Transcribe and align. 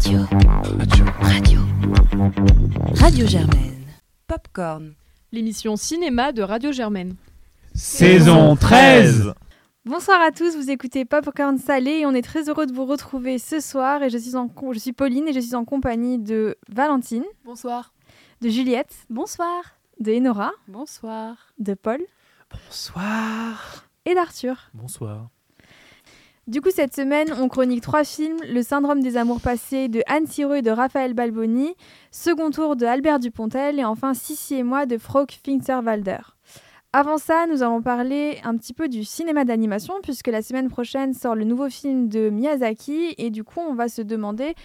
Radio. 0.00 0.20
Radio. 0.78 1.04
Radio. 1.20 1.60
Radio 2.94 3.26
Germaine. 3.26 3.84
Popcorn. 4.26 4.94
L'émission 5.30 5.76
cinéma 5.76 6.32
de 6.32 6.40
Radio 6.40 6.72
Germaine. 6.72 7.16
Saison 7.74 8.56
13 8.56 9.34
Bonsoir 9.84 10.22
à 10.22 10.30
tous, 10.30 10.56
vous 10.56 10.70
écoutez 10.70 11.04
Popcorn 11.04 11.58
Salé 11.58 11.98
et 11.98 12.06
on 12.06 12.14
est 12.14 12.22
très 12.22 12.48
heureux 12.48 12.64
de 12.64 12.72
vous 12.72 12.86
retrouver 12.86 13.38
ce 13.38 13.60
soir. 13.60 14.02
Et 14.02 14.08
je 14.08 14.16
suis, 14.16 14.36
en 14.36 14.48
je 14.72 14.78
suis 14.78 14.94
Pauline 14.94 15.28
et 15.28 15.34
je 15.34 15.40
suis 15.40 15.54
en 15.54 15.66
compagnie 15.66 16.16
de 16.16 16.56
Valentine. 16.70 17.24
Bonsoir. 17.44 17.92
De 18.40 18.48
Juliette. 18.48 19.04
Bonsoir. 19.10 19.76
De 19.98 20.14
Enora. 20.14 20.52
Bonsoir. 20.66 21.52
De 21.58 21.74
Paul. 21.74 22.00
Bonsoir. 22.50 23.84
Et 24.06 24.14
d'Arthur. 24.14 24.70
Bonsoir. 24.72 25.28
Du 26.46 26.60
coup, 26.60 26.70
cette 26.74 26.94
semaine, 26.94 27.28
on 27.38 27.48
chronique 27.48 27.82
trois 27.82 28.02
films. 28.02 28.38
Le 28.48 28.62
syndrome 28.62 29.00
des 29.00 29.16
amours 29.16 29.40
passés 29.40 29.88
de 29.88 30.02
Anne 30.06 30.26
Sireux 30.26 30.56
et 30.56 30.62
de 30.62 30.70
Raphaël 30.70 31.14
Balboni, 31.14 31.74
Second 32.10 32.50
tour 32.50 32.76
de 32.76 32.86
Albert 32.86 33.20
Dupontel. 33.20 33.78
Et 33.78 33.84
enfin 33.84 34.14
Sissi 34.14 34.56
et 34.56 34.62
moi 34.62 34.86
de 34.86 34.98
Frauke 34.98 35.38
Finsterwalder. 35.44 36.18
Avant 36.92 37.18
ça, 37.18 37.46
nous 37.46 37.62
allons 37.62 37.82
parler 37.82 38.38
un 38.42 38.56
petit 38.56 38.72
peu 38.72 38.88
du 38.88 39.04
cinéma 39.04 39.44
d'animation, 39.44 39.94
puisque 40.02 40.26
la 40.26 40.42
semaine 40.42 40.68
prochaine 40.68 41.14
sort 41.14 41.36
le 41.36 41.44
nouveau 41.44 41.68
film 41.68 42.08
de 42.08 42.30
Miyazaki, 42.30 43.14
et 43.16 43.30
du 43.30 43.44
coup, 43.44 43.60
on 43.60 43.74
va 43.74 43.88
se 43.88 44.02
demander 44.02 44.56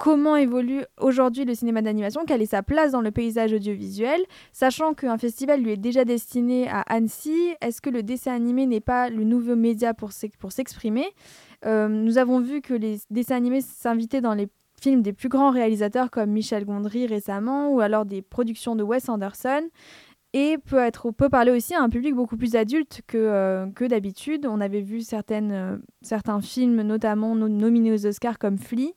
comment 0.00 0.34
évolue 0.34 0.82
aujourd'hui 0.98 1.44
le 1.44 1.54
cinéma 1.54 1.82
d'animation, 1.82 2.22
quelle 2.26 2.40
est 2.40 2.46
sa 2.46 2.62
place 2.62 2.90
dans 2.90 3.02
le 3.02 3.10
paysage 3.10 3.52
audiovisuel, 3.52 4.22
sachant 4.50 4.94
qu'un 4.94 5.18
festival 5.18 5.60
lui 5.60 5.72
est 5.72 5.76
déjà 5.76 6.06
destiné 6.06 6.68
à 6.70 6.80
Annecy, 6.88 7.54
est-ce 7.60 7.82
que 7.82 7.90
le 7.90 8.02
dessin 8.02 8.32
animé 8.32 8.64
n'est 8.64 8.80
pas 8.80 9.10
le 9.10 9.24
nouveau 9.24 9.56
média 9.56 9.92
pour 9.92 10.10
s'exprimer? 10.12 11.04
Euh, 11.66 11.86
Nous 11.88 12.16
avons 12.16 12.40
vu 12.40 12.62
que 12.62 12.72
les 12.72 12.96
dessins 13.10 13.36
animés 13.36 13.60
s'invitaient 13.60 14.22
dans 14.22 14.32
les 14.32 14.48
films 14.80 15.02
des 15.02 15.12
plus 15.12 15.28
grands 15.28 15.50
réalisateurs 15.50 16.10
comme 16.10 16.30
Michel 16.30 16.64
Gondry 16.64 17.06
récemment, 17.06 17.70
ou 17.70 17.80
alors 17.80 18.06
des 18.06 18.22
productions 18.22 18.76
de 18.76 18.82
Wes 18.82 19.06
Anderson 19.10 19.68
et 20.32 20.56
peut, 20.58 20.78
être, 20.78 21.10
peut 21.10 21.28
parler 21.28 21.50
aussi 21.50 21.74
à 21.74 21.82
un 21.82 21.90
public 21.90 22.14
beaucoup 22.14 22.38
plus 22.38 22.54
adulte 22.54 23.02
que, 23.06 23.18
euh, 23.18 23.66
d'habitude. 23.88 24.46
On 24.46 24.62
avait 24.62 24.80
vu 24.80 25.02
certaines, 25.02 25.52
euh, 25.52 25.76
certains 26.00 26.40
films, 26.40 26.80
notamment 26.82 27.34
nominés 27.34 27.92
aux 27.92 28.06
Oscars 28.06 28.38
comme 28.38 28.56
Flea. 28.56 28.94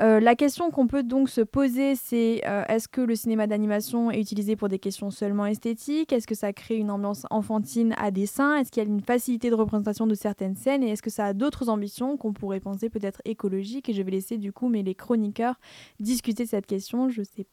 Euh, 0.00 0.18
la 0.18 0.34
question 0.34 0.72
qu'on 0.72 0.88
peut 0.88 1.04
donc 1.04 1.28
se 1.28 1.40
poser, 1.40 1.94
c'est 1.94 2.42
est-ce 2.68 2.88
que 2.88 3.00
le 3.00 3.14
cinéma 3.14 3.46
d'animation 3.46 4.10
est 4.10 4.20
utilisé 4.20 4.56
pour 4.56 4.68
des 4.68 4.80
questions 4.80 5.10
seulement 5.10 5.46
esthétiques? 5.46 6.12
Est-ce 6.12 6.26
que 6.26 6.34
ça 6.34 6.52
crée 6.52 6.76
une 6.76 6.90
ambiance 6.90 7.26
enfantine 7.30 7.94
à 7.96 8.10
dessin? 8.10 8.56
Est-ce 8.56 8.72
qu'il 8.72 8.82
y 8.82 8.86
a 8.86 8.88
une 8.88 9.00
facilité 9.00 9.50
de 9.50 9.54
représentation 9.54 10.06
de 10.08 10.14
certaines 10.14 10.56
scènes? 10.56 10.82
Et 10.82 10.90
est-ce 10.90 11.02
que 11.02 11.10
ça 11.10 11.26
a 11.26 11.32
d'autres 11.32 11.68
ambitions 11.68 12.16
qu'on 12.16 12.32
pourrait 12.32 12.60
penser 12.60 12.90
peut-être 12.90 13.22
écologiques? 13.24 13.88
Et 13.88 13.92
je 13.92 14.02
vais 14.02 14.10
laisser 14.10 14.36
du 14.36 14.52
coup 14.52 14.68
mais 14.68 14.82
les 14.82 14.96
chroniqueurs 14.96 15.60
discuter 16.00 16.44
cette 16.44 16.66
question. 16.66 17.08
Je 17.08 17.22
sais 17.22 17.46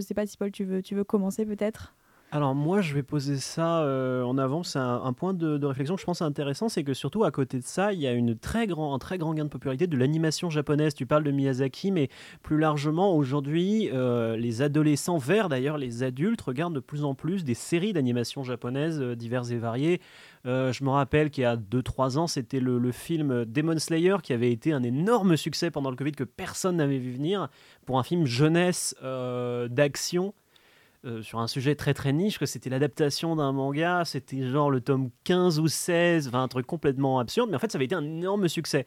sais 0.00 0.14
pas 0.14 0.26
si 0.26 0.36
Paul, 0.36 0.50
tu 0.50 0.66
tu 0.82 0.94
veux 0.94 1.04
commencer 1.04 1.44
peut-être? 1.44 1.94
Alors 2.32 2.54
moi, 2.54 2.80
je 2.80 2.94
vais 2.94 3.02
poser 3.02 3.38
ça 3.38 3.82
euh, 3.82 4.22
en 4.22 4.38
avant. 4.38 4.62
C'est 4.62 4.78
un, 4.78 5.12
point 5.12 5.34
de, 5.34 5.66
réflexion 5.66 5.96
que 5.96 6.00
je 6.00 6.06
pense 6.06 6.22
intéressant, 6.22 6.68
c'est 6.68 6.84
que 6.84 6.94
surtout 6.94 7.24
à 7.24 7.32
côté 7.32 7.58
de 7.58 7.64
ça, 7.64 7.92
il 7.92 7.98
y 7.98 8.06
a 8.06 8.12
une 8.12 8.38
très 8.38 8.68
grand, 8.68 8.94
un 8.94 9.00
très 9.00 9.18
grand 9.18 9.34
gain 9.34 9.44
de 9.44 9.48
popularité 9.48 9.88
de 9.88 9.96
l'animation 9.96 10.48
japonaise. 10.48 10.94
Tu 10.94 11.06
parles 11.06 11.24
de 11.24 11.32
Miyazaki, 11.32 11.90
mais 11.90 12.08
plus 12.44 12.58
largement 12.58 13.16
aujourd'hui, 13.16 13.90
euh, 13.92 14.36
les 14.36 14.62
adolescents, 14.62 15.18
vers 15.18 15.48
d'ailleurs 15.48 15.76
les 15.76 16.04
adultes, 16.04 16.40
regardent 16.42 16.74
de 16.74 16.80
plus 16.80 17.02
en 17.02 17.16
plus 17.16 17.42
des 17.44 17.54
séries 17.54 17.92
d'animation 17.92 18.44
japonaises 18.44 19.00
euh, 19.00 19.16
diverses 19.16 19.50
et 19.50 19.58
variées. 19.58 20.00
je 20.44 20.84
me 20.84 20.90
rappelle 20.90 21.30
qu'il 21.30 21.42
y 21.42 21.46
a 21.46 21.56
2-3 21.56 22.16
ans, 22.16 22.26
c'était 22.28 22.60
le, 22.60 22.92
film 22.92 23.44
Demon 23.44 23.78
Slayer 23.78 24.16
qui 24.22 24.32
avait 24.32 24.52
été 24.52 24.72
un 24.72 24.82
énorme 24.82 25.36
succès 25.36 25.70
pendant 25.70 25.90
le 25.90 25.96
Covid 25.96 26.12
que 26.12 26.24
personne 26.24 26.76
n'avait 26.76 26.98
vu 26.98 27.12
venir 27.12 27.48
pour 27.86 27.98
un 27.98 28.02
film 28.02 28.24
jeunesse 28.24 28.94
d'action 29.68 30.32
euh, 31.06 31.22
sur 31.22 31.38
un 31.38 31.46
sujet 31.46 31.74
très 31.74 31.94
très 31.94 32.12
niche, 32.12 32.38
que 32.38 32.46
c'était 32.46 32.68
l'adaptation 32.68 33.36
d'un 33.36 33.52
manga, 33.52 34.04
c'était 34.04 34.46
genre 34.48 34.70
le 34.70 34.80
tome 34.80 35.10
15 35.24 35.58
ou 35.58 35.66
16, 35.66 36.28
enfin 36.28 36.42
un 36.42 36.48
truc 36.48 36.66
complètement 36.66 37.18
absurde, 37.18 37.48
mais 37.50 37.56
en 37.56 37.58
fait 37.58 37.72
ça 37.72 37.78
avait 37.78 37.86
été 37.86 37.94
un 37.94 38.04
énorme 38.04 38.48
succès. 38.48 38.84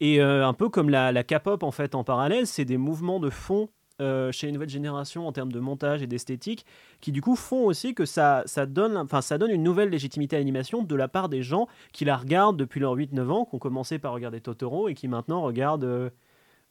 Et 0.00 0.20
euh, 0.20 0.46
un 0.46 0.52
peu 0.52 0.68
comme 0.68 0.90
la, 0.90 1.12
la 1.12 1.24
K-pop 1.24 1.62
en 1.62 1.70
fait 1.70 1.94
en 1.94 2.04
parallèle, 2.04 2.46
c'est 2.46 2.66
des 2.66 2.76
mouvements 2.76 3.20
de 3.20 3.30
fond 3.30 3.70
euh, 4.02 4.30
chez 4.30 4.46
les 4.46 4.52
nouvelles 4.52 4.68
générations 4.68 5.26
en 5.26 5.32
termes 5.32 5.50
de 5.50 5.58
montage 5.58 6.02
et 6.02 6.06
d'esthétique, 6.06 6.66
qui 7.00 7.12
du 7.12 7.22
coup 7.22 7.34
font 7.34 7.64
aussi 7.64 7.94
que 7.94 8.04
ça, 8.04 8.42
ça, 8.44 8.66
donne, 8.66 9.06
ça 9.22 9.38
donne 9.38 9.50
une 9.50 9.62
nouvelle 9.62 9.88
légitimité 9.88 10.36
à 10.36 10.38
l'animation 10.38 10.82
de 10.82 10.94
la 10.94 11.08
part 11.08 11.30
des 11.30 11.42
gens 11.42 11.66
qui 11.94 12.04
la 12.04 12.18
regardent 12.18 12.58
depuis 12.58 12.78
leurs 12.78 12.94
8-9 12.94 13.30
ans, 13.30 13.44
qui 13.46 13.54
ont 13.54 13.58
commencé 13.58 13.98
par 13.98 14.12
regarder 14.12 14.42
Totoro 14.42 14.88
et 14.88 14.94
qui 14.94 15.08
maintenant 15.08 15.40
regardent 15.40 16.12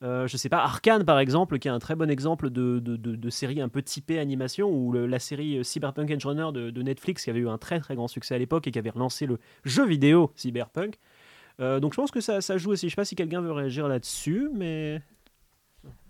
euh, 0.03 0.27
je 0.27 0.35
sais 0.35 0.49
pas, 0.49 0.59
Arkane 0.59 1.05
par 1.05 1.19
exemple, 1.19 1.57
qui 1.57 1.67
est 1.67 1.71
un 1.71 1.79
très 1.79 1.95
bon 1.95 2.09
exemple 2.09 2.49
de, 2.49 2.79
de, 2.79 3.29
série 3.29 3.61
un 3.61 3.69
peu 3.69 3.81
typée 3.81 4.19
animation, 4.19 4.69
ou 4.69 4.91
la 4.91 5.19
série 5.19 5.57
euh, 5.57 5.63
Cyberpunk 5.63 6.09
Edge 6.11 6.25
Runner 6.25 6.51
de, 6.51 6.81
Netflix, 6.81 7.23
qui 7.23 7.29
avait 7.29 7.39
eu 7.39 7.49
un 7.49 7.57
très 7.57 7.79
très 7.79 7.95
grand 7.95 8.07
succès 8.07 8.35
à 8.35 8.37
l'époque 8.37 8.67
et 8.67 8.71
qui 8.71 8.79
avait 8.79 8.89
relancé 8.89 9.25
le 9.25 9.39
jeu 9.63 9.85
vidéo 9.85 10.31
Cyberpunk. 10.35 10.99
Euh, 11.61 11.79
donc 11.79 11.93
je 11.93 11.97
pense 11.97 12.11
que 12.11 12.19
ça, 12.19 12.41
ça 12.41 12.57
joue 12.57 12.71
aussi. 12.71 12.89
Je 12.89 12.91
sais 12.91 12.97
pas 12.97 13.05
si 13.05 13.15
quelqu'un 13.15 13.41
veut 13.41 13.53
réagir 13.53 13.87
là-dessus, 13.87 14.49
mais. 14.53 15.01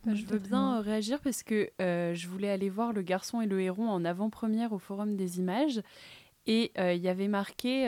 Bah, 0.04 0.16
je 0.16 0.26
veux 0.26 0.40
bien 0.40 0.82
réagir 0.82 1.20
parce 1.22 1.44
que 1.44 1.70
je 1.80 2.28
voulais 2.28 2.50
aller 2.50 2.70
voir 2.70 2.92
Le 2.92 3.04
Garçon 3.04 3.42
et 3.42 3.46
le 3.46 3.62
Héron 3.62 3.88
en 3.88 4.04
avant-première 4.04 4.74
au 4.74 4.80
Forum 4.80 5.16
des 5.16 5.38
Images. 5.40 5.82
Et 6.48 6.72
il 6.78 7.02
y 7.02 7.08
avait 7.08 7.28
marqué 7.28 7.88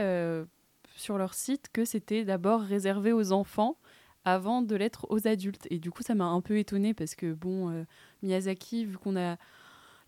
sur 0.96 1.18
leur 1.18 1.34
site 1.34 1.70
que 1.74 1.86
c'était 1.86 2.24
d'abord 2.24 2.62
réservé 2.62 3.14
aux 3.14 3.32
enfants 3.32 3.78
avant 4.28 4.62
de 4.62 4.76
l'être 4.76 5.08
aux 5.10 5.26
adultes. 5.26 5.68
Et 5.70 5.80
du 5.80 5.90
coup, 5.90 6.04
ça 6.04 6.14
m'a 6.14 6.26
un 6.26 6.42
peu 6.42 6.58
étonnée 6.58 6.94
parce 6.94 7.16
que, 7.16 7.34
bon, 7.34 7.70
euh, 7.72 7.84
Miyazaki, 8.24 8.86
vu 8.86 8.98
qu'on 8.98 9.16
a. 9.16 9.38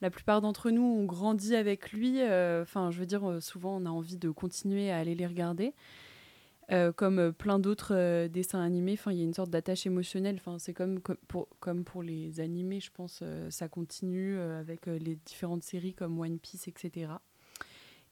La 0.01 0.09
plupart 0.09 0.39
d'entre 0.39 0.71
nous 0.71 0.81
ont 0.81 1.03
grandi 1.03 1.55
avec 1.55 1.91
lui. 1.91 2.21
Euh, 2.21 2.63
enfin, 2.63 2.89
je 2.89 2.99
veux 2.99 3.05
dire, 3.05 3.29
euh, 3.29 3.39
souvent, 3.41 3.77
on 3.77 3.85
a 3.85 3.89
envie 3.89 4.15
de 4.15 4.29
continuer 4.29 4.91
à 4.91 4.97
aller 4.97 5.15
les 5.15 5.27
regarder. 5.27 5.73
comme 6.97 7.33
plein 7.33 7.59
d'autres 7.59 8.27
dessins 8.27 8.61
animés, 8.61 8.97
il 9.07 9.13
y 9.13 9.21
a 9.21 9.23
une 9.23 9.33
sorte 9.33 9.49
d'attache 9.49 9.85
émotionnelle. 9.87 10.35
Enfin, 10.39 10.59
c'est 10.59 10.73
comme, 10.73 10.99
comme, 10.99 11.17
pour, 11.27 11.47
comme 11.59 11.83
pour 11.83 12.03
les 12.03 12.39
animés, 12.41 12.79
je 12.79 12.91
pense, 12.91 13.23
ça 13.49 13.67
continue 13.67 14.37
avec 14.37 14.85
les 14.85 15.15
différentes 15.15 15.63
séries 15.63 15.93
comme 15.93 16.19
One 16.19 16.39
Piece, 16.39 16.67
etc. 16.67 17.07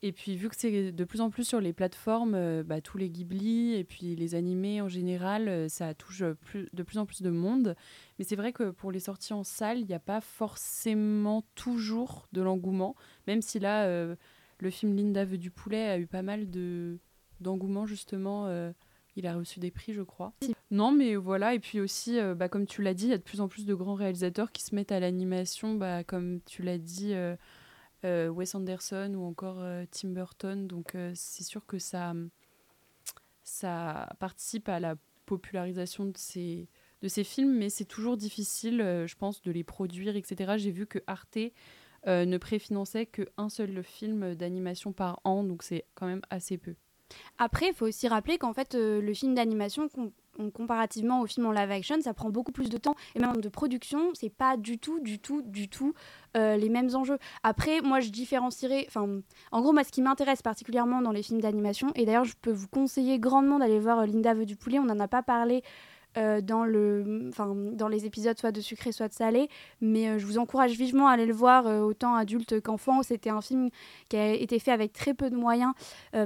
Et 0.04 0.12
puis 0.12 0.36
vu 0.36 0.48
que 0.48 0.56
c'est 0.56 0.92
de 0.92 1.04
plus 1.04 1.22
en 1.22 1.32
plus 1.32 1.44
sur 1.44 1.60
les 1.60 1.74
plateformes, 1.74 2.36
euh, 2.36 2.62
bah, 2.64 2.82
tous 2.82 3.00
les 3.00 3.10
Ghibli 3.10 3.74
et 3.74 3.84
puis 3.84 4.16
les 4.16 4.36
animés 4.36 4.80
en 4.80 4.88
général, 4.88 5.50
euh, 5.50 5.70
ça 5.70 5.96
touche 5.96 6.24
plus, 6.34 6.70
de 6.72 6.84
plus 6.84 7.00
en 7.00 7.08
plus 7.08 7.24
de 7.24 7.32
monde. 7.32 7.76
Mais 8.20 8.26
c'est 8.26 8.36
vrai 8.36 8.54
que 8.54 8.70
pour 8.70 8.92
les 8.92 9.00
sorties 9.00 9.34
en 9.34 9.44
salle, 9.44 9.80
il 9.80 9.88
n'y 9.88 9.96
a 9.96 10.00
pas 10.00 10.22
forcément 10.22 11.44
toujours 11.56 12.28
de 12.32 12.42
l'engouement, 12.42 12.96
même 13.26 13.42
si 13.42 13.60
là, 13.60 13.86
euh, 13.86 14.16
le 14.60 14.70
film 14.70 14.96
Linda 14.96 15.26
veut 15.26 15.40
du 15.40 15.50
poulet 15.50 15.88
a 15.88 15.98
eu 15.98 16.08
pas 16.08 16.22
mal 16.22 16.50
de 16.50 17.00
d'engouement 17.40 17.86
justement. 17.86 18.50
il 19.16 19.28
a 19.28 19.36
reçu 19.36 19.60
des 19.60 19.70
prix, 19.70 19.94
je 19.94 20.02
crois. 20.02 20.34
Non, 20.72 20.92
mais 20.92 21.16
voilà. 21.16 21.54
Et 21.54 21.60
puis 21.60 21.80
aussi, 21.80 22.18
bah, 22.36 22.50
comme 22.50 22.66
tu 22.66 22.82
l'as 22.82 22.96
dit, 22.96 23.06
il 23.06 23.10
y 23.12 23.14
a 23.14 23.20
de 23.20 23.24
plus 23.24 23.42
en 23.42 23.48
plus 23.48 23.68
de 23.68 23.76
grands 23.76 23.94
réalisateurs 23.94 24.52
qui 24.52 24.64
se 24.64 24.74
mettent 24.74 24.92
à 24.92 25.00
l'animation, 25.00 25.76
bah, 25.76 26.04
comme 26.04 26.42
tu 26.46 26.64
l'as 26.64 26.80
dit. 26.80 27.14
Euh, 28.08 28.30
Wes 28.30 28.56
Anderson 28.56 29.14
ou 29.16 29.26
encore 29.26 29.60
euh, 29.60 29.86
Tim 29.92 30.10
Burton. 30.10 30.68
Donc 30.68 30.96
euh, 30.96 31.12
c'est 31.16 31.44
sûr 31.44 31.66
que 31.66 31.78
ça, 31.78 32.14
ça 33.44 34.10
participe 34.20 34.70
à 34.70 34.80
la 34.80 34.96
popularisation 35.26 36.06
de 36.06 36.16
ces, 36.16 36.70
de 37.02 37.08
ces 37.10 37.24
films, 37.24 37.58
mais 37.58 37.70
c'est 37.70 37.86
toujours 37.86 38.16
difficile, 38.16 38.78
je 39.06 39.16
pense, 39.16 39.42
de 39.42 39.52
les 39.52 39.66
produire, 39.66 40.16
etc. 40.16 40.54
J'ai 40.56 40.72
vu 40.72 40.88
que 40.88 41.00
Arte 41.06 41.38
ne 42.06 42.38
préfinançait 42.38 43.08
qu'un 43.08 43.50
seul 43.50 43.84
film 43.84 44.36
d'animation 44.36 44.94
par 44.94 45.20
an, 45.26 45.44
donc 45.44 45.64
c'est 45.64 45.84
quand 45.96 46.08
même 46.08 46.22
assez 46.30 46.58
peu. 46.58 46.76
Après, 47.38 47.68
il 47.68 47.74
faut 47.74 47.88
aussi 47.88 48.08
rappeler 48.08 48.38
qu'en 48.38 48.54
fait, 48.54 48.74
le 48.74 49.14
film 49.14 49.36
d'animation 49.36 49.90
comparativement 50.54 51.22
au 51.22 51.26
film 51.26 51.46
en 51.46 51.52
live 51.52 51.72
action, 51.72 52.02
ça 52.02 52.14
prend 52.14 52.30
beaucoup 52.30 52.52
plus 52.52 52.70
de 52.70 52.78
temps 52.78 52.96
et 53.16 53.20
même 53.20 53.38
de 53.38 53.50
production, 53.50 54.12
c'est 54.14 54.30
pas 54.30 54.58
du 54.58 54.78
tout, 54.78 55.00
du 55.00 55.20
tout, 55.20 55.42
du 55.42 55.70
tout 55.70 55.94
euh, 56.36 56.56
les 56.58 56.70
mêmes 56.70 56.90
enjeux. 56.94 57.18
Après, 57.44 57.82
moi, 57.82 58.00
je 58.00 58.10
différencierais, 58.10 58.86
enfin, 58.88 59.08
en 59.52 59.62
gros, 59.62 59.74
ce 59.84 59.92
qui 59.92 60.02
m'intéresse 60.02 60.42
particulièrement 60.42 61.02
dans 61.02 61.12
les 61.12 61.24
films 61.24 61.42
d'animation, 61.42 61.92
et 61.96 62.06
d'ailleurs, 62.06 62.26
je 62.26 62.36
peux 62.42 62.52
vous 62.52 62.68
conseiller 62.68 63.20
grandement 63.20 63.60
d'aller 63.60 63.80
voir 63.80 64.00
euh, 64.00 64.06
Linda 64.06 64.34
veut 64.34 64.46
du 64.46 64.56
poulet, 64.56 64.80
on 64.80 64.86
n'en 64.86 65.00
a 65.00 65.08
pas 65.08 65.24
parlé. 65.24 65.64
Euh, 66.18 66.42
dans, 66.42 66.64
le, 66.64 67.30
dans 67.74 67.88
les 67.90 68.06
épisodes 68.06 68.40
soit 68.40 68.54
de 68.54 68.62
sucré 68.62 68.94
soit 68.94 69.10
de 69.10 69.14
salé 69.14 69.50
mais 69.82 70.18
je 70.18 70.26
vous 70.26 70.38
encourage 70.40 70.72
vivement 70.72 71.10
à 71.10 71.12
aller 71.12 71.26
le 71.26 71.34
voir 71.34 71.66
autant 71.84 72.16
adulte 72.16 72.62
qu'enfant 72.62 73.04
c'était 73.04 73.30
un 73.30 73.42
film 73.42 73.70
qui 74.08 74.16
a 74.16 74.32
été 74.32 74.58
fait 74.58 74.72
avec 74.72 74.94
très 74.94 75.14
peu 75.14 75.30
de 75.30 75.36
moyens 75.36 75.74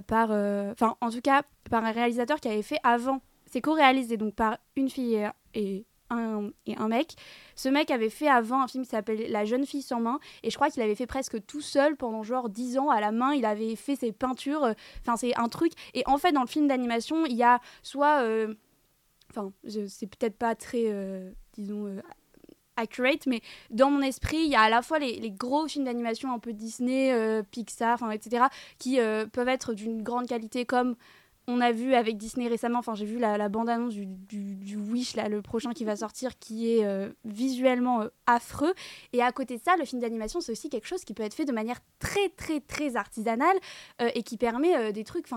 par 0.06 0.30
enfin 0.30 0.95
en 1.01 1.09
tout 1.09 1.19
cas 1.19 1.41
par 1.69 1.83
un 1.83 1.91
réalisateur 1.91 2.39
qui 2.39 2.47
avait 2.47 2.62
fait 2.62 2.77
avant 2.83 3.21
c'est 3.51 3.62
co-réalisé 3.62 4.18
donc 4.18 4.33
par 4.33 4.57
une 4.75 4.89
fille 4.89 5.30
et, 5.53 5.86
un, 6.09 6.50
et 6.65 6.75
un 6.77 6.88
mec. 6.88 7.15
Ce 7.56 7.69
mec 7.69 7.92
avait 7.92 8.09
fait 8.09 8.27
avant 8.27 8.62
un 8.62 8.68
film 8.68 8.83
qui 8.83 8.89
s'appelle 8.89 9.30
La 9.30 9.45
jeune 9.45 9.65
fille 9.65 9.81
sans 9.81 10.00
main 10.00 10.19
et 10.44 10.50
je 10.50 10.56
crois 10.56 10.69
qu'il 10.69 10.81
avait 10.81 10.95
fait 10.95 11.06
presque 11.06 11.45
tout 11.45 11.62
seul 11.62 11.98
pendant 11.98 12.24
genre 12.24 12.50
10 12.50 12.77
ans 12.77 12.89
à 12.89 13.01
la 13.01 13.12
main. 13.12 13.33
Il 13.33 13.45
avait 13.45 13.75
fait 13.75 13.95
ses 13.95 14.13
peintures. 14.13 14.63
Euh, 14.63 14.74
enfin, 15.01 15.18
c'est 15.18 15.36
un 15.38 15.50
truc. 15.50 15.74
Et 15.94 16.03
en 16.06 16.18
fait, 16.18 16.31
dans 16.31 16.42
le 16.42 16.48
film 16.48 16.68
d'animation, 16.68 17.25
il 17.25 17.36
y 17.36 17.44
a 17.44 17.59
soit. 17.83 18.21
Euh, 18.21 18.53
enfin, 19.30 19.51
c'est 19.68 20.07
peut-être 20.07 20.38
pas 20.38 20.56
très. 20.56 20.86
Euh, 20.88 21.31
disons, 21.54 22.01
accurate, 22.77 23.27
mais 23.27 23.42
dans 23.69 23.92
mon 23.92 24.01
esprit, 24.01 24.38
il 24.38 24.50
y 24.50 24.56
a 24.56 24.62
à 24.62 24.69
la 24.69 24.81
fois 24.81 24.97
les, 24.97 25.19
les 25.19 25.30
gros 25.30 25.68
films 25.68 25.83
d'animation 25.86 26.31
un 26.33 26.39
peu 26.39 26.54
Disney, 26.54 27.44
Pixar, 27.51 28.00
etc., 28.12 28.45
qui 28.80 28.97
peuvent 29.33 29.50
être 29.50 29.74
d'une 29.74 30.01
grande 30.01 30.27
qualité, 30.27 30.65
comme 30.65 30.95
on 31.47 31.59
a 31.59 31.71
vu 31.71 31.93
avec 31.93 32.17
Disney 32.17 32.47
récemment, 32.47 32.79
enfin 32.79 32.95
j'ai 32.95 33.05
vu 33.05 33.17
la, 33.17 33.49
bande-annonce 33.49 33.93
du, 33.93 34.05
du- 34.05 34.77
Wish, 34.77 35.15
le 35.15 35.41
prochain 35.41 35.73
qui 35.73 35.85
va 35.85 35.95
sortir, 35.95 36.38
qui 36.39 36.71
est 36.71 36.85
euh, 36.85 37.09
visuellement 37.25 38.01
euh, 38.01 38.07
affreux. 38.27 38.73
Et 39.13 39.21
à 39.21 39.31
côté 39.31 39.57
de 39.57 39.61
ça, 39.63 39.75
le 39.77 39.85
film 39.85 40.01
d'animation, 40.01 40.41
c'est 40.41 40.51
aussi 40.51 40.69
quelque 40.69 40.88
chose 40.88 41.03
qui 41.03 41.13
peut 41.13 41.23
être 41.23 41.33
fait 41.33 41.45
de 41.45 41.51
manière 41.51 41.79
très, 41.99 42.29
très, 42.29 42.59
très 42.59 42.95
artisanale 42.95 43.55
euh, 44.01 44.09
et 44.13 44.23
qui 44.23 44.38
permet 44.38 44.93
des 44.93 45.03
trucs, 45.03 45.27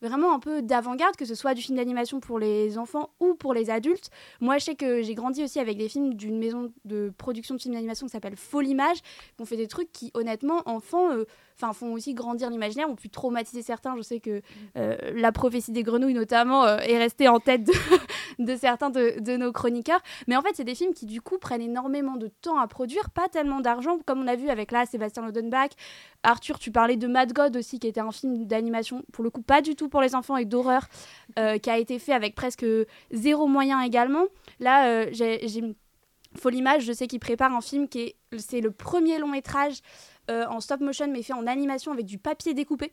vraiment 0.00 0.34
un 0.34 0.38
peu 0.38 0.62
d'avant-garde, 0.62 1.16
que 1.16 1.24
ce 1.24 1.34
soit 1.34 1.54
du 1.54 1.62
film 1.62 1.76
d'animation 1.76 2.20
pour 2.20 2.38
les 2.38 2.76
enfants 2.78 3.10
ou 3.20 3.34
pour 3.34 3.54
les 3.54 3.70
adultes. 3.70 4.10
Moi, 4.40 4.58
je 4.58 4.64
sais 4.64 4.74
que 4.74 5.02
j'ai 5.02 5.14
grandi 5.14 5.42
aussi 5.42 5.60
avec 5.60 5.78
des 5.78 5.88
films 5.88 6.14
d'une 6.14 6.38
maison 6.38 6.72
de 6.84 7.12
production 7.16 7.54
de 7.54 7.60
films 7.60 7.74
d'animation 7.74 8.06
qui 8.06 8.12
s'appelle 8.12 8.36
Folimage, 8.36 9.00
qui 9.00 9.42
ont 9.42 9.46
fait 9.46 9.56
des 9.56 9.68
trucs 9.68 9.92
qui, 9.92 10.10
honnêtement, 10.14 10.62
enfants, 10.66 11.10
font 11.72 11.92
aussi 11.92 12.14
grandir 12.14 12.50
l'imaginaire, 12.50 12.88
ont 12.88 12.96
pu 12.96 13.08
traumatiser 13.08 13.62
certains. 13.62 13.96
Je 13.96 14.02
sais 14.02 14.20
que 14.20 14.42
euh, 14.76 14.96
la 15.14 15.32
prophétie 15.32 15.72
des 15.72 15.82
grenouilles, 15.82 16.14
notamment, 16.14 16.64
euh, 16.64 16.78
est 16.78 16.98
restée 16.98 17.28
en 17.28 17.40
tête 17.40 17.64
de, 18.38 18.56
certains 18.56 18.90
de, 18.90 19.36
nos 19.36 19.52
chroniqueurs. 19.52 20.00
Mais 20.26 20.36
en 20.36 20.42
fait, 20.42 20.50
c'est 20.54 20.64
des 20.64 20.74
films 20.74 20.92
qui, 20.92 21.06
du 21.06 21.20
coup, 21.20 21.38
prennent 21.38 21.62
énormément 21.62 22.16
de 22.16 22.28
temps 22.28 22.58
à 22.58 22.66
produire, 22.66 23.10
pas 23.10 23.28
tellement 23.28 23.60
d'argent, 23.60 23.98
comme 24.04 24.20
on 24.20 24.26
a 24.26 24.36
vu 24.36 24.48
avec 24.50 24.72
là 24.72 24.86
Sébastien 24.86 25.24
Lodenbach. 25.24 25.70
Arthur, 26.22 26.58
tu 26.58 26.70
parlais 26.70 26.96
de 26.96 27.06
Mad 27.06 27.32
God 27.32 27.56
aussi, 27.56 27.78
qui 27.78 27.86
était 27.86 28.00
un 28.00 28.12
film 28.12 28.46
d'animation, 28.46 29.04
pour 29.12 29.24
le 29.24 29.30
coup, 29.30 29.42
pas 29.42 29.62
du 29.62 29.76
tout 29.76 29.88
pour 29.88 30.00
les 30.00 30.14
enfants 30.14 30.36
et 30.36 30.44
d'horreur, 30.44 30.86
euh, 31.38 31.58
qui 31.58 31.70
a 31.70 31.78
été 31.78 31.98
fait 31.98 32.12
avec 32.12 32.34
presque 32.34 32.66
zéro 33.10 33.46
moyen 33.46 33.80
également. 33.80 34.24
Là, 34.60 35.10
j'ai. 35.10 35.74
Folimage, 36.36 36.84
je 36.84 36.92
sais 36.92 37.06
qu'il 37.06 37.20
prépare 37.20 37.52
un 37.52 37.60
film 37.60 37.88
qui 37.88 38.00
est. 38.00 38.16
C'est 38.38 38.60
le 38.60 38.70
premier 38.70 39.18
long 39.18 39.28
métrage 39.28 39.80
euh, 40.30 40.46
en 40.46 40.60
stop 40.60 40.80
motion, 40.80 41.08
mais 41.08 41.22
fait 41.22 41.32
en 41.32 41.46
animation 41.46 41.92
avec 41.92 42.06
du 42.06 42.18
papier 42.18 42.54
découpé. 42.54 42.92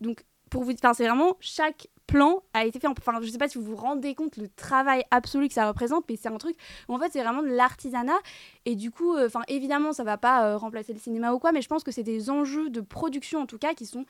Donc, 0.00 0.24
pour 0.50 0.64
vous. 0.64 0.72
Enfin, 0.72 0.94
c'est 0.94 1.06
vraiment. 1.06 1.36
Chaque 1.40 1.88
plan 2.06 2.42
a 2.54 2.64
été 2.64 2.78
fait 2.78 2.86
en. 2.86 2.92
Enfin, 2.92 3.18
je 3.20 3.28
sais 3.28 3.38
pas 3.38 3.48
si 3.48 3.58
vous 3.58 3.64
vous 3.64 3.76
rendez 3.76 4.14
compte 4.14 4.36
le 4.36 4.48
travail 4.48 5.04
absolu 5.10 5.48
que 5.48 5.54
ça 5.54 5.66
représente, 5.66 6.04
mais 6.08 6.16
c'est 6.16 6.28
un 6.28 6.38
truc 6.38 6.56
où 6.88 6.94
en 6.94 6.98
fait, 6.98 7.10
c'est 7.12 7.22
vraiment 7.22 7.42
de 7.42 7.48
l'artisanat. 7.48 8.18
Et 8.64 8.76
du 8.76 8.90
coup, 8.90 9.14
euh, 9.14 9.26
enfin, 9.26 9.42
évidemment, 9.48 9.92
ça 9.92 10.04
va 10.04 10.18
pas 10.18 10.46
euh, 10.46 10.56
remplacer 10.56 10.92
le 10.92 10.98
cinéma 10.98 11.32
ou 11.32 11.38
quoi, 11.38 11.52
mais 11.52 11.62
je 11.62 11.68
pense 11.68 11.82
que 11.82 11.90
c'est 11.90 12.02
des 12.02 12.30
enjeux 12.30 12.70
de 12.70 12.80
production 12.80 13.40
en 13.40 13.46
tout 13.46 13.58
cas 13.58 13.74
qui 13.74 13.86
sont 13.86 14.04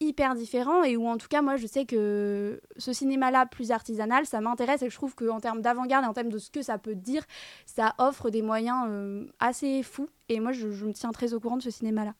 hyper 0.00 0.34
différents 0.34 0.84
et 0.84 0.96
où 0.96 1.06
en 1.06 1.16
tout 1.16 1.28
cas 1.28 1.40
moi 1.40 1.56
je 1.56 1.66
sais 1.66 1.86
que 1.86 2.60
ce 2.76 2.92
cinéma 2.92 3.30
là 3.30 3.46
plus 3.46 3.70
artisanal 3.70 4.26
ça 4.26 4.40
m'intéresse 4.40 4.82
et 4.82 4.90
je 4.90 4.94
trouve 4.94 5.14
qu'en 5.14 5.40
termes 5.40 5.62
d'avant-garde 5.62 6.04
et 6.04 6.08
en 6.08 6.12
termes 6.12 6.28
de 6.28 6.38
ce 6.38 6.50
que 6.50 6.60
ça 6.60 6.76
peut 6.76 6.94
dire 6.94 7.24
ça 7.64 7.94
offre 7.98 8.28
des 8.28 8.42
moyens 8.42 8.84
euh, 8.88 9.26
assez 9.38 9.82
fous 9.82 10.10
et 10.28 10.38
moi 10.38 10.52
je, 10.52 10.66
me 10.66 10.92
tiens 10.92 11.12
très 11.12 11.32
au 11.32 11.40
courant 11.40 11.56
de 11.56 11.62
ce 11.62 11.70
cinéma 11.70 12.04
là 12.04 12.14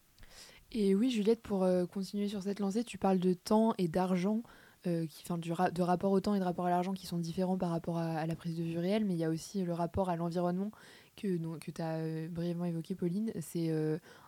Et 0.73 0.95
oui, 0.95 1.11
Juliette, 1.11 1.43
pour 1.43 1.65
euh, 1.65 1.85
continuer 1.85 2.29
sur 2.29 2.43
cette 2.43 2.61
lancée, 2.61 2.83
tu 2.83 2.97
parles 2.97 3.19
de 3.19 3.35
temps 3.35 3.75
et 3.77 3.89
d'argent, 3.89 4.43
euh, 4.87 5.07
qui, 5.07 5.23
enfin, 5.25 5.37
du 5.37 5.51
de 5.51 5.83
rapport 5.83 6.13
au 6.13 6.21
temps 6.21 6.35
et 6.35 6.39
de 6.39 6.45
rapport 6.45 6.67
à 6.67 6.71
l'argent 6.71 6.95
qui 6.95 7.07
sont 7.07 7.19
différents 7.19 7.59
par 7.59 7.71
rapport 7.71 7.99
à, 7.99 8.27
la 8.27 8.37
prise 8.37 8.57
de 8.57 8.63
vue 8.63 8.79
réelle, 8.79 9.05
mais 9.05 9.15
il 9.15 9.19
y 9.19 9.25
a 9.25 9.31
aussi 9.31 9.63
le 9.63 9.75
rapport 9.75 10.09
à 10.09 10.17
l'environnement 10.17 10.71
que, 11.17 11.37
que 11.59 11.71
tu 11.71 11.83
as 11.83 12.29
brièvement 12.29 12.65
évoqué, 12.65 12.95
Pauline. 12.95 13.33
C'est 13.41 13.71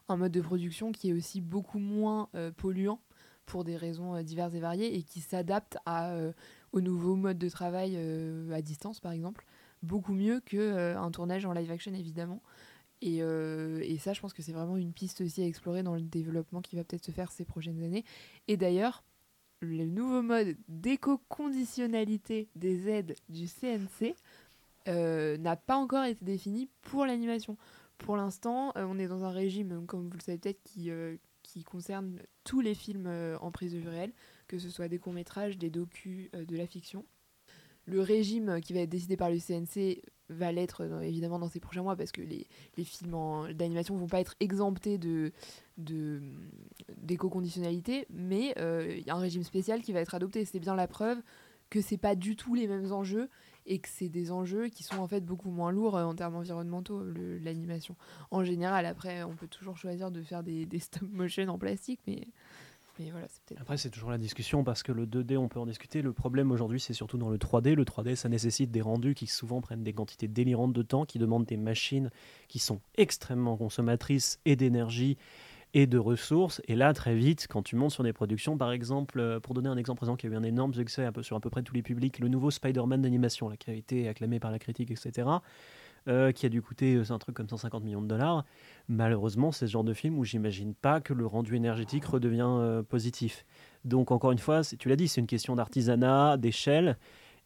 un 0.08 0.16
mode 0.16 0.32
de 0.32 0.40
production 0.40 0.92
qui 0.92 1.10
est 1.10 1.12
aussi 1.12 1.40
beaucoup 1.40 1.78
moins 1.78 2.28
polluant 2.56 3.00
pour 3.48 3.64
des 3.64 3.76
raisons 3.76 4.14
euh, 4.14 4.22
diverses 4.22 4.54
et 4.54 4.60
variées 4.60 4.94
et 4.94 5.02
qui 5.02 5.20
s'adapte 5.20 5.78
à, 5.86 6.12
euh, 6.12 6.32
aux 6.72 6.80
nouveaux 6.80 7.16
modes 7.16 7.38
de 7.38 7.48
travail 7.48 7.94
euh, 7.96 8.52
à 8.52 8.62
distance, 8.62 9.00
par 9.00 9.10
exemple, 9.10 9.44
beaucoup 9.82 10.12
mieux 10.12 10.40
qu'un 10.40 11.10
tournage 11.10 11.44
en 11.46 11.52
live 11.52 11.70
action, 11.70 11.92
évidemment. 11.94 12.42
Et, 13.00 13.18
et 13.18 13.98
ça, 13.98 14.12
je 14.12 14.20
pense 14.20 14.32
que 14.32 14.42
c'est 14.42 14.50
vraiment 14.50 14.76
une 14.76 14.92
piste 14.92 15.20
aussi 15.20 15.40
à 15.40 15.46
explorer 15.46 15.84
dans 15.84 15.94
le 15.94 16.02
développement 16.02 16.60
qui 16.60 16.74
va 16.74 16.82
peut-être 16.82 17.04
se 17.04 17.12
faire 17.12 17.30
ces 17.30 17.44
prochaines 17.44 17.80
années. 17.84 18.04
Et 18.48 18.56
d'ailleurs, 18.56 19.04
le 19.60 19.86
nouveau 19.86 20.20
mode 20.20 20.56
d'éco-conditionnalité 20.66 22.48
des 22.56 22.88
aides 22.88 23.14
du 23.28 23.46
CNC 23.46 24.16
n'a 24.88 25.54
pas 25.54 25.76
encore 25.76 26.06
été 26.06 26.24
défini 26.24 26.68
pour 26.82 27.06
l'animation. 27.06 27.56
Pour 27.98 28.16
l'instant, 28.16 28.72
on 28.74 28.98
est 28.98 29.06
dans 29.06 29.22
un 29.22 29.30
régime, 29.30 29.86
comme 29.86 30.08
vous 30.08 30.16
le 30.16 30.22
savez 30.22 30.38
peut-être, 30.38 30.64
qui, 30.64 30.90
qui 31.58 31.64
concerne 31.64 32.20
tous 32.44 32.60
les 32.60 32.74
films 32.74 33.06
euh, 33.06 33.36
en 33.40 33.50
prise 33.50 33.72
de 33.72 33.78
vue 33.78 33.88
réelle, 33.88 34.12
que 34.46 34.58
ce 34.58 34.70
soit 34.70 34.88
des 34.88 34.98
courts-métrages, 34.98 35.58
des 35.58 35.70
docus, 35.70 36.30
euh, 36.34 36.44
de 36.44 36.56
la 36.56 36.66
fiction. 36.66 37.04
Le 37.86 38.00
régime 38.00 38.60
qui 38.60 38.74
va 38.74 38.80
être 38.80 38.90
décidé 38.90 39.16
par 39.16 39.30
le 39.30 39.38
CNC 39.38 40.02
va 40.28 40.52
l'être 40.52 40.82
euh, 40.82 41.00
évidemment 41.00 41.38
dans 41.38 41.48
ces 41.48 41.60
prochains 41.60 41.82
mois 41.82 41.96
parce 41.96 42.12
que 42.12 42.20
les, 42.20 42.46
films 42.84 43.52
d'animation 43.54 43.96
vont 43.96 44.06
pas 44.06 44.20
être 44.20 44.34
exemptés 44.40 44.98
d'éco-conditionnalité, 45.78 48.06
mais 48.10 48.54
euh, 48.58 48.96
il 48.98 49.06
y 49.06 49.10
a 49.10 49.14
un 49.14 49.20
régime 49.20 49.42
spécial 49.42 49.82
qui 49.82 49.92
va 49.92 50.00
être 50.00 50.14
adopté. 50.14 50.44
C'est 50.44 50.60
bien 50.60 50.74
la 50.74 50.86
preuve 50.86 51.18
que 51.70 51.80
c'est 51.80 51.98
pas 51.98 52.14
du 52.14 52.36
tout 52.36 52.54
les 52.54 52.66
mêmes 52.66 52.92
enjeux 52.92 53.28
et 53.68 53.78
que 53.78 53.88
c'est 53.88 54.08
des 54.08 54.32
enjeux 54.32 54.68
qui 54.68 54.82
sont 54.82 54.98
en 54.98 55.06
fait 55.06 55.20
beaucoup 55.20 55.50
moins 55.50 55.70
lourds 55.70 55.96
euh, 55.96 56.04
en 56.04 56.14
termes 56.14 56.34
environnementaux, 56.36 57.04
l'animation. 57.42 57.94
En 58.30 58.42
général, 58.42 58.86
après, 58.86 59.22
on 59.22 59.36
peut 59.36 59.46
toujours 59.46 59.76
choisir 59.76 60.10
de 60.10 60.22
faire 60.22 60.42
des, 60.42 60.66
des 60.66 60.78
stop 60.78 61.08
motion 61.12 61.46
en 61.48 61.58
plastique, 61.58 62.00
mais, 62.06 62.26
mais 62.98 63.10
voilà. 63.10 63.26
Après, 63.60 63.76
c'est 63.76 63.90
toujours 63.90 64.10
la 64.10 64.18
discussion 64.18 64.64
parce 64.64 64.82
que 64.82 64.90
le 64.90 65.06
2D, 65.06 65.36
on 65.36 65.48
peut 65.48 65.60
en 65.60 65.66
discuter. 65.66 66.00
Le 66.00 66.12
problème 66.12 66.50
aujourd'hui, 66.50 66.80
c'est 66.80 66.94
surtout 66.94 67.18
dans 67.18 67.28
le 67.28 67.36
3D. 67.36 67.74
Le 67.74 67.84
3D, 67.84 68.16
ça 68.16 68.30
nécessite 68.30 68.70
des 68.70 68.80
rendus 68.80 69.14
qui 69.14 69.26
souvent 69.26 69.60
prennent 69.60 69.84
des 69.84 69.92
quantités 69.92 70.28
délirantes 70.28 70.72
de 70.72 70.82
temps, 70.82 71.04
qui 71.04 71.18
demandent 71.18 71.46
des 71.46 71.58
machines 71.58 72.10
qui 72.48 72.58
sont 72.58 72.80
extrêmement 72.96 73.56
consommatrices 73.56 74.40
et 74.46 74.56
d'énergie 74.56 75.18
et 75.74 75.86
de 75.86 75.98
ressources. 75.98 76.62
Et 76.66 76.76
là, 76.76 76.92
très 76.92 77.14
vite, 77.14 77.46
quand 77.48 77.62
tu 77.62 77.76
montes 77.76 77.92
sur 77.92 78.02
des 78.02 78.12
productions, 78.12 78.56
par 78.56 78.72
exemple, 78.72 79.20
euh, 79.20 79.40
pour 79.40 79.54
donner 79.54 79.68
un 79.68 79.76
exemple 79.76 79.98
présent 79.98 80.16
qui 80.16 80.26
a 80.26 80.30
eu 80.30 80.36
un 80.36 80.42
énorme 80.42 80.74
succès 80.74 81.08
sur 81.22 81.36
à 81.36 81.40
peu 81.40 81.50
près 81.50 81.62
tous 81.62 81.74
les 81.74 81.82
publics, 81.82 82.18
le 82.18 82.28
nouveau 82.28 82.50
Spider-Man 82.50 83.02
d'animation, 83.02 83.50
qui 83.58 83.70
a 83.70 83.74
été 83.74 84.08
acclamé 84.08 84.40
par 84.40 84.50
la 84.50 84.58
critique, 84.58 84.90
etc., 84.90 85.28
euh, 86.06 86.32
qui 86.32 86.46
a 86.46 86.48
dû 86.48 86.62
coûter 86.62 86.94
euh, 86.94 87.12
un 87.12 87.18
truc 87.18 87.36
comme 87.36 87.48
150 87.48 87.84
millions 87.84 88.00
de 88.00 88.06
dollars. 88.06 88.44
Malheureusement, 88.88 89.52
c'est 89.52 89.66
ce 89.66 89.72
genre 89.72 89.84
de 89.84 89.94
film 89.94 90.18
où 90.18 90.24
j'imagine 90.24 90.74
pas 90.74 91.00
que 91.00 91.12
le 91.12 91.26
rendu 91.26 91.54
énergétique 91.54 92.04
redevient 92.04 92.82
positif. 92.88 93.44
Donc, 93.84 94.10
encore 94.10 94.32
une 94.32 94.38
fois, 94.38 94.62
tu 94.62 94.88
l'as 94.88 94.96
dit, 94.96 95.08
c'est 95.08 95.20
une 95.20 95.26
question 95.26 95.54
d'artisanat, 95.54 96.36
d'échelle. 96.38 96.96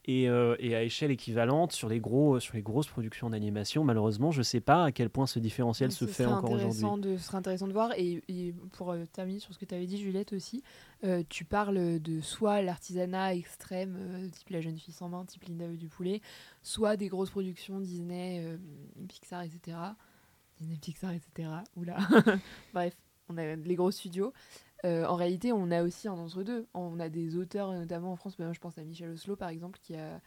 Et, 0.05 0.29
euh, 0.29 0.57
et 0.59 0.75
à 0.75 0.83
échelle 0.83 1.13
équivalente 1.13 1.71
sur 1.71 1.89
les, 1.89 2.01
gros, 2.01 2.41
sur 2.41 2.57
les 2.57 2.63
grosses 2.63 2.89
productions 2.89 3.31
d'animation, 3.31 3.85
malheureusement, 3.85 4.33
je 4.33 4.39
ne 4.39 4.43
sais 4.43 4.61
pas 4.61 4.87
à 4.87 4.93
quel 4.93 5.11
point 5.11 5.27
ce 5.27 5.39
différentiel 5.39 5.93
se 5.93 6.07
fait 6.07 6.27
encore 6.27 6.51
aujourd'hui. 6.51 7.19
Ce 7.19 7.25
serait 7.27 7.39
intéressant 7.39 7.69
de 7.69 7.73
voir. 7.73 7.93
Et, 7.97 8.21
et 8.29 8.53
pour 8.73 8.91
euh, 8.91 9.05
terminer 9.13 9.39
sur 9.39 9.55
ce 9.55 9.61
que 9.61 9.65
tu 9.65 9.77
avais 9.77 9.87
dit, 9.87 9.99
Juliette 9.99 10.33
aussi, 10.33 10.65
euh, 11.05 11.25
tu 11.29 11.45
parles 11.45 12.01
de 12.01 12.21
soit 12.21 12.63
l'artisanat 12.63 13.35
extrême, 13.35 13.97
euh, 13.99 14.29
type 14.29 14.51
La 14.51 14.61
jeune 14.61 14.79
fille 14.79 14.95
sans 14.95 15.09
main, 15.09 15.25
type 15.25 15.45
Linda 15.45 15.67
du 15.67 15.89
poulet, 15.89 16.21
soit 16.63 16.97
des 16.97 17.09
grosses 17.09 17.31
productions 17.31 17.81
Disney, 17.81 18.41
euh, 18.45 18.57
Pixar, 19.09 19.43
etc. 19.43 19.77
Disney, 20.61 20.79
Pixar, 20.81 21.11
etc. 21.11 21.49
Oula. 21.75 21.99
Bref, 22.73 22.95
on 23.29 23.37
a 23.37 23.57
les 23.57 23.75
gros 23.75 23.91
studios. 23.91 24.33
Euh, 24.85 25.07
en 25.07 25.15
réalité, 25.15 25.53
on 25.53 25.71
a 25.71 25.83
aussi 25.83 26.09
un 26.09 26.15
entre-deux. 26.15 26.67
On 26.75 26.99
a 27.01 27.09
des 27.09 27.37
auteurs, 27.37 27.73
notamment 27.73 28.13
en 28.13 28.17
France, 28.17 28.37
ben, 28.37 28.53
je 28.53 28.61
pense 28.61 28.79
à 28.79 28.85
Michel 28.85 29.11
Oslo, 29.11 29.37
par 29.37 29.49
exemple, 29.49 29.79
qui 29.81 29.95
a, 29.95 30.21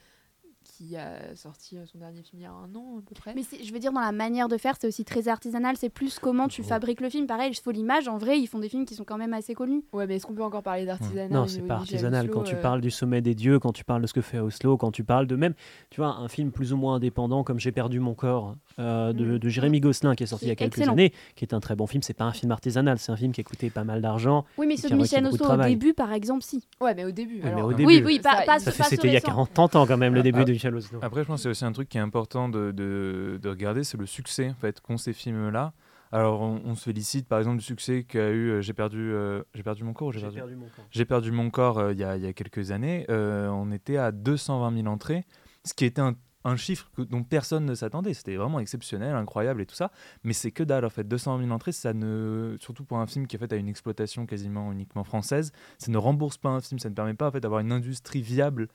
qui 0.65 0.97
a 0.97 1.35
sorti 1.35 1.77
euh, 1.77 1.85
son 1.85 1.99
dernier 1.99 2.21
film 2.23 2.41
il 2.41 2.43
y 2.43 2.45
a 2.45 2.51
un 2.51 2.73
an 2.75 2.97
à 2.99 3.01
peu 3.07 3.15
près. 3.15 3.33
mais 3.35 3.43
je 3.63 3.71
veux 3.71 3.79
dire 3.79 3.93
dans 3.93 4.01
la 4.01 4.11
manière 4.11 4.47
de 4.47 4.57
faire 4.57 4.75
c'est 4.79 4.87
aussi 4.87 5.05
très 5.05 5.27
artisanal 5.27 5.77
c'est 5.77 5.89
plus 5.89 6.19
comment 6.19 6.47
tu 6.47 6.61
Oh. 6.61 6.67
fabriques 6.67 7.01
le 7.01 7.09
film 7.09 7.27
pareil 7.27 7.51
il 7.51 7.55
faut 7.61 7.71
l'image 7.71 8.07
en 8.07 8.17
vrai 8.17 8.39
ils 8.39 8.47
font 8.47 8.59
des 8.59 8.67
films 8.69 8.85
qui 8.85 8.95
sont 8.95 9.03
quand 9.03 9.17
même 9.17 9.33
assez 9.33 9.53
connus 9.53 9.83
Ouais, 9.93 10.07
mais 10.07 10.15
est-ce 10.15 10.25
qu'on 10.25 10.33
peut 10.33 10.43
encore 10.43 10.63
parler 10.63 10.85
d'artisanat 10.85 11.27
Non, 11.33 11.47
c'est 11.47 11.61
pas 11.61 11.75
artisanal. 11.75 12.25
Oslo, 12.25 12.33
Quand 12.33 12.43
tu 12.43 12.55
euh, 12.55 12.61
parles 12.61 12.81
du 12.81 12.91
sommet 12.91 13.21
des 13.21 13.35
dieux, 13.35 13.59
quand 13.59 13.71
tu 13.71 13.83
parles 13.83 14.01
de 14.01 14.07
ce 14.07 14.13
que 14.13 14.21
fait 14.21 14.39
Oslo, 14.39 14.77
quand 14.77 14.91
tu 14.91 15.03
parles 15.03 15.27
de 15.27 15.35
même, 15.35 15.53
tu 15.89 16.01
vois, 16.01 16.15
un 16.15 16.27
film 16.27 16.51
plus 16.51 16.73
ou 16.73 16.77
moins 16.77 16.95
indépendant 16.95 17.43
comme 17.43 17.59
J'ai 17.59 17.71
perdu 17.71 17.99
mon 17.99 18.13
corps 18.15 18.55
euh, 18.79 19.13
de, 19.13 19.25
Mm. 19.25 19.39
de 19.39 19.49
Jérémy 19.49 19.79
Gosselin 19.79 20.15
qui 20.15 20.23
est 20.23 20.27
sorti 20.27 20.45
Qui 20.45 20.47
il 20.47 20.49
y 20.49 20.51
a 20.51 20.55
quelques 20.55 20.77
excellent. 20.77 20.93
années, 20.93 21.13
qui 21.35 21.45
est 21.45 21.53
un 21.53 21.59
très 21.59 21.75
bon 21.75 21.87
film. 21.87 22.01
C'est 22.03 22.13
pas 22.13 22.25
un 22.25 22.31
film 22.33 22.51
artisanal, 22.51 22.97
c'est 22.99 23.11
un 23.11 23.15
film 23.17 23.31
qui 23.31 23.41
a 23.41 23.43
coûté 23.43 23.69
pas 23.69 23.83
mal 23.83 24.01
d'argent. 24.01 24.45
oui 24.57 24.65
mais 24.67 24.77
ceux 24.77 24.89
de 24.89 24.95
Michel 24.95 25.25
Oslo 25.27 25.45
au 25.45 25.57
début 25.57 25.93
par 25.93 26.11
exemple 26.13 26.41
si 26.43 26.63
Ouais, 26.81 26.93
mais 26.95 27.05
au 27.05 27.11
début. 27.11 27.41
Oui, 27.43 27.49
mais 27.55 27.61
au 27.61 27.71
euh, 27.71 27.73
début. 27.75 27.85
oui 27.85 28.01
oui 28.05 28.19
pas, 28.19 28.37
Ça, 28.39 28.41
pas, 28.45 28.59
Ça 28.59 28.65
pas 28.65 28.71
fait, 28.71 28.83
ceux 28.83 28.89
c'était 28.95 29.07
il 29.09 29.13
y 29.13 29.17
a 29.17 29.19
récents. 29.19 29.45
40 29.45 29.75
ans 29.75 29.85
quand 29.87 29.97
même 29.97 30.13
le 30.13 30.23
début 30.23 30.41
ah. 30.41 30.45
Michel. 30.55 30.99
Après, 31.01 31.21
je 31.23 31.27
pense 31.27 31.39
que 31.39 31.43
c'est 31.43 31.49
aussi 31.49 31.65
un 31.65 31.71
truc 31.71 31.89
qui 31.89 31.97
est 31.97 32.01
important 32.01 32.49
de, 32.49 32.71
de, 32.71 33.39
de 33.41 33.49
regarder, 33.49 33.83
c'est 33.83 33.97
le 33.97 34.05
succès 34.05 34.49
en 34.49 34.55
fait 34.55 34.81
qu'ont 34.81 34.97
ces 34.97 35.13
films-là. 35.13 35.73
Alors, 36.11 36.41
on, 36.41 36.61
on 36.65 36.75
se 36.75 36.83
félicite 36.85 37.27
par 37.27 37.39
exemple 37.39 37.57
du 37.57 37.63
succès 37.65 38.03
qu'a 38.03 38.29
eu 38.29 38.49
euh, 38.51 38.61
J'ai 38.61 38.73
perdu, 38.73 39.11
euh, 39.11 39.41
j'ai 39.53 39.63
perdu 39.63 39.83
mon 39.83 39.93
corps. 39.93 40.13
J'ai 40.13 40.21
perdu, 40.21 40.37
perdu 40.37 40.55
mon 40.55 40.67
corps. 40.67 40.85
J'ai 40.91 41.05
perdu 41.05 41.31
mon 41.31 41.49
corps 41.49 41.77
euh, 41.79 41.93
il 41.93 41.99
y, 41.99 42.03
a, 42.03 42.15
il 42.15 42.23
y 42.23 42.27
a 42.27 42.33
quelques 42.33 42.71
années. 42.71 43.05
Euh, 43.09 43.47
on 43.49 43.71
était 43.71 43.97
à 43.97 44.11
220 44.11 44.73
000 44.83 44.87
entrées, 44.87 45.25
ce 45.65 45.73
qui 45.73 45.83
était 45.83 46.01
un, 46.01 46.15
un 46.45 46.55
chiffre 46.55 46.89
que- 46.95 47.01
dont 47.01 47.23
personne 47.23 47.65
ne 47.65 47.73
s'attendait. 47.75 48.13
C'était 48.13 48.35
vraiment 48.37 48.59
exceptionnel, 48.59 49.15
incroyable 49.15 49.61
et 49.61 49.65
tout 49.65 49.75
ça. 49.75 49.91
Mais 50.23 50.31
c'est 50.33 50.51
que 50.51 50.63
dalle 50.63 50.85
en 50.85 50.89
fait. 50.91 51.05
220 51.05 51.41
000 51.43 51.51
entrées, 51.51 51.71
ça 51.73 51.91
ne, 51.93 52.55
surtout 52.61 52.85
pour 52.85 52.99
un 52.99 53.07
film 53.07 53.25
qui 53.27 53.35
est 53.35 53.39
fait 53.39 53.51
à 53.51 53.55
une 53.57 53.67
exploitation 53.67 54.25
quasiment 54.27 54.71
uniquement 54.71 55.03
française, 55.03 55.51
ça 55.79 55.91
ne 55.91 55.97
rembourse 55.97 56.37
pas 56.37 56.49
un 56.49 56.61
film. 56.61 56.77
Ça 56.79 56.89
ne 56.89 56.93
permet 56.95 57.15
pas 57.15 57.27
en 57.27 57.31
fait 57.31 57.41
d'avoir 57.41 57.59
une 57.61 57.71
industrie 57.73 58.21
viable. 58.21 58.69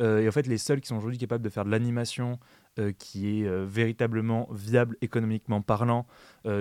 Euh, 0.00 0.20
et 0.20 0.28
en 0.28 0.32
fait, 0.32 0.46
les 0.46 0.58
seuls 0.58 0.80
qui 0.80 0.88
sont 0.88 0.96
aujourd'hui 0.96 1.18
capables 1.18 1.44
de 1.44 1.48
faire 1.48 1.64
de 1.64 1.70
l'animation 1.70 2.38
euh, 2.78 2.92
qui 2.98 3.40
est 3.42 3.46
euh, 3.46 3.64
véritablement 3.64 4.48
viable 4.52 4.96
économiquement 5.00 5.62
parlant, 5.62 6.06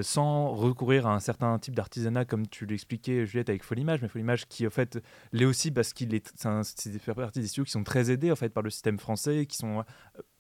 sans 0.02 0.50
recourir 0.54 1.08
à 1.08 1.14
un 1.16 1.20
certain 1.20 1.58
type 1.60 1.76
d'artisanat, 1.76 2.26
comme 2.26 2.48
tu 2.48 2.66
l'expliquais, 2.66 3.26
Juliette, 3.26 3.50
avec 3.50 3.64
Folimage, 3.64 4.02
mais 4.02 4.08
Folimage 4.08 4.48
qui, 4.48 4.66
en 4.66 4.70
fait, 4.70 5.02
l'est 5.32 5.46
aussi 5.46 5.72
parce 5.72 5.94
qu'il 5.94 6.14
est, 6.14 6.32
c'est 6.36 6.48
un- 6.48 6.64
c'est 6.64 6.98
fait 7.00 7.14
partie 7.14 7.42
des 7.42 7.48
studios 7.48 7.66
qui 7.66 7.72
sont 7.72 7.84
très 7.84 8.12
aidés, 8.12 8.32
en 8.32 8.36
fait, 8.36 8.50
par 8.50 8.64
le 8.64 8.70
système 8.70 9.00
français, 9.00 9.46
qui 9.46 9.58
sont 9.58 9.84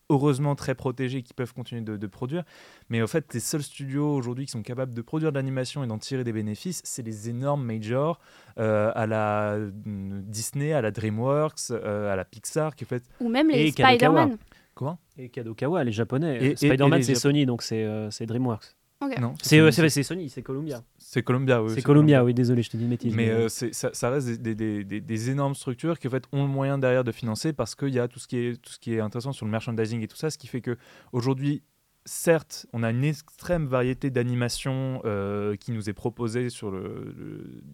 heureusement 0.10 0.56
très 0.56 0.76
protégés, 0.76 1.24
qui 1.24 1.34
peuvent 1.34 1.54
continuer 1.54 1.82
de, 1.82 1.98
de 1.98 2.08
produire. 2.08 2.44
Mais 2.90 3.02
en 3.02 3.08
fait, 3.08 3.34
les 3.34 3.40
seuls 3.40 3.64
studios 3.64 4.14
aujourd'hui 4.16 4.46
qui 4.46 4.52
sont 4.52 4.62
capables 4.62 4.94
de 4.94 5.02
produire 5.02 5.32
de 5.32 5.38
l'animation 5.38 5.84
et 5.84 5.88
d'en 5.88 5.98
tirer 5.98 6.24
des 6.24 6.34
bénéfices, 6.34 6.82
c'est 6.84 7.04
les 7.04 7.30
énormes 7.30 7.64
majors 7.64 8.20
euh, 8.60 8.92
à 8.96 9.08
la 9.08 9.58
mm, 9.58 10.22
Disney, 10.24 10.74
à 10.74 10.82
la 10.82 10.92
DreamWorks, 10.92 11.72
euh, 11.72 12.12
à 12.12 12.16
la 12.16 12.26
Pixar, 12.26 12.76
qui 12.76 12.84
en 12.84 12.88
fait... 12.88 13.04
Ou 13.20 13.30
même 13.30 13.50
les. 13.50 13.72
Spider-Man. 13.72 14.38
Comment? 14.76 14.98
Et 15.18 15.30
Kadokawa, 15.30 15.84
les 15.84 15.92
japonais. 15.92 16.56
Spider-Man, 16.56 17.04
c'est 17.04 17.14
Jap- 17.14 17.20
Sony, 17.20 17.46
donc 17.46 17.62
c'est 17.62 17.84
euh, 17.84 18.10
c'est 18.10 18.26
DreamWorks. 18.26 18.76
Ok. 19.04 19.20
Non, 19.20 19.34
C'est 19.42 19.60
euh, 19.60 19.72
Sony, 19.72 19.90
c'est- 19.90 20.04
Sony, 20.04 20.30
c'est 20.30 20.42
Columbia. 20.42 20.84
c'est 20.98 21.24
Columbia, 21.24 21.62
oui. 21.62 21.72
c'est 21.76 21.82
Columbia, 21.82 22.24
oui, 22.24 22.34
désolé, 22.34 22.62
je 22.62 22.70
te 22.70 22.78
dis 22.78 22.84
une 22.84 22.90
bêtise. 22.90 23.14
Mais 23.16 23.30
euh, 23.30 23.50
c'est- 23.50 23.74
ça, 23.74 23.90
ça 23.94 24.10
reste 24.10 24.42
des, 24.42 24.56
des- 24.56 24.84
des- 24.84 25.02
des 25.02 25.30
énormes 25.30 25.56
structures 25.56 26.00
qui 26.00 26.08
en 26.08 26.12
fait, 26.12 26.24
ont 26.32 26.44
le 26.44 26.50
moyen 26.50 26.78
derrière 26.78 27.04
de 27.04 27.12
financer 27.12 27.52
parce 27.54 27.76
qu'il 27.76 27.94
y 27.94 28.00
a 28.00 28.08
tout 28.08 28.20
ce, 28.20 28.28
qui 28.28 28.38
est, 28.38 28.62
tout 28.62 28.72
ce 28.72 28.80
qui 28.80 28.94
est 28.94 29.00
intéressant 29.00 29.32
sur 29.34 29.46
le 29.46 29.52
merchandising 29.52 30.02
et 30.02 30.08
tout 30.08 30.16
ça, 30.16 30.30
ce 30.30 30.38
qui 30.38 30.48
fait 30.48 30.62
que 30.62 30.78
aujourd'hui, 31.12 31.64
certes, 32.06 32.66
on 32.74 32.84
a 32.84 32.90
une 32.90 33.04
extrême 33.04 33.66
variété 33.66 34.10
d'animations 34.10 35.02
euh, 35.06 35.56
qui 35.56 35.72
nous 35.72 35.90
est 35.90 35.94
proposée 35.94 36.48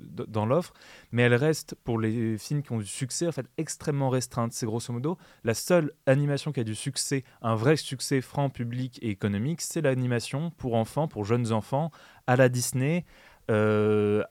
dans 0.08 0.46
l'offre, 0.46 0.74
mais 1.12 1.24
elle 1.24 1.36
reste 1.36 1.76
pour 1.84 2.00
les 2.00 2.38
films 2.38 2.62
qui 2.62 2.72
ont 2.72 2.78
du 2.78 2.86
succès 2.86 3.32
fait 3.32 3.48
extrêmement 3.58 4.10
restreinte. 4.10 4.54
C'est 4.54 4.66
grosso 4.66 4.94
modo 4.94 5.18
la 5.44 5.54
seule 5.54 5.92
animation 6.06 6.52
qui 6.52 6.60
a 6.60 6.64
du 6.64 6.76
succès, 6.76 7.24
un 7.42 7.56
vrai 7.56 7.76
succès 7.76 8.22
franc, 8.22 8.50
public 8.50 9.00
et 9.02 9.10
économique, 9.10 9.62
c'est 9.62 9.82
l'animation 9.82 10.52
pour 10.52 10.76
enfants, 10.76 11.08
pour 11.08 11.26
jeunes 11.26 11.52
enfants, 11.52 11.92
à 12.28 12.36
la 12.36 12.50
Disney. 12.50 13.06
euh, 13.50 14.24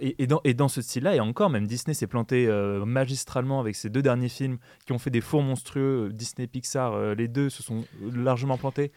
et, 0.00 0.54
dans, 0.54 0.68
ce 0.68 0.80
style-là, 0.80 1.14
et 1.14 1.20
encore, 1.20 1.50
même 1.50 1.66
Disney 1.66 1.92
s'est 1.92 2.06
planté 2.06 2.46
euh, 2.46 2.86
magistralement 2.86 3.60
avec 3.60 3.76
ses 3.76 3.90
deux 3.90 4.00
derniers 4.00 4.30
films 4.30 4.56
qui 4.86 4.92
ont 4.92 4.98
fait 4.98 5.10
des 5.10 5.20
fours 5.20 5.42
monstrueux. 5.42 6.08
Disney 6.10 6.46
Pixar, 6.46 7.14
les 7.14 7.28
deux 7.28 7.50
se 7.50 7.62
sont 7.62 7.84
largement 8.00 8.56
plantés. 8.56 8.90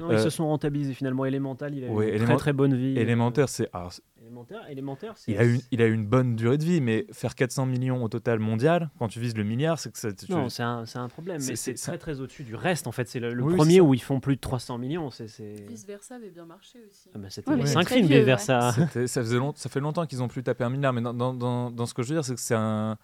Non, 0.00 0.10
ils 0.10 0.14
euh, 0.14 0.18
se 0.22 0.30
sont 0.30 0.46
rentabilisés 0.48 0.94
finalement. 0.94 1.24
Elemental, 1.24 1.74
il 1.74 1.84
a 1.84 1.88
Ouais, 1.88 2.10
eu 2.10 2.16
une 2.18 2.24
très 2.24 2.36
très 2.36 2.52
bonne 2.52 2.74
vie. 2.74 2.98
Élémentaire, 2.98 3.48
c'est. 3.48 3.68
alors, 3.72 3.92
Élémentaire, 4.22 4.60
élémentaire 4.70 5.12
c'est. 5.16 5.32
il, 5.32 5.38
a 5.38 5.44
une, 5.44 5.60
il 5.72 5.82
a 5.82 5.86
une 5.86 6.06
bonne 6.06 6.36
durée 6.36 6.56
de 6.58 6.64
vie, 6.64 6.80
mais 6.80 7.06
faire 7.12 7.34
400 7.34 7.66
millions 7.66 8.02
au 8.04 8.08
total 8.08 8.38
mondial, 8.38 8.90
quand 8.98 9.08
tu 9.08 9.18
vises 9.18 9.36
le 9.36 9.42
milliard, 9.44 9.78
c'est 9.78 9.90
que 9.92 9.98
ça. 9.98 10.12
tu- 10.12 10.30
Non, 10.30 10.48
c'est 10.48 10.62
un, 10.62 10.86
c'est 10.86 10.98
un 10.98 11.08
problème, 11.08 11.40
C'est- 11.40 11.50
mais 11.52 11.56
c'est- 11.56 11.76
c'est 11.76 11.88
très 11.90 11.98
très 11.98 12.20
au-dessus 12.20 12.44
du 12.44 12.54
reste 12.54 12.86
en 12.86 12.92
fait. 12.92 13.08
C'est 13.08 13.18
le, 13.20 13.34
le 13.34 13.42
Oui, 13.42 13.56
premier 13.56 13.80
où 13.80 13.92
ils 13.94 14.00
font 14.02 14.20
plus 14.20 14.36
de 14.36 14.40
300 14.40 14.78
millions. 14.78 15.10
C'est, 15.10 15.26
c'est... 15.28 15.66
Vice 15.68 15.84
versa 15.86 16.14
avait 16.16 16.30
bien 16.30 16.44
marché 16.46 16.78
aussi. 16.88 17.08
Ah 17.14 17.18
bah, 17.18 17.26
c'était 17.30 17.50
Ouais, 17.50 17.56
les 17.56 17.62
mais 17.62 17.66
c'est 17.68 17.74
5 17.74 17.84
très 17.84 17.94
films 17.96 18.08
vieux, 18.08 18.20
vers 18.20 18.38
ouais. 18.38 18.44
ça. 18.44 18.72
Faisait 18.92 19.36
long- 19.38 19.52
ça 19.56 19.68
fait 19.68 19.80
longtemps 19.80 20.06
qu'ils 20.06 20.22
ont 20.22 20.28
plus 20.28 20.42
tapé 20.42 20.64
un 20.64 20.70
milliard, 20.70 20.92
mais 20.92 21.00
dans, 21.02 21.12
dans, 21.14 21.34
dans, 21.34 21.70
dans 21.70 21.86
ce 21.86 21.94
que 21.94 22.02
je 22.02 22.08
veux 22.08 22.14
dire, 22.14 22.24
c'est 22.24 22.34
que 22.34 22.40
c'est 22.40 22.54
un. 22.54 22.96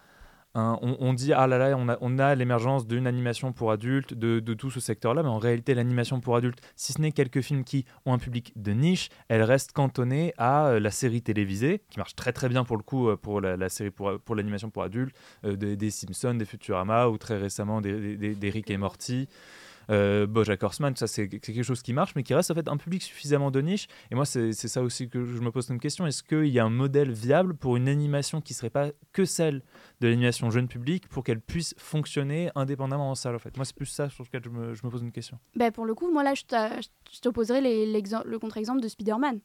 Un- 0.55 0.79
on, 0.81 1.13
dit, 1.13 1.33
ah 1.33 1.45
là 1.45 1.57
là, 1.57 1.77
on 2.01 2.19
a, 2.19 2.35
l'émergence 2.35 2.87
d'une 2.87 3.05
animation 3.05 3.53
pour 3.53 3.71
adultes, 3.71 4.13
de, 4.13 4.39
tout 4.53 4.71
ce 4.71 4.79
secteur-là, 4.79 5.21
mais 5.23 5.29
en 5.29 5.37
réalité, 5.37 5.75
l'animation 5.75 6.19
pour 6.19 6.35
adultes, 6.35 6.59
si 6.75 6.93
ce 6.93 7.01
n'est 7.01 7.11
quelques 7.11 7.41
films 7.41 7.63
qui 7.63 7.85
ont 8.05 8.13
un 8.13 8.17
public 8.17 8.53
de 8.55 8.71
niche, 8.71 9.09
elle 9.27 9.43
reste 9.43 9.71
cantonnée 9.71 10.33
à 10.37 10.67
euh, 10.67 10.79
la 10.79 10.89
série 10.91 11.21
télévisée, 11.21 11.83
qui 11.89 11.99
marche 11.99 12.15
très 12.15 12.33
très 12.33 12.49
bien 12.49 12.63
pour 12.63 12.77
le 12.77 12.83
coup, 12.83 13.09
euh, 13.09 13.17
pour 13.17 13.39
la, 13.39 13.55
l'animation 13.55 14.69
pour 14.69 14.83
adultes, 14.83 15.15
euh, 15.45 15.55
des, 15.55 15.89
Simpsons, 15.91 16.33
des 16.35 16.45
Futurama, 16.45 17.07
ou 17.07 17.17
très 17.17 17.37
récemment 17.37 17.81
des- 17.81 18.17
des 18.35 18.49
Rick 18.49 18.69
et 18.71 18.77
Morty. 18.77 19.27
Euh, 19.89 20.27
Bojack 20.27 20.61
Horseman, 20.63 20.95
ça 20.95 21.07
c'est 21.07 21.27
quelque 21.29 21.63
chose 21.63 21.81
qui 21.81 21.93
marche, 21.93 22.13
mais 22.15 22.23
qui 22.23 22.33
reste 22.33 22.51
en 22.51 22.55
fait 22.55 22.67
un 22.67 22.77
public 22.77 23.01
suffisamment 23.01 23.51
de 23.51 23.61
niche. 23.61 23.87
Et 24.11 24.15
moi, 24.15 24.25
c'est 24.25 24.51
ça 24.53 24.81
aussi 24.81 25.09
que 25.09 25.23
je 25.25 25.39
me 25.39 25.51
pose 25.51 25.69
une 25.69 25.79
question. 25.79 26.05
Est-ce 26.05 26.23
qu'il 26.23 26.47
y 26.47 26.59
a 26.59 26.65
un 26.65 26.69
modèle 26.69 27.11
viable 27.11 27.55
pour 27.55 27.77
une 27.77 27.87
animation 27.87 28.41
qui 28.41 28.53
serait 28.53 28.69
pas 28.69 28.91
que 29.13 29.25
celle 29.25 29.63
de 30.01 30.07
l'animation 30.07 30.49
jeune 30.49 30.67
public 30.67 31.07
pour 31.07 31.23
qu'elle 31.23 31.41
puisse 31.41 31.73
fonctionner 31.77 32.49
indépendamment 32.55 33.09
en 33.11 33.15
salle 33.15 33.35
en 33.35 33.39
fait? 33.39 33.55
Moi, 33.55 33.65
c'est 33.65 33.75
plus 33.75 33.85
ça 33.85 34.09
sur 34.09 34.23
lequel 34.23 34.41
je 34.43 34.49
me, 34.49 34.89
pose 34.89 35.01
une 35.01 35.11
question. 35.11 35.39
Bah, 35.55 35.71
pour 35.71 35.85
le 35.85 35.95
coup, 35.95 36.11
moi 36.11 36.23
là, 36.23 36.33
je 36.33 36.43
t'a- 36.43 36.79
je 36.81 37.19
t'opposerai 37.21 37.61
les- 37.61 37.85
l'exem- 37.85 38.23
le 38.25 38.39
contre-exemple 38.39 38.81
de 38.81 38.87
Spider-Man. 38.87 39.39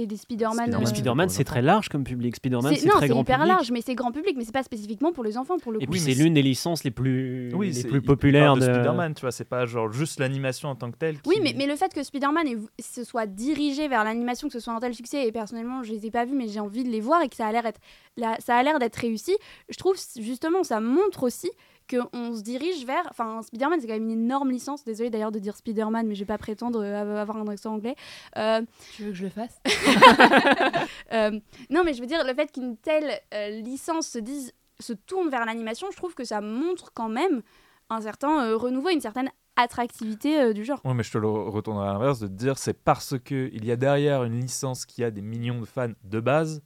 Et 0.00 0.06
des 0.06 0.16
Spider-Man. 0.16 0.52
Spider-Man, 0.66 0.82
euh, 0.82 0.86
c'est 0.86 0.94
Spider-Man, 0.94 1.28
c'est 1.28 1.42
très 1.44 1.60
large 1.60 1.88
comme 1.88 2.04
public. 2.04 2.36
Spider-Man, 2.36 2.72
c'est- 2.76 2.86
très 2.88 3.08
grand 3.08 3.22
hyper 3.22 3.38
public. 3.38 3.52
large, 3.52 3.70
mais 3.72 3.80
c'est 3.84 3.96
grand 3.96 4.12
public, 4.12 4.34
mais 4.36 4.44
c'est 4.44 4.52
pas 4.52 4.62
spécifiquement 4.62 5.12
pour 5.12 5.24
les 5.24 5.36
enfants 5.36 5.58
pour 5.58 5.72
le 5.72 5.82
Et 5.82 5.86
coup. 5.86 5.90
puis 5.92 6.00
Oui, 6.00 6.14
c'est 6.14 6.22
l'une 6.22 6.34
des 6.34 6.42
licences 6.42 6.84
les 6.84 6.92
plus, 6.92 7.52
Oui, 7.52 7.72
les 7.72 7.82
plus 7.82 8.00
populaires 8.00 8.54
de 8.54 8.60
de. 8.60 8.72
Spider-Man, 8.72 9.14
tu 9.14 9.22
vois, 9.22 9.32
c'est 9.32 9.44
pas 9.44 9.66
genre 9.66 9.90
juste 9.92 10.20
l'animation 10.20 10.68
en 10.68 10.76
tant 10.76 10.90
que 10.92 10.96
telle. 10.96 11.16
Oui, 11.26 11.40
mais, 11.42 11.52
mais 11.56 11.66
le 11.66 11.74
fait 11.74 11.92
que 11.92 12.02
Spider-Man 12.04 12.46
se 12.80 13.02
soit 13.02 13.26
dirigé 13.26 13.88
vers 13.88 14.04
l'animation, 14.04 14.46
que 14.46 14.52
ce 14.54 14.60
soit 14.60 14.72
un 14.72 14.78
tel 14.80 14.94
succès, 14.94 15.26
et 15.26 15.32
personnellement, 15.32 15.82
je 15.82 15.90
les 15.92 16.06
ai 16.06 16.10
pas 16.12 16.24
vus, 16.24 16.34
mais 16.36 16.46
j'ai 16.46 16.60
envie 16.60 16.84
de 16.84 16.90
les 16.90 17.00
voir 17.00 17.20
et 17.22 17.28
que 17.28 17.34
ça 17.36 17.46
a 17.48 17.52
l'air 17.52 17.66
être, 17.66 17.80
là, 18.16 18.36
ça 18.38 18.56
a 18.56 18.62
l'air 18.62 18.78
d'être 18.78 18.96
réussi, 18.96 19.36
je 19.68 19.76
trouve 19.78 19.96
justement, 20.20 20.62
ça 20.62 20.80
montre 20.80 21.24
aussi 21.24 21.50
qu'on 21.88 22.34
se 22.34 22.42
dirige 22.42 22.84
vers. 22.84 23.06
Enfin, 23.10 23.42
Spider-Man, 23.42 23.80
c'est 23.80 23.86
quand 23.86 23.94
même 23.94 24.04
une 24.04 24.22
énorme 24.24 24.50
licence. 24.50 24.84
Désolée 24.84 25.10
d'ailleurs 25.10 25.32
de 25.32 25.38
dire 25.38 25.56
Spider-Man, 25.56 26.06
mais 26.06 26.14
je 26.14 26.20
vais 26.20 26.26
pas 26.26 26.38
prétendre 26.38 26.82
euh, 26.82 27.20
avoir 27.20 27.36
un 27.38 27.48
accent 27.48 27.74
anglais. 27.74 27.94
Euh, 28.36 28.62
Tu 28.94 29.04
veux 29.04 29.10
que 29.10 29.16
je 29.16 29.24
le 29.24 29.30
fasse? 29.30 29.60
Euh, 31.12 31.30
non, 31.70 31.82
mais 31.84 31.94
je 31.94 32.00
veux 32.00 32.06
dire, 32.06 32.24
le 32.24 32.34
fait 32.34 32.52
qu'une 32.52 32.76
telle 32.76 33.10
euh, 33.32 33.60
licence 33.60 34.08
se, 34.08 34.18
dise, 34.18 34.52
se 34.78 34.92
tourne 34.92 35.30
vers 35.30 35.46
l'animation, 35.46 35.88
je 35.90 35.96
trouve 35.96 36.14
que 36.14 36.24
ça 36.24 36.40
montre 36.40 36.92
quand 36.92 37.08
même 37.08 37.42
un 37.88 38.00
certain 38.02 38.44
euh, 38.44 38.56
renouveau, 38.56 38.90
une 38.90 39.00
certaine 39.00 39.30
attractivité 39.56 40.40
euh, 40.40 40.52
du 40.52 40.64
genre. 40.64 40.80
Oui, 40.84 40.92
mais 40.94 41.02
je 41.02 41.10
te 41.12 41.18
le 41.18 41.28
retournerai 41.28 41.88
à 41.88 41.92
l'inverse 41.94 42.20
de 42.20 42.26
te 42.26 42.32
dire 42.32 42.58
c'est 42.58 42.74
parce 42.74 43.18
qu'il 43.18 43.64
y 43.64 43.72
a 43.72 43.76
derrière 43.76 44.24
une 44.24 44.38
licence 44.40 44.84
qui 44.86 45.02
a 45.02 45.10
des 45.10 45.22
millions 45.22 45.60
de 45.60 45.66
fans 45.66 45.92
de 46.04 46.20
base 46.20 46.62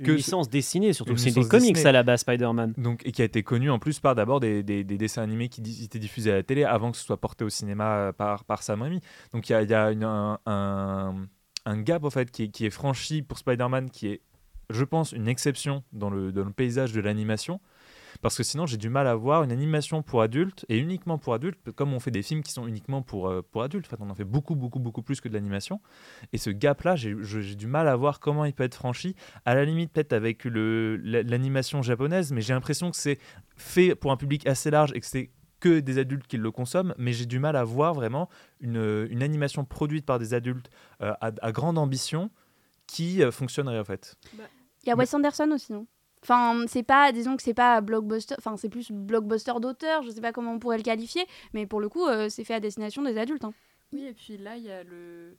Une 0.00 0.06
que 0.06 0.12
licence 0.12 0.48
dessinée, 0.50 0.92
surtout. 0.92 1.12
Une 1.12 1.18
C'est 1.18 1.30
des 1.30 1.40
comics 1.48 1.76
à 1.86 1.92
la 1.92 2.02
base, 2.02 2.20
Spider-Man. 2.20 2.74
Donc, 2.76 3.02
et 3.06 3.12
qui 3.12 3.22
a 3.22 3.24
été 3.24 3.42
connu 3.42 3.70
en 3.70 3.78
plus 3.78 4.00
par 4.00 4.14
d'abord 4.14 4.40
des, 4.40 4.62
des- 4.62 4.82
des 4.84 4.98
dessins 4.98 5.22
animés 5.22 5.48
qui 5.48 5.62
étaient 5.84 5.98
diffusés 6.00 6.32
à 6.32 6.34
la 6.34 6.42
télé 6.42 6.64
avant 6.64 6.90
que 6.90 6.96
ce 6.96 7.04
soit 7.04 7.20
porté 7.20 7.44
au 7.44 7.48
cinéma 7.50 7.96
euh, 7.96 8.12
par, 8.12 8.44
par 8.44 8.62
Sam 8.62 8.82
Raimi. 8.82 9.00
Donc 9.32 9.48
il 9.48 9.52
y 9.52 9.54
a, 9.54 9.62
y 9.62 9.72
a 9.74 9.92
une- 9.92 10.02
un, 10.04 10.38
un- 10.46 11.14
un 11.66 11.80
gap 11.80 12.02
en 12.04 12.10
fait 12.10 12.30
qui 12.30 12.44
est, 12.44 12.48
qui 12.48 12.66
est 12.66 12.70
franchi 12.70 13.22
pour 13.22 13.38
Spider-Man 13.38 13.88
qui 13.90 14.08
est, 14.08 14.20
je 14.70 14.82
pense, 14.84 15.12
une 15.12 15.28
exception 15.28 15.84
dans 15.92 16.10
le, 16.10 16.32
dans 16.32 16.44
le 16.44 16.50
paysage 16.52 16.92
de 16.92 17.00
l'animation. 17.00 17.60
Parce 18.24 18.38
que 18.38 18.42
sinon, 18.42 18.64
j'ai 18.64 18.78
du 18.78 18.88
mal 18.88 19.06
à 19.06 19.14
voir 19.14 19.42
une 19.42 19.52
animation 19.52 20.02
pour 20.02 20.22
adultes 20.22 20.64
et 20.70 20.78
uniquement 20.78 21.18
pour 21.18 21.34
adultes, 21.34 21.72
comme 21.72 21.92
on 21.92 22.00
fait 22.00 22.10
des 22.10 22.22
films 22.22 22.42
qui 22.42 22.52
sont 22.52 22.66
uniquement 22.66 23.02
pour, 23.02 23.28
euh, 23.28 23.42
pour 23.42 23.62
adultes. 23.62 23.84
En 23.84 23.90
fait, 23.90 24.02
on 24.02 24.08
en 24.08 24.14
fait 24.14 24.24
beaucoup, 24.24 24.54
beaucoup, 24.54 24.78
beaucoup 24.78 25.02
plus 25.02 25.20
que 25.20 25.28
de 25.28 25.34
l'animation. 25.34 25.78
Et 26.32 26.38
ce 26.38 26.48
gap-là, 26.48 26.96
j'ai 26.96 27.14
du 27.54 27.66
mal 27.66 27.86
à 27.86 27.94
voir 27.96 28.20
comment 28.20 28.46
il 28.46 28.54
peut 28.54 28.64
être 28.64 28.76
franchi. 28.76 29.14
À 29.44 29.54
la 29.54 29.66
limite, 29.66 29.92
peut-être 29.92 30.14
avec 30.14 30.46
l'animation 30.46 31.82
japonaise, 31.82 32.32
mais 32.32 32.40
j'ai 32.40 32.54
l'impression 32.54 32.90
que 32.90 32.96
c'est 32.96 33.18
fait 33.56 33.94
pour 33.94 34.10
un 34.10 34.16
public 34.16 34.46
assez 34.46 34.70
large 34.70 34.92
et 34.94 35.00
que 35.00 35.06
c'est 35.06 35.30
que 35.60 35.80
des 35.80 35.98
adultes 35.98 36.26
qui 36.26 36.38
le 36.38 36.50
consomment, 36.50 36.94
mais 36.96 37.12
j'ai 37.12 37.26
du 37.26 37.38
mal 37.38 37.56
à 37.56 37.64
voir 37.64 37.92
vraiment 37.92 38.30
une, 38.58 39.06
une 39.10 39.22
animation 39.22 39.66
produite 39.66 40.06
par 40.06 40.18
des 40.18 40.32
adultes 40.32 40.70
euh, 41.02 41.12
à, 41.20 41.30
à 41.42 41.52
grande 41.52 41.76
ambition 41.76 42.30
qui 42.86 43.22
euh, 43.22 43.30
fonctionnerait 43.30 43.80
en 43.80 43.84
fait. 43.84 44.16
Il 44.82 44.88
y 44.88 44.92
a 44.92 44.96
Wes 44.96 45.12
Anderson 45.12 45.50
aussi, 45.52 45.74
non? 45.74 45.86
Enfin, 46.24 46.64
c'est 46.66 46.82
pas, 46.82 47.12
disons 47.12 47.36
que 47.36 47.42
c'est 47.42 47.54
pas 47.54 47.80
blockbuster, 47.80 48.34
enfin, 48.38 48.56
c'est 48.56 48.68
plus 48.70 48.90
blockbuster 48.90 49.52
d'auteur, 49.60 50.02
je 50.02 50.10
sais 50.10 50.20
pas 50.22 50.32
comment 50.32 50.52
on 50.54 50.58
pourrait 50.58 50.78
le 50.78 50.82
qualifier, 50.82 51.24
mais 51.52 51.66
pour 51.66 51.80
le 51.80 51.88
coup, 51.88 52.06
euh, 52.06 52.28
c'est 52.30 52.44
fait 52.44 52.54
à 52.54 52.60
destination 52.60 53.02
des 53.02 53.16
adultes. 53.18 53.44
hein. 53.44 53.52
Oui, 53.92 54.04
et 54.06 54.14
puis 54.14 54.38
là, 54.38 54.56
il 54.56 54.64
y 54.64 54.70
a 54.70 54.82
le. 54.82 55.36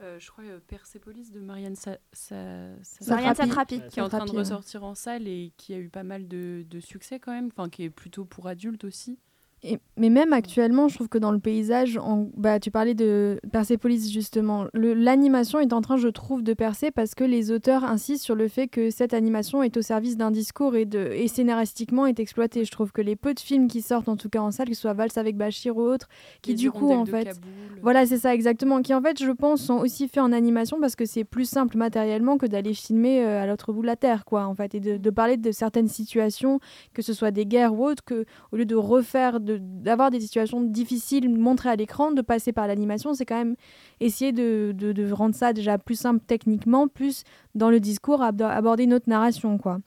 euh, 0.00 0.18
je 0.20 0.30
crois 0.30 0.44
euh, 0.44 0.60
Persepolis 0.66 1.30
de 1.32 1.40
Marianne 1.40 1.74
Sa- 1.74 1.98
Sa- 2.12 2.68
Sa- 2.82 3.10
Marianne 3.14 3.34
Satrapi. 3.34 3.74
Satrapi. 3.76 3.92
qui 3.92 3.98
est 3.98 4.02
en 4.02 4.08
train 4.08 4.24
de 4.24 4.30
ressortir 4.38 4.84
en 4.84 4.94
salle 4.94 5.26
et 5.26 5.52
qui 5.56 5.74
a 5.74 5.78
eu 5.78 5.88
pas 5.88 6.04
mal 6.04 6.28
de, 6.28 6.64
de 6.70 6.80
succès 6.80 7.18
quand 7.18 7.32
même, 7.32 7.48
enfin 7.48 7.68
qui 7.68 7.82
est 7.82 7.90
plutôt 7.90 8.24
pour 8.24 8.46
adultes 8.46 8.84
aussi. 8.84 9.18
Et- 9.64 9.78
mais 9.96 10.08
même 10.08 10.32
actuellement, 10.32 10.86
je 10.86 10.94
trouve 10.94 11.08
que 11.08 11.18
dans 11.18 11.32
le 11.32 11.40
paysage, 11.40 11.98
bah, 12.36 12.60
tu 12.60 12.70
parlais 12.70 12.94
de 12.94 13.40
Persepolis 13.50 14.08
justement, 14.12 14.66
l'animation 14.72 15.58
est 15.58 15.72
en 15.72 15.80
train, 15.80 15.96
je 15.96 16.08
trouve, 16.08 16.42
de 16.42 16.54
percer 16.54 16.90
parce 16.90 17.14
que 17.14 17.24
les 17.24 17.50
auteurs 17.50 17.82
insistent 17.84 18.24
sur 18.24 18.36
le 18.36 18.46
fait 18.48 18.68
que 18.68 18.90
cette 18.90 19.14
animation 19.14 19.62
est 19.62 19.76
au 19.76 19.82
service 19.82 20.16
d'un 20.16 20.30
discours 20.30 20.76
et, 20.76 20.84
de, 20.84 20.98
et 21.12 21.26
scénaristiquement 21.28 22.06
est 22.06 22.20
exploitée. 22.20 22.64
Je 22.64 22.70
trouve 22.70 22.92
que 22.92 23.00
les 23.02 23.16
peu 23.16 23.34
de 23.34 23.40
films 23.40 23.66
qui 23.68 23.82
sortent, 23.82 24.08
en 24.08 24.16
tout 24.16 24.28
cas 24.28 24.40
en 24.40 24.50
salle, 24.52 24.68
que 24.68 24.74
ce 24.74 24.82
soit 24.82 24.92
Valse 24.92 25.18
avec 25.18 25.36
Bachir 25.36 25.76
ou 25.76 25.80
autre, 25.82 26.08
qui 26.42 26.50
Les 26.52 26.56
du 26.56 26.70
coup, 26.70 26.92
en 26.92 27.04
fait, 27.04 27.24
Kaboul. 27.24 27.40
voilà, 27.82 28.06
c'est 28.06 28.18
ça 28.18 28.34
exactement. 28.34 28.80
Qui 28.82 28.94
en 28.94 29.02
fait, 29.02 29.20
je 29.22 29.30
pense, 29.32 29.60
sont 29.62 29.78
aussi 29.78 30.06
faits 30.08 30.22
en 30.22 30.30
animation 30.32 30.78
parce 30.80 30.94
que 30.94 31.04
c'est 31.04 31.24
plus 31.24 31.48
simple 31.48 31.76
matériellement 31.76 32.38
que 32.38 32.46
d'aller 32.46 32.74
filmer 32.74 33.24
euh, 33.24 33.42
à 33.42 33.46
l'autre 33.46 33.72
bout 33.72 33.82
de 33.82 33.86
la 33.86 33.96
terre, 33.96 34.24
quoi, 34.24 34.46
en 34.46 34.54
fait, 34.54 34.74
et 34.76 34.80
de, 34.80 34.96
de 34.96 35.10
parler 35.10 35.36
de 35.36 35.50
certaines 35.50 35.88
situations, 35.88 36.60
que 36.94 37.02
ce 37.02 37.12
soit 37.12 37.32
des 37.32 37.44
guerres 37.46 37.74
ou 37.74 37.84
autres, 37.84 38.04
que 38.04 38.24
au 38.52 38.56
lieu 38.56 38.64
de 38.64 38.76
refaire, 38.76 39.40
d'avoir 39.56 40.10
des 40.10 40.20
situations 40.20 40.60
difficiles 40.60 41.28
montrées 41.30 41.70
à 41.70 41.76
l'écran, 41.76 42.12
de 42.12 42.20
passer 42.22 42.52
par 42.52 42.66
l'animation, 42.66 43.14
c'est 43.14 43.24
quand 43.24 43.38
même 43.38 43.56
essayer 44.00 44.32
de, 44.32 44.72
de- 44.74 44.92
rendre 45.12 45.34
ça 45.34 45.52
déjà 45.52 45.78
plus 45.78 45.98
simple 45.98 46.22
techniquement, 46.26 46.88
plus 46.88 47.22
dans 47.54 47.70
le 47.70 47.80
discours, 47.80 48.22
ab- 48.22 48.42
aborder 48.42 48.84
une 48.84 48.94
autre 48.94 49.08
narration, 49.08 49.56
quoi. 49.58 49.78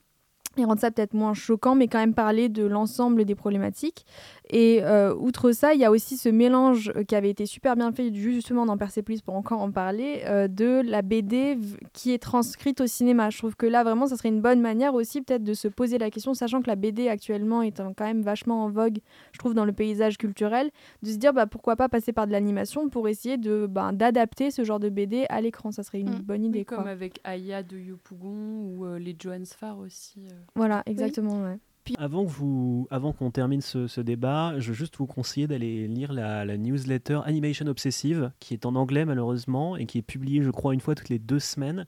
Et 0.56 0.64
rendre 0.64 0.80
ça 0.80 0.90
peut-être 0.90 1.14
moins 1.14 1.34
choquant, 1.34 1.74
mais 1.74 1.88
quand 1.88 1.98
même 1.98 2.14
parler 2.14 2.48
de 2.48 2.64
l'ensemble 2.64 3.24
des 3.24 3.34
problématiques. 3.34 4.04
Et 4.50 4.80
euh, 4.82 5.14
outre 5.14 5.52
ça, 5.52 5.72
il 5.74 5.80
y 5.80 5.84
a 5.84 5.90
aussi 5.90 6.16
ce 6.16 6.28
mélange 6.28 6.92
euh, 6.96 7.04
qui 7.04 7.14
avait 7.14 7.30
été 7.30 7.46
super 7.46 7.74
bien 7.74 7.90
fait 7.92 8.12
justement 8.14 8.66
dans 8.66 8.76
Persepolis 8.76 9.22
pour 9.22 9.34
encore 9.34 9.60
en 9.60 9.70
parler, 9.70 10.22
euh, 10.26 10.46
de 10.48 10.82
la 10.84 11.00
BD 11.02 11.56
qui 11.92 12.12
est 12.12 12.18
transcrite 12.18 12.80
au 12.82 12.86
cinéma. 12.86 13.30
Je 13.30 13.38
trouve 13.38 13.56
que 13.56 13.66
là, 13.66 13.82
vraiment, 13.82 14.06
ça 14.06 14.16
serait 14.16 14.28
une 14.28 14.42
bonne 14.42 14.60
manière 14.60 14.94
aussi 14.94 15.22
peut-être 15.22 15.42
de 15.44 15.54
se 15.54 15.68
poser 15.68 15.96
la 15.98 16.10
question, 16.10 16.34
sachant 16.34 16.60
que 16.60 16.66
la 16.68 16.76
BD 16.76 17.08
actuellement 17.08 17.62
est 17.62 17.78
quand 17.96 18.04
même 18.04 18.22
vachement 18.22 18.64
en 18.64 18.68
vogue, 18.68 18.98
je 19.32 19.38
trouve, 19.38 19.54
dans 19.54 19.64
le 19.64 19.72
paysage 19.72 20.18
culturel, 20.18 20.70
de 21.02 21.10
se 21.10 21.16
dire 21.16 21.32
bah, 21.32 21.46
pourquoi 21.46 21.76
pas 21.76 21.88
passer 21.88 22.12
par 22.12 22.26
de 22.26 22.32
l'animation 22.32 22.88
pour 22.90 23.08
essayer 23.08 23.38
de 23.38 23.66
bah, 23.66 23.90
d'adapter 23.92 24.50
ce 24.50 24.64
genre 24.64 24.80
de 24.80 24.88
BD 24.90 25.24
à 25.30 25.40
l'écran. 25.40 25.70
Ça 25.70 25.82
serait 25.82 26.00
une 26.00 26.12
Mm. 26.12 26.22
bonne 26.22 26.44
idée. 26.44 26.58
Oui, 26.60 26.64
quoi. 26.66 26.76
comme 26.78 26.88
avec 26.88 27.20
Aya 27.24 27.62
de 27.62 27.78
Yopougon 27.78 28.64
ou 28.66 28.84
euh, 28.84 28.98
les 28.98 29.16
Johan 29.18 29.44
Sfar 29.44 29.78
aussi. 29.78 30.20
Voilà, 30.54 30.82
exactement. 30.86 31.42
ouais. 31.42 31.58
Avant 31.98 32.24
que 32.24 32.30
vous, 32.30 32.86
avant 32.92 33.12
qu'on 33.12 33.32
termine 33.32 33.60
ce, 33.60 33.88
ce 33.88 34.00
débat, 34.00 34.54
je 34.58 34.68
veux 34.68 34.74
juste 34.74 34.96
vous 34.98 35.06
conseiller 35.06 35.48
d'aller 35.48 35.88
lire 35.88 36.12
la, 36.12 36.44
la 36.44 36.56
newsletter 36.56 37.18
Animation 37.24 37.66
Obsessive, 37.66 38.30
qui 38.38 38.54
est 38.54 38.66
en 38.66 38.76
anglais 38.76 39.04
malheureusement 39.04 39.76
et 39.76 39.84
qui 39.86 39.98
est 39.98 40.02
publiée, 40.02 40.42
je 40.44 40.50
crois, 40.50 40.74
une 40.74 40.80
fois 40.80 40.94
toutes 40.94 41.08
les 41.08 41.18
deux 41.18 41.40
semaines. 41.40 41.86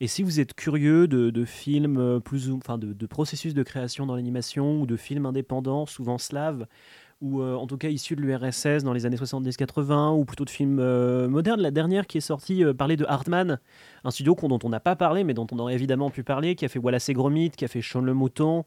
Et 0.00 0.08
si 0.08 0.24
vous 0.24 0.40
êtes 0.40 0.52
curieux 0.54 1.06
de, 1.06 1.30
de 1.30 1.44
films 1.44 1.96
euh, 1.98 2.18
plus, 2.18 2.50
ou- 2.50 2.56
enfin, 2.56 2.76
de, 2.76 2.92
de 2.92 3.06
processus 3.06 3.54
de 3.54 3.62
création 3.62 4.04
dans 4.04 4.16
l'animation 4.16 4.80
ou 4.80 4.86
de 4.86 4.96
films 4.96 5.26
indépendants, 5.26 5.86
souvent 5.86 6.18
slaves, 6.18 6.66
ou 7.22 7.40
euh, 7.40 7.54
en 7.54 7.66
tout 7.66 7.78
cas 7.78 7.88
issus 7.88 8.14
de 8.14 8.20
l'URSS 8.20 8.84
dans 8.84 8.92
les 8.92 9.06
années 9.06 9.16
70-80, 9.16 10.18
ou 10.18 10.24
plutôt 10.24 10.44
de 10.44 10.50
films 10.50 10.78
euh, 10.80 11.28
modernes. 11.28 11.60
La 11.60 11.70
dernière 11.70 12.06
qui 12.06 12.18
est 12.18 12.22
sortie 12.22 12.62
euh, 12.62 12.74
parlait 12.74 12.96
de 12.96 13.06
Hartman, 13.08 13.58
un 14.04 14.10
studio 14.10 14.36
dont 14.42 14.58
on 14.62 14.68
n'a 14.68 14.80
pas 14.80 14.96
parlé, 14.96 15.24
mais 15.24 15.32
dont 15.32 15.46
on 15.50 15.58
aurait 15.58 15.74
évidemment 15.74 16.10
pu 16.10 16.22
parler, 16.22 16.54
qui 16.54 16.64
a 16.66 16.68
fait 16.68 16.78
Wallace 16.78 17.08
et 17.08 17.14
Gromit, 17.14 17.50
qui 17.50 17.64
a 17.64 17.68
fait 17.68 17.80
Sean 17.80 18.02
le 18.02 18.12
Mouton, 18.12 18.64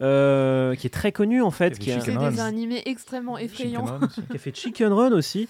euh, 0.00 0.74
qui 0.74 0.88
est 0.88 0.90
très 0.90 1.12
connu 1.12 1.42
en 1.42 1.52
fait, 1.52 1.78
Qui 1.78 1.92
a 1.92 1.98
qui 1.98 2.10
fait 2.10 2.16
a, 2.16 2.30
des 2.30 2.40
animés 2.40 2.82
extrêmement 2.86 3.38
effrayants. 3.38 4.00
Qui 4.30 4.36
a 4.36 4.38
fait 4.38 4.54
Chicken 4.54 4.92
Run 4.92 5.12
aussi, 5.12 5.48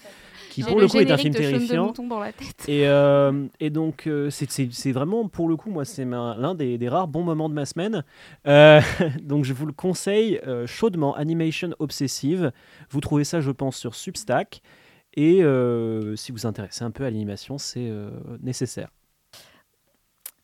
qui 0.53 0.63
pour 0.63 0.79
le 0.79 0.87
coup 0.87 0.97
est 0.99 1.09
un 1.11 1.17
film 1.17 1.33
de 1.33 1.41
Shaun 1.41 1.51
de 1.51 1.57
terrifiant. 1.57 1.85
Mouton 1.87 2.07
dans 2.07 2.19
la 2.19 2.31
tête. 2.31 2.67
Et, 2.67 2.87
euh, 2.87 3.47
et 3.59 3.69
donc, 3.69 4.07
euh, 4.07 4.29
c'est- 4.29 4.91
vraiment, 4.91 5.27
pour 5.27 5.47
le 5.49 5.55
coup, 5.55 5.69
moi, 5.71 5.83
c'est 5.85 6.05
l'un 6.05 6.55
des, 6.55 6.77
des 6.77 6.89
rares 6.89 7.07
bons 7.07 7.23
moments 7.23 7.49
de 7.49 7.53
ma 7.53 7.65
semaine. 7.65 8.03
Euh, 8.47 8.79
donc, 9.23 9.45
je 9.45 9.53
vous 9.53 9.65
le 9.65 9.73
conseille 9.73 10.39
euh, 10.47 10.67
chaudement, 10.67 11.15
Animation 11.15 11.69
Obsessive. 11.79 12.51
Vous 12.89 12.99
trouvez 12.99 13.23
ça, 13.23 13.41
je 13.41 13.51
pense, 13.51 13.77
sur 13.77 13.95
Substack. 13.95 14.61
Et 15.15 15.43
euh, 15.43 16.15
si 16.15 16.31
vous 16.31 16.39
vous 16.39 16.45
intéressez 16.47 16.83
un 16.83 16.91
peu 16.91 17.03
à 17.03 17.09
l'animation, 17.09 17.57
c'est 17.57 17.87
euh, 17.89 18.09
nécessaire. 18.41 18.89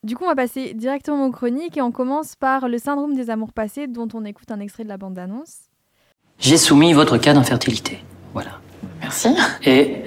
Du 0.03 0.15
coup, 0.15 0.23
on 0.23 0.27
va 0.27 0.35
passer 0.35 0.73
directement 0.73 1.25
aux 1.25 1.31
chroniques 1.31 1.75
et 1.77 1.81
on 1.81 1.91
commence 1.91 2.35
par 2.35 2.69
le 2.69 2.77
syndrome 2.77 3.15
des 3.15 3.29
amours 3.29 3.51
passés 3.51 3.87
dont 3.87 4.07
on 4.13 4.23
écoute 4.25 4.49
un 4.51 4.59
extrait 4.59 4.83
de 4.83 4.89
la 4.89 4.97
bande-annonce. 4.97 5.57
J'ai 6.37 6.55
soumis 6.57 6.93
votre 6.93 7.17
cas 7.17 7.33
d'infertilité. 7.33 7.99
Voilà. 8.33 8.61
Merci. 9.01 9.29
Et 9.63 10.03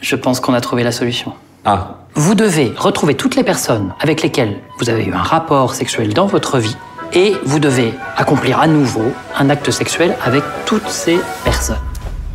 je 0.00 0.16
pense 0.16 0.40
qu'on 0.40 0.54
a 0.54 0.60
trouvé 0.60 0.82
la 0.82 0.92
solution. 0.92 1.32
Ah, 1.64 1.98
Vous 2.14 2.34
devez 2.34 2.72
retrouver 2.76 3.16
toutes 3.16 3.36
les 3.36 3.44
personnes 3.44 3.94
avec 4.00 4.22
lesquelles 4.22 4.60
vous 4.78 4.90
avez 4.90 5.04
eu 5.04 5.12
un 5.12 5.22
rapport 5.22 5.74
sexuel 5.74 6.12
dans 6.12 6.26
votre 6.26 6.58
vie 6.58 6.76
et 7.12 7.34
vous 7.44 7.58
devez 7.58 7.92
accomplir 8.16 8.60
à 8.60 8.66
nouveau 8.66 9.12
un 9.36 9.48
acte 9.50 9.70
sexuel 9.70 10.16
avec 10.22 10.42
toutes 10.66 10.88
ces 10.88 11.18
personnes. 11.44 11.78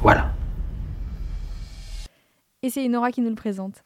Voilà. 0.01 0.31
Et 2.63 2.69
c'est 2.69 2.87
Nora 2.87 3.11
qui 3.11 3.21
nous 3.21 3.29
le 3.29 3.35
présente. 3.35 3.83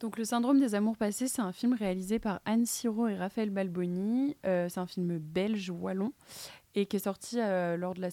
Donc, 0.00 0.18
Le 0.18 0.24
syndrome 0.24 0.60
des 0.60 0.74
amours 0.74 0.96
passés, 0.96 1.28
c'est 1.28 1.40
un 1.40 1.52
film 1.52 1.74
réalisé 1.78 2.18
par 2.18 2.40
Anne 2.44 2.66
Siro 2.66 3.08
et 3.08 3.16
Raphaël 3.16 3.48
Balboni. 3.50 4.36
Euh, 4.44 4.68
c'est 4.68 4.80
un 4.80 4.86
film 4.86 5.18
belge 5.18 5.70
wallon 5.70 6.12
et 6.74 6.86
qui 6.86 6.96
est 6.96 7.00
sorti 7.00 7.40
euh, 7.40 7.76
lors 7.76 7.94
de 7.94 8.00
la, 8.00 8.08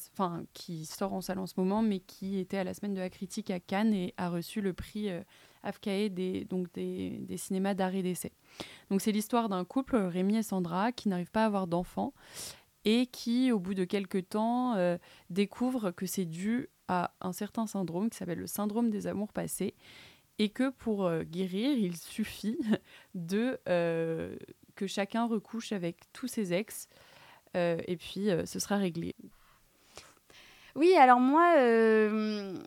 qui 0.53 0.85
sort 0.85 1.13
en 1.13 1.21
salle 1.21 1.39
en 1.39 1.47
ce 1.47 1.55
moment, 1.57 1.81
mais 1.81 1.99
qui 1.99 2.37
était 2.37 2.57
à 2.57 2.63
la 2.63 2.73
semaine 2.73 2.93
de 2.93 2.99
la 2.99 3.09
critique 3.09 3.49
à 3.49 3.59
Cannes 3.59 3.93
et 3.93 4.13
a 4.17 4.29
reçu 4.29 4.61
le 4.61 4.73
prix 4.73 5.09
euh, 5.09 5.21
AFCAE 5.63 6.09
des, 6.09 6.45
donc 6.45 6.71
des, 6.73 7.17
des 7.21 7.37
cinémas 7.37 7.73
d'art 7.73 7.95
et 7.95 8.03
d'essai. 8.03 8.31
Donc, 8.89 9.01
c'est 9.01 9.11
l'histoire 9.11 9.49
d'un 9.49 9.65
couple, 9.65 9.95
Rémi 9.95 10.37
et 10.37 10.43
Sandra, 10.43 10.91
qui 10.91 11.09
n'arrivent 11.09 11.31
pas 11.31 11.43
à 11.43 11.47
avoir 11.47 11.67
d'enfants 11.67 12.13
et 12.85 13.07
qui, 13.07 13.51
au 13.51 13.59
bout 13.59 13.73
de 13.73 13.83
quelques 13.83 14.29
temps, 14.29 14.75
euh, 14.75 14.97
découvrent 15.29 15.91
que 15.91 16.05
c'est 16.05 16.25
dû 16.25 16.67
à 16.87 17.13
un 17.21 17.31
certain 17.31 17.65
syndrome 17.67 18.09
qui 18.09 18.17
s'appelle 18.17 18.39
le 18.39 18.47
syndrome 18.47 18.89
des 18.89 19.07
amours 19.07 19.33
passés 19.33 19.75
et 20.39 20.49
que 20.49 20.69
pour 20.69 21.05
euh, 21.05 21.23
guérir, 21.23 21.77
il 21.77 21.97
suffit 21.97 22.57
de 23.15 23.59
que 24.75 24.87
chacun 24.87 25.25
recouche 25.25 25.73
avec 25.73 25.97
tous 26.13 26.27
ses 26.27 26.53
ex 26.53 26.87
et 27.55 27.97
puis 27.97 28.29
euh, 28.29 28.45
ce 28.45 28.59
sera 28.59 28.77
réglé. 28.77 29.15
Oui, 30.75 30.93
alors 30.95 31.19
moi, 31.19 31.55
euh, 31.57 32.57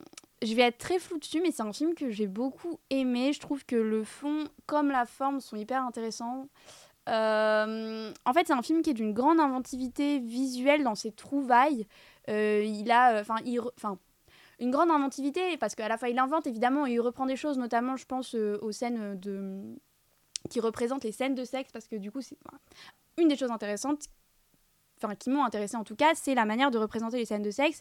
je 0.42 0.54
vais 0.54 0.62
être 0.62 0.78
très 0.78 0.98
floue 0.98 1.18
dessus, 1.18 1.40
mais 1.40 1.50
c'est 1.50 1.62
un 1.62 1.72
film 1.72 1.94
que 1.94 2.10
j'ai 2.10 2.26
beaucoup 2.26 2.78
aimé. 2.90 3.32
Je 3.32 3.40
trouve 3.40 3.64
que 3.64 3.76
le 3.76 4.04
fond 4.04 4.44
comme 4.66 4.90
la 4.90 5.06
forme 5.06 5.40
sont 5.40 5.56
hyper 5.56 5.82
intéressants. 5.82 6.48
Euh, 7.08 8.12
en 8.24 8.32
fait, 8.32 8.46
c'est 8.46 8.52
un 8.52 8.62
film 8.62 8.82
qui 8.82 8.90
est 8.90 8.94
d'une 8.94 9.12
grande 9.12 9.40
inventivité 9.40 10.18
visuelle 10.20 10.84
dans 10.84 10.94
ses 10.94 11.12
trouvailles. 11.12 11.86
Euh, 12.28 12.62
il 12.64 12.90
a, 12.90 13.20
enfin, 13.20 13.36
une 14.60 14.70
grande 14.70 14.90
inventivité 14.90 15.56
parce 15.58 15.74
qu'à 15.74 15.88
la 15.88 15.98
fois 15.98 16.08
il 16.08 16.18
invente 16.18 16.46
évidemment 16.46 16.86
et 16.86 16.92
il 16.92 17.00
reprend 17.00 17.26
des 17.26 17.36
choses, 17.36 17.58
notamment, 17.58 17.96
je 17.96 18.06
pense 18.06 18.34
euh, 18.34 18.58
aux 18.62 18.72
scènes 18.72 19.18
de 19.18 19.60
qui 20.50 20.60
représentent 20.60 21.04
les 21.04 21.12
scènes 21.12 21.34
de 21.34 21.44
sexe 21.44 21.72
parce 21.72 21.88
que 21.88 21.96
du 21.96 22.10
coup, 22.12 22.20
c'est 22.20 22.36
une 23.18 23.28
des 23.28 23.36
choses 23.36 23.50
intéressantes 23.50 24.04
qui 25.18 25.30
m'ont 25.30 25.44
intéressé 25.44 25.76
en 25.76 25.84
tout 25.84 25.96
cas, 25.96 26.12
c'est 26.14 26.34
la 26.34 26.44
manière 26.44 26.70
de 26.70 26.78
représenter 26.78 27.18
les 27.18 27.24
scènes 27.24 27.42
de 27.42 27.50
sexe 27.50 27.80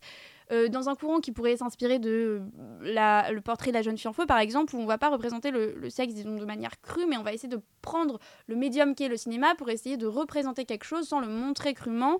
euh, 0.51 0.67
dans 0.67 0.89
un 0.89 0.95
courant 0.95 1.19
qui 1.19 1.31
pourrait 1.31 1.57
s'inspirer 1.57 1.99
de 1.99 2.41
le 2.81 3.39
portrait 3.39 3.71
de 3.71 3.75
la 3.75 3.81
jeune 3.81 3.97
fille 3.97 4.09
en 4.09 4.13
feu 4.13 4.25
par 4.25 4.39
exemple, 4.39 4.75
où 4.75 4.79
on 4.79 4.85
va 4.85 4.97
pas 4.97 5.09
représenter 5.09 5.51
le, 5.51 5.89
sexe 5.89 6.15
de 6.15 6.45
manière 6.45 6.81
crue, 6.81 7.05
mais 7.07 7.17
on 7.17 7.23
va 7.23 7.33
essayer 7.33 7.49
de 7.49 7.61
prendre 7.81 8.19
le 8.47 8.55
médium 8.55 8.95
qu'est 8.95 9.07
le 9.07 9.17
cinéma 9.17 9.55
pour 9.55 9.69
essayer 9.69 9.97
de 9.97 10.07
représenter 10.07 10.65
quelque 10.65 10.85
chose 10.85 11.07
sans 11.07 11.19
le 11.19 11.27
montrer 11.27 11.73
crûment. 11.73 12.19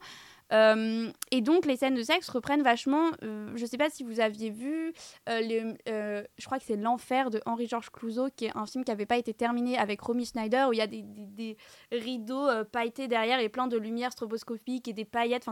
Euh, 0.53 1.11
et 1.31 1.41
donc 1.41 1.65
les 1.65 1.75
scènes 1.75 1.95
de 1.95 2.03
sexe 2.03 2.29
reprennent 2.29 2.61
vachement, 2.61 3.11
euh, 3.23 3.51
je 3.55 3.65
sais 3.65 3.77
pas 3.77 3.89
si 3.89 4.03
vous 4.03 4.19
aviez 4.19 4.49
vu, 4.49 4.93
euh, 5.29 5.73
euh, 5.89 6.23
je 6.37 6.45
crois 6.45 6.59
que 6.59 6.65
c'est 6.65 6.75
L'Enfer 6.75 7.29
de 7.29 7.41
Henri-Georges 7.45 7.89
Clouzot, 7.89 8.29
qui 8.35 8.45
est 8.45 8.55
un 8.55 8.65
film 8.65 8.83
qui 8.83 8.91
n'avait 8.91 9.05
pas 9.05 9.17
été 9.17 9.33
terminé 9.33 9.77
avec 9.77 10.01
Romy 10.01 10.25
Schneider, 10.25 10.69
où 10.69 10.73
il 10.73 10.77
y 10.77 10.81
a 10.81 10.87
des, 10.87 11.57
rideaux 11.91 12.47
pailletés 12.71 13.07
derrière 13.07 13.39
et 13.39 13.49
plein 13.49 13.67
de 13.67 13.77
lumière 13.77 14.11
stroboscopique 14.11 14.87
et 14.87 14.93
des 14.93 15.05
paillettes. 15.05 15.45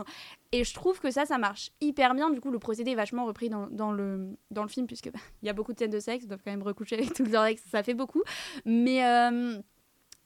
Et 0.52 0.64
je 0.64 0.74
trouve 0.74 1.00
que 1.00 1.10
ça, 1.10 1.24
ça 1.24 1.38
marche 1.38 1.70
hyper 1.80 2.14
bien. 2.14 2.30
Du 2.30 2.40
coup, 2.40 2.50
le 2.50 2.58
procédé 2.58 2.92
est 2.92 2.96
vachement 2.96 3.24
repris 3.24 3.48
dans, 3.48 3.92
le, 3.92 4.36
film, 4.68 4.86
puisque 4.86 5.10
bah, 5.10 5.18
il 5.42 5.46
y 5.46 5.48
a 5.48 5.52
beaucoup 5.52 5.72
de 5.72 5.78
scènes 5.78 5.90
de 5.90 6.00
sexe, 6.00 6.24
ils 6.24 6.28
doivent 6.28 6.42
quand 6.44 6.50
même 6.50 6.62
recoucher 6.62 6.96
avec 6.96 7.12
tout 7.14 7.24
leur 7.24 7.44
ex, 7.44 7.62
ça 7.70 7.82
fait 7.82 7.94
beaucoup. 7.94 8.22
Mais. 8.64 9.02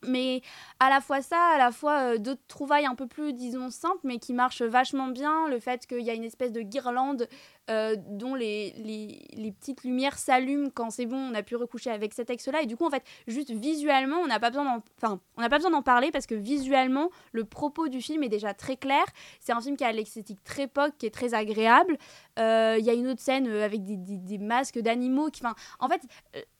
Mais 0.05 0.43
à 0.81 0.91
la 0.91 1.01
fois 1.01 1.23
ça, 1.23 1.41
à 1.55 1.59
la 1.59 1.73
fois 1.73 2.15
euh, 2.15 2.19
d'autres 2.19 2.47
trouvailles 2.49 2.87
un 2.87 2.95
peu 2.95 3.07
plus, 3.07 3.33
disons, 3.33 3.71
simples, 3.71 4.01
mais 4.05 4.19
qui 4.19 4.33
marchent 4.33 4.63
vachement 4.63 5.09
bien. 5.09 5.49
Le 5.49 5.59
fait 5.59 5.87
qu'il 5.87 6.03
y 6.03 6.11
a 6.11 6.15
une 6.15 6.25
espèce 6.25 6.53
de 6.53 6.63
guirlande 6.63 7.29
euh, 7.69 7.97
dont 8.11 8.35
les, 8.35 8.73
les, 8.77 9.53
petites 9.53 9.83
lumières 9.83 10.19
s'allument 10.19 10.71
quand 10.73 10.91
c'est 10.91 11.07
bon, 11.07 11.17
on 11.17 11.35
a 11.35 11.43
pu 11.43 11.57
recoucher 11.57 11.91
avec 11.91 12.15
cet 12.15 12.31
ex-là. 12.31 12.63
Et 12.63 12.67
du 12.67 12.77
coup, 12.77 12.87
en 12.87 12.91
fait, 12.91 13.03
juste 13.27 13.51
visuellement, 13.51 14.19
on 14.19 14.27
n'a 14.27 14.39
pas 14.39 14.51
besoin 14.51 14.65
d'en 14.65 14.83
enfin, 15.03 15.83
parler 15.83 16.11
parce 16.13 16.27
que 16.27 16.35
visuellement, 16.35 17.11
le 17.33 17.45
propos 17.45 17.89
du 17.89 18.01
film 18.01 18.23
est 18.23 18.29
déjà 18.29 18.55
très 18.55 18.77
clair. 18.77 19.05
C'est 19.41 19.53
un 19.53 19.61
film 19.61 19.77
qui 19.77 19.85
a 19.85 19.93
l'esthétique 19.93 20.45
très 20.45 20.69
pop, 20.69 20.93
qui 20.99 21.07
est 21.07 21.15
très 21.15 21.35
agréable. 21.35 21.97
Euh, 22.39 22.77
Il 22.79 22.85
y 22.85 22.91
a 22.91 22.95
une 22.95 23.09
autre 23.09 23.21
scène 23.21 23.49
avec 23.49 23.85
des, 23.85 23.97
des, 23.97 24.39
masques 24.39 24.79
d'animaux. 24.79 25.29
Enfin, 25.35 25.55
en 25.81 25.89
fait, 25.89 26.03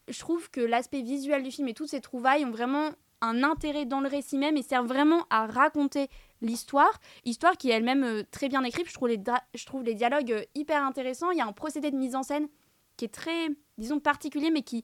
je 0.09 0.19
trouve 0.19 0.51
que 0.51 0.61
l'aspect 0.61 1.03
visuel 1.03 1.43
du 1.43 1.51
film 1.51 1.69
et 1.69 1.75
toutes 1.75 1.89
ces 1.89 2.01
trouvailles 2.01 2.45
ont 2.45 2.51
vraiment 2.51 2.91
un 3.21 3.43
intérêt 3.43 3.85
dans 3.87 4.01
le 4.01 4.09
récit 4.09 4.39
même 4.39 4.57
et 4.57 4.63
servent 4.63 4.87
vraiment 4.87 5.27
à 5.31 5.47
raconter 5.47 6.09
l'histoire. 6.43 6.99
Histoire 7.25 7.57
qui 7.57 7.71
est 7.71 7.75
elle-même 7.75 8.05
euh, 8.05 8.23
très 8.31 8.49
bien 8.49 8.63
écrite. 8.65 8.89
Je 8.89 8.95
trouve 8.95 9.09
les, 9.09 9.23
je 9.55 9.67
trouve 9.67 9.83
les 9.83 9.95
dialogues 9.95 10.33
euh, 10.33 10.43
hyper 10.55 10.85
intéressants. 10.85 11.31
Il 11.31 11.39
y 11.39 11.41
a 11.41 11.47
un 11.47 11.53
procédé 11.53 11.91
de 11.91 11.97
mise 11.97 12.15
en 12.15 12.23
scène 12.23 12.49
qui 12.97 13.05
est 13.05 13.15
très, 13.15 13.49
disons, 13.79 14.01
particulier, 14.01 14.51
mais 14.51 14.63
qui, 14.63 14.83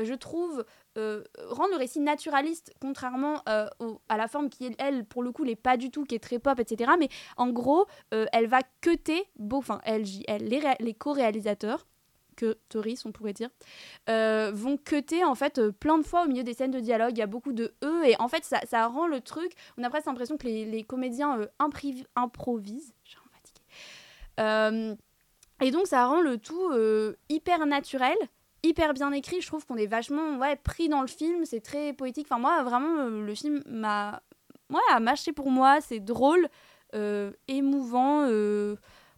euh, 0.00 0.04
je 0.04 0.14
trouve, 0.14 0.64
rend 0.96 1.66
le 1.66 1.76
récit 1.76 1.98
naturaliste, 1.98 2.72
contrairement 2.80 3.42
au- 3.80 4.00
à 4.08 4.16
la 4.16 4.28
forme 4.28 4.48
qui, 4.48 4.72
elle, 4.78 5.04
pour 5.04 5.24
le 5.24 5.32
coup, 5.32 5.42
l'est 5.42 5.56
pas 5.56 5.76
du 5.76 5.90
tout, 5.90 6.04
qui 6.04 6.14
est 6.14 6.20
très 6.20 6.38
pop, 6.38 6.60
etc. 6.60 6.92
Mais 7.00 7.08
en 7.36 7.48
gros, 7.50 7.86
elle 8.10 8.46
va 8.46 8.60
beau, 9.36 9.56
enfin, 9.56 9.80
elle, 9.84 10.04
les, 10.04 10.62
les 10.78 10.94
co-réalisateurs, 10.94 11.86
que 12.34 12.58
on 13.04 13.12
pourrait 13.12 13.32
dire, 13.32 13.50
euh, 14.08 14.50
vont 14.54 14.76
cuter 14.76 15.24
en 15.24 15.34
fait 15.34 15.58
euh, 15.58 15.72
plein 15.72 15.98
de 15.98 16.02
fois 16.02 16.24
au 16.24 16.28
milieu 16.28 16.42
des 16.42 16.54
scènes 16.54 16.70
de 16.70 16.80
dialogue. 16.80 17.12
Il 17.12 17.18
y 17.18 17.22
a 17.22 17.26
beaucoup 17.26 17.52
de 17.52 17.74
eux 17.82 18.04
et 18.04 18.14
en 18.20 18.28
fait 18.28 18.44
ça, 18.44 18.60
ça 18.68 18.86
rend 18.86 19.06
le 19.06 19.20
truc. 19.20 19.52
On 19.78 19.82
a 19.82 19.90
presque 19.90 20.06
l'impression 20.06 20.36
que 20.36 20.46
les, 20.46 20.64
les 20.64 20.82
comédiens 20.82 21.40
euh, 21.40 21.46
improvisent. 22.14 22.94
Et 25.60 25.70
donc 25.70 25.86
ça 25.86 26.06
rend 26.06 26.20
le 26.20 26.38
tout 26.38 26.72
hyper 27.28 27.66
naturel, 27.66 28.16
hyper 28.62 28.92
bien 28.92 29.12
écrit. 29.12 29.40
Je 29.40 29.46
trouve 29.46 29.64
qu'on 29.64 29.76
est 29.76 29.86
vachement 29.86 30.38
ouais, 30.38 30.56
pris 30.56 30.88
dans 30.88 31.00
le 31.00 31.06
film. 31.06 31.44
C'est 31.44 31.60
très 31.60 31.92
poétique. 31.92 32.26
Enfin 32.28 32.40
moi 32.40 32.62
vraiment 32.64 33.04
le 33.04 33.34
film 33.34 33.62
m'a 33.66 34.22
ouais, 34.70 34.80
a 34.90 34.98
marché 35.00 35.32
pour 35.32 35.50
moi. 35.50 35.80
C'est 35.80 36.00
drôle, 36.00 36.48
émouvant. 37.48 38.28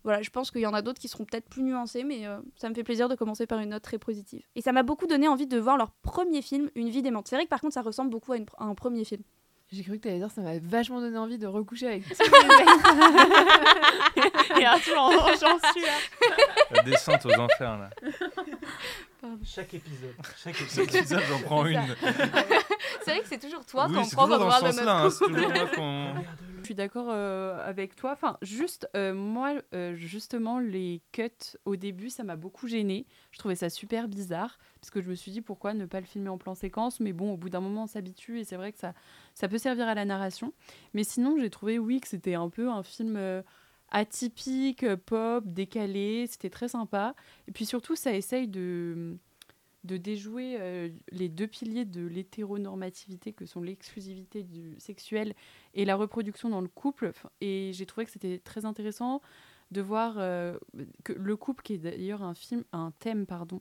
Voilà, 0.06 0.22
je 0.22 0.30
pense 0.30 0.50
qu'il 0.52 0.60
y 0.60 0.66
en 0.66 0.74
a 0.74 0.82
d'autres 0.82 1.00
qui 1.00 1.08
seront 1.08 1.24
peut-être 1.24 1.48
plus 1.48 1.62
nuancés, 1.62 2.04
mais 2.04 2.26
euh, 2.26 2.38
ça 2.56 2.68
me 2.68 2.74
fait 2.74 2.84
plaisir 2.84 3.08
de 3.08 3.14
commencer 3.16 3.46
par 3.46 3.58
une 3.58 3.70
note 3.70 3.82
très 3.82 3.98
positive. 3.98 4.42
Et 4.54 4.60
ça 4.62 4.70
m'a 4.72 4.82
beaucoup 4.84 5.06
donné 5.08 5.26
envie 5.28 5.46
de 5.48 5.58
voir 5.58 5.76
leur 5.76 5.90
premier 5.90 6.42
film, 6.42 6.70
Une 6.76 6.88
vie 6.90 7.02
démente. 7.02 7.26
C'est 7.28 7.34
vrai 7.36 7.44
que 7.44 7.50
par 7.50 7.60
contre, 7.60 7.74
ça 7.74 7.82
ressemble 7.82 8.10
beaucoup 8.10 8.32
à, 8.32 8.36
une 8.36 8.44
pr- 8.44 8.54
à 8.58 8.64
un 8.64 8.74
premier 8.74 9.04
film. 9.04 9.22
J'ai 9.72 9.82
cru 9.82 9.96
que 9.98 10.02
tu 10.02 10.08
allais 10.08 10.18
dire 10.18 10.30
ça 10.30 10.42
m'a 10.42 10.58
vachement 10.60 11.00
donné 11.00 11.18
envie 11.18 11.38
de 11.38 11.46
recoucher 11.48 11.88
avec 11.88 12.04
Et 14.60 14.64
Arthur, 14.64 14.96
en- 14.96 15.10
j'en 15.10 15.58
suis 15.72 15.82
là. 15.82 15.98
La 16.70 16.82
descente 16.82 17.26
aux 17.26 17.32
enfers, 17.40 17.76
là. 17.78 17.90
Chaque 19.44 19.74
épisode. 19.74 20.14
Chaque 20.42 20.60
épisode, 20.94 21.20
j'en 21.28 21.40
prends 21.40 21.66
une. 21.66 21.80
C'est 23.04 23.10
vrai 23.12 23.20
que 23.20 23.28
c'est 23.28 23.38
toujours 23.38 23.64
toi 23.66 23.86
prend 23.88 24.02
toujours 24.04 24.28
dans 24.28 24.38
voir 24.38 24.60
ce 24.60 24.64
le 24.66 24.72
sens-là. 24.72 24.96
hein, 25.02 25.10
C'est 25.10 25.24
toujours 25.26 25.48
moi 25.50 25.66
qu'on. 25.74 26.14
Suis 26.66 26.74
d'accord 26.74 27.10
euh, 27.10 27.64
avec 27.64 27.94
toi. 27.94 28.10
Enfin, 28.10 28.38
juste, 28.42 28.88
euh, 28.96 29.14
moi, 29.14 29.54
euh, 29.72 29.94
justement, 29.94 30.58
les 30.58 31.00
cuts 31.12 31.30
au 31.64 31.76
début, 31.76 32.10
ça 32.10 32.24
m'a 32.24 32.34
beaucoup 32.34 32.66
gêné. 32.66 33.06
Je 33.30 33.38
trouvais 33.38 33.54
ça 33.54 33.70
super 33.70 34.08
bizarre 34.08 34.58
parce 34.80 34.90
que 34.90 35.00
je 35.00 35.08
me 35.08 35.14
suis 35.14 35.30
dit 35.30 35.42
pourquoi 35.42 35.74
ne 35.74 35.86
pas 35.86 36.00
le 36.00 36.06
filmer 36.06 36.28
en 36.28 36.38
plan 36.38 36.56
séquence? 36.56 36.98
Mais 36.98 37.12
bon, 37.12 37.32
au 37.32 37.36
bout 37.36 37.50
d'un 37.50 37.60
moment, 37.60 37.84
on 37.84 37.86
s'habitue 37.86 38.40
et 38.40 38.44
c'est 38.44 38.56
vrai 38.56 38.72
que 38.72 38.80
ça, 38.80 38.94
ça 39.34 39.46
peut 39.46 39.58
servir 39.58 39.86
à 39.86 39.94
la 39.94 40.04
narration. 40.04 40.52
Mais 40.92 41.04
sinon, 41.04 41.36
j'ai 41.38 41.50
trouvé, 41.50 41.78
oui, 41.78 42.00
que 42.00 42.08
c'était 42.08 42.34
un 42.34 42.48
peu 42.48 42.68
un 42.68 42.82
film 42.82 43.16
atypique, 43.92 44.92
pop, 45.06 45.44
décalé. 45.46 46.26
C'était 46.26 46.50
très 46.50 46.66
sympa. 46.66 47.14
Et 47.46 47.52
puis 47.52 47.64
surtout, 47.64 47.94
ça 47.94 48.12
essaye 48.12 48.48
de 48.48 49.18
de 49.86 49.96
déjouer 49.96 50.56
euh, 50.60 50.88
les 51.10 51.28
deux 51.28 51.46
piliers 51.46 51.84
de 51.84 52.04
l'hétéronormativité 52.06 53.32
que 53.32 53.46
sont 53.46 53.62
l'exclusivité 53.62 54.42
du 54.42 54.74
sexuel 54.78 55.34
et 55.74 55.84
la 55.84 55.96
reproduction 55.96 56.48
dans 56.48 56.60
le 56.60 56.68
couple. 56.68 57.12
Et 57.40 57.70
j'ai 57.72 57.86
trouvé 57.86 58.04
que 58.04 58.12
c'était 58.12 58.38
très 58.38 58.64
intéressant 58.64 59.22
de 59.70 59.80
voir 59.80 60.16
euh, 60.18 60.58
que 61.04 61.12
le 61.12 61.36
couple, 61.36 61.62
qui 61.62 61.74
est 61.74 61.78
d'ailleurs 61.78 62.22
un 62.22 62.34
film, 62.34 62.64
un 62.72 62.92
thème, 62.98 63.26
pardon, 63.26 63.60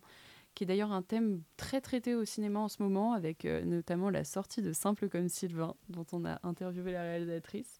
qui 0.53 0.63
est 0.63 0.67
d'ailleurs 0.67 0.91
un 0.91 1.01
thème 1.01 1.41
très 1.57 1.81
traité 1.81 2.15
au 2.15 2.25
cinéma 2.25 2.59
en 2.59 2.67
ce 2.67 2.81
moment, 2.81 3.13
avec 3.13 3.45
euh, 3.45 3.63
notamment 3.63 4.09
la 4.09 4.23
sortie 4.23 4.61
de 4.61 4.73
Simple 4.73 5.09
comme 5.09 5.29
Sylvain, 5.29 5.75
dont 5.89 6.05
on 6.11 6.25
a 6.25 6.39
interviewé 6.43 6.91
la 6.91 7.01
réalisatrice, 7.01 7.79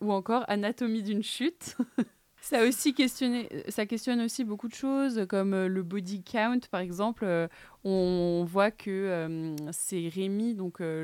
ou 0.00 0.12
encore 0.12 0.44
Anatomie 0.48 1.02
d'une 1.02 1.22
chute. 1.22 1.76
Ça, 2.44 2.62
aussi 2.62 2.92
questionné, 2.92 3.48
ça 3.70 3.86
questionne 3.86 4.20
aussi 4.20 4.44
beaucoup 4.44 4.68
de 4.68 4.74
choses, 4.74 5.24
comme 5.30 5.54
euh, 5.54 5.66
le 5.66 5.82
body 5.82 6.22
count, 6.22 6.60
par 6.70 6.82
exemple. 6.82 7.24
Euh, 7.24 7.48
on 7.84 8.44
voit 8.46 8.70
que 8.70 8.90
euh, 8.90 9.56
c'est 9.72 10.08
Rémi, 10.08 10.54
donc 10.54 10.82
euh, 10.82 11.02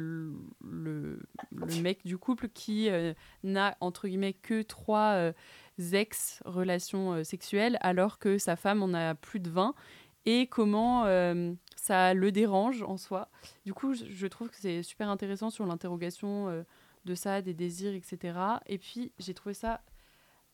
le, 0.60 1.18
le- 1.50 1.80
mec 1.80 2.04
du 2.04 2.18
couple, 2.18 2.50
qui 2.50 2.90
euh, 2.90 3.14
n'a, 3.42 3.74
entre 3.80 4.06
guillemets, 4.06 4.34
que 4.34 4.60
trois 4.60 5.12
euh, 5.14 5.32
ex-relations 5.92 7.14
euh, 7.14 7.24
sexuelles, 7.24 7.78
alors 7.80 8.18
que 8.18 8.36
sa 8.36 8.54
femme 8.54 8.82
en 8.82 8.92
a 8.92 9.14
plus 9.14 9.40
de 9.40 9.48
20, 9.48 9.74
et 10.26 10.46
comment 10.46 11.06
euh, 11.06 11.54
ça 11.74 12.12
le 12.12 12.32
dérange 12.32 12.82
en 12.82 12.98
soi. 12.98 13.30
Du 13.64 13.72
coup, 13.72 13.94
je, 13.94 14.26
trouve 14.26 14.50
que 14.50 14.56
c'est 14.58 14.82
super 14.82 15.08
intéressant 15.08 15.48
sur 15.48 15.64
l'interrogation 15.64 16.50
euh, 16.50 16.64
de 17.06 17.14
ça, 17.14 17.40
des 17.40 17.54
désirs, 17.54 17.94
etc. 17.94 18.38
Et 18.66 18.76
puis, 18.76 19.12
j'ai 19.18 19.32
trouvé 19.32 19.54
ça 19.54 19.80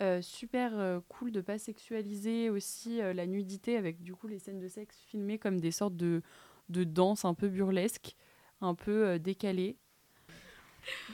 euh, 0.02 0.20
super 0.20 0.78
euh, 0.78 1.00
cool 1.08 1.32
de 1.32 1.40
pas 1.40 1.58
sexualiser 1.58 2.50
aussi 2.50 3.00
euh, 3.00 3.12
la 3.12 3.26
nudité 3.26 3.76
avec 3.76 4.02
du 4.02 4.14
coup 4.14 4.26
les 4.28 4.38
scènes 4.38 4.60
de 4.60 4.68
sexe 4.68 4.98
filmées 5.08 5.38
comme 5.38 5.60
des 5.60 5.70
sortes 5.70 5.96
de, 5.96 6.22
de 6.68 6.84
danse 6.84 7.24
un 7.24 7.34
peu 7.34 7.48
burlesque, 7.48 8.14
un 8.60 8.74
peu 8.74 9.06
euh, 9.06 9.18
décalées. 9.18 9.76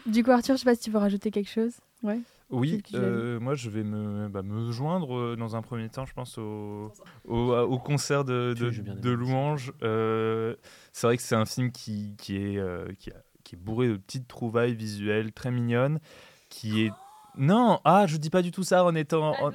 Du 0.07 0.23
coup, 0.25 0.31
Arthur, 0.31 0.57
je 0.57 0.61
sais 0.61 0.65
pas 0.65 0.75
si 0.75 0.83
tu 0.83 0.91
veux 0.91 0.99
rajouter 0.99 1.31
quelque 1.31 1.51
chose. 1.51 1.75
Ouais. 2.03 2.21
Oui, 2.51 2.83
euh, 2.95 3.41
moi 3.41 3.55
je 3.55 3.71
vais 3.71 3.83
me, 3.83 4.29
bah, 4.29 4.43
me 4.43 4.71
joindre 4.73 5.17
euh, 5.17 5.37
dans 5.37 5.57
un 5.57 5.63
premier 5.63 5.89
temps, 5.89 6.05
je 6.05 6.13
pense, 6.13 6.37
au, 6.37 6.93
au, 7.25 7.55
au 7.57 7.79
concert 7.79 8.25
de, 8.25 8.55
de. 8.55 8.71
Euh, 9.83 10.55
c'est 10.93 11.07
vrai 11.07 11.17
que 11.17 11.23
c'est 11.23 11.35
un 11.35 11.47
film 11.47 11.73
qui, 11.73 12.15
qui, 12.19 12.37
est, 12.37 12.59
euh, 12.59 12.93
qui, 12.99 13.11
a- 13.11 13.23
qui 13.43 13.55
est 13.55 13.59
bourré 13.59 13.89
de 13.89 13.97
petites 13.97 14.29
trouvailles 14.29 14.75
visuelles 14.75 15.33
très 15.33 15.51
mignonnes, 15.51 15.99
qui 16.51 16.83
est... 16.83 16.93
Non, 17.37 17.81
ah, 17.85 18.07
je 18.07 18.17
dis 18.17 18.31
pas 18.31 18.43
du 18.43 18.51
tout 18.51 18.63
ça 18.63 18.85
en 18.85 18.95
étant... 18.95 19.33
en- 19.43 19.51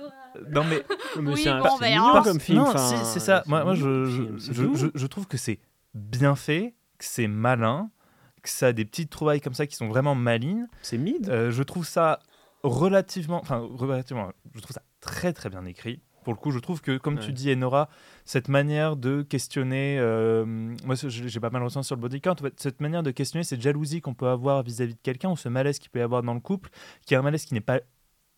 Non 0.52 0.63
mais... 0.63 0.84
Mais 1.22 1.34
Oui, 1.34 1.44
c'est 1.44 1.50
un- 1.50 1.60
bon, 1.62 1.78
bah, 1.80 1.88
mignon 1.90 2.22
comme 2.24 2.40
film. 2.40 2.58
Non, 2.60 2.68
enfin, 2.70 2.78
si, 2.80 2.96
c'est 3.06 3.20
ça. 3.20 3.44
Moi, 3.48 3.63
moi 3.63 3.74
je, 3.76 4.06
film, 4.54 4.76
je- 4.76 4.88
je 4.94 5.08
trouve 5.08 5.28
que 5.28 5.38
c'est 5.38 5.60
bien 5.96 6.36
fait, 6.36 6.76
que 7.00 7.06
c'est 7.06 7.28
malin, 7.28 7.90
que 8.44 8.50
ça 8.50 8.68
a 8.68 8.74
des 8.74 8.86
petites 8.86 9.10
trouvailles 9.10 9.42
comme 9.42 9.54
ça 9.56 9.66
qui 9.68 9.76
sont 9.76 9.88
vraiment 9.88 10.13
malines. 10.16 10.68
C'est 10.82 10.98
mid. 10.98 11.28
Euh, 11.30 11.50
je 11.52 11.63
trouve 11.63 11.86
ça 11.88 12.20
relativement, 12.63 13.40
enfin 13.42 13.58
relativement, 13.74 14.32
je 14.54 14.60
trouve 14.62 14.74
ça 14.74 14.82
très 15.02 15.34
très 15.34 15.50
bien 15.50 15.66
écrit. 15.66 16.02
Pour 16.28 16.34
le 16.34 16.40
coup, 16.42 16.52
je 16.52 16.60
trouve 16.60 16.82
que, 16.82 16.98
comme 16.98 17.20
tu 17.20 17.32
dis, 17.32 17.54
Enora, 17.54 17.88
cette 18.26 18.50
manière 18.50 18.98
de 18.98 19.22
questionner, 19.22 19.98
euh, 19.98 20.46
moi 20.84 20.96
j'ai 20.96 21.40
pas 21.40 21.50
mal 21.50 21.63
ressenti 21.63 21.88
sur 21.88 21.96
le 21.96 22.02
body 22.02 22.20
count, 22.20 22.34
en 22.34 22.44
fait, 22.44 22.60
cette 22.60 22.82
manière 22.82 23.02
de 23.02 23.12
questionner 23.12 23.46
cette 23.46 23.62
jalousie 23.62 24.02
qu'on 24.02 24.13
peut 24.13 24.28
avoir 24.28 24.62
vis-à-vis 24.62 24.96
de 24.96 25.00
quelqu'un, 25.02 25.30
ou 25.30 25.38
ce 25.38 25.48
malaise 25.48 25.80
qu'il 25.80 25.90
peut 25.90 26.00
y 26.00 26.02
avoir 26.02 26.24
dans 26.24 26.34
le 26.34 26.42
couple, 26.42 26.70
qui 27.06 27.13
est 27.13 27.18
un 27.18 27.22
malaise 27.22 27.46
qui 27.46 27.54
n'est 27.54 27.62
pas 27.62 27.80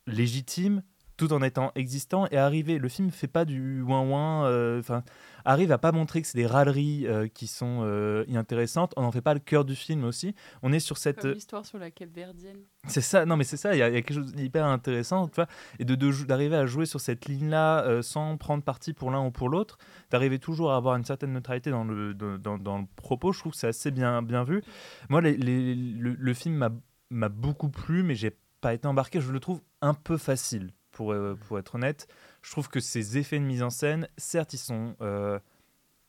légitime, 0.05 0.83
tout 1.19 1.33
en 1.33 1.41
étant 1.43 1.71
existant, 1.75 2.25
et 2.31 2.37
arriver, 2.37 2.79
le 2.79 2.89
film 2.89 3.11
fait 3.11 3.27
pas 3.27 3.45
du 3.45 3.81
ouin-ouin, 3.81 4.45
euh, 4.45 4.79
enfin, 4.79 5.03
arrive 5.45 5.71
à 5.71 5.77
pas 5.77 5.91
montrer 5.91 6.21
que 6.21 6.27
c'est 6.27 6.37
des 6.37 6.47
râleries 6.47 7.05
euh, 7.05 7.27
qui 7.27 7.45
sont 7.45 7.81
euh, 7.83 8.23
inintéressantes, 8.27 8.93
on 8.97 9.01
n'en 9.03 9.11
fait 9.11 9.21
pas 9.21 9.33
le 9.33 9.39
cœur 9.39 9.65
du 9.65 9.75
film 9.75 10.03
aussi, 10.05 10.33
on 10.63 10.73
est 10.73 10.79
sur 10.79 10.97
cette... 10.97 11.21
Comme 11.21 11.31
l'histoire 11.33 11.65
sur 11.65 11.77
la 11.77 11.91
Cape 11.91 12.09
Verdienne. 12.15 12.61
C'est 12.87 13.01
ça, 13.01 13.25
non 13.25 13.35
mais 13.37 13.43
c'est 13.43 13.57
ça, 13.57 13.75
il 13.75 13.79
y, 13.79 13.81
a 13.81 13.89
il 13.89 13.93
y 13.93 13.97
a 13.97 14.01
quelque 14.01 14.15
chose 14.15 14.33
d'hyper 14.33 14.65
intéressant, 14.65 15.27
tu 15.27 15.35
vois, 15.35 15.47
et 15.77 15.85
de 15.85 15.95
d'arriver 16.25 16.55
à 16.55 16.65
jouer 16.65 16.85
sur 16.85 17.01
cette 17.01 17.27
ligne-là 17.27 17.83
euh, 17.85 18.01
sans 18.01 18.37
prendre 18.37 18.63
parti 18.63 18.93
pour 18.93 19.11
l'un 19.11 19.23
ou 19.25 19.29
pour 19.31 19.49
l'autre, 19.49 19.77
d'arriver 20.09 20.39
toujours 20.39 20.71
à 20.71 20.77
avoir 20.77 20.95
une 20.95 21.03
certaine 21.05 21.33
neutralité 21.33 21.69
dans 21.69 21.83
le, 21.83 22.13
dans, 22.13 22.37
dans- 22.37 22.57
dans 22.57 22.77
le 22.79 22.85
propos, 22.95 23.31
je 23.33 23.39
trouve 23.39 23.51
que 23.51 23.57
c'est 23.57 23.67
assez 23.67 23.91
bien, 23.91 24.21
bien 24.21 24.43
vu. 24.43 24.63
Moi, 25.09 25.21
les- 25.21 25.35
les- 25.37 25.75
le, 25.75 26.13
le 26.17 26.33
film 26.33 26.55
m'a- 26.55 26.71
m'a 27.09 27.29
beaucoup 27.29 27.69
plu, 27.69 28.03
mais 28.03 28.15
j'ai 28.15 28.37
pas 28.61 28.73
été 28.73 28.87
embarqué, 28.87 29.19
je 29.21 29.31
le 29.31 29.39
trouve 29.39 29.61
un 29.81 29.93
peu 29.93 30.17
facile, 30.17 30.71
pour, 30.99 31.13
euh, 31.13 31.37
pour 31.47 31.57
être 31.57 31.75
honnête. 31.75 32.09
Je 32.41 32.51
trouve 32.51 32.67
que 32.67 32.81
ces 32.81 33.17
effets 33.17 33.39
de 33.39 33.45
mise 33.45 33.63
en 33.63 33.69
scène, 33.69 34.09
certes, 34.17 34.53
ils 34.53 34.57
sont... 34.57 34.95
euh, 35.01 35.39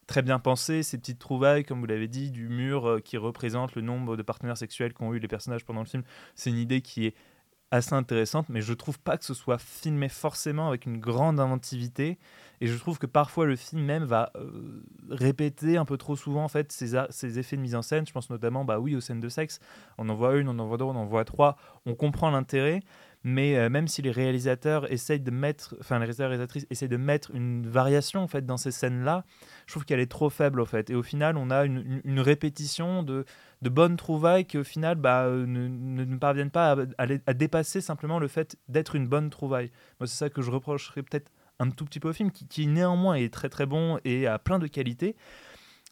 très 0.08 0.22
bien 0.22 0.40
pensés, 0.40 0.82
ces 0.82 0.98
petites 0.98 1.20
trouvailles, 1.20 1.62
comme 1.64 1.78
vous 1.78 1.86
l'avez 1.86 2.08
dit, 2.08 2.32
du 2.32 2.48
mur 2.48 2.88
euh, 2.88 2.98
qui 2.98 3.16
représente 3.16 3.76
le 3.76 3.82
nombre 3.82 4.16
de 4.16 4.22
partenaires 4.24 4.56
sexuels 4.56 4.92
qu'ont 4.92 5.14
eu 5.14 5.20
les 5.20 5.28
personnages 5.28 5.64
pendant 5.64 5.82
le 5.82 5.86
film 5.86 6.02
c'est 6.34 6.50
une 6.50 6.58
idée 6.58 6.80
qui 6.80 7.06
est 7.06 7.14
assez 7.70 7.94
intéressante, 7.94 8.48
mais 8.48 8.60
je 8.60 8.72
trouve 8.74 8.98
pas 8.98 9.16
que 9.16 9.24
ce 9.24 9.34
soit 9.34 9.58
filmé 9.58 10.08
forcément 10.08 10.66
avec 10.66 10.86
une 10.86 10.98
grande 10.98 11.38
inventivité. 11.38 12.18
Et 12.60 12.66
je 12.66 12.76
trouve 12.76 12.98
que 12.98 13.06
parfois 13.06 13.46
le 13.46 13.54
film 13.54 13.82
même 13.84 14.02
va 14.04 14.32
répéter 15.08 15.76
un 15.76 15.84
peu 15.84 15.96
trop 15.96 16.16
souvent 16.16 16.42
en 16.42 16.48
fait 16.48 16.72
effets 17.38 17.56
de 17.56 17.62
mise 17.62 17.76
en 17.76 17.82
scène. 17.82 18.04
Je 18.06 18.12
pense 18.12 18.28
notamment, 18.28 18.64
bah 18.64 18.80
oui, 18.80 18.96
aux 18.96 19.00
scènes 19.00 19.20
de 19.20 19.28
sexe. 19.28 19.60
On 19.98 20.08
en 20.08 20.16
voit 20.16 20.36
une, 20.36 20.48
on 20.48 20.58
en 20.58 20.66
voit 20.66 20.78
deux, 20.78 20.84
on 20.84 20.96
en 20.96 21.06
voit 21.06 21.24
trois. 21.24 21.56
On 21.86 21.94
comprend 21.94 22.30
l'intérêt, 22.30 22.80
mais 23.22 23.56
euh, 23.56 23.68
même 23.68 23.88
si 23.88 24.02
les 24.02 24.10
réalisateurs 24.10 24.90
essayent 24.90 25.20
de 25.20 25.30
mettre, 25.30 25.76
enfin 25.80 25.96
les 25.96 26.00
réalisateurs 26.00 26.26
et 26.26 26.36
réalisatrices 26.36 26.66
essayent 26.70 26.88
de 26.88 26.96
mettre 26.96 27.30
une 27.34 27.66
variation 27.66 28.22
en 28.22 28.28
fait 28.28 28.46
dans 28.46 28.56
ces 28.56 28.70
scènes-là, 28.70 29.24
je 29.66 29.72
trouve 29.72 29.84
qu'elle 29.84 30.00
est 30.00 30.10
trop 30.10 30.30
faible 30.30 30.60
en 30.60 30.64
fait. 30.64 30.90
Et 30.90 30.94
au 30.94 31.02
final, 31.02 31.36
on 31.36 31.50
a 31.50 31.64
une, 31.64 32.20
répétition 32.20 33.02
de 33.02 33.24
de 33.62 33.68
bonnes 33.68 33.96
trouvailles 33.96 34.46
qui 34.46 34.56
au 34.56 34.64
final 34.64 34.94
bah, 34.94 35.24
euh, 35.24 35.44
ne, 35.46 35.68
ne, 35.68 36.04
ne 36.04 36.16
parviennent 36.16 36.50
pas 36.50 36.76
à, 36.98 37.06
à 37.26 37.34
dépasser 37.34 37.80
simplement 37.80 38.18
le 38.18 38.28
fait 38.28 38.56
d'être 38.68 38.96
une 38.96 39.06
bonne 39.06 39.28
trouvaille. 39.28 39.70
Moi, 40.00 40.06
c'est 40.06 40.16
ça 40.16 40.30
que 40.30 40.40
je 40.40 40.50
reprocherais 40.50 41.02
peut-être 41.02 41.30
un 41.60 41.70
tout 41.70 41.84
petit 41.84 42.00
peu 42.00 42.08
au 42.08 42.12
film, 42.12 42.30
qui, 42.30 42.46
qui 42.48 42.66
néanmoins 42.66 43.14
est 43.14 43.32
très 43.32 43.48
très 43.48 43.66
bon 43.66 43.98
et 44.04 44.26
a 44.26 44.38
plein 44.38 44.58
de 44.58 44.66
qualités. 44.66 45.14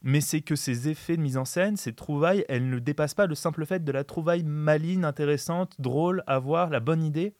Mais 0.03 0.21
c'est 0.21 0.43
que 0.43 0.57
ces 0.57 0.89
effets 0.89 1.17
de 1.17 1.23
mise 1.23 1.37
en 1.37 1.45
scène, 1.45 1.77
ces 1.77 1.93
trouvailles, 1.93 2.45
elles 2.49 2.69
ne 2.69 2.79
dépassent 2.79 3.15
pas 3.15 3.27
le 3.27 3.35
simple 3.35 3.67
fait 3.67 3.83
de 3.85 3.93
la 3.93 4.05
trouvaille 4.05 4.45
maligne, 4.45 5.05
intéressante, 5.05 5.75
drôle, 5.81 6.23
à 6.27 6.39
voir, 6.39 6.71
la 6.71 6.81
bonne 6.81 7.03
idée, 7.03 7.35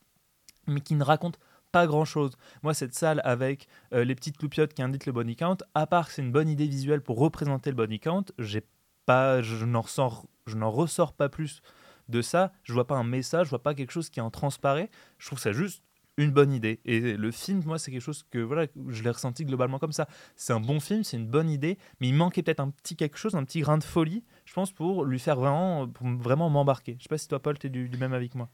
mais 0.67 0.81
qui 0.81 0.95
ne 0.95 1.03
raconte 1.03 1.39
pas 1.71 1.87
grand 1.87 2.05
chose. 2.05 2.31
Moi, 2.63 2.73
cette 2.73 2.95
salle 2.95 3.21
avec 3.23 3.67
euh, 3.93 4.03
les 4.03 4.15
petites 4.15 4.41
loupiottes 4.41 4.73
qui 4.73 4.81
indiquent 4.81 5.05
le 5.05 5.13
body 5.13 5.35
count, 5.35 5.57
à 5.73 5.87
part 5.87 6.07
que 6.07 6.13
c'est 6.13 6.21
une 6.21 6.31
bonne 6.31 6.49
idée 6.49 6.67
visuelle 6.67 7.01
pour 7.01 7.17
représenter 7.19 7.69
le 7.69 7.75
body 7.75 7.99
count, 7.99 8.25
j'ai 8.39 8.63
pas, 9.05 9.41
je 9.41 9.65
n'en 9.65 9.81
ressors, 9.81 10.25
je 10.45 10.55
n'en 10.55 10.71
ressors 10.71 11.13
pas 11.13 11.29
plus 11.29 11.61
de 12.09 12.21
ça. 12.21 12.51
Je 12.63 12.73
vois 12.73 12.87
pas 12.87 12.95
un 12.95 13.03
message, 13.03 13.47
je 13.47 13.49
vois 13.51 13.63
pas 13.63 13.73
quelque 13.73 13.91
chose 13.91 14.09
qui 14.09 14.19
en 14.19 14.31
transparaît. 14.31 14.89
Je 15.17 15.27
trouve 15.27 15.39
ça 15.39 15.51
juste 15.51 15.83
une 16.19 16.31
bonne 16.31 16.51
idée. 16.51 16.79
Et 16.85 17.15
le 17.15 17.31
film, 17.31 17.63
moi, 17.65 17.79
c'est 17.79 17.91
quelque 17.91 18.01
chose 18.01 18.23
que 18.29 18.39
voilà, 18.39 18.67
je 18.89 19.03
l'ai 19.03 19.09
ressenti 19.09 19.45
globalement 19.45 19.79
comme 19.79 19.93
ça. 19.93 20.07
C'est 20.35 20.53
un 20.53 20.59
bon 20.59 20.79
film, 20.79 21.03
c'est 21.03 21.17
une 21.17 21.27
bonne 21.27 21.49
idée, 21.49 21.77
mais 21.99 22.09
il 22.09 22.13
manquait 22.13 22.43
peut-être 22.43 22.59
un 22.59 22.69
petit 22.69 22.95
quelque 22.95 23.17
chose, 23.17 23.35
un 23.35 23.43
petit 23.45 23.61
grain 23.61 23.77
de 23.77 23.83
folie, 23.83 24.23
je 24.45 24.53
pense, 24.53 24.71
pour 24.71 25.05
lui 25.05 25.19
faire 25.19 25.37
vraiment, 25.37 25.87
pour 25.87 26.07
vraiment 26.07 26.49
m'embarquer. 26.49 26.97
Je 26.99 27.03
sais 27.03 27.09
pas 27.09 27.17
si 27.17 27.27
toi, 27.27 27.39
Paul, 27.39 27.57
tu 27.57 27.67
es 27.67 27.69
du, 27.69 27.89
même 27.97 28.13
avis 28.13 28.29
que 28.29 28.37
moi. 28.37 28.49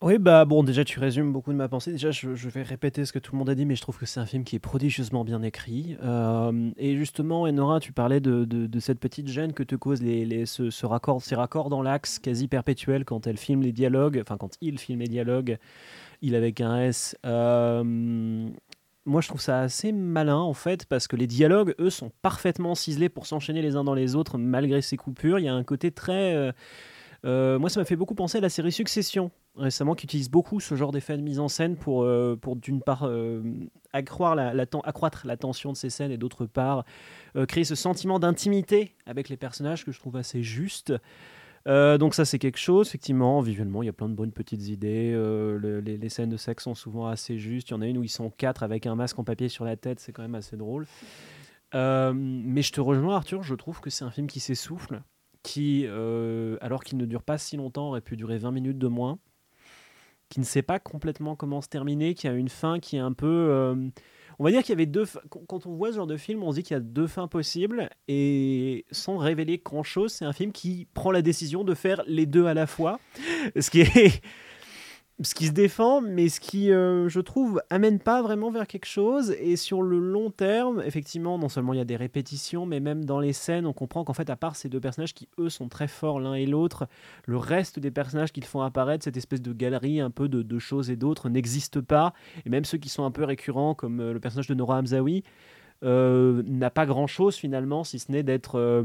Oui, 0.00 0.18
bah 0.18 0.44
bon, 0.44 0.62
déjà 0.62 0.84
tu 0.84 1.00
résumes 1.00 1.32
beaucoup 1.32 1.50
de 1.50 1.56
ma 1.56 1.68
pensée. 1.68 1.90
Déjà, 1.90 2.12
je, 2.12 2.48
vais 2.48 2.62
répéter 2.62 3.04
ce 3.04 3.12
que 3.12 3.18
tout 3.18 3.32
le 3.32 3.38
monde 3.38 3.50
a 3.50 3.56
dit, 3.56 3.66
mais 3.66 3.74
je 3.74 3.82
trouve 3.82 3.98
que 3.98 4.06
c'est 4.06 4.20
un 4.20 4.26
film 4.26 4.44
qui 4.44 4.54
est 4.54 4.60
prodigieusement 4.60 5.24
bien 5.24 5.42
écrit. 5.42 5.96
Euh, 6.04 6.70
et 6.76 6.96
justement, 6.96 7.42
Enora, 7.42 7.80
tu 7.80 7.92
parlais 7.92 8.20
de, 8.20 8.44
de, 8.44 8.80
cette 8.80 9.00
petite 9.00 9.26
gêne 9.26 9.52
que 9.52 9.64
te 9.64 9.74
cause 9.74 10.00
les, 10.00 10.24
les 10.24 10.46
ce, 10.46 10.86
raccord, 10.86 11.20
ces 11.20 11.34
raccords 11.34 11.68
dans 11.68 11.82
l'axe 11.82 12.20
quasi 12.20 12.46
perpétuel 12.46 13.04
quand 13.04 13.26
elle 13.26 13.38
filme 13.38 13.62
les 13.62 13.72
dialogues, 13.72 14.20
enfin 14.22 14.36
quand 14.36 14.56
il 14.60 14.78
filme 14.78 15.00
les 15.00 15.08
dialogues, 15.08 15.58
il 16.22 16.34
avec 16.34 16.60
un 16.60 16.78
S. 16.80 17.16
Euh, 17.24 17.82
moi, 19.04 19.20
je 19.20 19.28
trouve 19.28 19.40
ça 19.40 19.60
assez 19.60 19.92
malin 19.92 20.36
en 20.36 20.54
fait, 20.54 20.86
parce 20.86 21.06
que 21.08 21.16
les 21.16 21.26
dialogues, 21.26 21.74
eux, 21.78 21.90
sont 21.90 22.10
parfaitement 22.22 22.74
ciselés 22.74 23.08
pour 23.08 23.26
s'enchaîner 23.26 23.62
les 23.62 23.76
uns 23.76 23.84
dans 23.84 23.94
les 23.94 24.14
autres 24.14 24.38
malgré 24.38 24.82
ces 24.82 24.96
coupures. 24.96 25.38
Il 25.38 25.44
y 25.44 25.48
a 25.48 25.54
un 25.54 25.64
côté 25.64 25.90
très. 25.90 26.34
Euh, 26.34 26.52
euh, 27.24 27.58
moi, 27.58 27.68
ça 27.68 27.80
m'a 27.80 27.84
fait 27.84 27.96
beaucoup 27.96 28.14
penser 28.14 28.38
à 28.38 28.40
la 28.40 28.48
série 28.48 28.72
Succession 28.72 29.30
récemment 29.56 29.96
qui 29.96 30.04
utilise 30.04 30.30
beaucoup 30.30 30.60
ce 30.60 30.76
genre 30.76 30.92
d'effet 30.92 31.16
de 31.16 31.22
mise 31.22 31.40
en 31.40 31.48
scène 31.48 31.74
pour, 31.74 32.06
d'une 32.54 32.80
part, 32.80 33.10
accroître, 33.92 34.36
la, 34.36 34.64
accroître 34.84 35.26
la 35.26 35.36
tension 35.36 35.72
de 35.72 35.76
ces 35.76 35.90
scènes 35.90 36.12
et 36.12 36.16
d'autre 36.16 36.46
part, 36.46 36.84
créer 37.48 37.64
ce 37.64 37.74
sentiment 37.74 38.20
d'intimité 38.20 38.94
avec 39.04 39.28
les 39.28 39.36
personnages 39.36 39.84
que 39.84 39.90
je 39.90 39.98
trouve 39.98 40.14
assez 40.14 40.44
juste. 40.44 40.92
Donc 41.66 42.14
ça 42.14 42.24
c'est 42.24 42.38
quelque 42.38 42.58
chose, 42.58 42.88
effectivement, 42.88 43.40
visuellement 43.40 43.82
il 43.82 43.86
y 43.86 43.90
a 43.90 43.92
plein 43.92 44.08
de 44.08 44.14
bonnes 44.14 44.32
petites 44.32 44.68
idées, 44.68 45.12
les, 45.62 45.98
les, 45.98 46.08
scènes 46.08 46.30
de 46.30 46.36
sexe 46.36 46.64
sont 46.64 46.74
souvent 46.74 47.06
assez 47.06 47.38
justes, 47.38 47.68
il 47.68 47.72
y 47.72 47.74
en 47.74 47.82
a 47.82 47.86
une 47.86 47.98
où 47.98 48.04
ils 48.04 48.08
sont 48.08 48.30
quatre 48.30 48.62
avec 48.62 48.86
un 48.86 48.94
masque 48.94 49.18
en 49.18 49.24
papier 49.24 49.48
sur 49.48 49.64
la 49.64 49.76
tête, 49.76 50.00
c'est 50.00 50.12
quand 50.12 50.22
même 50.22 50.34
assez 50.34 50.56
drôle. 50.56 50.86
mais 51.74 52.62
je 52.62 52.72
te 52.72 52.80
rejoins 52.80 53.16
Arthur, 53.16 53.42
je 53.42 53.54
trouve 53.54 53.80
que 53.80 53.90
c'est 53.90 54.04
un 54.04 54.10
film 54.10 54.26
qui 54.26 54.40
s'essouffle, 54.40 55.02
qui, 55.42 55.84
euh, 55.86 56.56
alors 56.60 56.84
qu'il 56.84 56.98
ne 56.98 57.06
dure 57.06 57.22
pas 57.22 57.38
si 57.38 57.56
longtemps, 57.56 57.88
aurait 57.88 58.00
pu 58.00 58.16
durer 58.16 58.38
20 58.38 58.50
minutes 58.50 58.78
de 58.78 58.88
moins, 58.88 59.18
qui 60.28 60.40
ne 60.40 60.44
sait 60.44 60.62
pas 60.62 60.78
complètement 60.78 61.36
comment 61.36 61.60
se 61.60 61.68
terminer, 61.68 62.14
qui 62.14 62.28
a 62.28 62.32
une 62.32 62.48
fin 62.48 62.80
qui 62.80 62.96
est 62.96 63.00
un 63.00 63.12
peu... 63.12 63.90
On 64.38 64.44
va 64.44 64.50
dire 64.50 64.62
qu'il 64.62 64.70
y 64.70 64.72
avait 64.72 64.86
deux... 64.86 65.04
Quand 65.48 65.66
on 65.66 65.74
voit 65.74 65.90
ce 65.90 65.96
genre 65.96 66.06
de 66.06 66.16
film, 66.16 66.42
on 66.42 66.52
se 66.52 66.56
dit 66.56 66.62
qu'il 66.62 66.74
y 66.74 66.78
a 66.78 66.80
deux 66.80 67.08
fins 67.08 67.26
possibles, 67.26 67.90
et 68.06 68.84
sans 68.92 69.16
révéler 69.16 69.60
grand-chose, 69.64 70.12
c'est 70.12 70.24
un 70.24 70.32
film 70.32 70.52
qui 70.52 70.86
prend 70.94 71.10
la 71.10 71.22
décision 71.22 71.64
de 71.64 71.74
faire 71.74 72.02
les 72.06 72.26
deux 72.26 72.46
à 72.46 72.54
la 72.54 72.66
fois, 72.66 73.00
ce 73.58 73.68
qui 73.70 73.80
est 73.80 74.22
ce 75.20 75.34
qui 75.34 75.48
se 75.48 75.52
défend, 75.52 76.00
mais 76.00 76.28
ce 76.28 76.38
qui, 76.38 76.70
euh, 76.70 77.08
je 77.08 77.20
trouve, 77.20 77.60
amène 77.70 77.98
pas 77.98 78.22
vraiment 78.22 78.50
vers 78.50 78.68
quelque 78.68 78.86
chose. 78.86 79.34
Et 79.40 79.56
sur 79.56 79.82
le 79.82 79.98
long 79.98 80.30
terme, 80.30 80.80
effectivement, 80.84 81.38
non 81.38 81.48
seulement 81.48 81.72
il 81.72 81.78
y 81.78 81.80
a 81.80 81.84
des 81.84 81.96
répétitions, 81.96 82.66
mais 82.66 82.78
même 82.78 83.04
dans 83.04 83.18
les 83.18 83.32
scènes, 83.32 83.66
on 83.66 83.72
comprend 83.72 84.04
qu'en 84.04 84.12
fait, 84.12 84.30
à 84.30 84.36
part 84.36 84.54
ces 84.54 84.68
deux 84.68 84.78
personnages 84.78 85.14
qui, 85.14 85.28
eux, 85.38 85.48
sont 85.48 85.68
très 85.68 85.88
forts 85.88 86.20
l'un 86.20 86.34
et 86.34 86.46
l'autre, 86.46 86.86
le 87.26 87.36
reste 87.36 87.80
des 87.80 87.90
personnages 87.90 88.32
qu'ils 88.32 88.44
font 88.44 88.62
apparaître, 88.62 89.02
cette 89.02 89.16
espèce 89.16 89.42
de 89.42 89.52
galerie 89.52 90.00
un 90.00 90.10
peu 90.10 90.28
de, 90.28 90.58
choses 90.60 90.88
et 90.88 90.96
d'autres, 90.96 91.28
n'existe 91.28 91.80
pas. 91.80 92.14
Et 92.46 92.50
même 92.50 92.64
ceux 92.64 92.78
qui 92.78 92.88
sont 92.88 93.04
un 93.04 93.10
peu 93.10 93.24
récurrents, 93.24 93.74
comme 93.74 94.00
euh, 94.00 94.12
le 94.12 94.20
personnage 94.20 94.46
de 94.46 94.54
Nora 94.54 94.78
Hamzaoui, 94.78 95.24
euh, 95.82 96.42
n'a 96.46 96.70
pas 96.70 96.86
grand-chose 96.86 97.34
finalement, 97.34 97.82
si 97.82 97.98
ce 97.98 98.12
n'est 98.12 98.22
d'être... 98.22 98.84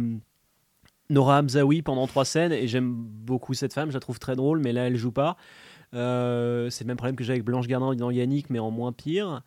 Nora 1.10 1.40
Hamzaoui 1.40 1.82
pendant 1.82 2.08
trois 2.08 2.26
scènes 2.26 2.54
et 2.54 2.68
j'aime 2.68 2.94
beaucoup 2.94 3.54
cette 3.54 3.74
femme, 3.74 3.90
je 3.90 3.94
la 3.94 4.00
trouve 4.00 4.20
très 4.20 4.36
drôle, 4.36 4.60
mais 4.60 4.72
là 4.72 4.88
elle 4.88 4.96
joue 4.96 5.12
pas. 5.12 5.38
Euh, 5.94 6.70
c'est 6.70 6.84
le 6.84 6.88
même 6.88 6.98
problème 6.98 7.16
que 7.16 7.24
j'ai 7.24 7.34
avec 7.34 7.44
Blanche 7.44 7.68
Gardin 7.68 7.94
dans 7.96 8.12
Yannick, 8.12 8.50
mais 8.50 8.60
en 8.60 8.72
moins 8.72 8.92
pire. 8.92 9.42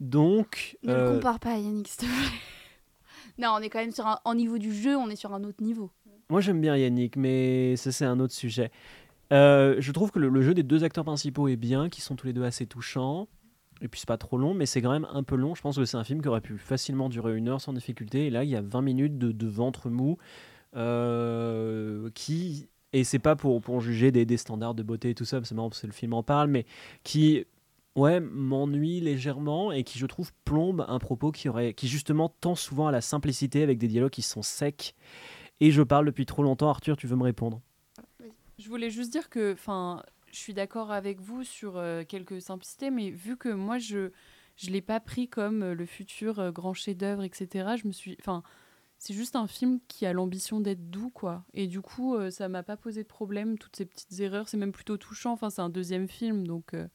Donc. 0.00 0.76
Ne 0.82 0.92
euh... 0.92 1.14
compare 1.14 1.40
pas 1.40 1.52
à 1.52 1.58
Yannick, 1.58 1.88
s'il 1.88 2.00
te 2.00 2.04
plaît. 2.04 2.38
non, 3.38 3.54
on 3.56 3.60
est 3.60 3.70
quand 3.70 3.80
même 3.80 3.92
sur 3.92 4.06
un. 4.06 4.18
En 4.24 4.34
niveau 4.34 4.58
du 4.58 4.74
jeu, 4.74 4.96
on 4.96 5.08
est 5.08 5.16
sur 5.16 5.32
un 5.32 5.44
autre 5.44 5.62
niveau. 5.62 5.90
Moi, 6.28 6.40
j'aime 6.40 6.60
bien 6.60 6.76
Yannick, 6.76 7.16
mais 7.16 7.76
ça, 7.76 7.92
c'est 7.92 8.04
un 8.04 8.18
autre 8.18 8.34
sujet. 8.34 8.70
Euh, 9.32 9.76
je 9.78 9.92
trouve 9.92 10.10
que 10.10 10.18
le, 10.18 10.42
jeu 10.42 10.54
des 10.54 10.62
deux 10.62 10.84
acteurs 10.84 11.04
principaux 11.04 11.48
est 11.48 11.56
bien, 11.56 11.88
qui 11.88 12.00
sont 12.00 12.16
tous 12.16 12.26
les 12.26 12.32
deux 12.32 12.44
assez 12.44 12.66
touchants. 12.66 13.28
Et 13.82 13.88
puis 13.88 14.00
c'est 14.00 14.08
pas 14.08 14.16
trop 14.16 14.38
long, 14.38 14.54
mais 14.54 14.64
c'est 14.64 14.80
quand 14.80 14.90
même 14.90 15.06
un 15.12 15.22
peu 15.22 15.36
long. 15.36 15.54
Je 15.54 15.60
pense 15.60 15.76
que 15.76 15.84
c'est 15.84 15.98
un 15.98 16.04
film 16.04 16.22
qui 16.22 16.28
aurait 16.28 16.40
pu 16.40 16.56
facilement 16.56 17.10
durer 17.10 17.36
une 17.36 17.48
heure 17.48 17.60
sans 17.60 17.74
difficulté. 17.74 18.26
Et 18.26 18.30
là, 18.30 18.42
il 18.42 18.48
y 18.48 18.56
a 18.56 18.62
20 18.62 18.80
minutes 18.80 19.18
de, 19.18 19.32
de 19.32 19.46
ventre 19.46 19.90
mou 19.90 20.16
euh, 20.76 22.10
qui 22.14 22.68
et 22.96 23.04
c'est 23.04 23.18
pas 23.18 23.36
pour, 23.36 23.60
pour 23.60 23.80
juger 23.82 24.10
des, 24.10 24.24
des, 24.24 24.38
standards 24.38 24.74
de 24.74 24.82
beauté 24.82 25.10
et 25.10 25.14
tout 25.14 25.26
ça, 25.26 25.38
c'est 25.44 25.54
marrant 25.54 25.68
parce 25.68 25.82
que 25.82 25.86
le 25.86 25.92
film 25.92 26.14
en 26.14 26.22
parle, 26.22 26.48
mais 26.48 26.64
qui 27.04 27.44
ouais, 27.94 28.20
m'ennuie 28.20 29.00
légèrement 29.00 29.70
et 29.70 29.84
qui, 29.84 29.98
je 29.98 30.06
trouve, 30.06 30.32
plombe 30.46 30.82
un 30.88 30.98
propos 30.98 31.30
qui, 31.30 31.50
aurait, 31.50 31.74
qui 31.74 31.88
justement 31.88 32.30
tend 32.40 32.54
souvent 32.54 32.86
à 32.86 32.92
la 32.92 33.02
simplicité 33.02 33.62
avec 33.62 33.76
des 33.76 33.86
dialogues 33.86 34.12
qui 34.12 34.22
sont 34.22 34.40
secs. 34.40 34.94
Et 35.60 35.70
je 35.72 35.82
parle 35.82 36.06
depuis 36.06 36.24
trop 36.24 36.42
longtemps. 36.42 36.70
Arthur, 36.70 36.96
tu 36.96 37.06
veux 37.06 37.16
me 37.16 37.24
répondre? 37.24 37.60
Je 38.58 38.68
voulais 38.70 38.88
juste 38.88 39.12
dire 39.12 39.28
que, 39.28 39.52
enfin, 39.52 40.02
je 40.32 40.38
suis 40.38 40.54
d'accord 40.54 40.90
avec 40.90 41.20
vous 41.20 41.44
sur 41.44 41.76
euh, 41.76 42.02
quelques 42.02 42.40
simplicités, 42.40 42.90
mais 42.90 43.10
vu 43.10 43.36
que 43.36 43.50
moi, 43.50 43.76
je 43.76 44.10
je 44.56 44.70
l'ai 44.70 44.80
pas 44.80 45.00
pris 45.00 45.28
comme 45.28 45.62
euh, 45.62 45.74
le 45.74 45.84
futur 45.84 46.38
euh, 46.38 46.50
grand 46.50 46.72
chef-d'œuvre, 46.72 47.22
etc. 47.24 47.74
Je 47.76 47.86
me 47.86 47.92
suis, 47.92 48.16
c'est 48.98 49.14
juste 49.14 49.36
un 49.36 49.46
film 49.46 49.78
qui 49.88 50.06
a 50.06 50.12
l'ambition 50.12 50.60
d'être 50.60 50.90
doux, 50.90 51.10
quoi. 51.10 51.44
Et 51.54 51.66
du 51.66 51.80
coup, 51.80 52.14
euh, 52.14 52.30
ça 52.30 52.48
m'a 52.48 52.62
pas 52.62 52.76
posé 52.76 53.02
de 53.02 53.08
problème, 53.08 53.58
toutes 53.58 53.76
ces 53.76 53.84
petites 53.84 54.20
erreurs. 54.20 54.48
C'est 54.48 54.56
même 54.56 54.72
plutôt 54.72 54.96
touchant. 54.96 55.32
Enfin, 55.32 55.50
c'est 55.50 55.62
un 55.62 55.68
deuxième 55.68 56.08
film, 56.08 56.46
donc 56.46 56.72
euh, 56.72 56.88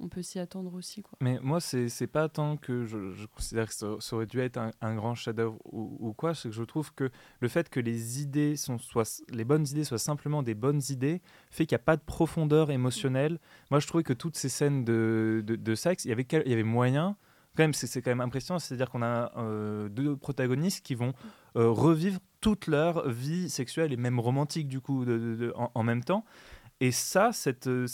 on 0.00 0.08
peut 0.08 0.22
s'y 0.22 0.40
attendre 0.40 0.74
aussi, 0.74 1.02
quoi. 1.02 1.16
Mais 1.22 1.38
moi, 1.40 1.60
c'est 1.60 2.06
pas 2.08 2.28
tant 2.28 2.56
que 2.56 2.84
je, 2.84 3.26
considère 3.26 3.68
que 3.68 3.74
ça, 3.74 4.16
aurait 4.16 4.26
dû 4.26 4.40
être 4.40 4.58
un, 4.80 4.94
grand 4.96 5.14
chef-d'œuvre 5.14 5.58
ou, 5.64 6.12
quoi, 6.14 6.34
c'est 6.34 6.48
que 6.48 6.54
je 6.54 6.64
trouve 6.64 6.92
que 6.92 7.10
le 7.40 7.48
fait 7.48 7.68
que 7.68 7.80
les 7.80 8.20
idées 8.20 8.56
sont 8.56 8.78
les 9.30 9.44
bonnes 9.44 9.66
idées 9.68 9.84
soient 9.84 9.98
simplement 9.98 10.42
des 10.42 10.54
bonnes 10.54 10.82
idées 10.90 11.22
fait 11.50 11.64
qu'il 11.64 11.76
n'y 11.76 11.82
a 11.82 11.84
pas 11.84 11.96
de 11.96 12.02
profondeur 12.02 12.70
émotionnelle. 12.72 13.38
Moi, 13.70 13.78
je 13.78 13.86
trouvais 13.86 14.04
que 14.04 14.12
toutes 14.12 14.36
ces 14.36 14.48
scènes 14.48 14.84
de, 14.84 15.44
de, 15.46 15.54
de 15.54 15.74
sexe, 15.74 16.04
il 16.04 16.08
y 16.08 16.12
avait, 16.12 16.26
il 16.44 16.52
c'est 17.72 18.02
quand 18.02 18.10
même 18.10 18.20
impressionnant. 18.20 18.58
C'est-à-dire 18.58 18.90
qu'on 18.90 19.02
a 19.02 19.32
euh, 19.36 19.88
deux 19.88 20.16
protagonistes 20.16 20.84
qui 20.84 20.94
vont 20.94 21.12
euh, 21.56 21.70
revivre 21.70 22.20
toute 22.40 22.66
leur 22.66 23.08
vie 23.08 23.48
sexuelle 23.50 23.92
et 23.92 23.96
même 23.96 24.20
romantique, 24.20 24.68
du 24.68 24.80
coup, 24.80 25.04
en, 25.54 25.82
même 25.82 26.04
temps. 26.04 26.24
Et 26.80 26.92
ça, 26.92 27.32
cette, 27.32 27.66
euh, 27.66 27.86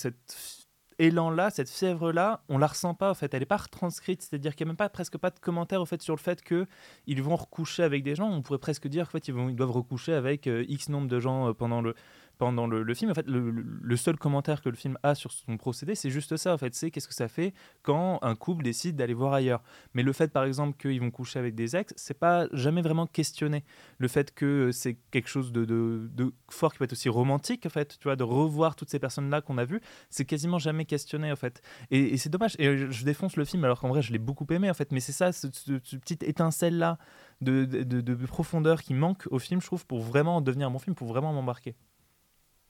élan-là, 0.99 1.51
cette 1.51 1.71
fièvre-là, 1.71 2.43
on 2.49 2.59
la 2.59 2.67
ressent 2.67 2.95
pas, 2.95 3.11
en 3.11 3.15
fait. 3.15 3.33
Elle 3.35 3.41
n'est 3.41 3.47
pas 3.47 3.57
retranscrite. 3.57 4.23
C'est-à-dire 4.23 4.55
qu'il 4.55 4.67
n'y 4.67 4.71
a 4.71 4.73
même 4.73 4.77
pas, 4.77 4.89
presque 4.89 5.19
pas 5.19 5.31
de 5.31 5.39
commentaires, 5.39 5.81
au 5.81 5.87
fait, 5.87 6.03
sur 6.03 6.15
le 6.15 6.21
fait 6.21 6.43
qu'ils 6.43 7.23
vont 7.23 7.37
recoucher 7.37 7.83
avec 7.83 8.03
des 8.03 8.15
gens. 8.15 8.31
On 8.31 8.43
pourrait 8.43 8.59
presque 8.59 8.89
dire 8.89 9.07
qu'en 9.07 9.13
fait, 9.13 9.29
ils 9.29 9.57
doivent 9.57 9.71
recoucher 9.71 10.13
avec 10.13 10.47
X 10.47 10.89
nombre 10.89 11.09
de 11.09 11.21
gens 11.21 11.55
pendant 11.55 11.81
le, 11.81 11.95
pendant 12.39 12.67
le, 12.67 12.95
film. 12.95 13.11
En 13.11 13.15
fait, 13.15 13.27
le, 13.27 13.97
seul 13.97 14.17
commentaire 14.17 14.63
que 14.63 14.69
le 14.69 14.77
film 14.77 14.99
a 15.03 15.15
sur 15.15 15.33
son 15.33 15.57
procédé, 15.57 15.95
c'est 15.95 16.11
juste 16.11 16.37
ça. 16.37 16.53
En 16.53 16.59
fait, 16.59 16.75
c'est 16.75 16.91
qu'est-ce 16.91 17.09
que 17.09 17.15
ça 17.15 17.29
fait 17.29 17.55
quand 17.83 18.19
un 18.23 18.35
couple 18.35 18.65
décide 18.65 18.97
d'aller 18.97 19.15
voir 19.15 19.33
ailleurs. 19.33 19.63
Mais 19.95 20.03
le 20.03 20.13
fait, 20.13 20.33
par 20.33 20.45
exemple, 20.45 20.77
qu'ils 20.77 21.01
vont 21.01 21.11
coucher 21.11 21.39
avec 21.39 21.55
des 21.55 21.77
ex, 21.77 21.93
c'est 21.97 22.19
pas 22.19 22.47
jamais 22.53 22.83
vraiment 22.83 23.07
questionné. 23.07 23.65
Le 23.99 24.09
fait 24.09 24.35
que 24.35 24.71
c'est 24.73 24.97
quelque 25.11 25.29
chose 25.29 25.53
de, 25.53 26.11
fort 26.51 26.73
qui 26.73 26.79
peut 26.79 26.85
être 26.85 26.93
aussi 26.93 27.09
romantique, 27.09 27.65
en 27.67 27.71
fait, 27.71 27.99
tu 27.99 28.05
vois, 28.05 28.17
de 28.17 28.25
revoir 28.25 28.77
toutes 28.77 28.91
ces 28.91 28.99
personnes-là 28.99 29.41
qu'on 29.41 29.59
a 29.59 29.65
vues, 29.65 29.81
c'est 30.11 30.25
quasiment 30.25 30.59
jamais 30.59 30.85
questionné, 30.85 31.31
en 31.31 31.37
fait. 31.37 31.63
Et, 31.91 32.17
c'est 32.17 32.31
dommage. 32.31 32.57
Et 32.59 32.91
je, 32.91 33.05
défonce 33.05 33.37
le 33.37 33.45
film 33.45 33.65
alors 33.65 33.81
qu'en 33.81 33.89
vrai, 33.89 34.03
je 34.03 34.13
l'ai 34.13 34.19
beaucoup 34.19 34.47
aimé, 34.51 34.71
en 34.71 34.75
fait. 34.75 34.93
Mais 34.93 35.01
c'est 35.01 35.13
ça, 35.13 35.33
ce, 35.33 35.47
petite 35.47 36.23
étincelle-là 36.23 36.99
de, 37.41 37.65
de, 37.65 38.01
de, 38.01 38.27
profondeur 38.27 38.83
qui 38.83 38.95
manque 38.95 39.27
au 39.31 39.39
film, 39.39 39.61
je 39.61 39.67
trouve, 39.67 39.87
pour 39.87 40.01
vraiment 40.01 40.41
devenir 40.41 40.71
mon 40.71 40.79
film, 40.79 40.95
pour 40.95 41.09
vraiment 41.09 41.33
m'embarquer. 41.33 41.75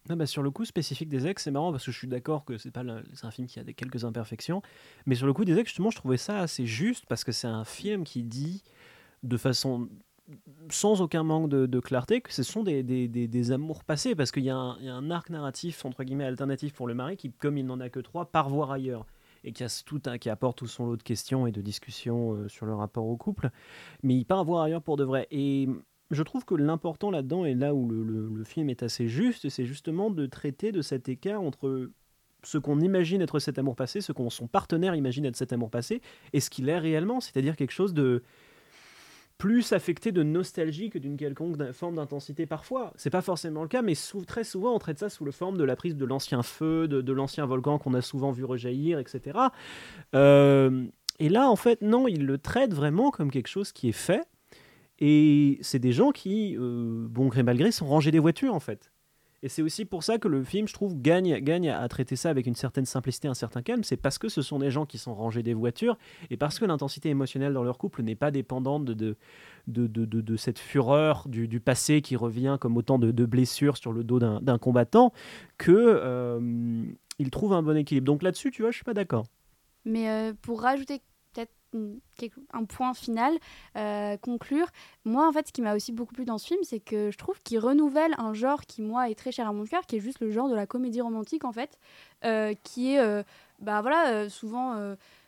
Bah, 0.09 0.27
sur 0.27 0.43
le 0.43 0.51
coup 0.51 0.65
spécifique 0.65 1.09
des 1.09 1.27
ex, 1.29 1.45
c'est 1.45 1.51
marrant 1.51 1.71
parce 1.71 1.87
que 1.87 1.93
je 1.93 1.99
suis 1.99 2.09
d'accord 2.09 2.45
que 2.45 2.59
c'est 2.59 2.73
pas 2.73 2.83
un 2.83 3.31
film 3.31 3.47
qui 3.47 3.61
a 3.61 3.65
des 3.65 3.73
quelques 3.73 4.05
imperfections, 4.05 4.61
mais 5.07 5.15
sur 5.15 5.27
le 5.27 5.33
coup 5.33 5.45
des 5.45 5.57
ex, 5.57 5.69
justement, 5.69 5.91
je 5.91 5.97
trouvais 5.97 6.17
ça 6.17 6.41
assez 6.41 6.67
juste 6.67 7.07
parce 7.07 7.23
que 7.23 7.31
c'est 7.31 7.47
un 7.47 7.65
film 7.65 8.03
qui 8.05 8.25
dit 8.25 8.65
de 9.23 9.37
façon 9.37 9.89
sans 10.71 11.01
aucun 11.01 11.23
manque 11.23 11.49
de, 11.49 11.81
clarté 11.81 12.21
que 12.21 12.33
ce 12.33 12.43
sont 12.43 12.63
des, 12.63 12.83
des, 12.83 13.09
des, 13.09 13.53
amours 13.53 13.85
passés 13.85 14.15
parce 14.15 14.31
qu'il 14.31 14.45
y, 14.45 14.51
a 14.51 14.57
un 14.57 15.11
arc 15.11 15.31
narratif 15.31 15.85
entre 15.85 16.05
guillemets 16.05 16.25
alternatif 16.25 16.73
pour 16.73 16.87
le 16.87 16.95
mari 16.95 17.17
qui, 17.17 17.31
comme 17.33 17.59
il 17.59 17.67
n'en 17.67 17.81
a 17.81 17.89
que 17.91 18.01
trois, 18.01 18.27
part 18.27 18.49
voir 18.49 18.71
ailleurs 18.71 19.07
et 19.45 19.53
qui 19.53 20.31
apporte 20.31 20.59
tout 20.59 20.67
son 20.67 20.87
lot 20.87 20.97
de 20.97 21.03
questions 21.03 21.47
et 21.47 21.53
de 21.53 21.61
discussions 21.61 22.35
euh, 22.35 22.49
sur 22.49 22.65
le 22.65 22.75
rapport 22.75 23.07
au 23.07 23.17
couple, 23.17 23.51
mais 24.03 24.15
il 24.15 24.25
part 24.25 24.45
voir 24.45 24.63
ailleurs 24.63 24.83
pour 24.83 24.97
de 24.97 25.05
vrai. 25.05 25.27
Et 25.31 25.69
je 26.13 26.23
trouve 26.23 26.45
que 26.45 26.55
l'important 26.55 27.11
là-dedans, 27.11 27.45
et 27.45 27.55
là 27.55 27.75
où 27.75 27.89
le, 27.89 28.45
film 28.45 28.71
est 28.71 28.83
assez 28.83 29.09
juste, 29.09 29.49
c'est 29.49 29.65
justement 29.65 30.11
de 30.11 30.27
traiter 30.27 30.73
de 30.73 30.83
cet 30.83 31.09
écart 31.09 31.41
entre 31.41 31.91
ce 32.43 32.59
qu'on 32.59 32.81
imagine 32.81 33.23
être 33.23 33.39
cet 33.39 33.59
amour 33.59 33.77
passé, 33.77 34.01
ce 34.01 34.13
qu'on 34.13 34.29
son 34.29 34.47
partenaire 34.47 34.95
imagine 34.95 35.25
être 35.25 35.37
cet 35.37 35.53
amour 35.53 35.71
passé, 35.71 36.03
et 36.33 36.41
ce 36.41 36.51
qu'il 36.51 36.69
est 36.69 36.79
réellement, 36.79 37.21
c'est-à-dire 37.21 37.57
quelque 37.57 37.73
chose 37.73 37.95
de 37.95 38.23
plus 39.39 39.73
affecté 39.73 40.13
de 40.13 40.23
nostalgie 40.23 40.91
que 40.91 40.99
d'une 40.99 41.17
quelconque 41.17 41.73
forme 41.73 41.97
d'intensité 41.97 42.47
parfois. 42.47 42.93
C'est 42.97 43.11
pas 43.11 43.23
forcément 43.23 43.63
le 43.63 43.69
cas, 43.69 43.83
mais 43.83 43.95
très 44.27 44.45
souvent 44.45 44.75
on 44.75 44.79
traite 44.79 44.99
ça 44.99 45.09
sous 45.09 45.25
la 45.25 45.33
forme 45.33 45.57
de 45.57 45.65
la 45.65 45.75
prise 45.75 45.97
de 45.97 46.05
l'ancien 46.05 46.43
feu, 46.43 46.87
de, 46.87 47.13
l'ancien 47.13 47.47
volcan 47.47 47.79
qu'on 47.79 47.95
a 47.95 48.03
souvent 48.03 48.31
vu 48.31 48.45
rejaillir, 48.45 48.99
etc. 48.99 49.39
Euh, 50.15 50.87
et 51.19 51.29
là, 51.29 51.49
en 51.49 51.57
fait, 51.57 51.83
non, 51.83 52.09
il 52.09 52.27
le 52.27 52.39
traite 52.39 52.75
vraiment 52.75 53.11
comme 53.11 53.31
quelque 53.31 53.49
chose 53.49 53.73
qui 53.73 53.89
est 53.89 53.93
fait, 53.93 54.23
et 55.05 55.59
c'est 55.63 55.81
des 55.81 55.91
gens 55.91 56.13
qui, 56.13 56.57
euh, 56.57 57.09
bon 57.09 57.27
gré 57.27 57.43
mal 57.43 57.57
gré, 57.57 57.73
sont 57.73 57.87
rangés 57.87 58.13
des 58.13 58.21
voitures 58.21 58.55
en 58.55 58.61
fait. 58.61 58.93
Et 59.43 59.49
c'est 59.49 59.61
aussi 59.61 59.85
pour 59.85 60.05
ça 60.05 60.19
que 60.19 60.29
le 60.29 60.45
film, 60.45 60.69
je 60.69 60.73
trouve, 60.73 60.95
gagne, 60.97 61.41
gagne 61.41 61.71
à 61.71 61.89
traiter 61.89 62.15
ça 62.15 62.31
avec 62.31 62.47
une 62.47 62.55
certaine 62.55 62.85
simplicité, 62.85 63.27
un 63.27 63.35
certain 63.35 63.63
calme. 63.63 63.83
C'est 63.83 63.97
parce 63.97 64.17
que 64.17 64.29
ce 64.29 64.43
sont 64.43 64.61
des 64.61 64.71
gens 64.71 64.87
qui 64.87 64.99
sont 64.99 65.13
rangés 65.13 65.43
des 65.43 65.55
voitures 65.55 65.99
et 66.31 66.37
parce 66.37 66.61
que 66.61 66.65
l'intensité 66.65 67.09
émotionnelle 67.09 67.53
dans 67.53 67.65
leur 67.65 67.79
couple 67.79 68.05
n'est 68.05 68.15
pas 68.15 68.31
dépendante 68.31 68.85
de, 68.85 68.95
de, 68.95 69.17
de, 69.67 69.89
de, 69.89 70.21
de 70.21 70.37
cette 70.37 70.61
fureur 70.61 71.27
du, 71.27 71.59
passé 71.59 72.01
qui 72.01 72.15
revient 72.15 72.57
comme 72.61 72.77
autant 72.77 73.01
de, 73.01 73.27
blessures 73.27 73.79
sur 73.79 73.93
le 73.93 74.05
dos 74.05 74.21
d'un 74.21 74.59
combattant 74.59 75.13
que 75.59 75.73
euh, 75.73 76.85
il 77.19 77.31
trouve 77.31 77.55
un 77.55 77.65
bon 77.65 77.77
équilibre. 77.77 78.07
Donc 78.07 78.23
là-dessus, 78.23 78.53
tu 78.53 78.63
vois, 78.63 78.71
je 78.71 78.77
suis 78.77 78.85
pas 78.85 78.95
d'accord. 78.95 79.27
Mais 79.85 80.09
euh, 80.09 80.33
pour 80.43 80.63
rajouter 80.63 81.01
un 82.53 82.65
point 82.65 82.95
final, 82.95 83.39
euh, 83.77 84.17
conclure. 84.17 84.67
Moi, 85.05 85.27
en 85.27 85.33
fait, 85.33 85.49
ce 85.49 85.53
qui 85.53 85.63
m'a 85.63 85.75
aussi 85.75 85.93
beaucoup 85.93 86.15
plu 86.15 86.25
dans 86.25 86.39
ce 86.39 86.47
film, 86.47 86.61
c'est 86.63 86.81
que 86.81 87.11
je 87.11 87.19
trouve 87.19 87.41
qu'il 87.43 87.59
renouvelle 87.59 88.15
un 88.19 88.35
genre 88.35 88.63
qui, 88.63 88.83
moi, 88.83 89.11
est 89.11 89.15
très 89.15 89.33
cher 89.33 89.49
à 89.49 89.53
mon 89.53 89.65
cœur, 89.65 89.87
qui 89.87 89.97
est 89.97 90.01
juste 90.01 90.21
le 90.21 90.31
genre 90.31 90.49
de 90.49 90.55
la 90.55 90.67
comédie 90.67 91.01
romantique, 91.01 91.45
en 91.45 91.53
fait, 91.53 91.79
euh, 92.25 92.55
qui 92.63 92.95
est, 92.95 93.01
euh, 93.01 93.23
bah 93.59 93.81
voilà, 93.81 94.29
souvent 94.29 94.77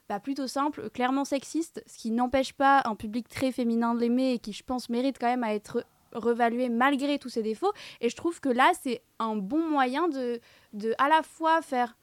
bah, 0.09 0.21
plutôt 0.21 0.47
simple, 0.47 0.91
clairement 0.91 1.25
sexiste, 1.25 1.83
ce 1.87 1.99
qui 1.99 2.11
n'empêche 2.11 2.53
pas 2.53 2.83
un 2.85 2.95
public 2.95 3.29
très 3.29 3.53
féminin 3.53 3.95
de 3.95 4.01
l'aimer 4.01 4.33
et 4.33 4.39
qui, 4.39 4.53
je 4.53 4.63
pense, 4.63 4.89
mérite 4.89 5.19
quand 5.19 5.29
même 5.29 5.45
à 5.45 5.55
être 5.55 5.85
revalué 6.13 6.69
malgré 6.69 7.19
tous 7.19 7.29
ses 7.29 7.43
défauts. 7.43 7.73
Et 8.01 8.09
je 8.09 8.17
trouve 8.17 8.41
que 8.41 8.49
là, 8.49 8.71
c'est 8.81 9.03
un 9.19 9.37
bon 9.37 9.69
moyen 9.69 10.09
de, 10.09 10.41
de 10.73 10.95
à 10.99 11.09
la 11.09 11.23
fois 11.23 11.61
faire 11.63 11.97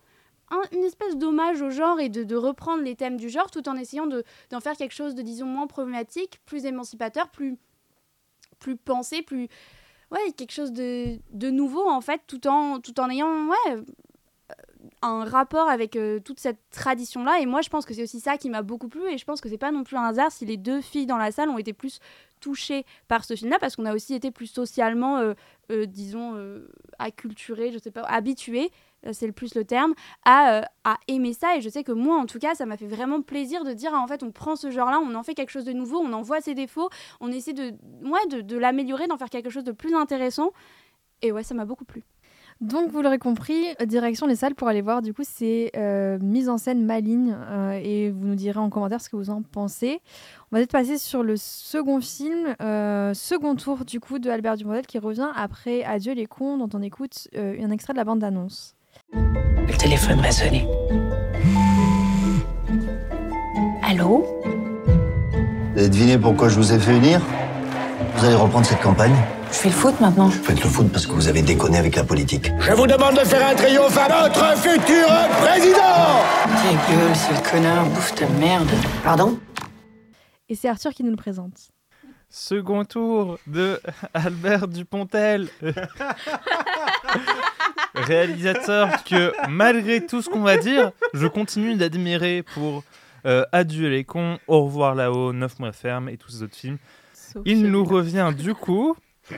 une 0.71 0.83
espèce 0.83 1.17
d'hommage 1.17 1.61
au 1.61 1.69
genre 1.69 1.99
et 1.99 2.09
de, 2.09 2.35
reprendre 2.35 2.83
les 2.83 2.95
thèmes 2.95 3.17
du 3.17 3.29
genre 3.29 3.49
tout 3.51 3.67
en 3.69 3.75
essayant 3.75 4.07
d'en 4.07 4.59
faire 4.59 4.75
quelque 4.75 4.93
chose 4.93 5.15
de, 5.15 5.21
disons, 5.21 5.45
moins 5.45 5.67
problématique, 5.67 6.39
plus 6.45 6.65
émancipateur, 6.65 7.29
plus, 7.29 7.57
plus 8.59 8.75
pensé, 8.75 9.21
plus. 9.21 9.47
Ouais, 10.11 10.31
quelque 10.35 10.51
chose 10.51 10.73
de, 10.73 11.19
de 11.31 11.49
nouveau 11.49 11.89
en 11.89 12.01
fait, 12.01 12.21
tout 12.27 12.45
en, 12.47 12.81
tout 12.81 12.99
en 12.99 13.09
ayant 13.09 13.47
ouais, 13.47 13.77
un 15.01 15.23
rapport 15.23 15.69
avec 15.69 15.95
euh, 15.95 16.19
toute 16.19 16.39
cette 16.39 16.59
tradition-là. 16.71 17.39
Et 17.39 17.45
moi, 17.45 17.61
je 17.61 17.69
pense 17.69 17.85
que 17.85 17.93
c'est 17.93 18.03
aussi 18.03 18.19
ça 18.19 18.37
qui 18.37 18.49
m'a 18.49 18.61
beaucoup 18.61 18.89
plu. 18.89 19.09
Et 19.09 19.17
je 19.17 19.23
pense 19.23 19.39
que 19.39 19.47
c'est 19.47 19.57
pas 19.57 19.71
non 19.71 19.83
plus 19.83 19.95
un 19.95 20.03
hasard 20.03 20.31
si 20.31 20.45
les 20.45 20.57
deux 20.57 20.81
filles 20.81 21.05
dans 21.05 21.17
la 21.17 21.31
salle 21.31 21.49
ont 21.49 21.57
été 21.57 21.71
plus 21.71 21.99
touchées 22.41 22.85
par 23.07 23.23
ce 23.23 23.35
film-là, 23.35 23.57
parce 23.59 23.75
qu'on 23.75 23.85
a 23.85 23.93
aussi 23.93 24.15
été 24.15 24.31
plus 24.31 24.47
socialement, 24.47 25.17
euh, 25.19 25.33
euh, 25.71 25.85
disons, 25.85 26.35
acculturées, 26.99 27.71
je 27.71 27.77
sais 27.77 27.91
pas, 27.91 28.01
habituées 28.01 28.71
euh, 28.71 28.90
c'est 29.11 29.27
le 29.27 29.33
plus 29.33 29.55
le 29.55 29.65
terme, 29.65 29.93
à, 30.25 30.53
euh, 30.53 30.61
à, 30.83 30.97
aimer 31.07 31.33
ça. 31.33 31.57
Et 31.57 31.61
je 31.61 31.69
sais 31.69 31.83
que 31.83 31.91
moi, 31.91 32.17
en 32.17 32.25
tout 32.25 32.39
cas, 32.39 32.55
ça 32.55 32.65
m'a 32.65 32.77
fait 32.77 32.87
vraiment 32.87 33.21
plaisir 33.21 33.63
de 33.63 33.73
dire, 33.73 33.91
ah, 33.93 33.99
en 33.99 34.07
fait, 34.07 34.23
on 34.23 34.31
prend 34.31 34.55
ce 34.55 34.71
genre-là, 34.71 34.99
on 34.99 35.15
en 35.15 35.23
fait 35.23 35.33
quelque 35.33 35.49
chose 35.51 35.65
de 35.65 35.73
nouveau, 35.73 35.99
on 35.99 36.13
en 36.13 36.21
voit 36.21 36.41
ses 36.41 36.53
défauts, 36.53 36.89
on 37.19 37.31
essaie 37.31 37.53
de, 37.53 37.73
ouais, 38.03 38.27
de, 38.29 38.41
de 38.41 38.57
l'améliorer, 38.57 39.07
d'en 39.07 39.17
faire 39.17 39.29
quelque 39.29 39.49
chose 39.49 39.63
de 39.63 39.71
plus 39.71 39.93
intéressant. 39.95 40.51
Et 41.21 41.31
ouais, 41.31 41.43
ça 41.43 41.53
m'a 41.53 41.65
beaucoup 41.65 41.85
plu. 41.85 42.03
Donc, 42.61 42.91
vous 42.91 43.01
l'aurez 43.01 43.17
compris, 43.17 43.73
direction 43.87 44.27
les 44.27 44.35
salles 44.35 44.53
pour 44.53 44.67
aller 44.67 44.81
voir, 44.81 45.01
du 45.01 45.15
coup, 45.15 45.23
c'est 45.25 45.71
euh, 45.75 46.19
mise 46.19 46.47
en 46.47 46.59
scène 46.59 46.85
maligne. 46.85 47.35
et 47.83 48.11
vous 48.11 48.27
nous 48.27 48.35
direz 48.35 48.59
en 48.59 48.69
commentaire 48.69 49.01
ce 49.01 49.09
que 49.09 49.15
vous 49.15 49.31
en 49.31 49.41
pensez. 49.41 49.99
On 50.51 50.55
va 50.55 50.59
peut-être 50.59 50.71
passer 50.71 50.99
sur 50.99 51.23
le 51.23 51.37
second 51.37 52.01
film, 52.01 52.55
second 53.15 53.55
tour, 53.55 53.83
du 53.83 53.99
coup, 53.99 54.19
de 54.19 54.29
Albert 54.29 54.57
Dupontel 54.57 54.85
qui 54.85 54.99
revient 54.99 55.29
après 55.35 55.83
Adieu 55.83 56.13
les 56.13 56.27
cons, 56.27 56.57
dont 56.57 56.69
on 56.73 56.83
écoute 56.83 57.29
un 57.35 57.71
extrait 57.71 57.93
de 57.93 57.97
la 57.97 58.03
bande-annonce. 58.03 58.75
Le 59.13 59.77
téléphone 59.77 60.21
va 60.21 60.31
sonner. 60.31 60.65
Allô? 63.83 64.25
Vous 65.73 65.79
avez 65.79 65.89
deviné 65.89 66.17
pourquoi 66.17 66.49
je 66.49 66.55
vous 66.55 66.71
ai 66.71 66.79
fait 66.79 66.93
venir? 66.93 67.21
Vous 68.15 68.25
allez 68.25 68.35
reprendre 68.35 68.65
cette 68.65 68.81
campagne? 68.81 69.15
Je 69.51 69.57
fais 69.57 69.69
le 69.69 69.73
foot 69.73 69.99
maintenant. 69.99 70.27
Vous 70.27 70.43
faites 70.43 70.63
le 70.63 70.69
foot 70.69 70.89
parce 70.91 71.05
que 71.05 71.11
vous 71.11 71.27
avez 71.27 71.41
déconné 71.41 71.77
avec 71.77 71.95
la 71.95 72.03
politique. 72.05 72.51
Je 72.59 72.71
vous 72.71 72.87
demande 72.87 73.15
de 73.15 73.25
faire 73.25 73.45
un 73.45 73.55
triomphe 73.55 73.97
à 73.97 74.07
notre 74.07 74.57
futur 74.57 75.07
président 75.41 76.21
Ta 76.45 76.71
gueule, 76.93 77.15
ce 77.15 77.51
connard, 77.51 77.85
bouffe 77.87 78.15
ta 78.15 78.27
merde. 78.39 78.69
Pardon? 79.03 79.37
Et 80.47 80.55
c'est 80.55 80.69
Arthur 80.69 80.91
qui 80.93 81.03
nous 81.03 81.11
le 81.11 81.17
présente. 81.17 81.71
Second 82.29 82.85
tour 82.85 83.39
de 83.45 83.81
Albert 84.13 84.69
Dupontel. 84.69 85.49
Réalisateur 87.93 89.03
que, 89.03 89.33
malgré 89.49 90.05
tout 90.05 90.21
ce 90.21 90.29
qu'on 90.29 90.41
va 90.41 90.57
dire, 90.57 90.91
je 91.13 91.27
continue 91.27 91.75
d'admirer 91.75 92.43
pour 92.43 92.83
euh, 93.25 93.45
Adieu 93.51 93.89
les 93.89 94.03
cons, 94.03 94.39
Au 94.47 94.63
revoir 94.63 94.95
là-haut, 94.95 95.33
Neuf 95.33 95.59
mois 95.59 95.71
ferme 95.71 96.09
et 96.09 96.17
tous 96.17 96.31
ces 96.31 96.43
autres 96.43 96.55
films. 96.55 96.77
Il 97.45 97.63
nous 97.69 97.83
revient 97.83 98.33
du 98.37 98.53
coup 98.53 98.95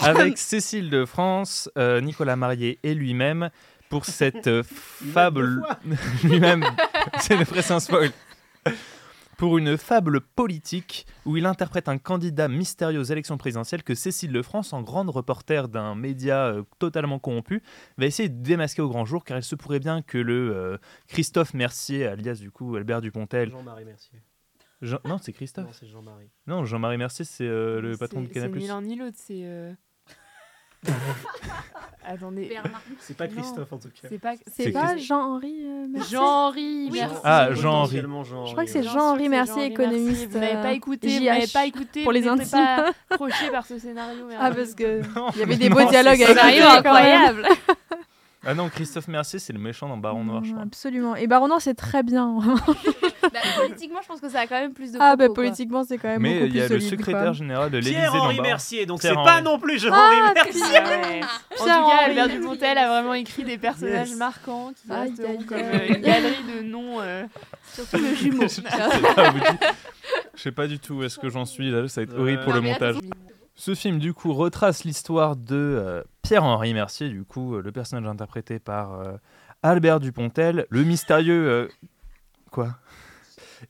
avec 0.00 0.38
Cécile 0.38 0.90
de 0.90 1.04
France, 1.04 1.70
euh, 1.78 2.00
Nicolas 2.00 2.36
Marié 2.36 2.78
et 2.82 2.94
lui-même 2.94 3.50
pour 3.88 4.04
cette 4.04 4.48
euh, 4.48 4.62
fable. 4.62 5.62
lui-même, 6.24 6.64
c'est 7.20 7.36
le 7.36 7.44
presque 7.44 7.70
un 7.70 7.80
spoil 7.80 8.10
pour 9.38 9.56
une 9.56 9.78
fable 9.78 10.20
politique 10.20 11.06
où 11.24 11.36
il 11.36 11.46
interprète 11.46 11.88
un 11.88 11.96
candidat 11.96 12.48
mystérieux 12.48 12.98
aux 12.98 13.04
élections 13.04 13.38
présidentielles 13.38 13.84
que 13.84 13.94
Cécile 13.94 14.32
Lefrance, 14.32 14.72
en 14.72 14.82
grande 14.82 15.08
reporter 15.08 15.68
d'un 15.68 15.94
média 15.94 16.48
euh, 16.48 16.64
totalement 16.80 17.20
corrompu, 17.20 17.62
va 17.96 18.06
essayer 18.06 18.28
de 18.28 18.42
démasquer 18.42 18.82
au 18.82 18.88
grand 18.88 19.04
jour 19.04 19.24
car 19.24 19.38
il 19.38 19.44
se 19.44 19.54
pourrait 19.54 19.78
bien 19.78 20.02
que 20.02 20.18
le 20.18 20.54
euh, 20.54 20.76
Christophe 21.06 21.54
Mercier, 21.54 22.08
alias 22.08 22.34
du 22.40 22.50
coup 22.50 22.74
Albert 22.74 23.00
Dupontel. 23.00 23.50
Jean-Marie 23.50 23.84
Mercier. 23.84 24.20
Non, 25.04 25.18
c'est 25.18 25.32
Christophe. 25.32 25.66
Non, 25.66 25.72
c'est 25.72 25.86
Jean-Marie. 25.86 26.30
Non, 26.48 26.64
Jean-Marie 26.64 26.98
Mercier, 26.98 27.24
c'est 27.24 27.46
euh, 27.46 27.80
le 27.80 27.96
patron 27.96 28.22
de 28.22 28.28
Canal+. 28.28 28.50
C'est 28.52 28.58
ni 28.58 28.66
l'un 28.66 28.82
ni 28.82 28.96
l'autre, 28.96 29.16
c'est. 29.18 29.76
Attendez. 32.10 32.50
C'est 33.00 33.16
pas 33.16 33.28
Christophe 33.28 33.70
en 33.70 33.78
tout 33.78 33.88
cas. 33.88 34.08
C'est 34.08 34.18
pas, 34.18 34.32
c'est 34.50 34.72
pas 34.72 34.96
Jean-Henri 34.96 35.62
euh, 35.62 35.86
Mercier. 35.88 36.16
Jean-Henri 36.16 36.90
Mercier. 36.90 37.18
Ah, 37.22 37.48
Jean-Henri. 37.52 38.00
Je 38.00 38.52
crois 38.52 38.64
que 38.64 38.70
c'est 38.70 38.82
Jean-Henri 38.82 39.28
Mercier, 39.28 39.66
économiste. 39.66 40.30
Vous 40.30 40.38
n'avez 40.38 40.62
pas 40.62 40.72
écouté, 40.72 41.18
vous 41.18 41.24
n'avez 41.24 41.46
pas 41.46 41.66
écouté. 41.66 42.04
Pour 42.04 42.12
les 42.12 42.26
intimes. 42.26 42.48
pas 42.50 42.92
accroché 43.10 43.50
par 43.50 43.66
ce 43.66 43.78
scénario. 43.78 44.26
Ah, 44.40 44.50
parce 44.50 44.74
que 44.74 45.02
il 45.34 45.38
y 45.38 45.42
avait 45.42 45.56
des 45.56 45.68
beaux 45.68 45.84
dialogues 45.84 46.22
avec 46.22 46.60
incroyable. 46.60 47.46
Ah 48.46 48.54
non, 48.54 48.68
Christophe 48.68 49.08
Mercier, 49.08 49.38
c'est 49.38 49.52
le 49.52 49.58
méchant 49.58 49.88
dans 49.88 49.96
Baron 49.96 50.24
Noir, 50.24 50.44
je 50.44 50.52
crois. 50.52 50.62
Absolument. 50.62 51.16
Et 51.16 51.26
Baron 51.26 51.48
Noir, 51.48 51.60
c'est 51.60 51.74
très 51.74 52.04
bien. 52.04 52.38
bah, 53.22 53.40
politiquement, 53.56 54.00
je 54.00 54.06
pense 54.06 54.20
que 54.20 54.28
ça 54.28 54.40
a 54.40 54.46
quand 54.46 54.60
même 54.60 54.72
plus 54.72 54.92
de. 54.92 54.98
Ah, 55.00 55.16
bah, 55.16 55.28
politiquement, 55.34 55.82
c'est 55.84 55.98
quand 55.98 56.08
même. 56.08 56.22
Mais 56.22 56.46
il 56.46 56.54
y 56.54 56.60
a 56.60 56.68
le 56.68 56.80
secrétaire 56.80 57.34
général 57.34 57.70
de 57.70 57.78
l'Élysée. 57.78 57.96
Pierre-Henri 57.96 58.40
Mercier, 58.40 58.86
donc 58.86 59.02
c'est 59.02 59.14
pas 59.14 59.40
non 59.40 59.58
plus 59.58 59.80
Jean-Henri 59.80 60.16
ah, 60.24 60.32
Mercier. 60.34 60.62
En 60.62 61.56
tout 61.56 61.66
cas, 61.66 61.96
Albert 62.06 62.28
Dupontel 62.28 62.78
a 62.78 62.88
vraiment 62.88 63.14
écrit 63.14 63.44
des 63.44 63.58
personnages 63.58 64.14
marquants 64.14 64.72
qui 64.74 64.92
resteront 64.92 65.42
comme 65.42 65.58
euh, 65.58 65.88
une 65.88 66.02
galerie 66.02 66.44
de 66.56 66.62
noms. 66.62 67.00
Euh, 67.00 67.24
surtout 67.74 67.98
le 67.98 68.14
jumeau. 68.14 68.46
Je 70.34 70.42
sais 70.42 70.52
pas 70.52 70.66
du 70.68 70.78
tout 70.78 70.94
où 70.94 71.02
est-ce 71.02 71.18
que 71.18 71.28
j'en 71.28 71.44
suis 71.44 71.70
là, 71.70 71.88
ça 71.88 72.00
va 72.00 72.04
être 72.04 72.18
horrible 72.18 72.44
pour 72.44 72.52
le 72.52 72.60
montage. 72.60 72.96
Ce 73.58 73.74
film, 73.74 73.98
du 73.98 74.14
coup, 74.14 74.32
retrace 74.34 74.84
l'histoire 74.84 75.34
de 75.34 75.56
euh, 75.56 76.04
Pierre-Henri 76.22 76.74
Mercier, 76.74 77.08
du 77.08 77.24
coup, 77.24 77.56
euh, 77.56 77.60
le 77.60 77.72
personnage 77.72 78.08
interprété 78.08 78.60
par 78.60 78.94
euh, 78.94 79.16
Albert 79.64 79.98
Dupontel, 79.98 80.66
le 80.70 80.84
mystérieux. 80.84 81.68
Quoi? 82.52 82.76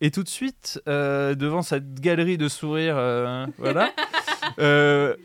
Et 0.03 0.11
tout 0.11 0.22
de 0.22 0.29
suite, 0.29 0.79
devant 0.87 1.62
cette 1.62 1.94
galerie 1.94 2.37
de 2.37 2.48
sourires, 2.48 3.48
voilà. 3.57 3.90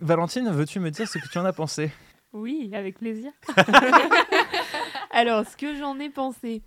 Valentine, 0.00 0.50
veux-tu 0.50 0.80
me 0.80 0.90
dire 0.90 1.08
ce 1.08 1.16
que 1.16 1.26
tu 1.26 1.38
en 1.38 1.46
as 1.46 1.54
pensé? 1.54 1.90
Oui, 2.34 2.70
avec 2.74 2.98
plaisir. 2.98 3.32
Alors, 5.12 5.46
ce 5.46 5.56
que 5.56 5.74
j'en 5.76 5.98
ai 5.98 6.10
pensé. 6.10 6.62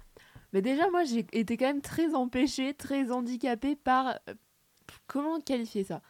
Mais 0.53 0.63
déjà, 0.63 0.89
moi, 0.89 1.03
j'ai 1.03 1.27
été 1.31 1.55
quand 1.57 1.67
même 1.67 1.81
très 1.81 2.15
empêchée, 2.15 2.73
très 2.73 3.11
handicapée 3.11 3.75
par. 3.75 4.17
Comment 5.05 5.39
qualifier 5.39 5.83
ça? 5.83 6.01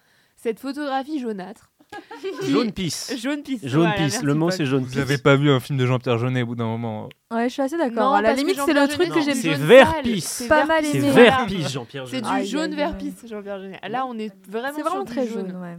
Cette 0.43 0.60
photographie 0.60 1.19
jaunâtre. 1.19 1.71
Jaune 2.49 2.73
pisse. 2.73 3.15
Jaune 3.17 3.43
pisse. 3.43 3.65
Jaune 3.65 3.93
pisse. 3.95 4.21
Le 4.23 4.34
mot 4.34 4.51
c'est 4.51 4.65
jaune 4.65 4.84
pisse. 4.84 4.93
Vous 4.93 4.99
n'avez 4.99 5.17
pas 5.17 5.38
vu 5.38 5.49
un 5.49 5.62
film 5.62 5.79
de 5.79 5.86
Jean-Pierre 5.86 6.17
Jeunet 6.17 6.41
au 6.41 6.47
bout 6.47 6.56
d'un 6.56 6.65
moment 6.65 7.08
Ouais, 7.32 7.47
je 7.47 7.53
suis 7.53 7.62
assez 7.62 7.77
d'accord. 7.77 8.13
À 8.13 8.21
la 8.21 8.34
limite, 8.34 8.60
c'est 8.65 8.73
le 8.73 8.88
truc 8.89 9.10
que 9.10 9.21
j'aime 9.21 9.36
C'est 9.36 9.53
vert 9.53 10.01
pisse. 10.01 10.25
C'est 10.25 10.47
pas 10.49 10.65
mal 10.65 10.84
aimé. 10.84 10.99
C'est 10.99 11.12
vert 11.12 11.45
pisse, 11.47 11.71
Jean-Pierre 11.71 12.06
Jeunet. 12.08 12.23
C'est 12.27 12.41
du 12.41 12.45
jaune 12.45 12.75
vert 12.75 12.97
pisse, 12.97 13.25
Jean-Pierre 13.25 13.60
Jeunet. 13.60 13.79
Là, 13.88 14.06
on 14.06 14.17
est 14.17 14.34
vraiment. 14.49 14.75
C'est 14.75 14.82
vraiment 14.82 15.06
très 15.06 15.27
jaune, 15.27 15.56
ouais. 15.56 15.77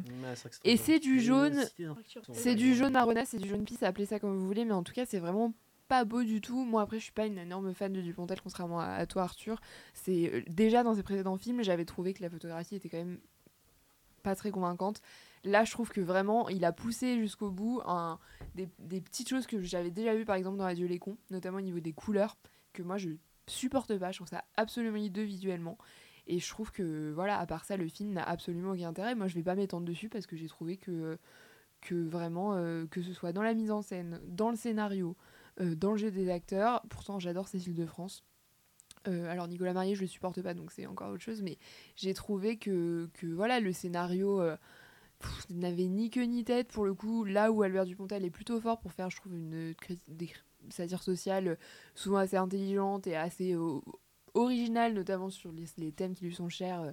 Et 0.64 0.78
c'est 0.78 0.98
du 0.98 1.20
jaune. 1.20 1.62
C'est 2.32 2.54
du 2.54 2.74
jaune 2.74 2.92
marronasse, 2.92 3.28
c'est 3.32 3.38
du 3.38 3.48
jaune 3.48 3.64
pisse, 3.64 3.82
appelez 3.82 4.06
ça 4.06 4.18
comme 4.18 4.34
vous 4.34 4.46
voulez, 4.46 4.64
mais 4.64 4.72
en 4.72 4.82
tout 4.82 4.94
cas, 4.94 5.04
c'est 5.06 5.18
vraiment 5.18 5.52
pas 5.88 6.06
beau 6.06 6.22
du 6.22 6.40
tout. 6.40 6.64
Moi, 6.64 6.80
après, 6.80 6.98
je 6.98 7.04
suis 7.04 7.12
pas 7.12 7.26
une 7.26 7.36
énorme 7.36 7.74
fan 7.74 7.92
de 7.92 8.00
Dupontel, 8.00 8.40
contrairement 8.40 8.80
à 8.80 9.04
toi, 9.04 9.24
Arthur. 9.24 9.60
C'est 9.92 10.30
euh, 10.32 10.42
déjà 10.48 10.82
dans 10.82 10.94
ses 10.94 11.02
précédents 11.02 11.36
films, 11.36 11.62
j'avais 11.62 11.84
trouvé 11.84 12.14
que 12.14 12.22
la 12.22 12.30
photographie 12.30 12.76
était 12.76 12.88
quand 12.88 12.96
même 12.96 13.18
pas 14.24 14.34
très 14.34 14.50
convaincante. 14.50 15.00
Là, 15.44 15.64
je 15.64 15.70
trouve 15.70 15.90
que 15.90 16.00
vraiment, 16.00 16.48
il 16.48 16.64
a 16.64 16.72
poussé 16.72 17.18
jusqu'au 17.18 17.50
bout 17.50 17.80
des, 18.54 18.66
petites 19.00 19.28
choses 19.28 19.46
que 19.46 19.62
j'avais 19.62 19.90
déjà 19.90 20.14
vues, 20.14 20.24
par 20.24 20.36
exemple, 20.36 20.56
dans 20.56 20.64
Radio 20.64 20.88
Les 20.88 20.98
Cons, 20.98 21.18
notamment 21.30 21.58
au 21.58 21.62
niveau 21.62 21.80
des 21.80 21.92
couleurs, 21.92 22.36
que 22.72 22.82
moi, 22.82 22.96
je 22.96 23.10
supporte 23.46 23.96
pas. 23.98 24.10
Je 24.10 24.18
trouve 24.18 24.28
ça 24.28 24.44
absolument 24.56 24.96
hideux 24.96 25.22
visuellement. 25.22 25.78
Et 26.26 26.40
je 26.40 26.48
trouve 26.48 26.72
que, 26.72 27.12
voilà, 27.14 27.38
à 27.38 27.46
part 27.46 27.66
ça, 27.66 27.76
le 27.76 27.86
film 27.86 28.12
n'a 28.12 28.24
absolument 28.24 28.72
aucun 28.72 28.88
intérêt. 28.88 29.14
Moi, 29.14 29.28
je 29.28 29.34
vais 29.34 29.42
pas 29.42 29.54
m'étendre 29.54 29.84
dessus 29.84 30.08
parce 30.08 30.26
que 30.26 30.36
j'ai 30.36 30.48
trouvé 30.48 30.78
que 30.78 31.18
que 31.84 31.94
vraiment, 31.94 32.54
euh, 32.54 32.86
que 32.86 33.02
ce 33.02 33.12
soit 33.12 33.32
dans 33.32 33.42
la 33.42 33.54
mise 33.54 33.70
en 33.70 33.82
scène, 33.82 34.20
dans 34.26 34.50
le 34.50 34.56
scénario, 34.56 35.16
euh, 35.60 35.76
dans 35.76 35.92
le 35.92 35.98
jeu 35.98 36.10
des 36.10 36.30
acteurs, 36.30 36.82
pourtant 36.88 37.20
j'adore 37.20 37.46
Cécile 37.46 37.74
de 37.74 37.86
France. 37.86 38.24
Euh, 39.06 39.30
alors 39.30 39.48
Nicolas 39.48 39.72
Marié, 39.72 39.94
je 39.94 40.00
le 40.00 40.06
supporte 40.06 40.40
pas, 40.42 40.54
donc 40.54 40.72
c'est 40.72 40.86
encore 40.86 41.10
autre 41.10 41.22
chose, 41.22 41.42
mais 41.42 41.58
j'ai 41.96 42.14
trouvé 42.14 42.56
que, 42.56 43.08
voilà, 43.22 43.60
le 43.60 43.72
scénario 43.72 44.40
euh, 44.40 44.56
n'avait 45.50 45.88
ni 45.88 46.10
queue 46.10 46.24
ni 46.24 46.44
tête 46.44 46.68
pour 46.68 46.84
le 46.84 46.94
coup, 46.94 47.24
là 47.24 47.52
où 47.52 47.62
Albert 47.62 47.84
Dupontel 47.84 48.24
est 48.24 48.30
plutôt 48.30 48.60
fort 48.60 48.80
pour 48.80 48.92
faire, 48.92 49.10
je 49.10 49.16
trouve, 49.16 49.34
une 49.34 49.74
cri- 49.74 49.98
satire 50.70 51.02
sociale 51.02 51.48
euh, 51.48 51.56
souvent 51.94 52.18
assez 52.18 52.36
intelligente 52.36 53.06
et 53.06 53.16
assez 53.16 53.54
euh, 53.54 53.80
originale, 54.34 54.94
notamment 54.94 55.30
sur 55.30 55.52
les, 55.52 55.92
thèmes 55.92 56.14
qui 56.14 56.24
lui 56.24 56.34
sont 56.34 56.48
chers. 56.48 56.80
euh, 56.80 56.92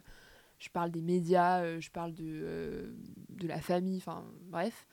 je 0.60 0.70
parle 0.70 0.92
des 0.92 1.02
médias, 1.02 1.64
euh, 1.64 1.80
je 1.80 1.90
parle 1.90 2.14
de, 2.14 2.24
euh, 2.24 2.94
de 3.30 3.48
la 3.48 3.60
famille, 3.62 3.98
enfin 3.98 4.24
bref. 4.44 4.86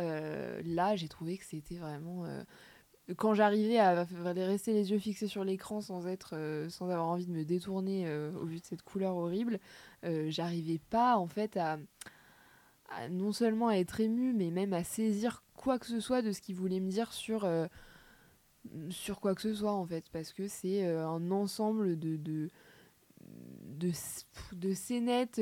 Euh, 0.00 0.60
là, 0.66 0.94
j'ai 0.94 1.08
trouvé 1.08 1.38
que 1.38 1.44
c'était 1.44 1.76
vraiment. 1.76 2.26
Quand 3.14 3.34
j'arrivais 3.34 3.78
à 3.78 4.04
rester 4.04 4.72
les 4.72 4.90
yeux 4.90 4.98
fixés 4.98 5.28
sur 5.28 5.44
l'écran 5.44 5.80
sans 5.80 6.06
être, 6.08 6.30
euh, 6.34 6.68
sans 6.68 6.90
avoir 6.90 7.06
envie 7.06 7.26
de 7.26 7.32
me 7.32 7.44
détourner 7.44 8.04
euh, 8.06 8.32
au 8.32 8.46
vu 8.46 8.58
de 8.58 8.64
cette 8.64 8.82
couleur 8.82 9.16
horrible, 9.16 9.60
euh, 10.04 10.26
j'arrivais 10.28 10.80
pas 10.90 11.16
en 11.16 11.28
fait 11.28 11.56
à, 11.56 11.78
non 13.10 13.32
seulement 13.32 13.68
à 13.68 13.74
être 13.74 14.00
ému, 14.00 14.32
mais 14.32 14.50
même 14.50 14.72
à 14.72 14.82
saisir 14.82 15.44
quoi 15.54 15.78
que 15.78 15.86
ce 15.86 16.00
soit 16.00 16.22
de 16.22 16.32
ce 16.32 16.40
qu'il 16.40 16.56
voulait 16.56 16.80
me 16.80 16.90
dire 16.90 17.12
sur 17.12 17.48
sur 18.90 19.20
quoi 19.20 19.34
que 19.34 19.42
ce 19.42 19.54
soit 19.54 19.72
en 19.72 19.86
fait, 19.86 20.04
parce 20.12 20.32
que 20.32 20.48
c'est 20.48 20.86
un 20.86 21.30
ensemble 21.30 21.98
de 21.98 22.16
de 22.16 22.50
de, 23.78 23.90
de 24.52 24.72
scénettes. 24.72 25.40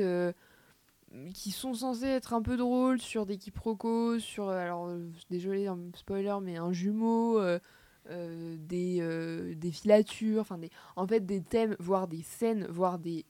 Qui 1.33 1.51
sont 1.51 1.73
censés 1.73 2.07
être 2.07 2.33
un 2.33 2.41
peu 2.41 2.57
drôles 2.57 2.99
sur 2.99 3.25
des 3.25 3.37
quiproquos, 3.37 4.19
sur, 4.19 4.49
euh, 4.49 4.57
alors 4.57 4.87
euh, 4.87 5.09
désolé, 5.29 5.67
un 5.67 5.79
spoiler, 5.95 6.35
mais 6.41 6.57
un 6.57 6.71
jumeau, 6.71 7.39
euh, 7.39 7.59
des, 8.07 9.55
des 9.55 9.71
filatures, 9.71 10.41
enfin 10.41 10.57
des, 10.57 10.69
en 10.95 11.07
fait 11.07 11.25
des 11.25 11.41
thèmes, 11.41 11.75
voire 11.79 12.07
des 12.07 12.21
scènes, 12.21 12.67
voire 12.69 12.99
des 12.99 13.25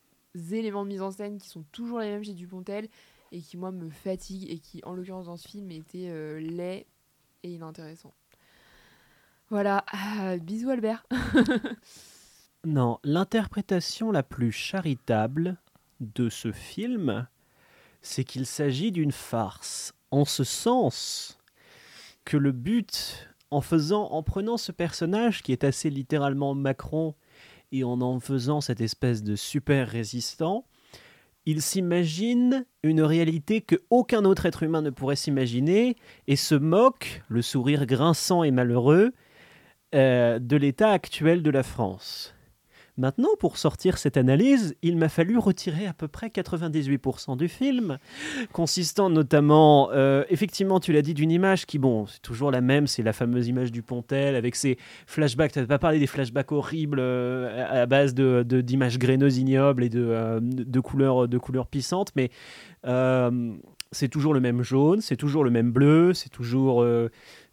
éléments 0.51 0.83
de 0.83 0.89
mise 0.89 1.01
en 1.01 1.11
scène 1.11 1.37
qui 1.37 1.47
sont 1.47 1.63
toujours 1.71 1.99
les 1.99 2.09
mêmes 2.09 2.23
chez 2.23 2.33
Dupontel 2.33 2.89
et 3.31 3.41
qui 3.41 3.57
moi 3.57 3.71
me 3.71 3.89
fatiguent 3.89 4.49
et 4.49 4.59
qui 4.59 4.81
en 4.83 4.93
l'occurrence 4.93 5.27
dans 5.27 5.37
ce 5.37 5.47
film 5.47 5.71
étaient 5.71 6.39
laids 6.41 6.87
et 7.43 7.53
inintéressants. 7.53 8.13
Voilà, 9.49 9.85
Ah, 9.91 10.37
bisous 10.37 10.69
Albert. 10.69 11.05
Non, 12.65 12.99
l'interprétation 13.03 14.11
la 14.11 14.23
plus 14.23 14.51
charitable 14.51 15.57
de 15.99 16.29
ce 16.29 16.51
film, 16.51 17.27
c'est 18.05 18.23
qu'il 18.23 18.45
s'agit 18.45 18.91
d'une 18.91 19.11
farce. 19.11 19.93
En 20.11 20.25
ce 20.25 20.43
sens 20.43 21.39
que 22.23 22.37
le 22.37 22.51
but, 22.51 23.27
en 23.51 23.61
faisant, 23.61 24.11
en 24.11 24.23
prenant 24.23 24.57
ce 24.57 24.71
personnage 24.71 25.41
qui 25.41 25.51
est 25.51 25.63
assez 25.63 25.89
littéralement 25.89 26.53
Macron 26.53 27.15
et 27.71 27.83
en 27.83 27.99
en 28.01 28.19
faisant 28.19 28.61
cette 28.61 28.81
espèce 28.81 29.23
de 29.23 29.35
super 29.35 29.89
résistant, 29.89 30.65
il 31.47 31.61
s'imagine 31.61 32.65
une 32.83 33.01
réalité 33.01 33.61
que 33.61 33.75
aucun 33.89 34.23
autre 34.23 34.45
être 34.45 34.63
humain 34.63 34.81
ne 34.81 34.89
pourrait 34.89 35.15
s'imaginer 35.15 35.95
et 36.27 36.35
se 36.35 36.55
moque, 36.55 37.23
le 37.27 37.41
sourire 37.41 37.85
grinçant 37.85 38.43
et 38.43 38.51
malheureux, 38.51 39.13
euh, 39.93 40.39
de 40.39 40.57
l'état 40.57 40.91
actuel 40.91 41.43
de 41.43 41.49
la 41.49 41.63
France. 41.63 42.34
Maintenant, 42.97 43.29
pour 43.39 43.57
sortir 43.57 43.97
cette 43.97 44.15
analyse, 44.15 44.75
il 44.81 44.95
m'a 44.97 45.09
fallu 45.09 45.37
retirer 45.37 45.85
à 45.85 45.93
peu 45.93 46.07
près 46.07 46.27
98% 46.27 47.35
du 47.35 47.49
film, 47.49 47.97
consistant 48.53 49.09
notamment, 49.09 49.89
euh, 49.91 50.23
effectivement, 50.29 50.79
tu 50.79 50.93
l'as 50.93 51.01
dit, 51.01 51.13
d'une 51.13 51.31
image 51.31 51.65
qui, 51.65 51.77
bon, 51.77 52.05
c'est 52.05 52.21
toujours 52.21 52.51
la 52.51 52.61
même, 52.61 52.87
c'est 52.87 53.03
la 53.03 53.11
fameuse 53.11 53.47
image 53.49 53.71
du 53.73 53.81
Pontel 53.81 54.35
avec 54.35 54.55
ses 54.55 54.77
flashbacks. 55.07 55.51
Tu 55.51 55.59
n'as 55.59 55.65
pas 55.65 55.77
parlé 55.79 55.99
des 55.99 56.07
flashbacks 56.07 56.51
horribles 56.53 56.99
euh, 57.01 57.83
à 57.83 57.85
base 57.85 58.13
de- 58.13 58.43
d'images 58.43 58.97
graineuses 58.97 59.37
ignobles 59.39 59.83
et 59.83 59.89
de, 59.89 60.05
euh, 60.07 60.39
de 60.41 60.79
couleurs, 60.79 61.27
de 61.27 61.37
couleurs 61.37 61.67
pissantes, 61.67 62.11
mais 62.15 62.29
c'est 63.91 64.09
toujours 64.09 64.33
le 64.33 64.39
même 64.39 64.61
jaune, 64.61 65.01
c'est 65.01 65.15
toujours 65.15 65.43
le 65.43 65.49
même 65.49 65.71
bleu, 65.71 66.13
c'est 66.13 66.29
toujours, 66.29 66.85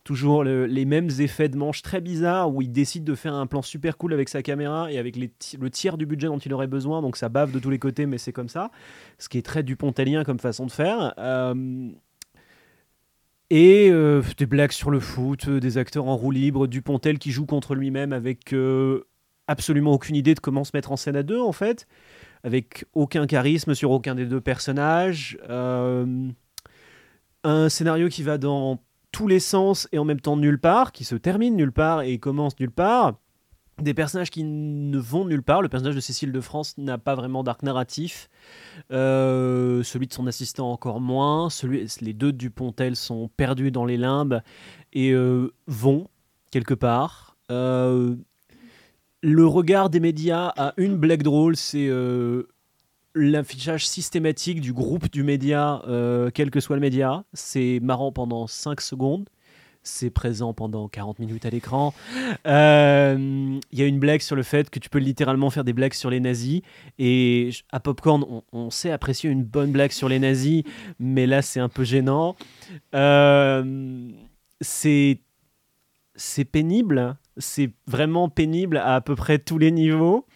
toujours 0.05 0.43
le- 0.43 0.67
les 0.67 0.85
mêmes 0.85 1.11
effets 1.21 1.49
de 1.49 1.57
manche 1.57 1.83
très 1.83 2.01
bizarres 2.01 2.53
où 2.53 2.61
il 2.61 2.73
décide 2.73 3.05
de 3.05 3.15
faire 3.15 3.35
un 3.35 3.47
plan 3.47 3.63
super 3.63 3.97
cool 3.97 4.13
avec 4.13 4.29
sa 4.29 4.43
caméra 4.43 4.91
et 4.91 4.99
avec 4.99 5.17
le 5.17 5.71
tiers 5.71 5.97
du 5.97 6.07
budget 6.07 6.27
dont 6.27 6.39
il 6.39 6.53
aurait 6.53 6.67
besoin, 6.67 7.03
donc 7.03 7.17
ça 7.17 7.29
bave 7.29 7.53
de 7.53 7.59
tous 7.59 7.71
les 7.71 7.79
côtés, 7.79 8.07
mais 8.07 8.19
c'est 8.19 8.33
comme 8.33 8.49
ça. 8.49 8.71
Ce 9.19 9.29
qui 9.29 9.39
est 9.39 9.43
très 9.43 9.63
dupontelien 9.63 10.25
comme 10.25 10.41
façon 10.41 10.67
de 10.67 10.73
faire. 10.73 11.15
Euh, 11.19 11.89
et 13.51 13.91
euh, 13.91 14.23
des 14.39 14.47
blagues 14.47 14.73
sur 14.73 14.91
le 14.91 14.99
foot, 14.99 15.47
euh, 15.47 15.61
des 15.61 15.79
acteurs 15.79 16.07
en 16.07 16.17
roue 16.17 16.31
libre, 16.31 16.67
Dupontel 16.67 17.19
qui 17.19 17.31
joue 17.31 17.47
contre 17.47 17.75
lui-même 17.75 18.13
avec 18.13 18.55
absolument 19.47 19.93
aucune 19.93 20.17
idée 20.17 20.35
de 20.35 20.41
comment 20.41 20.65
se 20.65 20.73
mettre 20.75 20.91
en 20.91 20.97
scène 20.97 21.17
à 21.17 21.23
deux 21.23 21.41
en 21.41 21.53
fait, 21.53 21.87
avec 22.43 22.87
aucun 22.95 23.27
charisme 23.27 23.75
sur 23.75 23.91
aucun 23.91 24.15
des 24.15 24.27
deux 24.27 24.41
personnages. 24.41 25.39
Un 27.45 27.69
scénario 27.69 28.09
qui 28.09 28.23
va 28.23 28.39
dans 28.39 28.81
tous 29.13 29.29
les 29.29 29.41
sens 29.41 29.89
et 29.93 29.99
en 29.99 30.05
même 30.05 30.21
temps 30.21 30.37
nulle 30.37 30.59
part, 30.59 30.93
qui 30.93 31.05
se 31.05 31.15
termine 31.15 31.55
nulle 31.55 31.73
part 31.73 32.03
et 32.03 32.19
commence 32.19 32.59
nulle 32.59 32.71
part. 32.71 33.15
Des 33.81 33.95
personnages 33.95 34.31
qui 34.31 34.45
ne 34.45 34.99
vont 34.99 35.25
nulle 35.25 35.43
part. 35.43 35.63
Le 35.63 35.69
personnage 35.69 35.95
de 35.95 36.01
Cécile 36.01 36.31
de 36.31 36.41
France 36.41 36.77
n'a 36.79 36.99
pas 36.99 37.15
vraiment 37.15 37.43
d'arc 37.43 37.63
narratif. 37.63 38.29
Euh, 38.91 39.83
celui 39.83 40.07
de 40.07 40.13
son 40.13 40.27
assistant 40.27 40.71
encore 40.71 41.01
moins. 41.01 41.49
Les 42.01 42.13
deux 42.13 42.33
du 42.33 42.51
Pontel 42.51 42.97
sont 42.97 43.31
perdus 43.37 43.71
dans 43.71 43.85
les 43.85 43.97
limbes 43.97 44.43
et 44.93 45.13
euh, 45.13 45.53
vont 45.67 46.09
quelque 46.51 46.75
part. 46.75 47.37
Euh, 47.51 48.15
le 49.23 49.47
regard 49.47 49.89
des 49.89 50.01
médias 50.01 50.53
a 50.57 50.75
une 50.77 50.97
blague 50.97 51.23
drôle, 51.23 51.57
c'est 51.57 51.89
l'affichage 53.15 53.87
systématique 53.87 54.61
du 54.61 54.73
groupe 54.73 55.11
du 55.11 55.23
média, 55.23 55.83
euh, 55.87 56.31
quel 56.33 56.51
que 56.51 56.61
soit 56.61 56.77
le 56.77 56.81
média. 56.81 57.25
C'est 57.33 57.81
marrant 57.83 58.13
pendant 58.13 58.47
5 58.47 58.81
secondes. 58.81 59.29
C'est 59.85 60.11
présent 60.11 60.55
pendant 60.55 60.89
40 60.89 61.19
minutes 61.19 61.45
à 61.45 61.51
l'écran. 61.51 61.93
Euh, 62.47 63.59
Il 63.73 63.79
y 63.79 63.83
a 63.83 63.87
une 63.87 63.99
blague 63.99 64.21
sur 64.21 64.37
le 64.37 64.45
fait 64.45 64.71
que 64.71 64.79
tu 64.79 64.89
peux 64.89 65.01
littéralement 65.01 65.51
faire 65.51 65.65
des 65.65 65.73
blagues 65.73 65.95
sur 65.95 66.09
les 66.09 66.21
nazis. 66.21 66.63
Et 66.99 67.51
à 67.73 67.81
Popcorn, 67.81 68.43
on, 68.53 68.71
sait 68.71 68.93
apprécier 68.93 69.29
une 69.29 69.43
bonne 69.43 69.73
blague 69.73 69.91
sur 69.91 70.09
les 70.09 70.21
nazis, 70.21 70.63
mais 71.01 71.27
là, 71.27 71.43
c'est 71.43 71.59
un 71.59 71.69
peu 71.69 71.83
gênant. 71.83 72.37
Euh, 72.95 74.09
c'est 74.61 75.19
pénible. 76.53 77.17
C'est 77.37 77.73
vraiment 77.89 78.29
pénible 78.29 78.77
à 78.77 78.95
à 78.95 79.01
peu 79.01 79.17
près 79.17 79.39
tous 79.39 79.59
les 79.59 79.73
niveaux. 79.73 80.27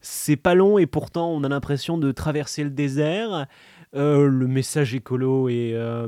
C'est 0.00 0.36
pas 0.36 0.54
long 0.54 0.78
et 0.78 0.86
pourtant 0.86 1.30
on 1.30 1.42
a 1.44 1.48
l'impression 1.48 1.98
de 1.98 2.12
traverser 2.12 2.64
le 2.64 2.70
désert. 2.70 3.46
Euh, 3.94 4.26
le 4.26 4.46
message 4.46 4.94
écolo 4.94 5.48
est. 5.48 5.72
euh, 5.74 6.06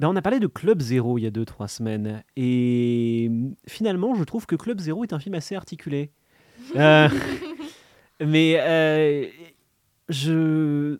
ben, 0.00 0.08
on 0.08 0.16
a 0.16 0.22
parlé 0.22 0.40
de 0.40 0.46
Club 0.48 0.80
Zéro 0.80 1.18
il 1.18 1.22
y 1.22 1.26
a 1.26 1.30
2-3 1.30 1.68
semaines. 1.68 2.24
Et 2.36 3.30
finalement, 3.66 4.14
je 4.14 4.24
trouve 4.24 4.44
que 4.46 4.56
Club 4.56 4.80
Zéro 4.80 5.04
est 5.04 5.12
un 5.12 5.18
film 5.20 5.34
assez 5.34 5.54
articulé. 5.54 6.10
Euh, 6.76 7.08
mais 8.20 9.30
je. 10.08 10.98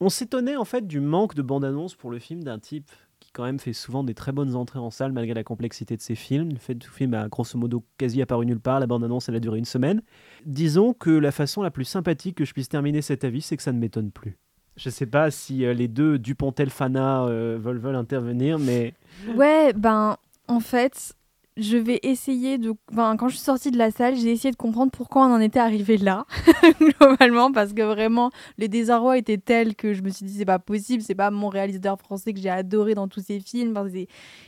On 0.00 0.08
s'étonnait 0.08 0.56
en 0.56 0.64
fait 0.64 0.86
du 0.86 1.00
manque 1.00 1.34
de 1.34 1.42
bande-annonce 1.42 1.94
pour 1.94 2.10
le 2.10 2.18
film 2.18 2.42
d'un 2.42 2.58
type 2.58 2.90
quand 3.34 3.44
même 3.44 3.58
fait 3.58 3.72
souvent 3.74 4.04
des 4.04 4.14
très 4.14 4.32
bonnes 4.32 4.54
entrées 4.54 4.78
en 4.78 4.90
salle 4.90 5.12
malgré 5.12 5.34
la 5.34 5.44
complexité 5.44 5.96
de 5.96 6.00
ses 6.00 6.14
films. 6.14 6.50
Le 6.50 6.58
fait 6.58 6.74
le 6.74 6.88
film 6.88 7.12
a 7.12 7.28
grosso 7.28 7.58
modo 7.58 7.84
quasi 7.98 8.22
apparu 8.22 8.46
nulle 8.46 8.60
part, 8.60 8.80
la 8.80 8.86
bande-annonce 8.86 9.28
elle 9.28 9.34
a 9.34 9.40
duré 9.40 9.58
une 9.58 9.64
semaine. 9.64 10.00
Disons 10.46 10.94
que 10.94 11.10
la 11.10 11.32
façon 11.32 11.62
la 11.62 11.70
plus 11.70 11.84
sympathique 11.84 12.36
que 12.36 12.44
je 12.44 12.52
puisse 12.54 12.68
terminer 12.68 13.02
cet 13.02 13.24
avis, 13.24 13.42
c'est 13.42 13.56
que 13.56 13.62
ça 13.62 13.72
ne 13.72 13.78
m'étonne 13.78 14.10
plus. 14.10 14.38
Je 14.76 14.90
sais 14.90 15.06
pas 15.06 15.30
si 15.30 15.64
euh, 15.64 15.74
les 15.74 15.88
deux 15.88 16.18
Dupontel 16.18 16.70
Fana 16.70 17.24
euh, 17.26 17.58
veulent, 17.60 17.78
veulent 17.78 17.94
intervenir, 17.96 18.58
mais 18.58 18.94
Ouais, 19.36 19.72
ben, 19.72 20.16
en 20.48 20.60
fait, 20.60 21.14
je 21.56 21.76
vais 21.76 22.00
essayer 22.02 22.58
de. 22.58 22.74
Enfin, 22.90 23.16
quand 23.16 23.28
je 23.28 23.36
suis 23.36 23.44
sortie 23.44 23.70
de 23.70 23.78
la 23.78 23.90
salle, 23.90 24.16
j'ai 24.16 24.32
essayé 24.32 24.50
de 24.50 24.56
comprendre 24.56 24.90
pourquoi 24.90 25.26
on 25.26 25.32
en 25.32 25.40
était 25.40 25.60
arrivé 25.60 25.96
là, 25.96 26.26
globalement, 26.80 27.52
parce 27.52 27.72
que 27.72 27.82
vraiment, 27.82 28.30
le 28.58 28.68
désarroi 28.68 29.18
était 29.18 29.38
tel 29.38 29.76
que 29.76 29.92
je 29.92 30.02
me 30.02 30.10
suis 30.10 30.26
dit, 30.26 30.34
c'est 30.36 30.44
pas 30.44 30.58
possible, 30.58 31.02
c'est 31.02 31.14
pas 31.14 31.30
mon 31.30 31.48
réalisateur 31.48 31.98
français 32.00 32.32
que 32.32 32.40
j'ai 32.40 32.50
adoré 32.50 32.94
dans 32.94 33.06
tous 33.06 33.20
ses 33.24 33.38
films. 33.38 33.76
Enfin, 33.76 33.88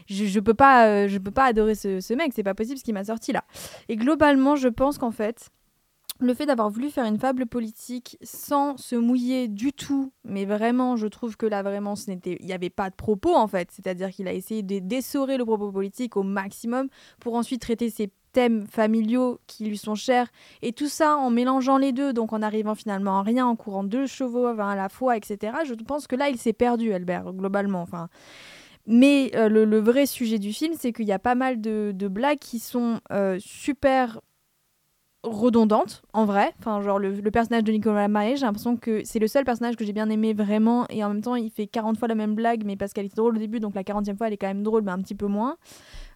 je, 0.09 0.25
je 0.25 0.41
peux 0.41 0.55
pas, 0.55 0.89
euh, 0.89 1.09
je 1.09 1.19
peux 1.19 1.31
pas 1.31 1.45
adorer 1.45 1.77
ce, 1.77 2.01
ce 2.01 2.15
mec, 2.15 2.33
c'est 2.35 2.43
pas 2.43 2.55
possible 2.55 2.79
ce 2.79 2.85
qui 2.85 2.93
m'a 2.93 3.05
sorti 3.05 3.33
là. 3.33 3.45
Et 3.89 3.97
globalement, 3.97 4.57
je 4.57 4.69
pense 4.69 4.99
qu'en 4.99 5.13
fait, 5.13 5.51
le 6.19 6.35
fait 6.35 6.47
d'avoir 6.47 6.71
voulu 6.71 6.91
faire 6.91 7.05
une 7.05 7.19
fable 7.19 7.47
politique 7.47 8.19
sans 8.23 8.77
se 8.77 8.97
mouiller 8.97 9.49
du 9.49 9.73
tout, 9.73 10.13
mais 10.25 10.45
vraiment, 10.45 10.97
je 10.97 11.07
trouve 11.07 11.37
que 11.37 11.47
là, 11.47 11.63
vraiment, 11.63 11.97
ce 11.97 12.11
n'était, 12.11 12.37
il 12.41 12.47
n'y 12.47 12.53
avait 12.53 12.71
pas 12.71 12.91
de 12.91 12.95
propos 12.95 13.35
en 13.35 13.47
fait. 13.47 13.71
C'est-à-dire 13.71 14.11
qu'il 14.11 14.29
a 14.29 14.33
essayé 14.33 14.63
de 14.63 14.79
d'essorer 14.79 15.37
le 15.37 15.45
propos 15.45 15.73
politique 15.73 16.17
au 16.17 16.23
maximum 16.23 16.89
pour 17.21 17.35
ensuite 17.35 17.61
traiter 17.61 17.91
ses 17.91 18.11
thèmes 18.33 18.67
familiaux 18.67 19.41
qui 19.47 19.65
lui 19.65 19.79
sont 19.79 19.95
chers, 19.95 20.29
et 20.61 20.73
tout 20.73 20.89
ça 20.89 21.17
en 21.17 21.31
mélangeant 21.31 21.79
les 21.79 21.93
deux, 21.93 22.13
donc 22.13 22.35
en 22.35 22.43
arrivant 22.43 22.75
finalement 22.75 23.19
à 23.19 23.23
rien, 23.23 23.47
en 23.47 23.57
courant 23.57 23.83
deux 23.83 24.07
chevaux 24.07 24.47
à 24.47 24.77
la 24.77 24.89
fois, 24.91 25.17
etc. 25.17 25.57
Je 25.65 25.73
pense 25.73 26.07
que 26.07 26.17
là, 26.17 26.29
il 26.29 26.37
s'est 26.37 26.53
perdu, 26.53 26.93
Albert, 26.93 27.33
globalement. 27.33 27.81
Enfin, 27.81 28.09
mais 28.87 29.31
euh, 29.35 29.49
le, 29.49 29.65
le 29.65 29.79
vrai 29.81 30.07
sujet 30.07 30.39
du 30.39 30.53
film, 30.53 30.75
c'est 30.79 30.93
qu'il 30.93 31.07
y 31.07 31.13
a 31.13 31.19
pas 31.19 31.35
mal 31.35 31.61
de, 31.61 31.93
de 31.95 32.09
blagues 32.09 32.39
qui 32.39 32.59
sont 32.59 33.01
euh, 33.11 33.39
super 33.41 34.21
redondantes, 35.27 36.03
en 36.13 36.25
vrai. 36.25 36.53
Enfin, 36.59 36.81
genre 36.81 36.99
le, 36.99 37.13
personnage 37.31 37.65
de 37.65 37.73
Nicolas 37.73 38.09
Maé, 38.09 38.37
j'ai 38.37 38.47
l'impression 38.47 38.77
que 38.77 39.03
c'est 39.05 39.19
le 39.19 39.27
seul 39.27 39.45
personnage 39.45 39.77
que 39.77 39.85
j'ai 39.85 39.93
bien 39.93 40.09
aimé 40.09 40.33
vraiment, 40.33 40.87
et 40.89 41.05
en 41.05 41.09
même 41.09 41.23
temps, 41.23 41.37
il 41.37 41.51
fait 41.51 41.67
40 41.67 41.99
fois 41.99 42.09
la 42.09 42.15
même 42.15 42.35
blague, 42.35 42.65
mais 42.65 42.77
parce 42.77 42.93
qu'elle 42.93 43.07
était 43.07 43.17
drôle 43.17 43.37
au 43.37 43.39
début, 43.39 43.61
donc 43.61 43.75
la 43.75 43.83
40e 43.83 44.17
fois, 44.17 44.29
elle 44.29 44.33
est 44.33 44.39
quand 44.39 44.47
même 44.47 44.63
drôle, 44.63 44.83
mais 44.83 44.93
un 44.93 45.01
petit 45.01 45.15
peu 45.15 45.27
moins. 45.27 45.57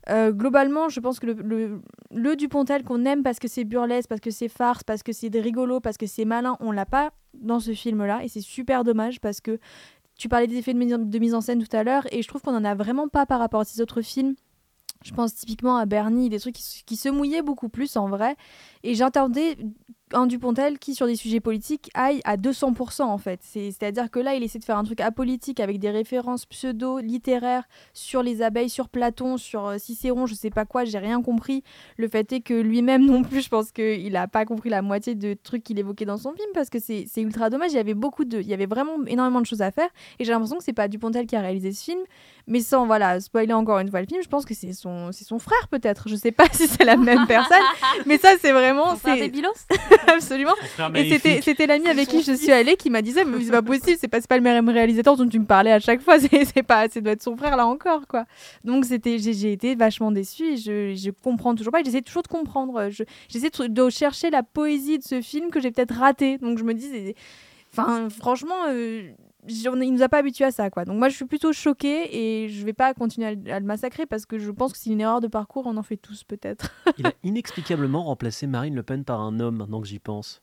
Euh, 0.09 0.33
globalement, 0.33 0.89
je 0.89 1.01
pense 1.01 1.21
que 1.21 1.27
le, 1.27 1.35
le, 1.35 1.83
le 2.15 2.37
Dupontel 2.37 2.85
qu'on 2.85 3.05
aime 3.05 3.23
parce 3.23 3.39
que 3.39 3.49
c'est 3.49 3.65
burlesque, 3.65 4.09
parce 4.09 4.21
que 4.21 4.31
c'est 4.31 4.49
farce, 4.49 4.83
parce 4.83 5.03
que 5.03 5.13
c'est 5.13 5.29
rigolo, 5.39 5.81
parce 5.81 5.99
que 5.99 6.07
c'est 6.07 6.25
malin, 6.25 6.57
on 6.61 6.73
l'a 6.73 6.87
pas 6.87 7.11
dans 7.35 7.61
ce 7.61 7.73
film-là, 7.73 8.25
et 8.25 8.29
c'est 8.29 8.41
super 8.41 8.83
dommage 8.83 9.21
parce 9.21 9.41
que 9.41 9.59
tu 10.17 10.29
parlais 10.29 10.47
des 10.47 10.57
effets 10.57 10.75
de 10.75 10.79
mise, 10.79 10.93
de 10.93 11.19
mise 11.19 11.35
en 11.35 11.41
scène 11.41 11.65
tout 11.65 11.77
à 11.77 11.83
l'heure, 11.83 12.07
et 12.13 12.23
je 12.23 12.29
trouve 12.29 12.43
qu'on 12.43 12.55
en 12.55 12.65
a 12.65 12.75
vraiment 12.75 13.09
pas 13.09 13.27
par 13.27 13.39
rapport 13.39 13.61
à 13.61 13.65
ces 13.65 13.81
autres 13.81 14.03
films. 14.03 14.35
Je 15.05 15.13
pense 15.13 15.35
typiquement 15.35 15.77
à 15.77 15.87
Bernie, 15.87 16.29
des 16.29 16.41
trucs 16.41 16.57
qui, 16.57 16.83
qui 16.85 16.97
se 16.97 17.09
mouillaient 17.09 17.43
beaucoup 17.43 17.69
plus 17.69 17.97
en 17.97 18.09
vrai. 18.09 18.37
Et 18.83 18.95
j'attendais 18.95 19.57
un 20.13 20.27
Dupontel 20.27 20.79
qui, 20.79 20.95
sur 20.95 21.07
des 21.07 21.17
sujets 21.17 21.41
politiques, 21.41 21.91
aille 21.95 22.21
à 22.25 22.37
200% 22.37 23.03
en 23.03 23.19
fait. 23.19 23.41
C'est-à-dire 23.43 24.11
que 24.11 24.19
là, 24.19 24.35
il 24.35 24.43
essaie 24.43 24.59
de 24.59 24.65
faire 24.65 24.79
un 24.79 24.85
truc 24.85 25.01
apolitique 25.01 25.61
avec 25.61 25.79
des 25.79 25.91
références 25.91 26.47
pseudo-littéraires 26.47 27.65
sur 27.93 28.23
les 28.23 28.43
abeilles, 28.43 28.71
sur 28.71 28.89
Platon, 28.89 29.37
sur 29.37 29.67
euh, 29.67 29.79
Cicéron, 29.79 30.27
je 30.27 30.35
sais 30.35 30.51
pas 30.51 30.65
quoi, 30.65 30.85
j'ai 30.85 30.99
rien 30.99 31.23
compris. 31.23 31.63
Le 31.97 32.09
fait 32.09 32.33
est 32.33 32.41
que 32.41 32.55
lui-même 32.55 33.05
non 33.07 33.23
plus, 33.23 33.43
je 33.43 33.49
pense 33.49 33.73
qu'il 33.73 34.17
a 34.17 34.29
pas 34.29 34.45
compris 34.45 34.71
la 34.71 34.83
moitié 34.83 35.15
de 35.15 35.35
trucs 35.35 35.63
qu'il 35.63 35.79
évoquait 35.79 36.05
dans 36.05 36.17
son 36.17 36.33
film 36.33 36.49
parce 36.55 36.71
que 36.71 36.79
c'est 36.79 37.07
ultra 37.17 37.51
dommage. 37.51 37.73
Il 37.73 37.77
y 37.77 37.79
avait 37.79 37.95
beaucoup 37.95 38.25
de. 38.25 38.41
Il 38.41 38.49
y 38.49 38.55
avait 38.55 38.67
vraiment 38.67 38.97
énormément 39.07 39.41
de 39.41 39.47
choses 39.47 39.63
à 39.63 39.71
faire 39.71 39.89
et 40.19 40.25
j'ai 40.25 40.33
l'impression 40.33 40.59
que 40.59 40.65
c'est 40.65 40.73
pas 40.73 40.89
Dupontel 40.89 41.27
qui 41.27 41.37
a 41.37 41.41
réalisé 41.41 41.73
ce 41.73 41.85
film. 41.85 42.01
Mais 42.47 42.61
sans 42.61 42.87
voilà, 42.87 43.21
spoiler 43.21 43.53
encore 43.53 43.79
une 43.79 43.91
fois 43.91 44.01
le 44.01 44.07
film, 44.07 44.23
je 44.23 44.29
pense 44.29 44.45
que 44.45 44.55
c'est 44.55 44.73
son, 44.73 45.11
son 45.13 45.39
frère 45.39 45.69
peut-être. 45.69 46.09
Je 46.09 46.17
sais 46.17 46.33
pas 46.33 46.47
si 46.53 46.67
c'est 46.67 46.85
la 46.85 46.97
même 46.97 47.27
personne, 47.27 47.63
mais 48.07 48.19
ça 48.19 48.31
c'est 48.41 48.53
vraiment. 48.53 48.97
C'est 48.97 49.21
Absolument. 50.07 50.55
Et 50.95 51.09
c'était, 51.11 51.41
c'était 51.43 51.67
l'ami 51.67 51.89
avec 51.89 52.09
qui 52.09 52.23
je 52.23 52.33
suis 52.33 52.53
allée 52.53 52.77
qui 52.77 52.91
m'a 52.91 53.03
dit 53.03 53.13
ça, 53.13 53.25
mais 53.25 53.43
c'est 53.43 53.51
pas 53.51 53.63
possible, 53.63 53.97
c'est 54.01 54.09
pas, 54.09 54.21
c'est 54.21 54.29
pas 54.29 54.37
le 54.37 54.43
même 54.43 54.69
réalisateur 54.69 55.17
dont 55.17 55.29
tu 55.29 55.39
me 55.39 55.47
parlais 55.47 55.73
à 55.73 55.81
chaque 55.81 56.01
fois, 56.03 56.19
c'est, 56.21 56.45
c'est 56.45 56.63
pas, 56.63 56.89
ça 56.89 57.01
doit 57.01 57.13
être 57.13 57.23
son 57.23 57.37
frère 57.37 57.57
là 57.57 57.67
encore, 57.67 58.07
quoi. 58.07 58.25
Donc 58.65 58.85
c'était, 58.85 59.19
j'ai, 59.19 59.33
j'ai 59.33 59.53
été 59.53 59.75
vachement 59.75 60.13
déçue 60.13 60.53
et 60.53 60.57
je, 60.57 60.95
je 60.95 61.11
comprends 61.11 61.55
toujours 61.55 61.73
pas, 61.73 61.81
et 61.81 61.85
j'essaie 61.85 62.03
toujours 62.03 62.23
de 62.23 62.29
comprendre, 62.29 62.89
je, 62.91 63.05
j'essaie 63.29 63.51
de, 63.51 63.67
de 63.67 63.91
chercher 63.91 64.31
la 64.31 64.43
poésie 64.43 64.99
de 64.99 65.05
ce 65.05 65.21
film 65.21 65.51
que 65.51 65.61
j'ai 65.61 65.71
peut-être 65.71 65.95
raté, 65.95 66.39
donc 66.39 66.59
je 66.59 66.65
me 66.65 66.75
dis, 66.75 67.15
enfin, 67.73 68.09
franchement, 68.11 68.67
euh, 68.69 69.11
ai- 69.49 69.87
il 69.87 69.93
nous 69.95 70.03
a 70.03 70.09
pas 70.09 70.19
habitués 70.19 70.45
à 70.45 70.51
ça, 70.51 70.69
quoi. 70.71 70.85
Donc 70.85 70.99
moi, 70.99 71.09
je 71.09 71.17
suis 71.17 71.25
plutôt 71.25 71.53
choquée 71.53 72.09
et 72.45 72.49
je 72.49 72.65
vais 72.65 72.73
pas 72.73 72.93
continuer 72.95 73.27
à, 73.29 73.35
le- 73.35 73.53
à 73.53 73.61
le 73.61 73.67
massacrer 73.67 74.07
parce 74.07 74.27
que 74.27 74.39
je 74.39 74.51
pense 74.51 74.73
que 74.73 74.79
c'est 74.79 74.91
une 74.91 75.01
erreur 75.01 75.21
de 75.21 75.29
parcours, 75.29 75.67
on 75.67 75.77
en 75.77 75.83
fait 75.83 75.97
tous 75.97 76.25
peut-être. 76.25 76.71
Il 76.99 77.07
a 77.07 77.13
inexplicablement 77.25 78.05
remplacé 78.05 78.47
Marine 78.47 78.75
Le 78.75 78.83
Pen 78.83 79.05
par 79.05 79.21
un 79.21 79.41
homme, 79.41 79.57
maintenant 79.57 79.81
que 79.81 79.87
j'y 79.89 79.99
pense. 79.99 80.43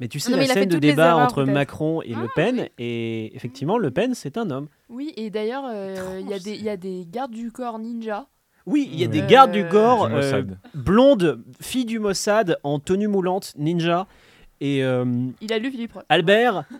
Mais 0.00 0.08
tu 0.08 0.18
sais, 0.18 0.32
Non, 0.32 0.38
mais 0.38 0.46
la 0.48 0.54
scène 0.54 0.68
de 0.68 0.78
débat 0.78 1.10
erreurs, 1.10 1.18
entre. 1.26 1.44
Ah, 1.48 1.52
Macron 1.52 2.02
et 2.02 2.14
Le 2.14 2.28
Pen, 2.34 2.68
et 2.78 3.34
effectivement, 3.36 3.78
Le 3.78 3.90
Pen, 3.92 4.14
c'est 4.14 4.36
un 4.36 4.50
homme. 4.50 4.66
Oui, 4.88 5.12
et 5.16 5.30
d'ailleurs, 5.30 5.64
euh, 5.68 6.18
il 6.20 6.28
y, 6.28 6.34
a 6.34 6.38
des- 6.40 6.54
il 6.54 6.62
y 6.64 6.68
a 6.68 6.76
des 6.76 7.06
gardes 7.08 7.30
du 7.30 7.52
corps 7.52 7.78
ninja. 7.78 8.26
Oui, 8.66 8.88
il 8.92 8.98
y 8.98 9.04
a 9.04 9.08
des 9.08 9.20
Euh, 9.22 9.26
gardes 9.26 9.52
du 9.52 9.68
corps, 9.68 10.06
euh, 10.06 10.08
Mossad. 10.08 10.58
blondes, 10.74 11.44
filles 11.60 11.84
du 11.84 11.98
Mossad, 12.00 12.56
en 12.64 12.80
tenue 12.80 13.06
moulante, 13.08 13.52
ninja. 13.56 14.08
Et 14.64 14.82
euh, 14.82 15.04
Il 15.42 15.52
a 15.52 15.58
lu 15.58 15.70
Philippe 15.70 15.92
Roth. 15.92 16.06
Albert. 16.08 16.64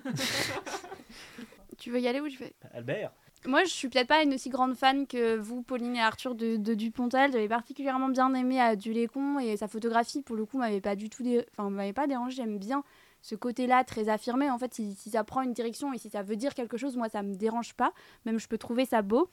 Tu 1.78 1.90
veux 1.90 2.00
y 2.00 2.08
aller 2.08 2.20
ou 2.20 2.28
je 2.28 2.38
vais? 2.38 2.54
Albert. 2.72 3.10
Moi, 3.46 3.62
je 3.64 3.68
suis 3.70 3.88
peut-être 3.90 4.08
pas 4.08 4.22
une 4.22 4.32
aussi 4.32 4.48
grande 4.48 4.74
fan 4.74 5.06
que 5.06 5.36
vous, 5.36 5.60
Pauline 5.62 5.96
et 5.96 6.00
Arthur 6.00 6.34
de, 6.34 6.56
de 6.56 6.72
Dupontel. 6.72 7.30
J'avais 7.32 7.48
particulièrement 7.48 8.08
bien 8.08 8.32
aimé 8.32 8.58
à 8.58 8.74
Dulécon 8.74 9.38
et 9.38 9.58
sa 9.58 9.68
photographie, 9.68 10.22
pour 10.22 10.34
le 10.34 10.46
coup, 10.46 10.56
m'avait 10.56 10.80
pas 10.80 10.96
du 10.96 11.10
tout, 11.10 11.22
dé- 11.22 11.44
enfin, 11.52 11.68
m'avait 11.68 11.92
pas 11.92 12.06
dérangé. 12.06 12.36
J'aime 12.36 12.58
bien 12.58 12.82
ce 13.20 13.34
côté-là 13.34 13.84
très 13.84 14.08
affirmé. 14.08 14.48
En 14.48 14.58
fait, 14.58 14.72
si, 14.72 14.94
si 14.94 15.10
ça 15.10 15.24
prend 15.24 15.42
une 15.42 15.52
direction 15.52 15.92
et 15.92 15.98
si 15.98 16.08
ça 16.08 16.22
veut 16.22 16.36
dire 16.36 16.54
quelque 16.54 16.78
chose, 16.78 16.96
moi, 16.96 17.10
ça 17.10 17.22
me 17.22 17.34
dérange 17.34 17.74
pas. 17.74 17.92
Même, 18.24 18.38
je 18.38 18.48
peux 18.48 18.56
trouver 18.56 18.86
ça 18.86 19.02
beau. 19.02 19.28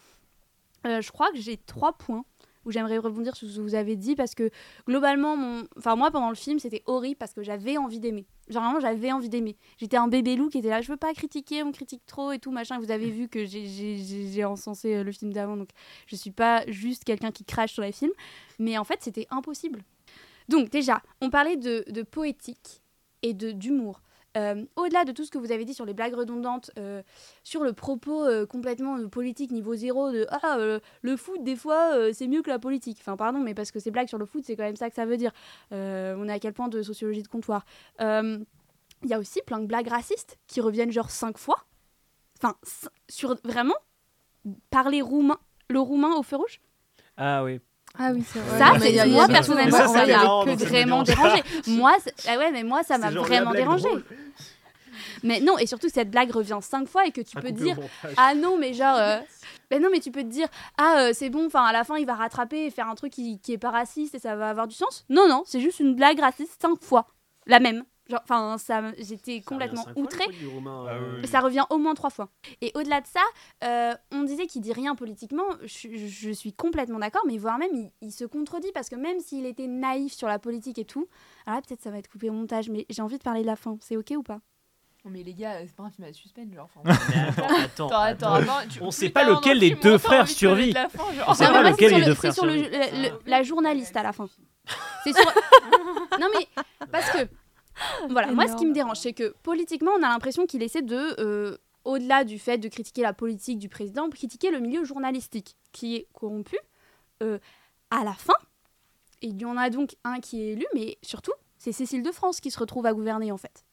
Euh, 0.86 1.00
je 1.00 1.10
crois 1.12 1.32
que 1.32 1.38
j'ai 1.40 1.56
trois 1.56 1.94
points 1.94 2.26
où 2.66 2.72
j'aimerais 2.72 2.98
rebondir 2.98 3.36
sur 3.36 3.50
ce 3.50 3.58
que 3.58 3.62
vous 3.62 3.76
avez 3.76 3.96
dit 3.96 4.16
parce 4.16 4.36
que 4.36 4.50
globalement, 4.88 5.36
mon... 5.38 5.64
enfin 5.78 5.96
moi 5.96 6.12
pendant 6.12 6.30
le 6.30 6.36
film 6.36 6.60
c'était 6.60 6.84
horrible 6.86 7.18
parce 7.18 7.34
que 7.34 7.44
j'avais 7.44 7.78
envie 7.78 8.00
d'aimer. 8.00 8.26
Genre 8.50 8.80
j'avais 8.80 9.12
envie 9.12 9.30
d'aimer. 9.30 9.58
J'étais 9.78 9.98
un 9.98 10.08
bébé 10.08 10.36
loup 10.36 10.50
qui 10.50 10.60
était 10.60 10.70
là, 10.70 10.82
je 10.82 10.92
veux 10.92 10.98
pas 10.98 11.14
critiquer, 11.14 11.64
on 11.64 11.72
critique 11.72 12.06
trop 12.06 12.32
et 12.32 12.40
tout 12.40 12.52
machin. 12.52 12.80
Vous 12.80 12.92
avez 12.92 13.10
vu 13.10 13.28
que 13.28 13.46
j'ai 13.46 14.46
encensé 14.46 14.96
euh, 14.96 15.04
le 15.04 15.12
film 15.12 15.34
d'avant 15.34 15.58
donc 15.58 15.70
je 16.08 16.16
suis 16.16 16.32
pas 16.32 16.64
juste 16.68 17.04
quelqu'un 17.04 17.32
qui 17.32 17.46
crache 17.46 17.74
sur 17.74 17.84
les 17.84 17.92
films. 17.92 18.14
Mais 18.60 18.78
en 18.78 18.84
fait 18.84 19.00
c'était 19.02 19.28
impossible. 19.30 19.84
Donc 20.50 20.70
déjà, 20.70 21.02
on 21.22 21.30
parlait 21.30 21.56
de, 21.56 21.86
de 21.90 22.02
poétique 22.02 22.82
et 23.22 23.34
de 23.34 23.52
d'humour. 23.52 24.02
Euh, 24.38 24.66
Au-delà 24.76 25.04
de 25.04 25.12
tout 25.12 25.26
ce 25.26 25.32
que 25.32 25.38
vous 25.38 25.52
avez 25.52 25.66
dit 25.66 25.74
sur 25.74 25.86
les 25.86 25.94
blagues 25.94 26.14
redondantes, 26.14 26.72
euh, 26.78 27.02
sur 27.44 27.64
le 27.64 27.74
propos 27.74 28.24
euh, 28.24 28.46
complètement 28.46 29.08
politique 29.10 29.52
niveau 29.52 29.76
zéro 29.76 30.12
de 30.12 30.26
ah 30.30 30.58
le 31.02 31.18
foot 31.18 31.44
des 31.44 31.56
fois 31.56 32.14
c'est 32.14 32.28
mieux 32.28 32.42
que 32.42 32.50
la 32.50 32.60
politique. 32.60 32.98
Enfin 33.02 33.18
pardon 33.18 33.40
mais 33.40 33.54
parce 33.54 33.72
que 33.72 33.80
ces 33.80 33.92
blagues 33.92 34.08
sur 34.08 34.18
le 34.18 34.26
foot 34.26 34.44
c'est 34.46 34.56
quand 34.56 34.64
même 34.64 34.76
ça 34.76 34.90
que 34.90 34.96
ça 34.96 35.06
veut 35.06 35.18
dire. 35.18 35.32
On 35.72 36.28
est 36.28 36.34
à 36.34 36.40
quel 36.40 36.54
point 36.54 36.70
de 36.70 36.82
sociologie 36.82 37.24
de 37.24 37.28
comptoir. 37.28 37.66
Il 38.00 39.10
y 39.10 39.14
a 39.14 39.20
aussi 39.20 39.42
plein 39.46 39.60
de 39.60 39.66
blagues 39.66 39.88
racistes 39.88 40.38
qui 40.48 40.62
reviennent 40.62 40.92
genre 40.92 41.12
cinq 41.12 41.38
fois. 41.38 41.66
Enfin 42.38 42.56
sur 43.10 43.36
vraiment 43.44 43.76
parler 44.70 45.02
roumain, 45.02 45.40
le 45.70 45.80
roumain 45.80 46.16
au 46.16 46.24
feu 46.24 46.38
rouge. 46.38 46.62
Ah 47.18 47.44
oui. 47.44 47.60
Ah 47.98 48.12
oui, 48.14 48.24
c'est 48.26 48.40
vrai. 48.40 48.58
Ça, 48.58 48.74
mais 48.80 49.06
moi 49.08 49.28
personnellement, 49.28 49.78
ça, 49.78 50.06
me 50.06 50.56
vraiment 50.56 51.04
dérangé. 51.04 51.44
moi, 51.68 51.98
ah 52.28 52.38
ouais, 52.38 52.52
mais 52.52 52.64
moi, 52.64 52.84
ça 52.84 52.98
m'a 52.98 53.12
vraiment 53.12 53.52
blague 53.52 53.64
dérangé. 53.64 53.90
Mais 55.24 55.40
non, 55.40 55.58
et 55.58 55.68
surtout 55.68 55.88
cette 55.88 56.10
blague 56.10 56.32
revient 56.32 56.58
cinq 56.62 56.88
fois 56.88 57.06
et 57.06 57.12
que 57.12 57.22
tu 57.22 57.36
peux 57.40 57.52
dire 57.52 57.78
ah 58.18 58.34
non 58.34 58.58
mais 58.58 58.74
genre 58.74 58.98
euh, 58.98 59.20
ben 59.70 59.80
non 59.80 59.90
mais 59.92 60.00
tu 60.00 60.12
peux 60.12 60.24
te 60.24 60.28
dire 60.28 60.48
ah 60.78 60.96
euh, 61.00 61.12
c'est 61.14 61.30
bon 61.30 61.46
enfin 61.46 61.64
à 61.64 61.72
la 61.72 61.84
fin 61.84 61.98
il 61.98 62.08
va 62.08 62.16
rattraper 62.16 62.66
et 62.66 62.72
faire 62.72 62.88
un 62.88 62.96
truc 62.96 63.14
qui, 63.14 63.40
qui 63.40 63.54
est 63.54 63.60
pas 63.60 63.70
raciste 63.70 64.16
et 64.16 64.20
ça 64.20 64.36
va 64.36 64.50
avoir 64.50 64.68
du 64.68 64.76
sens. 64.76 65.06
Non 65.10 65.28
non, 65.28 65.44
c'est 65.46 65.60
juste 65.60 65.80
une 65.80 65.96
blague 65.96 66.20
raciste 66.20 66.60
cinq 66.60 66.82
fois 66.82 67.06
la 67.46 67.60
même. 67.60 67.84
Enfin 68.24 68.58
j'étais 68.98 69.42
complètement 69.42 69.86
outrée. 69.96 70.26
Ah 70.30 70.70
euh, 70.94 71.20
oui. 71.22 71.28
Ça 71.28 71.40
revient 71.40 71.64
au 71.70 71.78
moins 71.78 71.94
trois 71.94 72.10
fois. 72.10 72.30
Et 72.62 72.72
au-delà 72.76 73.02
de 73.02 73.08
ça, 73.08 73.22
euh, 73.64 73.94
on 74.12 74.24
disait 74.24 74.48
qu'il 74.48 74.62
dit 74.62 74.74
rien 74.74 74.96
politiquement. 74.96 75.44
Je, 75.64 75.88
je 76.08 76.32
suis 76.32 76.54
complètement 76.54 77.00
d'accord, 77.00 77.24
mais 77.28 77.38
voire 77.38 77.58
même 77.58 77.72
il, 77.74 77.92
il 78.02 78.12
se 78.12 78.26
contredit 78.26 78.72
parce 78.74 78.90
que 78.90 78.96
même 78.96 79.20
s'il 79.20 79.46
était 79.46 79.68
naïf 79.68 80.14
sur 80.14 80.28
la 80.28 80.40
politique 80.40 80.78
et 80.80 80.86
tout, 80.86 81.08
alors 81.46 81.58
là 81.58 81.62
peut-être 81.68 81.82
ça 81.82 81.92
va 81.92 81.98
être 81.98 82.10
coupé 82.10 82.30
au 82.30 82.34
montage, 82.34 82.70
mais 82.70 82.86
j'ai 82.90 83.02
envie 83.02 83.18
de 83.18 83.24
parler 83.24 83.42
de 83.42 83.48
la 83.48 83.56
fin. 83.56 83.78
C'est 83.82 83.98
ok 83.98 84.14
ou 84.18 84.24
pas? 84.24 84.40
Non, 85.04 85.10
mais 85.10 85.24
les 85.24 85.34
gars, 85.34 85.58
c'est 85.66 85.76
pas 85.76 85.82
un 85.82 85.90
film 85.90 86.08
à 86.08 86.14
suspense, 86.14 86.54
genre. 86.54 86.70
enfin, 86.76 86.82
Mais 87.10 87.16
attends, 87.28 87.48
attends, 87.48 87.88
Attends, 87.88 88.00
attends, 88.02 88.34
attends. 88.36 88.54
attends, 88.54 88.70
tu- 88.70 88.84
On 88.84 88.92
sait 88.92 89.10
pas 89.10 89.24
lequel 89.24 89.34
dans 89.34 89.54
le 89.56 89.60
des 89.60 89.68
film, 89.70 89.80
deux 89.82 89.98
frères 89.98 90.28
genre. 90.28 90.58
On 91.28 91.34
sait 91.34 91.46
Non, 91.48 91.52
pas 91.54 91.70
lequel 91.72 91.90
sur 91.96 92.06
deux 92.06 92.14
frères 92.14 92.34
C'est 92.34 92.40
sur 92.40 92.46
le, 92.46 92.58
survit. 92.60 92.70
le- 92.78 93.10
le- 93.10 93.20
la 93.26 93.42
journaliste 93.42 93.96
à 93.98 94.04
la 94.04 94.14
fin. 94.14 94.28
C'est 95.04 95.14
sur. 95.14 95.26
non 96.20 96.28
mais 96.38 96.48
parce 96.92 97.10
que 97.10 97.28
voilà, 98.10 98.32
moi 98.32 98.48
ce 98.48 98.56
qui 98.56 98.66
me 98.66 98.74
dérange, 98.74 99.00
c'est 99.00 99.14
que 99.14 99.34
politiquement, 99.44 99.92
on 99.98 100.04
a 100.04 100.10
l'impression 100.10 100.46
qu'il 100.46 100.64
essaie 100.64 100.82
de, 100.82 101.20
euh, 101.20 101.58
au-delà 101.86 102.24
du 102.24 102.40
fait 102.40 102.58
de 102.58 102.68
critiquer 102.68 103.02
la 103.02 103.14
politique 103.14 103.60
du 103.60 103.70
président, 103.70 104.10
critiquer 104.10 104.52
le 104.52 104.60
milieu 104.60 104.84
journalistique 104.84 105.56
qui 105.72 105.96
est 105.96 106.08
corrompu. 106.14 106.58
euh, 107.24 107.40
à 107.90 108.04
la 108.04 108.14
fin, 108.14 108.34
il 109.22 109.40
y 109.40 109.46
en 109.46 109.58
a 109.58 109.70
donc 109.70 109.96
un 110.04 110.20
qui 110.20 110.42
est 110.42 110.54
élu, 110.54 110.66
mais 110.74 110.98
surtout, 111.02 111.34
c'est 111.58 111.72
Cécile 111.72 112.04
de 112.04 112.12
France 112.12 112.40
qui 112.40 112.50
se 112.52 112.58
retrouve 112.60 112.86
à 112.86 112.94
gouverner 112.94 113.32
en 113.32 113.38
fait. 113.38 113.66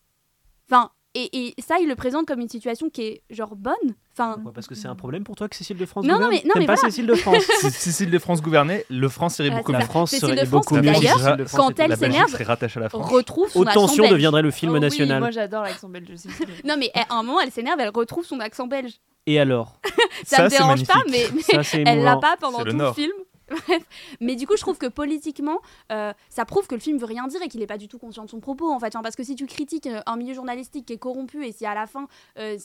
Enfin, 0.67 0.91
et, 1.15 1.49
et 1.59 1.63
ça, 1.63 1.77
il 1.81 1.89
le 1.89 1.95
présente 1.97 2.27
comme 2.27 2.41
une 2.41 2.49
situation 2.49 2.91
qui 2.91 3.03
est 3.03 3.23
genre 3.31 3.57
bonne. 3.57 3.75
Enfin, 4.13 4.37
Parce 4.55 4.67
que 4.67 4.75
c'est 4.75 4.89
un 4.89 4.95
problème 4.95 5.25
pour 5.25 5.37
toi 5.37 5.49
que 5.49 5.55
Cécile 5.57 5.77
de 5.79 5.87
France 5.87 6.05
Non, 6.05 6.15
non, 6.15 6.27
gouverne 6.27 6.43
mais- 6.45 6.49
non, 6.49 6.53
mais 6.57 6.67
pas 6.67 6.75
voilà. 6.75 6.89
Cécile 6.91 7.07
de 7.07 7.15
France 7.15 7.43
Si 7.61 7.71
Cécile 7.71 8.11
de 8.11 8.19
France 8.19 8.43
gouvernait, 8.43 8.85
le 8.91 9.09
France 9.09 9.39
irait 9.39 9.49
Voilà, 9.51 9.61
beaucoup 9.63 9.73
c'est 9.73 9.77
mieux. 9.79 9.81
La 9.81 9.87
France 9.89 10.11
Cécile 10.11 10.29
serait 10.29 10.41
de 10.41 10.47
France, 10.47 10.51
beaucoup 10.67 10.75
mieux. 10.77 10.83
d'ailleurs, 10.83 11.37
quand 11.55 11.81
elle 11.81 11.97
s'énerve, 11.97 12.31
serait 12.31 12.45
rattachée 12.45 12.79
à 12.79 12.83
la 12.83 12.89
France. 12.89 13.11
retrouve 13.11 13.49
son 13.49 13.61
Haute 13.61 13.69
accent 13.69 13.81
tension 13.87 14.03
belge. 14.05 14.13
deviendrait 14.13 14.43
le 14.43 14.51
film 14.51 14.73
Oh 14.73 14.75
oui, 14.75 14.81
national. 14.81 15.21
moi 15.21 15.31
j'adore 15.31 15.63
l'accent 15.63 15.89
belge 15.89 16.11
aussi. 16.13 16.29
Non, 16.65 16.77
mais 16.79 16.91
à 16.95 17.15
un 17.17 17.23
moment, 17.23 17.41
elle 17.41 17.51
s'énerve, 17.53 17.79
elle 17.81 17.91
retrouve 17.91 18.25
son 18.25 18.41
accent 18.41 18.67
belge. 18.67 18.95
Et 19.27 19.39
alors? 19.39 19.79
Ça, 20.25 20.37
Ça, 20.37 20.45
me 20.45 20.49
dérange 20.51 20.85
pas, 20.85 21.03
mais, 21.11 21.27
mais 21.35 21.43
Ça, 21.43 21.61
elle 21.87 22.03
l'a 22.03 22.17
pas 22.17 22.37
pendant 22.41 22.65
tout 22.65 22.77
le 22.77 22.93
film. 22.93 23.13
Bref. 23.67 23.83
Mais 24.21 24.37
du 24.37 24.47
coup, 24.47 24.57
je 24.57 24.63
trouve 24.63 24.79
que 24.79 24.87
politiquement, 24.87 25.61
euh, 25.93 26.13
ça 26.29 26.45
prouve 26.45 26.67
que 26.67 26.75
le 26.75 26.81
film 26.81 26.99
veut 26.99 27.07
rien 27.07 27.27
dire 27.27 27.43
et 27.43 27.49
qu'il 27.49 27.63
est 27.63 27.67
pas 27.67 27.79
du 27.79 27.89
tout 27.89 27.99
conscient 27.99 28.25
de 28.25 28.31
son 28.31 28.41
propos, 28.41 28.71
en 28.71 28.79
fait. 28.79 28.89
Enfin, 28.89 29.03
parce 29.03 29.17
que 29.17 29.23
si 29.25 29.35
tu 29.35 29.47
critiques 29.47 29.87
euh, 29.87 30.01
un 30.07 30.17
milieu 30.17 30.35
journalistique 30.35 30.87
qui 30.87 30.93
est 30.95 30.99
corrompu 30.99 31.45
et 31.47 31.53
si 31.53 31.67
à 31.67 31.75
la 31.75 31.87
fin. 31.87 32.09
euh, 32.39 32.57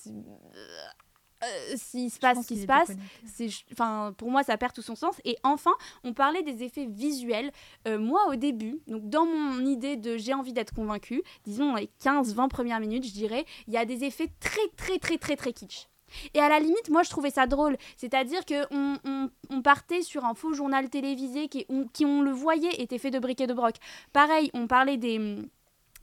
euh, 1.44 1.74
s'il 1.76 2.10
se 2.10 2.20
passe 2.20 2.42
ce 2.42 2.48
qui 2.48 2.62
se 2.62 2.66
passe, 2.66 2.92
c'est, 3.26 3.50
enfin, 3.72 4.14
pour 4.18 4.32
moi, 4.32 4.44
ça 4.44 4.58
perd 4.58 4.74
tout 4.74 4.82
son 4.82 4.96
sens. 4.96 5.16
Et 5.26 5.38
enfin, 5.44 5.74
on 6.04 6.14
parlait 6.14 6.42
des 6.44 6.64
effets 6.64 6.86
visuels. 6.86 7.52
Euh, 7.88 8.00
moi, 8.00 8.22
au 8.30 8.36
début, 8.36 8.80
donc 8.88 9.10
dans 9.10 9.26
mon 9.26 9.66
idée 9.66 9.98
de 9.98 10.18
j'ai 10.18 10.34
envie 10.34 10.54
d'être 10.54 10.74
convaincu, 10.74 11.22
disons 11.44 11.76
les 11.76 11.90
15-20 12.02 12.48
premières 12.50 12.80
minutes, 12.80 13.06
je 13.06 13.14
dirais, 13.14 13.46
il 13.68 13.74
y 13.74 13.78
a 13.78 13.86
des 13.86 14.04
effets 14.06 14.30
très, 14.40 14.68
très, 14.78 15.00
très, 15.00 15.18
très, 15.18 15.36
très 15.36 15.54
kitsch. 15.54 15.88
Et 16.34 16.39
à 16.39 16.49
la 16.49 16.59
limite, 16.59 16.89
moi, 16.89 17.03
je 17.03 17.09
trouvais 17.09 17.30
ça 17.32 17.47
drôle. 17.47 17.78
C'est-à-dire 17.97 18.45
qu'on 18.45 18.97
on, 19.05 19.30
on 19.49 19.61
partait 19.61 20.01
sur 20.01 20.26
un 20.26 20.34
faux 20.34 20.53
journal 20.53 20.89
télévisé 20.89 21.47
qui, 21.47 21.66
on, 21.70 21.86
qui, 21.88 22.05
on 22.05 22.22
le 22.22 22.32
voyait, 22.32 22.82
était 22.82 22.97
fait 22.97 23.11
de 23.11 23.20
briques 23.20 23.41
et 23.41 23.47
de 23.47 23.53
broc. 23.53 23.76
Pareil, 24.14 24.49
on 24.53 24.68
parlait 24.68 24.97
des, 24.97 25.38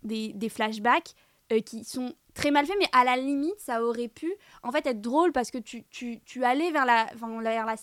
des, 0.03 0.33
des 0.33 0.49
flashbacks 0.49 1.15
euh, 1.53 1.61
qui 1.61 1.85
sont 1.85 2.13
très 2.35 2.51
mal 2.51 2.65
faits, 2.67 2.77
mais 2.79 2.89
à 2.93 3.05
la 3.05 3.17
limite, 3.17 3.59
ça 3.59 3.83
aurait 3.85 4.09
pu 4.09 4.33
en 4.63 4.71
fait 4.71 4.87
être 4.87 5.01
drôle 5.01 5.33
parce 5.33 5.51
que 5.51 5.59
tu, 5.59 5.85
tu, 5.91 6.21
tu 6.25 6.45
allais 6.45 6.71
vers 6.71 6.87
la, 6.87 7.07
enfin, 7.15 7.41
vers 7.43 7.67
la, 7.67 7.75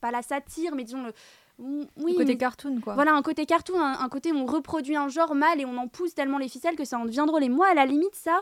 pas 0.00 0.10
la 0.10 0.22
satire, 0.22 0.74
mais 0.74 0.84
disons 0.84 1.02
le, 1.02 1.12
oui, 1.58 1.86
un 1.98 2.12
côté 2.14 2.24
mais- 2.24 2.36
cartoon, 2.38 2.80
quoi. 2.80 2.94
Voilà, 2.94 3.12
un 3.12 3.20
côté 3.20 3.44
cartoon, 3.44 3.78
un, 3.78 4.00
un 4.00 4.08
côté 4.08 4.32
où 4.32 4.36
on 4.36 4.46
reproduit 4.46 4.96
un 4.96 5.08
genre 5.08 5.34
mal 5.34 5.60
et 5.60 5.66
on 5.66 5.76
en 5.76 5.88
pousse 5.88 6.14
tellement 6.14 6.38
les 6.38 6.48
ficelles 6.48 6.76
que 6.76 6.86
ça 6.86 6.98
en 6.98 7.04
devient 7.04 7.24
drôle. 7.26 7.44
Et 7.44 7.50
moi, 7.50 7.68
à 7.68 7.74
la 7.74 7.84
limite, 7.84 8.14
ça, 8.14 8.40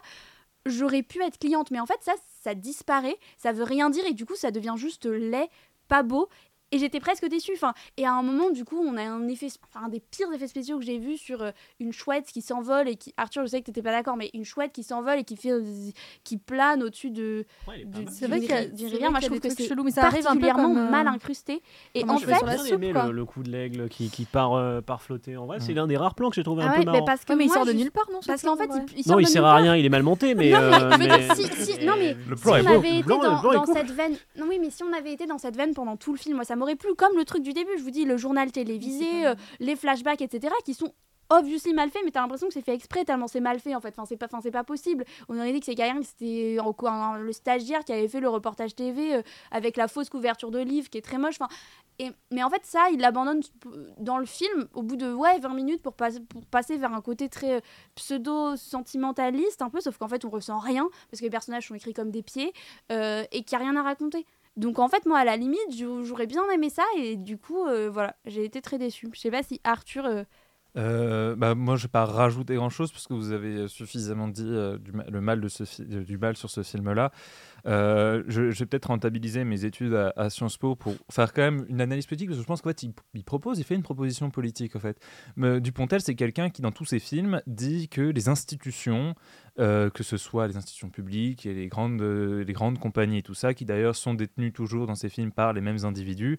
j'aurais 0.67 1.03
pu 1.03 1.21
être 1.25 1.39
cliente, 1.39 1.73
mais 1.73 1.81
en 1.81 1.87
fait, 1.87 1.99
ça, 2.01 2.13
ça 2.41 2.55
disparaît, 2.55 3.19
ça 3.37 3.53
veut 3.53 3.65
rien 3.65 3.91
dire 3.91 4.07
et 4.07 4.15
du 4.15 4.27
coup, 4.27 4.37
ça 4.37 4.51
devient 4.51 4.75
juste 4.77 5.07
laid, 5.07 5.49
pas 5.89 6.03
beau. 6.03 6.29
Et 6.71 6.79
j'étais 6.79 7.01
presque 7.01 7.27
déçue. 7.27 7.53
Enfin, 7.55 7.73
et 7.97 8.07
à 8.07 8.13
un 8.13 8.23
moment, 8.23 8.51
du 8.51 8.65
coup, 8.65 8.79
on 8.79 8.97
a 8.97 9.03
un 9.03 9.27
effet, 9.29 9.49
enfin, 9.73 9.87
un 9.87 9.89
des 9.89 10.01
pires 10.01 10.33
effets 10.35 10.49
spéciaux 10.49 10.79
que 10.79 10.85
j'ai 10.85 10.99
vu 10.99 11.17
sur 11.17 11.43
euh, 11.43 11.51
une 11.81 11.93
chouette 11.93 12.27
qui 12.27 12.43
s'envole 12.43 12.89
et 12.89 12.97
qui. 12.97 13.15
Arthur, 13.17 13.43
je 13.43 13.49
sais 13.49 13.61
que 13.61 13.67
t'étais 13.67 13.83
pas 13.83 13.93
d'accord, 13.93 14.17
mais 14.17 14.31
une 14.35 14.45
chouette 14.45 14.73
qui 14.73 14.83
s'envole 14.83 15.19
et 15.21 15.25
qui 15.25 15.37
fait, 15.37 15.53
qui 16.25 16.37
plane 16.37 16.83
au-dessus 16.83 17.11
de. 17.11 17.45
C'est 18.11 18.27
vrai 18.27 18.41
qu'il 18.41 18.51
y 18.51 19.05
a-. 19.05 19.11
Moi, 19.11 19.21
je 19.21 19.27
trouve 19.27 19.41
que 19.41 19.49
c'est 19.49 19.67
chelous, 19.67 19.83
mais 19.85 19.91
ça 19.91 20.05
arrive 20.07 20.27
un 20.27 20.35
peu 20.35 20.41
particulièrement 20.41 20.75
comme, 20.75 20.87
euh, 20.87 20.91
mal 20.91 21.07
incrusté. 21.07 21.63
Et 21.95 22.05
en 22.05 22.19
fait, 22.19 22.35
J'ai 22.67 22.75
aimé 22.75 22.93
le, 22.93 23.13
le 23.13 23.25
coup 23.25 23.43
de 23.43 23.51
l'aigle 23.51 23.89
qui, 23.89 24.11
qui 24.11 24.25
part, 24.25 24.55
euh, 24.55 24.81
part 24.81 25.03
flotter 25.03 25.37
en 25.37 25.47
vrai. 25.47 25.61
C'est 25.61 25.73
l'un 25.75 25.87
des 25.87 25.97
rares 25.97 26.15
plans 26.15 26.29
que 26.29 26.37
j'ai 26.37 26.45
trouvé 26.45 26.63
Ah 26.65 26.67
un 26.67 26.71
ouais, 26.71 26.79
peu 26.79 26.85
mais 26.85 26.93
marrant. 26.93 27.05
parce 27.05 27.25
que 27.25 27.33
mais 27.33 27.45
il 27.47 27.51
sort 27.51 27.65
de 27.65 27.73
nulle 27.73 27.91
part, 27.91 28.09
non 28.13 28.21
Parce 28.27 28.43
ce 28.43 28.47
qu'en 28.47 28.57
fait, 28.57 28.69
il, 28.97 29.05
sort 29.05 29.15
non, 29.15 29.21
il 29.21 29.27
sert 29.27 29.45
à 29.45 29.57
rien, 29.57 29.75
il 29.77 29.85
est 29.85 29.89
mal 29.89 30.03
monté, 30.03 30.35
mais. 30.35 30.51
non, 30.51 30.61
mais 30.61 30.75
euh, 30.75 30.97
mais- 30.99 31.35
si, 31.35 31.75
mais 31.81 31.89
on 31.89 32.67
avait 32.67 32.99
été 32.99 33.09
dans, 33.09 33.65
cette 33.67 33.91
veine, 33.91 34.17
non 34.37 34.47
oui, 34.49 34.59
mais 34.61 34.71
si 34.71 34.83
on 34.83 34.93
avait 34.93 35.13
été 35.13 35.27
dans 35.27 35.39
cette 35.39 35.57
veine 35.57 35.75
pendant 35.75 35.97
tout 35.97 36.13
le 36.13 36.19
film, 36.19 36.37
moi, 36.37 36.45
ça 36.45 36.57
m'aurait 36.59 36.77
plu. 36.77 36.95
Comme 36.95 37.17
le 37.17 37.25
truc 37.25 37.43
du 37.43 37.53
début, 37.53 37.71
je 37.79 37.83
vous 37.83 37.91
dis, 37.91 38.05
le 38.05 38.17
journal 38.17 38.53
télévisé, 38.53 39.27
euh, 39.27 39.35
les 39.61 39.77
flashbacks, 39.77 40.21
etc., 40.21 40.53
qui 40.65 40.75
sont 40.75 40.93
obviously 41.31 41.75
mal 41.75 41.91
faits, 41.91 42.01
mais 42.07 42.11
t'as 42.11 42.23
l'impression 42.23 42.47
que 42.49 42.55
c'est 42.55 42.63
fait 42.65 42.73
exprès 42.73 43.05
tellement 43.05 43.29
c'est 43.29 43.41
mal 43.41 43.61
fait 43.61 43.75
en 43.75 43.83
fait. 43.83 43.91
Enfin, 43.91 44.07
c'est 44.07 44.17
pas, 44.17 44.25
enfin, 44.25 44.41
c'est 44.43 44.51
pas 44.51 44.65
possible. 44.65 45.05
On 45.29 45.37
aurait 45.39 45.53
dit 45.53 45.61
que 45.61 45.67
c'est 45.67 45.75
quelqu'un, 45.75 46.01
que 46.01 46.07
c'était 46.07 46.57
le 46.57 47.33
stagiaire 47.33 47.85
qui 47.85 47.93
avait 47.93 48.09
fait 48.09 48.21
le 48.21 48.31
reportage 48.31 48.75
TV 48.75 49.17
euh, 49.17 49.23
avec 49.51 49.77
la 49.77 49.89
fausse 49.89 50.09
couverture 50.09 50.51
de 50.51 50.59
livre 50.59 50.89
qui 50.89 50.97
est 50.97 51.03
très 51.03 51.19
moche. 51.19 51.35
Enfin, 51.39 51.55
et, 51.99 52.13
mais 52.31 52.43
en 52.43 52.49
fait, 52.49 52.65
ça, 52.65 52.89
il 52.93 53.01
l'abandonne 53.01 53.41
dans 53.99 54.17
le 54.17 54.25
film 54.25 54.69
au 54.73 54.83
bout 54.83 54.97
de 54.97 55.13
ouais, 55.13 55.39
20 55.39 55.49
minutes 55.53 55.83
pour, 55.83 55.93
pas- 55.93 56.19
pour 56.31 56.47
passer 56.47 56.79
vers 56.79 56.95
un 56.95 57.03
côté 57.03 57.29
très 57.29 57.57
euh, 57.57 57.61
pseudo-sentimentaliste, 57.97 59.63
un 59.63 59.71
peu, 59.71 59.81
sauf 59.81 59.99
qu'en 59.99 60.09
fait, 60.09 60.25
on 60.25 60.31
ressent 60.31 60.59
rien 60.59 60.89
parce 61.11 61.21
que 61.21 61.25
les 61.27 61.31
personnages 61.31 61.69
sont 61.69 61.75
écrits 61.75 61.93
comme 61.95 62.11
des 62.11 62.23
pieds 62.23 62.53
euh, 62.93 63.25
et 63.33 63.43
qu'il 63.43 63.59
n'y 63.59 63.65
a 63.65 63.71
rien 63.71 63.77
à 63.79 63.83
raconter. 63.83 64.25
Donc 64.59 64.79
en 64.79 64.89
fait, 64.89 65.07
moi, 65.07 65.19
à 65.21 65.25
la 65.25 65.37
limite, 65.37 65.61
j'au- 65.79 66.03
j'aurais 66.05 66.27
bien 66.27 66.43
aimé 66.51 66.69
ça 66.69 66.83
et 66.99 67.17
du 67.17 67.39
coup, 67.39 67.65
euh, 67.67 67.89
voilà, 67.91 68.17
j'ai 68.27 68.45
été 68.45 68.61
très 68.61 68.77
déçue. 68.79 69.09
Je 69.15 69.21
sais 69.21 69.31
pas 69.31 69.43
si 69.43 69.61
Arthur. 69.65 70.05
euh, 70.05 70.25
Euh, 70.77 71.35
bah, 71.35 71.55
moi, 71.55 71.77
je 71.77 71.85
vais 71.85 71.89
pas 71.89 72.05
rajouter 72.05 72.55
grand 72.55 72.69
chose 72.69 72.93
parce 72.93 73.07
que 73.07 73.15
vous 73.15 73.33
avez 73.33 73.67
suffisamment 73.69 74.29
dit 74.29 74.45
le 74.47 75.21
mal 75.21 75.41
de 75.41 75.49
ce 75.49 75.83
du 75.83 76.19
mal 76.19 76.37
sur 76.37 76.51
ce 76.51 76.63
film-là. 76.63 77.11
Euh, 77.67 78.23
je, 78.29 78.43
vais 78.43 78.67
peut-être 78.67 78.87
rentabiliser 78.87 79.45
mes 79.45 79.65
études 79.65 79.95
à, 79.95 80.31
Sciences 80.31 80.57
Po 80.57 80.77
pour 80.77 80.95
faire 81.11 81.33
quand 81.33 81.43
même 81.43 81.67
une 81.69 81.81
analyse 81.81 82.07
politique 82.07 82.29
parce 82.29 82.39
que 82.39 82.43
je 82.43 82.47
pense 82.47 82.63
qu'en 82.63 82.71
fait, 82.71 82.83
il, 82.83 82.93
il 83.15 83.25
propose, 83.25 83.59
il 83.59 83.65
fait 83.65 83.75
une 83.75 83.83
proposition 83.83 84.31
politique 84.31 84.77
en 84.77 84.81
fait. 84.81 84.99
Mais 85.37 85.61
Dupontel, 85.61 86.01
c'est 86.01 86.15
quelqu'un 86.15 86.51
qui, 86.51 86.63
dans 86.63 86.73
tous 86.73 86.85
ses 86.85 86.99
films, 86.99 87.43
dit 87.47 87.89
que 87.89 88.03
les 88.03 88.29
institutions, 88.29 89.15
euh, 89.59 89.91
que 89.91 90.03
ce 90.03 90.17
soit 90.17 90.47
les 90.49 90.57
institutions 90.57 90.91
publiques 90.91 91.47
et 91.47 91.55
les 91.55 91.69
grandes, 91.69 92.01
euh, 92.01 92.45
les 92.45 92.53
grandes 92.53 92.79
compagnies 92.79 93.19
et 93.19 93.23
tout 93.23 93.35
ça, 93.35 93.55
qui 93.55 93.65
d'ailleurs 93.65 93.97
sont 93.97 94.15
détenues 94.15 94.53
toujours 94.53 94.87
dans 94.87 94.95
ses 94.95 95.09
films 95.09 95.33
par 95.33 95.53
les 95.53 95.61
mêmes 95.61 95.85
individus, 95.85 96.39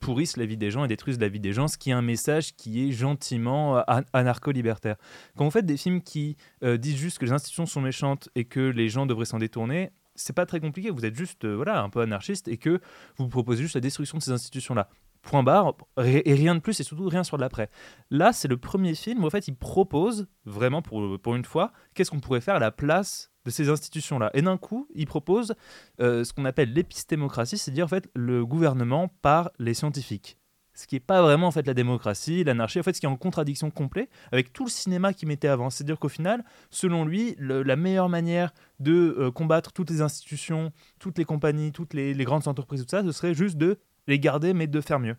pourrissent 0.00 0.36
la 0.36 0.44
vie 0.44 0.56
des 0.58 0.72
gens 0.72 0.84
et 0.84 0.88
détruisent 0.88 1.20
la 1.20 1.28
vie 1.28 1.38
des 1.38 1.52
gens, 1.52 1.66
ce 1.68 1.78
qui 1.78 1.90
est 1.90 1.94
un 1.94 2.02
message 2.02 2.56
qui 2.56 2.86
est 2.86 2.90
gentiment 2.90 3.76
an- 3.86 4.02
anarcho-libertaire. 4.12 4.96
Quand 5.36 5.44
vous 5.44 5.52
faites 5.52 5.64
des 5.64 5.76
films 5.78 6.02
qui 6.02 6.36
disent 6.62 6.96
juste 6.96 7.18
que 7.18 7.24
les 7.24 7.32
institutions 7.32 7.64
sont 7.64 7.80
méchantes 7.80 8.28
et 8.34 8.44
que 8.44 8.60
les 8.60 8.88
gens 8.88 9.06
devraient 9.06 9.24
s'en 9.24 9.38
détourner, 9.38 9.92
c'est 10.16 10.32
pas 10.32 10.46
très 10.46 10.60
compliqué. 10.60 10.90
Vous 10.90 11.04
êtes 11.04 11.14
juste 11.14 11.44
euh, 11.44 11.54
voilà 11.54 11.82
un 11.82 11.88
peu 11.88 12.00
anarchiste 12.00 12.48
et 12.48 12.56
que 12.56 12.80
vous 13.16 13.28
proposez 13.28 13.62
juste 13.62 13.74
la 13.74 13.80
destruction 13.80 14.18
de 14.18 14.22
ces 14.22 14.32
institutions-là. 14.32 14.88
Point 15.22 15.42
barre, 15.42 15.74
et 16.04 16.34
rien 16.34 16.54
de 16.54 16.60
plus, 16.60 16.78
et 16.78 16.84
surtout 16.84 17.08
rien 17.08 17.24
sur 17.24 17.36
de 17.36 17.42
l'après. 17.42 17.68
Là, 18.10 18.32
c'est 18.32 18.46
le 18.46 18.58
premier 18.58 18.94
film 18.94 19.24
où 19.24 19.26
en 19.26 19.30
fait 19.30 19.48
il 19.48 19.56
propose, 19.56 20.28
vraiment 20.44 20.82
pour, 20.82 21.20
pour 21.20 21.34
une 21.34 21.44
fois, 21.44 21.72
qu'est-ce 21.94 22.12
qu'on 22.12 22.20
pourrait 22.20 22.40
faire 22.40 22.54
à 22.54 22.60
la 22.60 22.70
place 22.70 23.32
de 23.44 23.50
ces 23.50 23.68
institutions-là. 23.68 24.30
Et 24.34 24.42
d'un 24.42 24.56
coup, 24.56 24.86
il 24.94 25.06
propose 25.06 25.54
euh, 26.00 26.22
ce 26.22 26.32
qu'on 26.32 26.44
appelle 26.44 26.72
l'épistémocratie, 26.72 27.58
c'est-à-dire 27.58 27.86
en 27.86 27.88
fait 27.88 28.08
le 28.14 28.46
gouvernement 28.46 29.08
par 29.08 29.50
les 29.58 29.74
scientifiques. 29.74 30.38
Ce 30.76 30.86
qui 30.86 30.94
n'est 30.96 31.00
pas 31.00 31.22
vraiment 31.22 31.46
en 31.46 31.50
fait 31.50 31.66
la 31.66 31.74
démocratie, 31.74 32.44
l'anarchie, 32.44 32.78
en 32.78 32.82
fait 32.82 32.92
ce 32.92 33.00
qui 33.00 33.06
est 33.06 33.08
en 33.08 33.16
contradiction 33.16 33.70
complète 33.70 34.10
avec 34.30 34.52
tout 34.52 34.64
le 34.64 34.70
cinéma 34.70 35.12
qui 35.14 35.24
mettait 35.26 35.48
avant. 35.48 35.70
C'est-à-dire 35.70 35.98
qu'au 35.98 36.08
final, 36.10 36.44
selon 36.70 37.04
lui, 37.04 37.34
la 37.38 37.76
meilleure 37.76 38.08
manière 38.10 38.52
de 38.78 39.16
euh, 39.18 39.30
combattre 39.30 39.72
toutes 39.72 39.90
les 39.90 40.02
institutions, 40.02 40.70
toutes 40.98 41.16
les 41.18 41.24
compagnies, 41.24 41.72
toutes 41.72 41.94
les, 41.94 42.14
grandes 42.24 42.46
entreprises, 42.46 42.82
tout 42.82 42.90
ça, 42.90 43.02
ce 43.02 43.12
serait 43.12 43.34
juste 43.34 43.56
de 43.56 43.78
les 44.06 44.18
garder 44.20 44.52
mais 44.52 44.66
de 44.66 44.80
faire 44.80 45.00
mieux. 45.00 45.16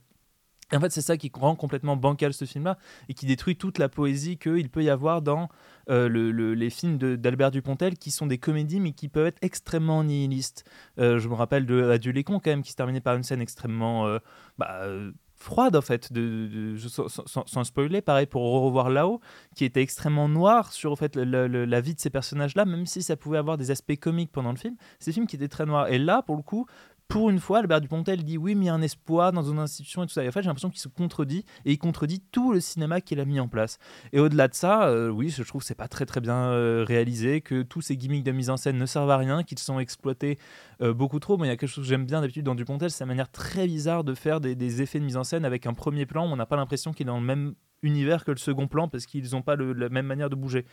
Et 0.71 0.75
en 0.75 0.81
fait, 0.81 0.91
c'est 0.91 1.01
ça 1.01 1.15
qui 1.15 1.31
rend 1.33 1.55
complètement 1.55 1.95
bancal 1.95 2.33
ce 2.33 2.43
film-là 2.43 2.77
et 3.07 3.13
qui 3.13 3.25
détruit 3.25 3.55
toute 3.55 3.77
la 3.77 3.87
poésie 3.87 4.37
qu'il 4.37 4.69
peut 4.69 4.83
y 4.83 4.89
avoir 4.89 5.21
dans 5.21 5.47
euh, 5.89 6.09
le- 6.09 6.31
le- 6.31 6.53
les 6.55 6.69
films 6.69 6.97
d'Albert 6.97 7.51
Dupontel 7.51 7.97
qui 7.97 8.11
sont 8.11 8.27
des 8.27 8.37
comédies 8.37 8.81
mais 8.81 8.91
qui 8.91 9.07
peuvent 9.07 9.27
être 9.27 9.37
extrêmement 9.41 10.03
nihilistes. 10.03 10.65
Euh, 10.99 11.19
je 11.19 11.29
me 11.29 11.35
rappelle 11.35 11.65
de 11.65 11.89
Adieu 11.89 12.11
les 12.11 12.25
cons 12.25 12.39
quand 12.41 12.49
même 12.51 12.63
qui 12.63 12.71
se 12.71 12.75
terminait 12.75 12.99
par 12.99 13.15
une 13.15 13.23
scène 13.23 13.41
extrêmement 13.41 14.19
bah, 14.57 14.81
froide 15.37 15.75
en 15.75 15.81
fait, 15.81 16.11
de, 16.11 16.75
sans, 16.77 17.63
spoiler. 17.63 18.01
Pareil 18.01 18.25
pour 18.25 18.41
revoir 18.43 18.89
là-haut 18.89 19.21
qui 19.55 19.65
était 19.65 19.81
extrêmement 19.81 20.27
noir 20.27 20.73
sur 20.73 20.91
en 20.91 20.95
fait, 20.95 21.15
la 21.15 21.81
vie 21.81 21.95
de 21.95 21.99
ces 21.99 22.09
personnages-là, 22.09 22.65
même 22.65 22.85
si 22.85 23.01
ça 23.01 23.15
pouvait 23.15 23.37
avoir 23.37 23.57
des 23.57 23.71
aspects 23.71 23.97
comiques 23.97 24.31
pendant 24.31 24.51
le 24.51 24.57
film. 24.57 24.75
Ces 24.99 25.11
films 25.11 25.27
qui 25.27 25.35
étaient 25.35 25.47
très 25.47 25.65
noirs. 25.65 25.87
Et 25.89 25.99
là, 25.99 26.21
pour 26.23 26.35
le 26.35 26.41
coup, 26.41 26.65
pour 27.07 27.29
une 27.29 27.39
fois, 27.39 27.59
Albert 27.59 27.79
Dupontel 27.79 28.23
dit 28.23 28.37
oui, 28.37 28.53
mais 28.53 28.65
il 28.65 28.67
y 28.67 28.69
a 28.69 28.73
un 28.73 28.81
espoir 28.81 29.31
dans 29.31 29.43
une 29.43 29.59
institution 29.59 30.03
et 30.03 30.07
tout 30.07 30.13
ça. 30.13 30.23
Et 30.23 30.27
en 30.27 30.31
fait, 30.31 30.41
j'ai 30.41 30.47
l'impression 30.47 30.69
qu'il 30.69 30.81
se 30.81 30.89
contredit 30.89 31.45
et 31.63 31.71
il 31.71 31.77
contredit 31.77 32.21
tout 32.31 32.51
le 32.51 32.59
cinéma 32.59 32.99
qu'il 32.99 33.19
a 33.21 33.25
mis 33.25 33.39
en 33.39 33.47
place. 33.47 33.79
Et 34.11 34.19
au-delà 34.19 34.49
de 34.49 34.53
ça, 34.53 34.87
euh, 34.89 35.09
oui, 35.09 35.29
je 35.29 35.41
trouve 35.43 35.61
que 35.61 35.67
c'est 35.67 35.75
pas 35.75 35.87
très 35.87 36.05
très 36.05 36.19
bien 36.19 36.35
euh, 36.35 36.83
réalisé, 36.85 37.39
que 37.39 37.61
tous 37.61 37.81
ces 37.81 37.95
gimmicks 37.95 38.25
de 38.25 38.31
mise 38.33 38.49
en 38.49 38.57
scène 38.57 38.77
ne 38.77 38.85
servent 38.85 39.09
à 39.09 39.17
rien, 39.17 39.43
qu'ils 39.43 39.59
sont 39.59 39.79
exploités 39.79 40.37
euh, 40.81 40.93
beaucoup 40.93 41.19
trop. 41.19 41.37
Mais 41.37 41.47
il 41.47 41.49
y 41.49 41.53
a 41.53 41.57
quelque 41.57 41.69
chose 41.69 41.85
que 41.85 41.89
j'aime 41.89 42.05
bien 42.05 42.19
d'habitude 42.19 42.45
dans 42.45 42.55
Dupontel, 42.55 42.91
c'est 42.91 42.97
sa 42.97 43.05
manière 43.05 43.31
très 43.31 43.67
bizarre 43.67 44.03
de 44.03 44.13
faire 44.13 44.41
des, 44.41 44.81
effets 44.81 44.99
de 44.99 45.05
mise 45.05 45.17
en 45.17 45.23
scène 45.23 45.45
avec 45.45 45.65
un 45.65 45.73
premier 45.73 46.05
plan 46.05 46.27
où 46.27 46.31
on 46.31 46.35
n'a 46.35 46.45
pas 46.45 46.57
l'impression 46.57 46.91
qu'il 46.91 47.05
est 47.05 47.07
dans 47.07 47.19
le 47.19 47.25
même 47.25 47.55
univers 47.83 48.25
que 48.25 48.31
le 48.31 48.37
second 48.37 48.67
plan 48.67 48.87
parce 48.89 49.05
qu'ils 49.05 49.31
n'ont 49.31 49.43
pas 49.43 49.55
la 49.55 49.87
même 49.87 50.07
manière 50.07 50.29
de 50.29 50.35
bouger. 50.35 50.65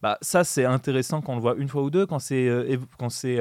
Bah, 0.00 0.16
ça, 0.22 0.42
c'est 0.42 0.64
intéressant 0.64 1.20
quand 1.20 1.32
on 1.32 1.36
le 1.36 1.42
voit 1.42 1.56
une 1.56 1.68
fois 1.68 1.82
ou 1.82 1.90
deux, 1.90 2.06
quand 2.06 2.18
c'est 2.18 2.78
quand 2.98 3.10
c'est 3.10 3.40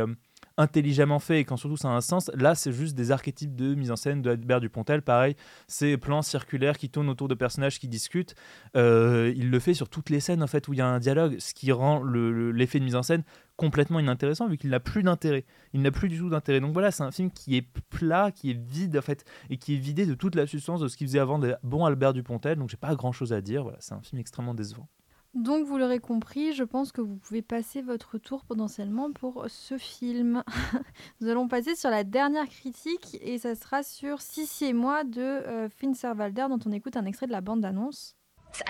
intelligemment 0.57 1.19
fait 1.19 1.39
et 1.39 1.45
quand 1.45 1.57
surtout 1.57 1.77
ça 1.77 1.89
a 1.89 1.91
un 1.91 2.01
sens. 2.01 2.29
Là, 2.35 2.55
c'est 2.55 2.71
juste 2.71 2.95
des 2.95 3.11
archétypes 3.11 3.55
de 3.55 3.73
mise 3.75 3.91
en 3.91 3.95
scène 3.95 4.21
de 4.21 4.31
Albert 4.31 4.61
Dupontel. 4.61 5.01
Pareil, 5.01 5.35
ces 5.67 5.97
plans 5.97 6.21
circulaires 6.21 6.77
qui 6.77 6.89
tournent 6.89 7.09
autour 7.09 7.27
de 7.27 7.35
personnages 7.35 7.79
qui 7.79 7.87
discutent. 7.87 8.35
Euh, 8.75 9.33
il 9.35 9.49
le 9.49 9.59
fait 9.59 9.73
sur 9.73 9.89
toutes 9.89 10.09
les 10.09 10.19
scènes 10.19 10.43
en 10.43 10.47
fait 10.47 10.67
où 10.67 10.73
il 10.73 10.77
y 10.77 10.81
a 10.81 10.87
un 10.87 10.99
dialogue, 10.99 11.37
ce 11.39 11.53
qui 11.53 11.71
rend 11.71 12.01
le- 12.01 12.31
le- 12.31 12.51
l'effet 12.51 12.79
de 12.79 12.83
mise 12.85 12.95
en 12.95 13.03
scène 13.03 13.23
complètement 13.57 13.99
inintéressant 13.99 14.47
vu 14.47 14.57
qu'il 14.57 14.71
n'a 14.71 14.79
plus 14.79 15.03
d'intérêt. 15.03 15.45
Il 15.73 15.81
n'a 15.81 15.91
plus 15.91 16.09
du 16.09 16.17
tout 16.17 16.29
d'intérêt. 16.29 16.59
Donc 16.59 16.73
voilà, 16.73 16.91
c'est 16.91 17.03
un 17.03 17.11
film 17.11 17.29
qui 17.31 17.55
est 17.57 17.67
plat, 17.89 18.31
qui 18.31 18.51
est 18.51 18.59
vide 18.59 18.97
en 18.97 19.01
fait 19.01 19.23
et 19.49 19.57
qui 19.57 19.75
est 19.75 19.77
vidé 19.77 20.05
de 20.05 20.15
toute 20.15 20.35
la 20.35 20.47
substance 20.47 20.79
de 20.81 20.87
ce 20.87 20.97
qu'il 20.97 21.07
faisait 21.07 21.19
avant 21.19 21.37
de 21.39 21.55
bon 21.63 21.85
Albert 21.85 22.13
Dupontel. 22.13 22.57
Donc 22.57 22.69
j'ai 22.69 22.77
pas 22.77 22.95
grand 22.95 23.11
chose 23.11 23.33
à 23.33 23.41
dire. 23.41 23.63
Voilà, 23.63 23.77
c'est 23.79 23.93
un 23.93 24.01
film 24.01 24.19
extrêmement 24.19 24.53
décevant. 24.55 24.87
Donc, 25.33 25.65
vous 25.65 25.77
l'aurez 25.77 25.99
compris, 25.99 26.51
je 26.53 26.63
pense 26.63 26.91
que 26.91 26.99
vous 26.99 27.15
pouvez 27.15 27.41
passer 27.41 27.81
votre 27.81 28.17
tour 28.17 28.43
potentiellement 28.43 29.13
pour 29.13 29.45
ce 29.47 29.77
film. 29.77 30.43
Nous 31.21 31.29
allons 31.29 31.47
passer 31.47 31.75
sur 31.75 31.89
la 31.89 32.03
dernière 32.03 32.49
critique 32.49 33.17
et 33.21 33.37
ça 33.37 33.55
sera 33.55 33.81
sur 33.81 34.21
Sissi 34.21 34.65
et 34.65 34.73
moi 34.73 35.05
de 35.05 35.21
euh, 35.21 35.69
Finsterwalder 35.69 36.47
dont 36.49 36.59
on 36.65 36.71
écoute 36.73 36.97
un 36.97 37.05
extrait 37.05 37.27
de 37.27 37.31
la 37.31 37.39
bande-annonce. 37.39 38.17
Das 38.51 38.67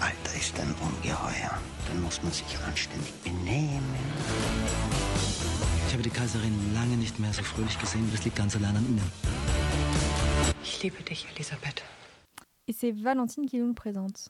Alter 0.00 0.36
ist 0.38 0.58
ein 0.58 0.74
Ungeheuer. 0.80 1.50
Dann 1.88 2.02
muss 2.02 2.22
man 2.22 2.32
sich 2.32 2.58
anständig 2.66 3.12
benehmen. 3.22 3.84
Ich 5.86 5.92
habe 5.92 6.02
die 6.02 6.10
Kaiserin 6.10 6.54
lange 6.74 6.96
nicht 6.96 7.18
mehr 7.18 7.32
so 7.34 7.42
fröhlich 7.42 7.78
gesehen. 7.78 8.08
Das 8.10 8.24
liegt 8.24 8.36
ganz 8.36 8.56
allein 8.56 8.76
an 8.76 8.86
Ihnen. 8.86 9.12
Ich 10.62 10.82
liebe 10.82 11.02
dich, 11.02 11.26
Elisabeth. 11.34 11.82
Et 12.70 12.72
c'est 12.72 12.92
Valentine 12.92 13.46
qui 13.46 13.58
nous 13.58 13.66
le 13.66 13.74
présente. 13.74 14.28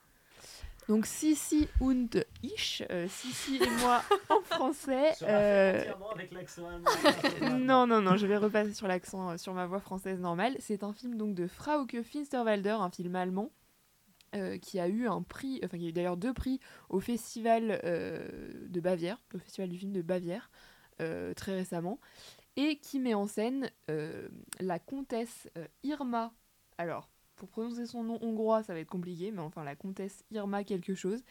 Donc 0.89 1.05
Sissi 1.05 1.69
und 1.79 2.25
ich, 2.43 2.83
euh, 2.91 3.07
Sissi 3.07 3.57
et 3.57 3.71
moi 3.83 4.03
en 4.31 4.41
français. 4.41 5.13
Euh, 5.21 5.85
non, 7.59 7.87
non, 7.87 8.01
non, 8.01 8.17
je 8.17 8.27
vais 8.27 8.39
repasser 8.39 8.73
sur 8.73 8.89
l'accent, 8.89 9.29
euh, 9.33 9.37
sur 9.37 9.53
ma 9.53 9.67
voix 9.67 9.81
française 9.81 10.19
normale. 10.21 10.57
C'est 10.59 10.85
un 10.85 10.95
film 10.95 11.19
donc 11.19 11.35
de 11.35 11.47
Frauke 11.47 12.01
Finsterwalder, 12.03 12.79
un 12.81 12.89
film 12.91 13.15
allemand. 13.15 13.51
euh, 14.35 14.57
qui 14.57 14.81
a 14.81 14.89
eu 14.89 15.07
un 15.07 15.21
prix, 15.21 15.61
enfin 15.63 15.77
qui 15.77 15.85
a 15.85 15.89
eu 15.91 15.93
d'ailleurs 15.93 16.17
deux 16.17 16.33
prix 16.33 16.61
au 16.89 16.99
festival 17.01 17.79
euh, 17.85 18.27
de 18.69 18.81
Bavière, 18.81 19.21
au 19.35 19.39
festival 19.39 19.69
du 19.69 19.77
film 19.77 19.93
de 19.93 20.01
Bavière, 20.01 20.51
euh, 21.03 21.35
très 21.35 21.53
récemment, 21.53 22.01
et 22.57 22.79
qui 22.79 23.01
met 23.01 23.13
en 23.13 23.27
scène 23.27 23.71
euh, 23.91 24.31
la 24.61 24.79
comtesse 24.79 25.47
euh, 25.59 25.67
Irma. 25.83 26.33
Alors, 26.79 27.11
pour 27.41 27.49
prononcer 27.49 27.87
son 27.87 28.05
nom 28.05 28.19
hongrois, 28.21 28.63
ça 28.63 28.75
va 28.75 28.81
être 28.81 28.91
compliqué, 28.91 29.31
mais 29.31 29.41
enfin 29.41 29.65
la 29.65 29.75
comtesse 29.75 30.25
Irma 30.31 30.63
quelque 30.63 30.95
chose, 30.95 31.23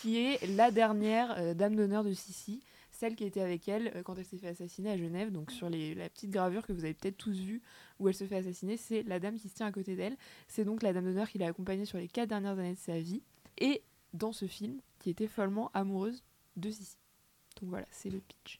qui 0.00 0.16
est 0.16 0.46
la 0.56 0.70
dernière 0.70 1.38
euh, 1.38 1.52
dame 1.52 1.76
d'honneur 1.76 2.04
de 2.04 2.14
Sissi, 2.14 2.62
celle 2.90 3.14
qui 3.14 3.24
était 3.24 3.42
avec 3.42 3.68
elle 3.68 3.92
euh, 3.94 4.02
quand 4.02 4.16
elle 4.16 4.24
s'est 4.24 4.38
fait 4.38 4.48
assassiner 4.48 4.90
à 4.90 4.96
Genève. 4.96 5.30
Donc 5.30 5.50
sur 5.50 5.68
la 5.68 6.08
petite 6.08 6.30
gravure 6.30 6.66
que 6.66 6.72
vous 6.72 6.84
avez 6.84 6.94
peut-être 6.94 7.18
tous 7.18 7.36
vue 7.36 7.60
où 8.00 8.08
elle 8.08 8.14
se 8.14 8.24
fait 8.24 8.36
assassiner, 8.36 8.78
c'est 8.78 9.02
la 9.02 9.20
dame 9.20 9.36
qui 9.36 9.50
se 9.50 9.56
tient 9.56 9.66
à 9.66 9.72
côté 9.72 9.94
d'elle. 9.94 10.16
C'est 10.48 10.64
donc 10.64 10.82
la 10.82 10.94
dame 10.94 11.04
d'honneur 11.04 11.28
qui 11.28 11.36
l'a 11.36 11.48
accompagnée 11.48 11.84
sur 11.84 11.98
les 11.98 12.08
quatre 12.08 12.30
dernières 12.30 12.58
années 12.58 12.72
de 12.72 12.78
sa 12.78 12.98
vie. 12.98 13.20
Et 13.58 13.82
dans 14.14 14.32
ce 14.32 14.46
film, 14.46 14.80
qui 14.98 15.10
était 15.10 15.26
follement 15.26 15.70
amoureuse 15.74 16.24
de 16.56 16.70
Sissi. 16.70 16.96
Donc 17.60 17.68
voilà, 17.68 17.86
c'est 17.90 18.08
le 18.08 18.20
pitch. 18.20 18.58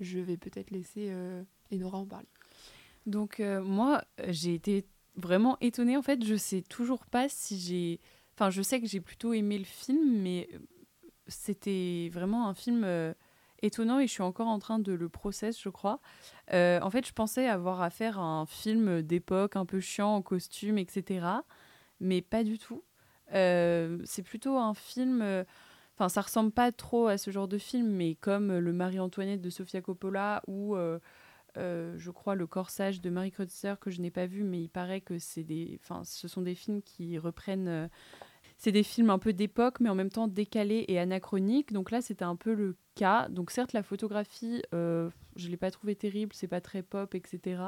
Je 0.00 0.18
vais 0.18 0.36
peut-être 0.36 0.72
laisser 0.72 1.06
euh, 1.10 1.44
Enora 1.72 1.98
en 1.98 2.06
parler. 2.06 2.26
Donc 3.06 3.40
moi, 3.40 4.04
j'ai 4.28 4.54
été 4.54 4.84
vraiment 5.16 5.56
étonnée. 5.60 5.96
En 5.96 6.02
fait, 6.02 6.24
je 6.24 6.34
sais 6.34 6.62
toujours 6.62 7.06
pas 7.06 7.28
si 7.28 7.58
j'ai... 7.58 8.00
Enfin, 8.34 8.50
je 8.50 8.62
sais 8.62 8.80
que 8.80 8.86
j'ai 8.86 9.00
plutôt 9.00 9.32
aimé 9.32 9.58
le 9.58 9.64
film, 9.64 10.20
mais 10.22 10.48
euh, 10.54 10.58
c'était 11.26 12.10
vraiment 12.12 12.48
un 12.48 12.54
film 12.54 12.82
euh, 12.84 13.12
étonnant 13.60 13.98
et 13.98 14.06
je 14.06 14.12
suis 14.12 14.22
encore 14.22 14.48
en 14.48 14.58
train 14.58 14.78
de 14.78 14.92
le 14.92 15.08
process, 15.08 15.60
je 15.60 15.68
crois. 15.68 16.00
Euh, 16.52 16.80
en 16.80 16.90
fait, 16.90 17.06
je 17.06 17.12
pensais 17.12 17.46
avoir 17.46 17.82
affaire 17.82 18.18
à 18.18 18.22
un 18.22 18.46
film 18.46 19.02
d'époque 19.02 19.56
un 19.56 19.66
peu 19.66 19.80
chiant 19.80 20.14
en 20.14 20.22
costume, 20.22 20.78
etc. 20.78 21.26
Mais 22.00 22.22
pas 22.22 22.42
du 22.42 22.58
tout. 22.58 22.84
C'est 23.32 24.22
plutôt 24.24 24.56
un 24.58 24.74
film... 24.74 25.44
Enfin, 25.94 26.08
ça 26.08 26.22
ressemble 26.22 26.52
pas 26.52 26.72
trop 26.72 27.06
à 27.06 27.18
ce 27.18 27.30
genre 27.30 27.48
de 27.48 27.58
film, 27.58 27.86
mais 27.86 28.14
comme 28.14 28.58
le 28.58 28.72
Marie-Antoinette 28.72 29.42
de 29.42 29.50
Sofia 29.50 29.80
Coppola 29.82 30.42
ou... 30.46 30.74
euh, 31.56 31.94
je 31.98 32.10
crois, 32.10 32.34
Le 32.34 32.46
Corsage 32.46 33.00
de 33.00 33.10
Marie 33.10 33.30
Kreutzer, 33.30 33.74
que 33.80 33.90
je 33.90 34.00
n'ai 34.00 34.10
pas 34.10 34.26
vu, 34.26 34.42
mais 34.44 34.60
il 34.60 34.68
paraît 34.68 35.00
que 35.00 35.18
c'est 35.18 35.42
des, 35.42 35.78
enfin, 35.82 36.02
ce 36.04 36.28
sont 36.28 36.42
des 36.42 36.54
films 36.54 36.82
qui 36.82 37.18
reprennent. 37.18 37.68
euh, 37.68 37.88
c'est 38.58 38.72
des 38.72 38.84
films 38.84 39.10
un 39.10 39.18
peu 39.18 39.32
d'époque, 39.32 39.80
mais 39.80 39.88
en 39.88 39.96
même 39.96 40.10
temps 40.10 40.28
décalés 40.28 40.84
et 40.86 41.00
anachroniques. 41.00 41.72
Donc 41.72 41.90
là, 41.90 42.00
c'était 42.00 42.24
un 42.24 42.36
peu 42.36 42.54
le 42.54 42.76
cas. 42.94 43.28
Donc 43.28 43.50
certes, 43.50 43.72
la 43.72 43.82
photographie, 43.82 44.62
euh, 44.72 45.10
je 45.34 45.48
l'ai 45.48 45.56
pas 45.56 45.72
trouvée 45.72 45.96
terrible, 45.96 46.32
c'est 46.32 46.46
pas 46.46 46.60
très 46.60 46.82
pop, 46.82 47.12
etc. 47.16 47.60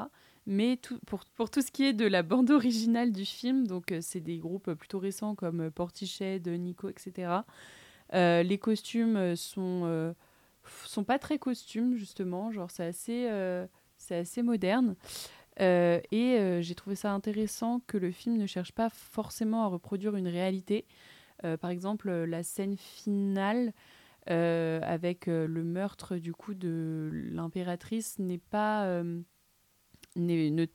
Mais 0.45 0.79
pour, 1.05 1.25
pour 1.35 1.49
tout 1.49 1.61
ce 1.61 1.71
qui 1.71 1.83
est 1.83 1.91
de 1.91 2.05
la 2.05 2.23
bande 2.23 2.49
originale 2.49 3.11
du 3.11 3.25
film, 3.25 3.67
donc 3.67 3.93
c'est 3.99 4.21
des 4.21 4.37
groupes 4.37 4.73
plutôt 4.73 4.99
récents 4.99 5.35
comme 5.35 5.69
Portiched, 5.69 6.47
Nico, 6.47 6.87
etc. 6.87 7.43
les 8.13 8.57
costumes 8.57 9.35
sont 9.35 10.15
sont 10.85 11.03
pas 11.03 11.19
très 11.19 11.39
costumes 11.39 11.95
justement, 11.95 12.51
genre 12.51 12.71
c'est 12.71 12.85
assez 12.85 13.27
euh, 13.29 13.67
c'est 13.97 14.15
assez 14.15 14.41
moderne. 14.43 14.95
Euh, 15.61 16.01
et 16.11 16.37
euh, 16.37 16.61
j'ai 16.61 16.75
trouvé 16.75 16.95
ça 16.95 17.13
intéressant 17.13 17.81
que 17.87 17.97
le 17.97 18.11
film 18.11 18.37
ne 18.37 18.45
cherche 18.45 18.73
pas 18.73 18.89
forcément 18.89 19.63
à 19.63 19.67
reproduire 19.67 20.15
une 20.15 20.27
réalité. 20.27 20.85
Par 21.61 21.69
exemple, 21.69 22.09
la 22.09 22.41
scène 22.41 22.75
finale 22.75 23.73
avec 24.25 25.27
le 25.27 25.63
meurtre 25.63 26.15
du 26.15 26.33
coup 26.33 26.55
de 26.55 27.11
l'impératrice 27.13 28.17
n'est 28.17 28.39
pas 28.39 29.03
ne 30.15 30.65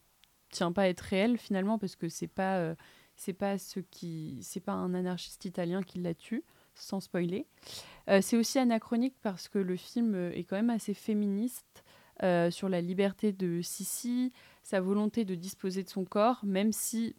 tient 0.50 0.70
pas 0.70 0.82
à 0.82 0.88
être 0.88 1.00
réel 1.00 1.38
finalement 1.38 1.78
parce 1.78 1.96
que 1.96 2.08
c'est 2.08 2.28
pas 2.28 2.76
c'est 3.16 3.32
pas 3.32 3.58
ce 3.58 3.80
qui 3.80 4.38
c'est 4.42 4.60
pas 4.60 4.72
un 4.72 4.94
anarchiste 4.94 5.44
italien 5.44 5.82
qui 5.82 5.98
la 5.98 6.14
tue 6.14 6.44
sans 6.80 7.00
spoiler. 7.00 7.46
Euh, 8.08 8.20
c'est 8.22 8.36
aussi 8.36 8.58
anachronique 8.58 9.14
parce 9.22 9.48
que 9.48 9.58
le 9.58 9.76
film 9.76 10.14
euh, 10.14 10.32
est 10.32 10.44
quand 10.44 10.56
même 10.56 10.70
assez 10.70 10.94
féministe 10.94 11.84
euh, 12.22 12.50
sur 12.50 12.68
la 12.68 12.80
liberté 12.80 13.32
de 13.32 13.62
Sissi, 13.62 14.32
sa 14.62 14.80
volonté 14.80 15.24
de 15.24 15.34
disposer 15.34 15.82
de 15.82 15.88
son 15.88 16.04
corps, 16.04 16.40
même 16.44 16.72
si 16.72 17.14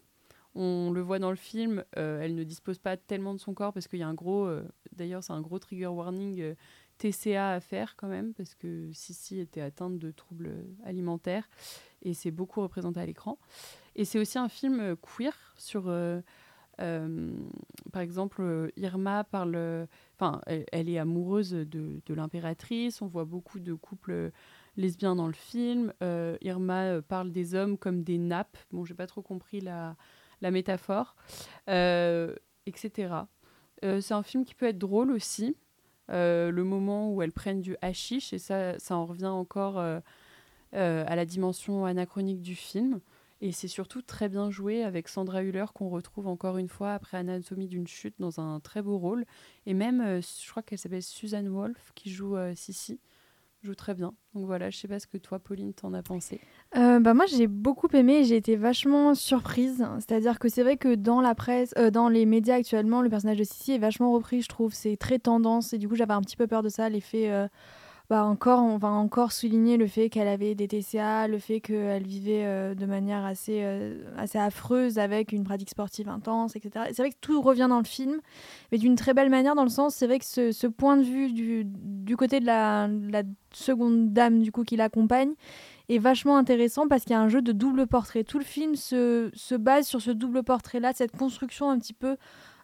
on 0.54 0.90
le 0.90 1.00
voit 1.00 1.18
dans 1.18 1.30
le 1.30 1.36
film, 1.36 1.82
elle 1.92 2.34
ne 2.34 2.44
dispose 2.44 2.78
pas 2.78 2.98
tellement 2.98 3.32
de 3.32 3.38
son 3.38 3.54
corps 3.54 3.72
parce 3.72 3.88
qu'il 3.88 4.00
y 4.00 4.02
a 4.02 4.06
un 4.06 4.12
gros, 4.12 4.50
d'ailleurs 4.94 5.24
c'est 5.24 5.32
un 5.32 5.40
gros 5.40 5.58
trigger 5.58 5.86
warning 5.86 6.54
TCA 6.98 7.52
à 7.52 7.60
faire 7.60 7.96
quand 7.96 8.06
même 8.06 8.34
parce 8.34 8.54
que 8.54 8.92
Sissi 8.92 9.40
était 9.40 9.62
atteinte 9.62 9.98
de 9.98 10.10
troubles 10.10 10.52
alimentaires 10.84 11.48
et 12.02 12.12
c'est 12.12 12.30
beaucoup 12.30 12.60
représenté 12.60 13.00
à 13.00 13.06
l'écran. 13.06 13.38
Et 13.96 14.04
c'est 14.04 14.18
aussi 14.18 14.38
un 14.38 14.50
film 14.50 14.94
queer 14.96 15.54
sur 15.56 15.90
par 17.92 18.02
exemple, 18.02 18.42
euh, 18.42 18.68
Irma 18.76 19.24
parle, 19.24 19.54
euh, 19.54 19.86
enfin, 20.16 20.40
elle, 20.46 20.88
est 20.88 20.98
amoureuse 20.98 21.52
de, 21.52 22.00
l'impératrice. 22.08 23.02
On 23.02 23.06
voit 23.06 23.24
beaucoup 23.24 23.60
de 23.60 23.74
couples 23.74 24.30
lesbiens 24.76 25.16
dans 25.16 25.26
le 25.26 25.32
film. 25.32 25.92
Euh, 26.02 26.36
Irma 26.40 26.84
euh, 26.84 27.02
parle 27.02 27.30
des 27.32 27.54
hommes 27.54 27.78
comme 27.78 28.02
des 28.02 28.18
nappes. 28.18 28.58
Bon, 28.70 28.84
j'ai 28.84 28.94
pas 28.94 29.06
trop 29.06 29.22
compris 29.22 29.60
la, 29.60 29.96
métaphore, 30.40 31.14
euh, 31.68 32.34
etc. 32.66 33.14
Euh, 33.84 34.00
c'est 34.00 34.14
un 34.14 34.22
film 34.22 34.44
qui 34.44 34.54
peut 34.54 34.66
être 34.66 34.78
drôle 34.78 35.10
aussi. 35.10 35.56
Euh, 36.10 36.50
le 36.50 36.64
moment 36.64 37.12
où 37.12 37.22
elles 37.22 37.32
prennent 37.32 37.60
du 37.60 37.76
hashish, 37.80 38.32
et 38.32 38.38
ça, 38.38 38.78
ça 38.78 38.96
en 38.96 39.06
revient 39.06 39.26
encore 39.26 39.78
euh, 39.78 40.00
euh, 40.74 41.04
à 41.06 41.16
la 41.16 41.24
dimension 41.24 41.86
anachronique 41.86 42.42
du 42.42 42.54
film. 42.54 43.00
Et 43.44 43.50
c'est 43.50 43.66
surtout 43.66 44.02
très 44.02 44.28
bien 44.28 44.52
joué 44.52 44.84
avec 44.84 45.08
Sandra 45.08 45.42
Hüller 45.42 45.64
qu'on 45.74 45.88
retrouve 45.88 46.28
encore 46.28 46.58
une 46.58 46.68
fois 46.68 46.94
après 46.94 47.16
Anatomie 47.16 47.66
d'une 47.66 47.88
chute 47.88 48.14
dans 48.20 48.38
un 48.38 48.60
très 48.60 48.82
beau 48.82 48.98
rôle. 48.98 49.24
Et 49.66 49.74
même, 49.74 50.00
euh, 50.00 50.20
je 50.20 50.48
crois 50.48 50.62
qu'elle 50.62 50.78
s'appelle 50.78 51.02
Suzanne 51.02 51.48
Wolf 51.48 51.90
qui 51.96 52.12
joue 52.12 52.36
euh, 52.36 52.52
Sissi, 52.54 53.00
joue 53.64 53.74
très 53.74 53.94
bien. 53.94 54.14
Donc 54.32 54.46
voilà, 54.46 54.70
je 54.70 54.76
sais 54.76 54.86
pas 54.86 55.00
ce 55.00 55.08
que 55.08 55.18
toi, 55.18 55.40
Pauline, 55.40 55.74
t'en 55.74 55.92
as 55.92 56.04
pensé. 56.04 56.40
Euh, 56.76 57.00
bah 57.00 57.14
moi 57.14 57.26
j'ai 57.26 57.48
beaucoup 57.48 57.88
aimé 57.88 58.22
j'ai 58.22 58.36
été 58.36 58.54
vachement 58.54 59.16
surprise. 59.16 59.84
C'est-à-dire 59.98 60.38
que 60.38 60.48
c'est 60.48 60.62
vrai 60.62 60.76
que 60.76 60.94
dans 60.94 61.20
la 61.20 61.34
presse, 61.34 61.74
dans 61.92 62.08
les 62.08 62.26
médias 62.26 62.54
actuellement, 62.54 63.02
le 63.02 63.10
personnage 63.10 63.38
de 63.38 63.44
Sissi 63.44 63.72
est 63.72 63.78
vachement 63.78 64.12
repris, 64.12 64.40
je 64.40 64.48
trouve. 64.48 64.72
C'est 64.72 64.96
très 64.96 65.18
tendance 65.18 65.72
et 65.72 65.78
du 65.78 65.88
coup 65.88 65.96
j'avais 65.96 66.14
un 66.14 66.22
petit 66.22 66.36
peu 66.36 66.46
peur 66.46 66.62
de 66.62 66.68
ça, 66.68 66.88
l'effet. 66.88 67.48
Encore, 68.20 68.62
on 68.62 68.78
va 68.78 68.88
encore 68.88 69.32
souligner 69.32 69.76
le 69.76 69.86
fait 69.86 70.08
qu'elle 70.08 70.28
avait 70.28 70.54
des 70.54 70.68
TCA, 70.68 71.28
le 71.28 71.38
fait 71.38 71.60
qu'elle 71.60 72.06
vivait 72.06 72.44
euh, 72.44 72.74
de 72.74 72.84
manière 72.86 73.24
assez, 73.24 73.60
euh, 73.62 74.02
assez 74.16 74.38
affreuse 74.38 74.98
avec 74.98 75.32
une 75.32 75.44
pratique 75.44 75.70
sportive 75.70 76.08
intense, 76.08 76.56
etc. 76.56 76.86
Et 76.88 76.94
C'est 76.94 77.02
vrai 77.02 77.10
que 77.10 77.16
tout 77.20 77.40
revient 77.40 77.66
dans 77.68 77.78
le 77.78 77.84
film, 77.84 78.20
mais 78.70 78.78
d'une 78.78 78.96
très 78.96 79.14
belle 79.14 79.30
manière 79.30 79.54
dans 79.54 79.62
le 79.62 79.70
sens, 79.70 79.94
c'est 79.94 80.06
vrai 80.06 80.18
que 80.18 80.24
ce, 80.24 80.66
point 80.66 80.96
de 80.96 81.02
vue 81.02 81.32
du, 81.32 81.64
du 81.64 82.16
côté 82.16 82.40
de 82.40 82.46
la, 82.46 82.88
seconde 83.54 84.12
dame 84.12 84.40
du 84.40 84.50
coup 84.50 84.64
qui 84.64 84.76
l'accompagne 84.76 85.34
est 85.90 85.98
vachement 85.98 86.38
intéressant 86.38 86.88
parce 86.88 87.02
qu'il 87.02 87.12
y 87.12 87.16
a 87.16 87.20
un 87.20 87.28
jeu 87.28 87.42
de 87.42 87.52
double 87.52 87.86
portrait. 87.86 88.24
Tout 88.24 88.38
le 88.38 88.44
film 88.44 88.76
se, 88.76 89.30
se 89.34 89.54
base 89.54 89.86
sur 89.86 90.00
ce 90.00 90.10
double 90.10 90.42
portrait-là, 90.42 90.92
cette 90.94 91.14
construction 91.14 91.70
un 91.70 91.78
petit 91.78 91.92
peu 91.92 92.16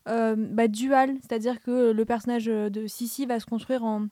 euh, 0.09 0.35
bah, 0.37 0.69
duale, 0.69 1.17
c'est-à-dire 1.21 1.61
que 1.61 1.93
le 1.93 2.05
personnage 2.07 2.47
de 2.47 2.87
Sissi 2.87 3.27
va 3.27 3.39
se 3.41 3.47
construire 3.47 3.85
en 3.85 4.07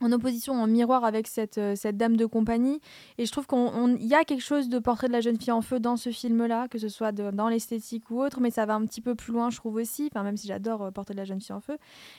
en 0.00 0.12
opposition, 0.12 0.54
en 0.54 0.66
miroir 0.66 1.04
avec 1.04 1.26
cette, 1.26 1.58
euh, 1.58 1.74
cette 1.74 1.96
dame 1.96 2.16
de 2.16 2.26
compagnie. 2.26 2.80
Et 3.18 3.26
je 3.26 3.32
trouve 3.32 3.46
qu'il 3.46 4.06
y 4.06 4.14
a 4.14 4.24
quelque 4.24 4.42
chose 4.42 4.68
de 4.68 4.78
portrait 4.78 5.08
de 5.08 5.12
la 5.12 5.20
jeune 5.20 5.38
fille 5.38 5.52
en 5.52 5.62
feu 5.62 5.80
dans 5.80 5.96
ce 5.96 6.10
film-là, 6.10 6.68
que 6.68 6.78
ce 6.78 6.88
soit 6.88 7.12
dans 7.12 7.48
l'esthétique 7.48 8.10
ou 8.10 8.20
autre, 8.20 8.40
mais 8.40 8.50
ça 8.50 8.66
va 8.66 8.74
un 8.74 8.84
petit 8.86 9.00
peu 9.00 9.14
plus 9.14 9.32
loin, 9.32 9.50
je 9.50 9.56
trouve 9.56 9.76
aussi, 9.76 10.08
enfin, 10.12 10.22
même 10.22 10.36
si 10.36 10.46
j'adore 10.46 10.82
euh, 10.82 10.90
portrait 10.90 11.14
de 11.14 11.18
la 11.18 11.24
jeune 11.24 11.40
fille 11.40 11.54
en 11.54 11.60
feu. 11.60 11.76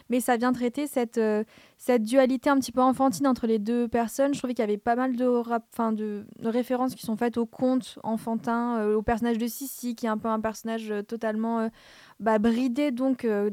Mais 0.09 0.19
ça 0.19 0.37
vient 0.37 0.51
traiter 0.53 0.87
cette, 0.87 1.17
euh, 1.17 1.43
cette 1.77 2.03
dualité 2.03 2.49
un 2.49 2.57
petit 2.59 2.71
peu 2.71 2.81
enfantine 2.81 3.27
entre 3.27 3.47
les 3.47 3.59
deux 3.59 3.87
personnes. 3.87 4.33
Je 4.33 4.39
trouvais 4.39 4.53
qu'il 4.53 4.63
y 4.63 4.67
avait 4.67 4.77
pas 4.77 4.95
mal 4.95 5.15
de, 5.15 5.25
de, 5.93 6.49
références 6.49 6.95
qui 6.95 7.05
sont 7.05 7.15
faites 7.15 7.37
au 7.37 7.45
conte 7.45 7.99
enfantin, 8.03 8.79
euh, 8.79 8.95
au 8.95 9.01
personnage 9.01 9.37
de 9.37 9.47
Sissi, 9.47 9.95
qui 9.95 10.05
est 10.05 10.09
un 10.09 10.17
peu 10.17 10.27
un 10.27 10.39
personnage 10.39 10.93
totalement 11.07 11.69
bah, 12.19 12.37
bridé, 12.39 12.91
donc 12.91 13.23
euh, 13.25 13.49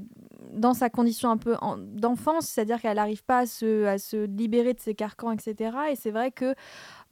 dans 0.52 0.74
sa 0.74 0.88
condition 0.90 1.30
un 1.30 1.36
peu 1.36 1.54
en- 1.60 1.76
d'enfance, 1.78 2.46
c'est-à-dire 2.46 2.80
qu'elle 2.80 2.96
n'arrive 2.96 3.24
pas 3.24 3.40
à 3.40 3.46
se, 3.46 3.84
à 3.84 3.98
se 3.98 4.26
libérer 4.26 4.74
de 4.74 4.80
ses 4.80 4.94
carcans, 4.94 5.30
etc. 5.32 5.70
Et 5.90 5.96
c'est 5.96 6.10
vrai 6.10 6.30
que 6.30 6.54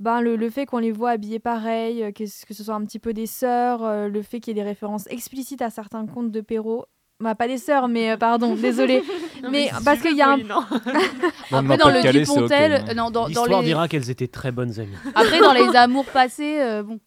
ben, 0.00 0.20
le, 0.20 0.36
le 0.36 0.50
fait 0.50 0.66
qu'on 0.66 0.78
les 0.78 0.92
voit 0.92 1.10
habillés 1.10 1.38
pareil, 1.38 2.02
euh, 2.02 2.10
que, 2.12 2.26
ce- 2.26 2.44
que 2.46 2.54
ce 2.54 2.64
soit 2.64 2.74
un 2.74 2.84
petit 2.84 2.98
peu 2.98 3.12
des 3.12 3.26
sœurs, 3.26 3.84
euh, 3.84 4.08
le 4.08 4.22
fait 4.22 4.40
qu'il 4.40 4.56
y 4.56 4.58
ait 4.58 4.62
des 4.62 4.68
références 4.68 5.06
explicites 5.08 5.62
à 5.62 5.70
certains 5.70 6.06
contes 6.06 6.30
de 6.30 6.40
Perrault, 6.40 6.86
bah, 7.20 7.34
pas 7.36 7.46
des 7.46 7.58
sœurs, 7.58 7.86
mais 7.88 8.10
euh, 8.10 8.16
pardon, 8.16 8.54
désolé. 8.60 9.02
Non, 9.42 9.50
mais 9.50 9.68
mais 9.74 9.84
parce 9.84 10.00
qu'il 10.00 10.16
y 10.16 10.22
a 10.22 10.30
un. 10.32 10.38
Après, 11.52 11.76
dans 11.76 11.88
le 11.90 12.02
Dupontel, 12.20 12.72
euh, 12.90 12.94
non, 12.94 13.04
dans, 13.10 13.10
dans 13.22 13.26
L'histoire 13.28 13.60
les... 13.60 13.66
dira 13.66 13.88
qu'elles 13.88 14.10
étaient 14.10 14.26
très 14.28 14.50
bonnes 14.52 14.80
amies. 14.80 14.96
Après, 15.14 15.38
dans 15.40 15.52
les 15.52 15.76
amours 15.76 16.06
passés, 16.06 16.60
euh, 16.60 16.82
bon. 16.82 16.98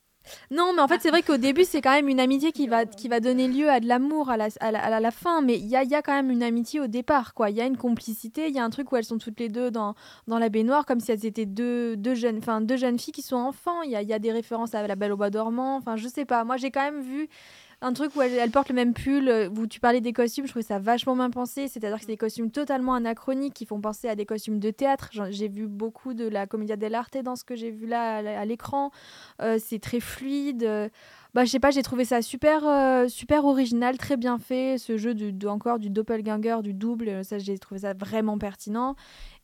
Non, 0.51 0.73
mais 0.73 0.81
en 0.81 0.87
fait, 0.87 1.01
c'est 1.01 1.09
vrai 1.09 1.21
qu'au 1.21 1.37
début, 1.37 1.63
c'est 1.63 1.81
quand 1.81 1.93
même 1.93 2.07
une 2.07 2.19
amitié 2.19 2.51
qui 2.51 2.67
va, 2.67 2.85
donner 3.19 3.47
lieu 3.47 3.69
à 3.69 3.79
de 3.79 3.87
l'amour 3.87 4.29
à 4.29 4.37
la, 4.37 5.11
fin. 5.11 5.41
Mais 5.41 5.55
il 5.55 5.67
y 5.67 5.75
a, 5.75 5.83
y 5.83 5.95
a 5.95 6.01
quand 6.01 6.13
même 6.13 6.31
une 6.31 6.43
amitié 6.43 6.79
au 6.79 6.87
départ, 6.87 7.33
quoi. 7.33 7.49
Il 7.49 7.55
y 7.55 7.61
a 7.61 7.65
une 7.65 7.77
complicité, 7.77 8.47
il 8.47 8.55
y 8.55 8.59
a 8.59 8.63
un 8.63 8.69
truc 8.69 8.91
où 8.91 8.95
elles 8.95 9.03
sont 9.03 9.17
toutes 9.17 9.39
les 9.39 9.49
deux 9.49 9.71
dans, 9.71 9.95
dans 10.27 10.39
la 10.39 10.49
baignoire, 10.49 10.85
comme 10.85 10.99
si 10.99 11.11
elles 11.11 11.25
étaient 11.25 11.45
deux, 11.45 11.95
deux, 11.95 12.15
jeunes, 12.15 12.37
enfin, 12.37 12.61
deux 12.61 12.77
jeunes 12.77 12.99
filles 12.99 13.13
qui 13.13 13.21
sont 13.21 13.35
enfants. 13.35 13.81
Il 13.83 13.91
y 13.91 13.95
a, 13.95 14.01
y 14.01 14.13
a 14.13 14.19
des 14.19 14.31
références 14.31 14.75
à 14.75 14.85
La 14.85 14.95
Belle 14.95 15.11
au 15.11 15.17
Bois 15.17 15.29
dormant. 15.29 15.77
Enfin, 15.77 15.95
je 15.95 16.07
sais 16.07 16.25
pas. 16.25 16.43
Moi, 16.43 16.57
j'ai 16.57 16.71
quand 16.71 16.83
même 16.83 17.01
vu 17.01 17.29
un 17.81 17.93
truc 17.93 18.15
où 18.15 18.21
elle, 18.21 18.51
porte 18.51 18.69
le 18.69 18.75
même 18.75 18.93
pull, 18.93 19.29
euh, 19.29 19.49
où 19.49 19.67
tu 19.67 19.79
parlais 19.79 20.01
des 20.01 20.13
costumes, 20.13 20.45
je 20.45 20.51
trouvais 20.51 20.65
ça 20.65 20.79
vachement 20.79 21.15
bien 21.15 21.29
pensé. 21.29 21.67
C'est-à-dire 21.67 21.97
que 21.97 22.01
c'est 22.01 22.11
des 22.11 22.17
costumes 22.17 22.49
totalement 22.49 22.95
anachroniques 22.95 23.53
qui 23.53 23.65
font 23.65 23.79
penser 23.79 24.09
à 24.09 24.15
des 24.15 24.25
costumes 24.25 24.59
de 24.59 24.71
théâtre. 24.71 25.09
J'ai 25.29 25.47
vu 25.47 25.67
beaucoup 25.67 26.13
de 26.13 26.27
la 26.27 26.47
Commedia 26.47 26.75
dell'arte 26.75 27.17
dans 27.17 27.35
ce 27.35 27.43
que 27.43 27.55
j'ai 27.55 27.69
vu 27.69 27.85
là 27.85 28.17
à 28.17 28.45
l'écran. 28.45 28.91
Euh, 29.41 29.59
c'est 29.63 29.79
très 29.79 29.99
fluide. 29.99 30.89
Bah, 31.37 31.45
je 31.45 31.51
sais 31.51 31.59
pas, 31.59 31.69
j'ai 31.69 31.83
trouvé 31.83 32.03
ça 32.03 32.23
super, 32.23 32.67
euh, 32.67 33.07
super 33.07 33.45
original, 33.45 33.95
très 33.99 34.17
bien 34.17 34.39
fait. 34.39 34.79
Ce 34.79 34.97
jeu 34.97 35.13
de, 35.13 35.47
encore 35.47 35.77
du 35.77 35.91
doppelganger, 35.91 36.63
du 36.63 36.73
double, 36.73 37.09
euh, 37.09 37.21
ça 37.21 37.37
j'ai 37.37 37.59
trouvé 37.59 37.81
ça 37.81 37.93
vraiment 37.93 38.39
pertinent. 38.39 38.95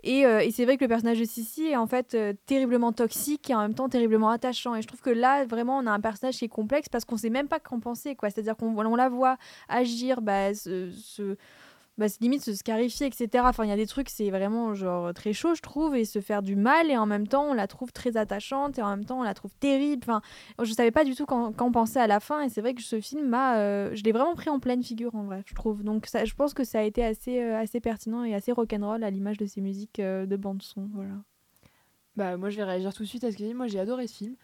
Et, 0.01 0.25
euh, 0.25 0.39
et 0.39 0.49
c'est 0.49 0.65
vrai 0.65 0.77
que 0.77 0.83
le 0.83 0.87
personnage 0.87 1.19
de 1.19 1.23
Sissi 1.23 1.67
est 1.67 1.75
en 1.75 1.85
fait 1.85 2.17
terriblement 2.47 2.93
toxique 2.93 3.47
et 3.51 3.53
en 3.53 3.61
même 3.61 3.75
temps 3.75 3.89
terriblement 3.89 4.31
attachant. 4.31 4.73
Et 4.73 4.81
je 4.81 4.87
trouve 4.87 5.01
que 5.01 5.11
là, 5.11 5.45
vraiment, 5.45 5.77
on 5.77 5.85
a 5.85 5.91
un 5.91 5.99
personnage 5.99 6.37
qui 6.37 6.45
est 6.45 6.49
complexe 6.49 6.89
parce 6.89 7.05
qu'on 7.05 7.15
sait 7.17 7.29
même 7.29 7.47
pas 7.47 7.59
qu'en 7.59 7.79
penser. 7.79 8.15
quoi. 8.15 8.31
C'est-à-dire 8.31 8.57
qu'on 8.57 8.75
on 8.75 8.95
la 8.95 9.09
voit 9.09 9.37
agir, 9.69 10.23
bah, 10.23 10.55
se- 10.55 10.89
bah, 11.97 12.07
limite 12.21 12.43
se 12.43 12.53
scarifier, 12.55 13.07
etc. 13.07 13.45
Enfin, 13.47 13.65
il 13.65 13.69
y 13.69 13.73
a 13.73 13.75
des 13.75 13.85
trucs, 13.85 14.09
c'est 14.09 14.29
vraiment 14.31 14.73
genre 14.73 15.13
très 15.13 15.31
chaud, 15.31 15.53
je 15.53 15.61
trouve, 15.61 15.95
et 15.95 16.05
se 16.05 16.21
faire 16.21 16.41
du 16.41 16.55
mal. 16.55 16.89
Et 16.89 16.97
en 16.97 17.05
même 17.05 17.27
temps, 17.27 17.45
on 17.51 17.53
la 17.53 17.67
trouve 17.67 17.91
très 17.91 18.17
attachante 18.17 18.79
et 18.79 18.81
en 18.81 18.89
même 18.89 19.05
temps, 19.05 19.19
on 19.19 19.23
la 19.23 19.33
trouve 19.33 19.53
terrible. 19.59 20.01
Enfin, 20.03 20.21
je 20.61 20.71
savais 20.73 20.91
pas 20.91 21.03
du 21.03 21.15
tout 21.15 21.25
quand, 21.25 21.51
quand 21.53 21.71
penser 21.71 21.99
à 21.99 22.07
la 22.07 22.19
fin. 22.19 22.41
Et 22.41 22.49
c'est 22.49 22.61
vrai 22.61 22.73
que 22.73 22.81
ce 22.81 22.99
film 22.99 23.27
m'a, 23.27 23.57
euh, 23.57 23.91
je 23.93 24.03
l'ai 24.03 24.11
vraiment 24.11 24.35
pris 24.35 24.49
en 24.49 24.59
pleine 24.59 24.83
figure 24.83 25.13
en 25.15 25.23
vrai, 25.23 25.43
je 25.45 25.53
trouve. 25.53 25.83
Donc, 25.83 26.07
ça, 26.07 26.25
je 26.25 26.33
pense 26.33 26.53
que 26.53 26.63
ça 26.63 26.79
a 26.79 26.83
été 26.83 27.03
assez, 27.03 27.41
euh, 27.41 27.59
assez 27.59 27.79
pertinent 27.79 28.23
et 28.23 28.33
assez 28.33 28.51
rock'n'roll 28.51 29.03
à 29.03 29.09
l'image 29.09 29.37
de 29.37 29.45
ces 29.45 29.61
musiques 29.61 29.99
euh, 29.99 30.25
de 30.25 30.35
bande 30.35 30.63
son. 30.63 30.89
Voilà. 30.93 31.13
Bah 32.15 32.37
moi 32.37 32.49
je 32.49 32.57
vais 32.57 32.63
réagir 32.63 32.93
tout 32.93 33.03
de 33.03 33.07
suite 33.07 33.23
à 33.23 33.31
ce 33.31 33.37
que 33.37 33.43
dit. 33.43 33.53
Moi 33.53 33.67
j'ai 33.67 33.79
adoré 33.79 34.07
ce 34.07 34.15
film. 34.15 34.35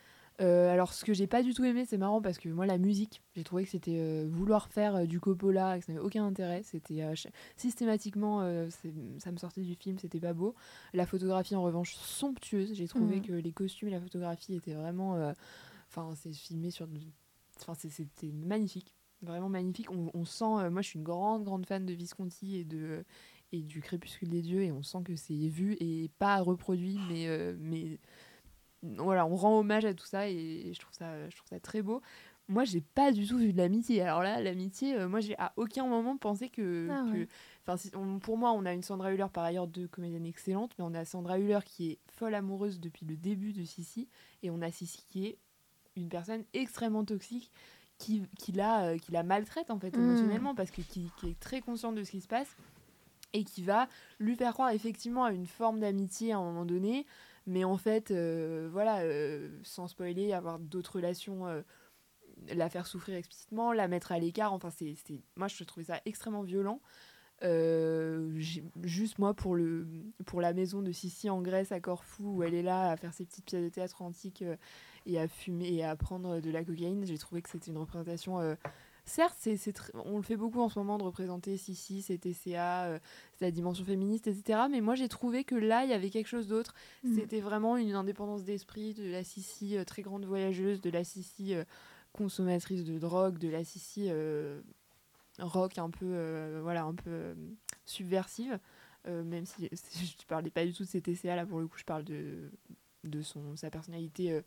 Euh, 0.42 0.72
alors 0.72 0.94
ce 0.94 1.04
que 1.04 1.14
j'ai 1.14 1.28
pas 1.28 1.44
du 1.44 1.54
tout 1.54 1.66
aimé, 1.66 1.86
c'est 1.86 1.98
marrant 1.98 2.22
parce 2.22 2.38
que 2.38 2.48
moi 2.50 2.66
la 2.66 2.78
musique, 2.78 3.22
j'ai 3.36 3.44
trouvé 3.44 3.66
que 3.66 3.70
c'était 3.70 4.00
euh, 4.00 4.26
vouloir 4.30 4.70
faire 4.70 4.96
euh, 4.96 5.06
du 5.06 5.20
Coppola, 5.20 5.76
et 5.76 5.80
que 5.80 5.86
ça 5.86 5.92
n'avait 5.94 6.06
aucun 6.06 6.26
intérêt. 6.26 6.64
C'était 6.64 7.04
systématiquement, 7.58 8.40
ça 9.20 9.32
me 9.32 9.38
sortait 9.38 9.62
du 9.62 9.76
film, 9.76 9.98
c'était 10.00 10.20
pas 10.20 10.34
beau. 10.34 10.56
La 10.94 11.06
photographie 11.06 11.56
en 11.56 11.64
revanche 11.64 11.94
somptueuse. 11.96 12.74
J'ai 12.74 12.88
trouvé 12.88 13.18
Mhm. 13.18 13.26
que 13.26 13.34
les 13.34 13.52
costumes 13.52 13.90
et 13.90 13.92
la 13.92 14.00
photographie 14.02 14.56
étaient 14.56 14.74
vraiment, 14.74 15.34
enfin 15.90 16.14
c'est 16.16 16.34
filmé 16.34 16.72
sur, 16.72 16.88
enfin 17.60 17.74
c'était 17.76 18.32
magnifique, 18.32 18.96
vraiment 19.22 19.50
magnifique. 19.50 19.92
On, 19.92 20.10
on 20.14 20.26
sent, 20.26 20.70
moi 20.70 20.82
je 20.82 20.88
suis 20.88 21.00
une 21.00 21.04
grande 21.06 21.44
grande 21.44 21.66
fan 21.66 21.86
de 21.86 21.94
Visconti 21.94 22.56
et 22.58 22.64
de 22.64 23.04
et 23.52 23.64
du 23.64 23.82
Crépuscule 23.82 24.30
des 24.30 24.44
dieux 24.44 24.62
et 24.62 24.72
on 24.72 24.84
sent 24.84 25.00
que 25.04 25.16
c'est 25.16 25.34
vu 25.34 25.76
et 25.80 26.12
pas 26.20 26.40
reproduit, 26.40 27.00
mais 27.10 27.28
euh, 27.28 27.56
mais 27.60 28.00
voilà, 28.84 29.26
on 29.26 29.36
rend 29.36 29.60
hommage 29.60 29.86
à 29.86 29.94
tout 29.94 30.06
ça 30.06 30.28
et 30.30 30.72
je 30.74 30.80
trouve 30.80 30.94
ça, 30.94 31.30
je 31.30 31.36
trouve 31.36 31.50
ça 31.50 31.60
très 31.60 31.82
beau. 31.82 32.02
Moi, 32.48 32.64
j'ai 32.64 32.82
pas 32.82 33.12
du 33.12 33.28
tout 33.28 33.38
vu 33.38 33.54
de 33.54 33.58
l'amitié. 33.58 34.02
Alors 34.02 34.24
là, 34.24 34.42
l'amitié, 34.42 34.96
euh, 34.96 35.08
moi, 35.08 35.20
j'ai 35.20 35.38
à 35.38 35.54
aucun 35.56 35.86
moment 35.86 36.18
pensé 36.18 36.50
que. 36.50 36.88
Ah 36.90 37.04
que- 37.12 37.18
ouais. 37.20 37.28
enfin, 37.64 37.78
si- 37.78 37.92
on- 37.96 38.18
pour 38.18 38.38
moi, 38.38 38.52
on 38.54 38.66
a 38.66 38.74
une 38.74 38.82
Sandra 38.82 39.14
Hüller, 39.14 39.28
par 39.32 39.44
ailleurs, 39.44 39.68
deux 39.68 39.88
comédiennes 39.88 40.26
excellentes, 40.26 40.72
mais 40.80 40.84
on 40.84 40.96
a 40.96 41.06
Sandra 41.06 41.38
Hüller 41.38 41.60
qui 41.64 41.92
est 41.92 41.98
folle 42.12 42.34
amoureuse 42.34 42.80
depuis 42.80 43.06
le 43.06 43.16
début 43.16 43.54
de 43.54 43.64
Sissi, 43.64 44.08
et 44.42 44.50
on 44.50 44.62
a 44.64 44.72
Sissi 44.72 45.04
qui 45.10 45.28
est 45.28 45.38
une 45.96 46.10
personne 46.10 46.44
extrêmement 46.54 47.06
toxique 47.06 47.52
qui, 48.00 48.24
qui, 48.40 48.52
la, 48.54 48.86
euh, 48.86 48.98
qui 48.98 49.12
la 49.12 49.22
maltraite, 49.22 49.70
en 49.70 49.78
fait, 49.78 49.96
Mm. 49.96 50.02
émotionnellement, 50.02 50.56
parce 50.56 50.72
que 50.72 50.82
qui, 50.82 51.12
qui 51.20 51.30
est 51.30 51.40
très 51.40 51.62
consciente 51.62 51.94
de 51.96 52.04
ce 52.04 52.10
qui 52.12 52.22
se 52.22 52.28
passe 52.28 52.56
et 53.34 53.44
qui 53.44 53.62
va 53.62 53.88
lui 54.20 54.36
faire 54.36 54.54
croire 54.54 54.72
effectivement 54.72 55.24
à 55.26 55.34
une 55.34 55.46
forme 55.46 55.82
d'amitié 55.82 56.32
à 56.34 56.38
un 56.40 56.44
moment 56.44 56.66
donné, 56.66 57.06
mais 57.50 57.64
en 57.64 57.78
fait, 57.78 58.12
euh, 58.12 58.70
voilà, 58.72 59.00
euh, 59.02 59.50
sans 59.64 59.88
spoiler, 59.88 60.34
avoir 60.34 60.60
d'autres 60.60 60.98
relations, 60.98 61.48
euh, 61.48 61.62
la 62.48 62.70
faire 62.70 62.86
souffrir 62.86 63.16
explicitement, 63.16 63.74
la 63.74 63.88
mettre 63.88 64.12
à 64.12 64.20
l'écart, 64.20 64.54
enfin, 64.54 64.70
c'est, 64.70 64.96
moi 65.36 65.48
je 65.48 65.64
trouvais 65.64 65.86
ça 65.86 66.00
extrêmement 66.06 66.44
violent. 66.44 66.80
Juste 67.42 69.18
moi 69.18 69.34
pour, 69.34 69.56
le, 69.56 69.88
pour 70.28 70.42
la 70.42 70.54
maison 70.54 70.84
de 70.84 70.92
Sissi 70.92 71.28
en 71.30 71.42
Grèce 71.42 71.72
à 71.72 71.80
Corfou 71.80 72.36
où 72.36 72.44
elle 72.44 72.54
est 72.54 72.62
là 72.62 72.92
à 72.92 72.98
faire 72.98 73.14
ses 73.14 73.26
petites 73.26 73.46
pièces 73.46 73.64
de 73.64 73.70
théâtre 73.70 74.04
antiques 74.04 74.44
et 75.08 75.20
à 75.20 75.28
fumer 75.28 75.74
et 75.74 75.84
à 75.84 75.96
prendre 75.96 76.42
de 76.42 76.52
la 76.52 76.66
cocaïne 76.66 77.06
j'ai 77.06 77.18
trouvé 77.18 77.42
que 77.42 77.50
c'était 77.50 77.72
une 77.72 77.78
représentation 77.78 78.58
certes 79.10 79.36
c'est, 79.40 79.58
c'est 79.58 79.76
tr- 79.76 79.92
on 80.06 80.18
le 80.18 80.24
fait 80.24 80.38
beaucoup 80.38 80.62
en 80.62 80.70
ce 80.70 80.80
moment 80.80 80.98
de 80.98 81.04
représenter 81.04 81.58
Sissi 81.58 82.02
c'est 82.02 82.18
TCA 82.18 82.86
euh, 82.86 83.00
c'est 83.36 83.46
la 83.46 83.52
dimension 83.52 83.84
féministe 83.84 84.28
etc 84.28 84.62
mais 84.72 84.82
moi 84.82 84.96
j'ai 84.96 85.10
trouvé 85.10 85.44
que 85.44 85.56
là 85.56 85.84
il 85.84 85.90
y 85.90 85.94
avait 85.94 86.10
quelque 86.10 86.28
chose 86.28 86.48
d'autre 86.48 86.74
Mhm. 87.04 87.16
c'était 87.16 87.40
vraiment 87.42 87.78
une 87.78 87.94
indépendance 87.96 88.44
d'esprit 88.44 88.94
de 88.94 89.10
la 89.10 89.24
Sissi 89.24 89.78
euh, 89.78 89.84
très 89.84 90.02
grande 90.02 90.26
voyageuse 90.26 90.82
de 90.82 90.90
la 90.90 91.04
Sissi 91.04 91.54
euh, 91.56 91.64
consommatrice 92.14 92.84
de 92.84 92.98
drogue 93.00 93.38
de 93.38 93.50
la 93.50 93.64
Sissi 93.64 94.10
rock 95.40 95.78
un 95.78 95.90
peu 95.90 96.60
voilà 96.62 96.84
un 96.84 96.96
peu 96.96 97.36
subversive 97.86 98.60
même 99.06 99.46
si, 99.46 99.70
je 99.72 100.26
parlais 100.28 100.50
pas 100.50 100.66
du 100.66 100.74
tout 100.74 100.84
de 100.84 100.88
ses 100.88 101.02
TCA 101.02 101.36
là 101.36 101.46
pour 101.46 101.60
le 101.60 101.68
coup 101.68 101.78
je 101.78 101.86
parle 101.86 102.04
de 102.04 102.52
de 103.04 103.22
son 103.22 103.56
sa 103.56 103.70
personnalité 103.70 104.42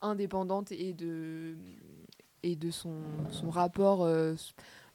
indépendante 0.00 0.70
et 0.70 0.92
de 0.92 1.56
et 2.42 2.56
de 2.56 2.70
son, 2.70 2.94
son 3.30 3.50
rapport 3.50 4.02
euh, 4.04 4.34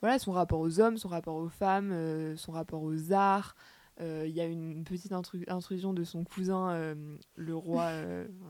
voilà 0.02 0.20
son 0.20 0.32
rapport 0.32 0.60
aux 0.60 0.80
hommes 0.80 0.98
son 0.98 1.08
rapport 1.10 1.36
aux 1.36 1.50
femmes 1.50 1.92
euh, 1.92 2.36
son 2.38 2.52
rapport 2.52 2.82
aux 2.84 3.12
arts 3.14 3.56
Euh, 4.02 4.26
il 4.28 4.34
y 4.34 4.42
a 4.42 4.46
une 4.46 4.84
petite 4.84 5.12
intru- 5.12 5.48
intrusion 5.48 5.94
de 5.94 6.04
son 6.04 6.24
cousin 6.24 6.74
le 7.36 7.56
roi 7.56 7.90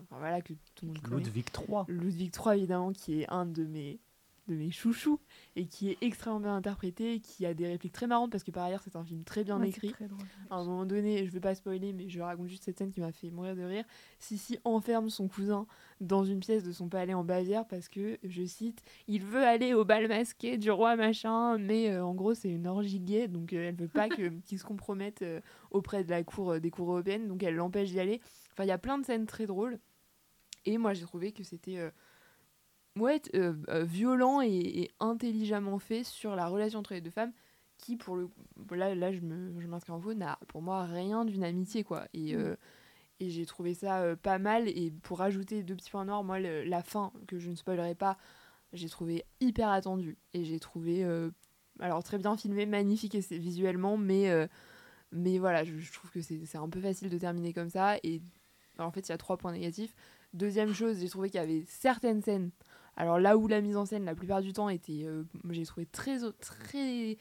enfin, 0.04 0.18
voilà 0.20 0.41
que 0.41 0.54
tout 0.74 0.86
le 0.86 0.94
monde 0.94 1.02
connaît 1.02 1.24
Ludwig 1.24 1.46
III. 1.58 1.84
Ludwig 1.89 2.32
III 2.34 2.58
évidemment 2.58 2.94
qui 2.94 3.22
est 3.22 3.28
un 3.30 3.46
de 3.46 3.66
mes 3.66 4.00
de 4.48 4.56
mes 4.56 4.72
chouchous 4.72 5.20
et 5.56 5.66
qui 5.68 5.89
est 5.89 5.98
extrêmement 6.02 6.39
bien 6.41 6.56
interprété 6.56 7.20
qui 7.22 7.46
a 7.46 7.54
des 7.54 7.66
répliques 7.68 7.94
très 7.94 8.08
marrantes 8.08 8.32
parce 8.32 8.44
que 8.44 8.52
par 8.52 8.66
ailleurs 8.66 8.82
c'est 8.84 8.96
un 8.98 9.06
film 9.06 9.24
très 9.24 9.44
bien 9.46 9.58
Ouais, 9.60 9.70
écrit 9.70 9.91
très 9.94 10.08
drôle. 10.08 10.26
à 10.50 10.56
un 10.56 10.66
moment 10.66 10.86
donné, 10.86 11.26
je 11.26 11.32
vais 11.32 11.39
pas 11.39 11.56
spoiler, 11.56 11.94
mais 11.94 12.10
je 12.10 12.20
raconte 12.20 12.48
juste 12.50 12.64
cette 12.66 12.78
scène 12.78 12.91
qui 12.91 13.00
m'a 13.00 13.12
fait 13.14 13.30
mourir 13.32 13.56
de 13.56 13.62
rire. 13.64 13.86
Sissi 14.20 14.60
enferme 14.66 15.10
son 15.10 15.28
cousin 15.30 15.66
dans 16.02 16.26
une 16.26 16.41
pièce 16.41 16.64
de 16.64 16.74
son 16.74 16.89
palais 16.89 17.14
en 17.14 17.24
Bavière 17.24 17.66
parce 17.66 17.88
que, 17.88 18.20
je 18.24 18.44
cite, 18.44 18.84
il 19.08 19.24
veut 19.24 19.44
aller 19.44 19.74
au 19.74 19.86
bal 19.86 20.08
masqué 20.10 20.58
du 20.58 20.72
roi 20.72 20.96
machin, 20.98 21.58
mais 21.58 21.89
euh, 21.91 22.04
en 22.06 22.14
gros 22.14 22.34
c'est 22.34 22.50
une 22.50 22.68
orgie 22.68 23.00
gay, 23.00 23.30
donc 23.30 23.54
euh, 23.54 23.70
elle 23.70 23.76
veut 23.76 23.88
pas 23.88 24.10
que- 24.10 24.28
qu'il 24.46 24.60
se 24.60 24.66
compromette 24.66 25.22
euh, 25.22 25.39
auprès 25.72 26.04
de 26.04 26.10
la 26.10 26.22
cour 26.24 26.52
euh, 26.52 26.60
des 26.60 26.70
cours 26.70 26.91
européennes, 26.91 27.30
donc 27.30 27.44
elle 27.44 27.56
l'empêche 27.56 27.91
d'y 27.91 28.00
aller. 28.02 28.20
Enfin, 28.52 28.66
il 28.66 28.68
y 28.68 28.72
a 28.72 28.78
plein 28.78 28.98
de 28.98 29.06
scènes 29.06 29.26
très 29.26 29.46
drôles. 29.46 29.80
Et 30.66 30.78
moi 30.78 30.94
j'ai 30.94 31.04
trouvé 31.04 31.32
que 31.34 31.44
c'était 31.44 31.78
ouais, 32.98 33.22
euh, 33.36 33.54
euh, 33.70 33.84
violent 33.84 34.41
et, 34.41 34.48
et 34.50 34.91
intelligemment 35.00 35.80
fait 35.80 36.04
sur 36.04 36.36
la 36.36 36.48
relation 36.48 36.80
entre 36.80 36.94
les 36.94 37.02
deux 37.02 37.10
femmes 37.12 37.34
qui 37.78 37.98
pour 37.98 38.16
le 38.16 38.30
là 38.72 38.94
là 38.96 39.12
je 39.12 39.20
me 39.20 39.60
je 39.60 39.68
m'inscris 39.68 39.91
en 39.91 40.00
faux 40.00 40.14
n'a 40.14 40.39
pour 40.48 40.62
moi 40.62 40.84
rien 40.86 41.26
d'une 41.26 41.44
amitié 41.44 41.84
quoi. 41.84 42.06
Et 42.14 42.36
Mm. 42.36 42.39
euh, 42.39 42.56
et 43.20 43.30
j'ai 43.30 43.46
trouvé 43.46 43.74
ça 43.74 44.02
euh, 44.02 44.16
pas 44.16 44.38
mal. 44.39 44.68
Et 44.68 44.91
pour 45.04 45.20
rajouter 45.20 45.64
deux 45.64 45.76
petits 45.76 45.89
points 45.91 46.06
noirs 46.06 46.24
moi 46.24 46.39
le- 46.39 46.64
la 46.64 46.82
fin 46.84 47.12
que 47.28 47.39
je 47.39 47.50
ne 47.50 47.56
spoilerai 47.56 47.96
pas 47.96 48.18
j'ai 48.74 48.89
trouvé 48.89 49.24
hyper 49.39 49.70
attendu 49.70 50.18
et 50.34 50.44
j'ai 50.46 50.60
trouvé 50.60 51.06
alors 51.80 52.04
très 52.04 52.18
bien 52.18 52.36
filmé 52.38 52.66
magnifique 52.66 53.14
et 53.16 53.20
visuellement 53.38 53.98
mais 53.98 54.32
mais 55.12 55.38
voilà 55.38 55.64
je, 55.64 55.78
je 55.78 55.91
trouve 55.94 56.10
que 56.12 56.22
c'est 56.22 56.46
c'est 56.46 56.58
un 56.58 56.70
peu 56.70 56.80
facile 56.82 57.10
de 57.10 57.18
terminer 57.18 57.54
comme 57.54 57.70
ça. 57.70 57.98
Et 58.04 58.22
alors, 58.78 58.88
en 58.88 58.91
fait 58.91 59.08
il 59.08 59.12
y 59.12 59.16
a 59.16 59.18
trois 59.18 59.38
points 59.38 59.52
négatifs. 59.52 59.96
Deuxième 60.34 60.74
chose 60.74 61.00
j'ai 61.02 61.10
trouvé 61.10 61.30
qu'il 61.30 61.39
y 61.39 61.44
avait 61.44 61.66
certaines 61.68 62.22
scènes 62.24 62.50
alors 62.96 63.20
là 63.20 63.38
où 63.38 63.48
la 63.48 63.62
mise 63.62 63.78
en 63.78 63.86
scène 63.86 64.06
la 64.06 64.16
plupart 64.16 64.41
du 64.41 64.54
temps 64.54 64.70
était 64.70 65.04
euh, 65.06 65.24
j'ai 65.50 65.66
trouvé 65.66 65.86
très 65.86 66.20
très 66.39 67.18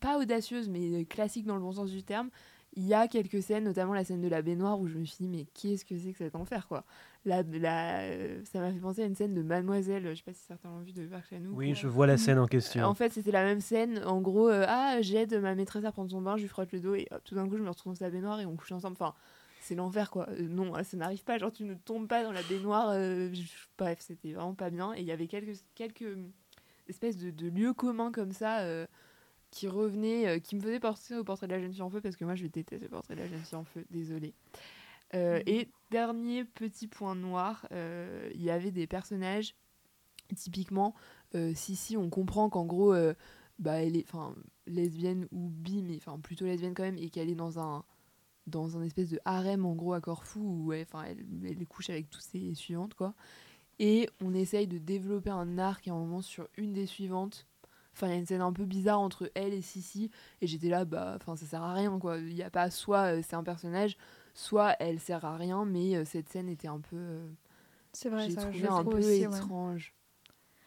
pas 0.00 0.18
audacieuse 0.18 0.68
mais 0.68 1.04
classique 1.04 1.46
dans 1.46 1.54
le 1.54 1.60
bon 1.60 1.72
sens 1.72 1.90
du 1.90 2.02
terme 2.02 2.30
il 2.74 2.86
y 2.86 2.94
a 2.94 3.08
quelques 3.08 3.42
scènes 3.42 3.64
notamment 3.64 3.94
la 3.94 4.04
scène 4.04 4.20
de 4.20 4.28
la 4.28 4.42
baignoire 4.42 4.78
où 4.78 4.86
je 4.86 4.96
me 4.96 5.04
suis 5.04 5.24
dit 5.24 5.28
mais 5.28 5.46
qu'est-ce 5.54 5.84
que 5.84 5.98
c'est 5.98 6.12
que 6.12 6.18
cet 6.18 6.36
enfer 6.36 6.68
quoi 6.68 6.84
euh, 7.26 8.40
ça 8.44 8.60
m'a 8.60 8.72
fait 8.72 8.78
penser 8.78 9.02
à 9.02 9.06
une 9.06 9.14
scène 9.14 9.34
de 9.34 9.42
Mademoiselle 9.42 10.08
je 10.08 10.14
sais 10.14 10.22
pas 10.22 10.32
si 10.32 10.42
certains 10.46 10.70
l'ont 10.70 10.80
vu 10.80 10.92
de 10.92 11.04
Park 11.06 11.26
Chan-wook 11.28 11.54
Oui, 11.54 11.74
je 11.74 11.86
vois 11.86 12.06
la 12.06 12.16
scène 12.16 12.38
en 12.38 12.46
question. 12.46 12.82
en 12.84 12.94
fait, 12.94 13.12
c'était 13.12 13.30
la 13.30 13.44
même 13.44 13.60
scène. 13.60 14.02
En 14.06 14.22
gros, 14.22 14.48
euh, 14.48 14.64
ah, 14.66 15.02
j'aide 15.02 15.34
ma 15.34 15.54
maîtresse 15.54 15.84
à 15.84 15.92
prendre 15.92 16.10
son 16.10 16.22
bain, 16.22 16.36
je 16.38 16.42
lui 16.42 16.48
frotte 16.48 16.72
le 16.72 16.80
dos 16.80 16.94
et 16.94 17.06
hop, 17.10 17.20
tout 17.24 17.34
d'un 17.34 17.46
coup, 17.46 17.58
je 17.58 17.62
me 17.62 17.68
retrouve 17.68 17.92
dans 17.92 17.98
sa 17.98 18.08
baignoire 18.08 18.40
et 18.40 18.46
on 18.46 18.56
couche 18.56 18.72
ensemble. 18.72 18.96
Enfin, 18.98 19.14
c'est 19.60 19.74
l'enfer 19.74 20.10
quoi. 20.10 20.28
Euh, 20.30 20.48
non, 20.48 20.72
ça 20.82 20.96
n'arrive 20.96 21.22
pas. 21.22 21.38
Genre, 21.38 21.52
tu 21.52 21.64
ne 21.64 21.74
tombes 21.74 22.08
pas 22.08 22.24
dans 22.24 22.32
la 22.32 22.42
baignoire. 22.42 22.90
euh, 22.90 23.32
bref, 23.78 23.98
c'était 24.00 24.32
vraiment 24.32 24.54
pas 24.54 24.70
bien. 24.70 24.94
Et 24.94 25.00
il 25.00 25.06
y 25.06 25.12
avait 25.12 25.26
quelques, 25.26 25.58
quelques 25.74 26.02
euh, 26.02 26.28
espèces 26.88 27.18
de, 27.18 27.30
de 27.30 27.48
lieux 27.48 27.74
communs 27.74 28.10
comme 28.10 28.32
ça 28.32 28.60
euh, 28.60 28.86
qui 29.50 29.68
revenaient, 29.68 30.26
euh, 30.26 30.38
qui 30.38 30.56
me 30.56 30.60
faisaient 30.60 30.80
penser 30.80 31.14
au 31.14 31.24
portrait 31.24 31.46
de 31.46 31.52
la 31.52 31.60
jeune 31.60 31.72
fille 31.72 31.82
en 31.82 31.90
feu 31.90 32.00
parce 32.00 32.16
que 32.16 32.24
moi, 32.24 32.34
je 32.34 32.46
déteste 32.46 32.82
le 32.82 32.88
portrait 32.88 33.14
de 33.14 33.20
la 33.20 33.28
jeune 33.28 33.40
fille 33.40 33.58
en 33.58 33.64
feu. 33.64 33.84
Désolée. 33.90 34.34
Euh, 35.14 35.42
Et 35.46 35.68
dernier 35.90 36.44
petit 36.44 36.86
point 36.86 37.14
noir, 37.14 37.66
il 37.72 38.42
y 38.42 38.50
avait 38.50 38.70
des 38.70 38.86
personnages 38.86 39.54
typiquement, 40.36 40.94
si, 41.54 41.74
si, 41.74 41.96
on 41.96 42.08
comprend 42.08 42.48
qu'en 42.48 42.64
gros, 42.64 42.94
bah, 43.58 43.82
elle 43.82 43.96
est 43.96 44.04
enfin, 44.06 44.36
lesbienne 44.66 45.26
ou 45.32 45.48
bi, 45.48 45.82
mais 45.82 45.96
enfin, 45.96 46.20
plutôt 46.20 46.44
lesbienne 46.44 46.74
quand 46.74 46.84
même, 46.84 46.96
et 46.96 47.10
qu'elle 47.10 47.28
est 47.28 47.34
dans 47.34 47.58
un, 47.58 47.84
dans 48.46 48.76
un 48.76 48.82
espèce 48.82 49.10
de 49.10 49.20
harem, 49.24 49.64
en 49.66 49.74
gros, 49.74 49.92
à 49.94 50.00
Corfou, 50.00 50.40
où 50.40 50.72
elle, 50.72 50.82
enfin, 50.82 51.04
elle, 51.04 51.24
elle 51.44 51.66
couche 51.66 51.90
avec 51.90 52.10
toutes 52.10 52.22
ses 52.22 52.54
suivantes, 52.54 52.94
quoi. 52.94 53.14
Et 53.78 54.08
on 54.22 54.34
essaye 54.34 54.66
de 54.66 54.78
développer 54.78 55.30
un 55.30 55.58
arc 55.58 55.88
à 55.88 55.92
un 55.92 55.94
moment 55.94 56.20
sur 56.20 56.48
une 56.56 56.72
des 56.72 56.86
suivantes. 56.86 57.46
Enfin, 57.92 58.06
il 58.08 58.10
y 58.10 58.14
a 58.14 58.18
une 58.18 58.26
scène 58.26 58.40
un 58.40 58.52
peu 58.52 58.64
bizarre 58.64 59.00
entre 59.00 59.30
elle 59.34 59.52
et 59.52 59.62
Sissi, 59.62 60.10
et 60.40 60.46
j'étais 60.46 60.68
là, 60.68 60.84
bah, 60.84 61.14
enfin, 61.16 61.36
ça 61.36 61.46
sert 61.46 61.62
à 61.62 61.72
rien, 61.74 61.98
quoi. 61.98 62.18
Il 62.18 62.34
n'y 62.34 62.42
a 62.42 62.50
pas 62.50 62.70
soit 62.70 63.16
euh, 63.16 63.22
c'est 63.26 63.36
un 63.36 63.42
personnage, 63.42 63.96
soit 64.34 64.76
elle 64.80 65.00
sert 65.00 65.24
à 65.24 65.36
rien, 65.36 65.64
mais 65.64 65.96
euh, 65.96 66.04
cette 66.04 66.28
scène 66.28 66.48
était 66.48 66.68
un 66.68 66.80
peu. 66.80 66.96
euh, 66.96 67.28
C'est 67.92 68.08
vrai, 68.08 68.28
j'ai 68.28 68.34
ça, 68.36 68.42
trouvé 68.42 68.68
un 68.68 68.84
peu 68.84 68.98
aussi, 68.98 69.26
ouais. 69.26 69.36
étrange. 69.36 69.94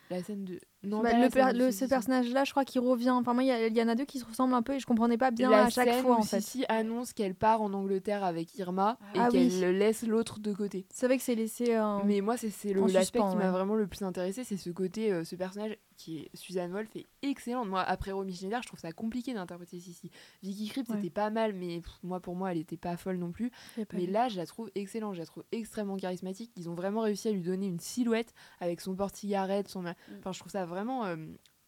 La 0.09 0.21
scène 0.21 0.43
de. 0.45 0.59
Non, 0.83 1.01
Bah, 1.01 1.11
pas 1.11 1.17
le 1.17 1.29
per- 1.29 1.71
ce 1.71 1.85
personnage-là, 1.85 2.43
je 2.43 2.51
crois 2.51 2.65
qu'il 2.65 2.81
revient. 2.81 3.11
Enfin, 3.11 3.33
moi, 3.33 3.43
il 3.43 3.77
y, 3.77 3.81
en 3.81 3.87
a 3.87 3.95
deux 3.95 4.05
qui 4.05 4.19
se 4.19 4.25
ressemblent 4.25 4.53
un 4.53 4.61
peu 4.61 4.73
et 4.73 4.79
je 4.79 4.85
comprenais 4.85 5.17
pas 5.17 5.31
bien 5.31 5.49
la 5.49 5.65
à 5.65 5.69
chaque 5.69 5.91
fois, 6.01 6.17
où 6.17 6.19
en 6.19 6.23
fait. 6.23 6.41
Sissi 6.41 6.65
annonce 6.69 7.13
qu'elle 7.13 7.35
part 7.35 7.61
en 7.61 7.71
Angleterre 7.73 8.23
avec 8.23 8.53
Irma 8.57 8.97
et 9.15 9.19
Ah 9.19 9.29
qu'elle 9.31 9.47
oui. 9.47 9.77
laisse 9.77 10.03
l'autre 10.05 10.39
de 10.39 10.53
côté. 10.53 10.85
C'est 10.89 11.05
vrai 11.07 11.17
que 11.17 11.23
c'est 11.23 11.35
laissé. 11.35 11.73
euh, 11.75 11.99
Mais 12.05 12.21
moi, 12.21 12.35
c'est 12.37 12.51
l'aspect 12.73 13.19
qui 13.19 13.35
m'a 13.37 13.51
vraiment 13.51 13.75
le 13.75 13.87
plus 13.87 14.03
intéressé, 14.03 14.43
c'est 14.43 14.57
ce 14.57 14.69
côté, 14.69 15.11
euh, 15.11 15.23
ce 15.23 15.35
personnage 15.35 15.77
qui 15.95 16.17
est 16.17 16.29
Suzanne 16.35 16.71
Wolf 16.71 16.89
est 16.95 17.05
excellente. 17.21 17.67
Moi, 17.69 17.79
après 17.81 18.11
Romy 18.11 18.33
Schneider, 18.33 18.61
je 18.63 18.67
trouve 18.67 18.79
ça 18.79 18.91
compliqué 18.91 19.33
d'interpréter 19.33 19.79
Sissi. 19.79 20.09
Vicky 20.41 20.67
Krieps, 20.67 20.89
Ouais. 20.89 20.95
c'était 20.97 21.11
pas 21.11 21.29
mal, 21.29 21.53
mais 21.53 21.81
pff, 21.81 21.99
moi, 22.01 22.19
pour 22.19 22.35
moi, 22.35 22.51
elle 22.51 22.57
était 22.57 22.77
pas 22.77 22.97
folle 22.97 23.17
non 23.17 23.31
plus. 23.31 23.51
Mais 23.93 24.07
là, 24.07 24.27
je 24.27 24.37
la 24.37 24.45
trouve 24.47 24.71
excellente, 24.75 25.13
je 25.13 25.19
la 25.19 25.25
trouve 25.27 25.43
extrêmement 25.51 25.95
charismatique. 25.95 26.51
Ils 26.57 26.67
ont 26.67 26.73
vraiment 26.73 27.01
réussi 27.01 27.27
à 27.27 27.31
lui 27.31 27.41
donner 27.43 27.67
une 27.67 27.79
silhouette 27.79 28.33
avec 28.59 28.81
son 28.81 28.95
porte-cigarette, 28.95 29.67
son. 29.69 29.83
Mm. 29.83 29.93
Enfin, 30.19 30.31
je 30.31 30.39
trouve 30.39 30.51
ça 30.51 30.65
vraiment, 30.73 31.05
euh, 31.05 31.15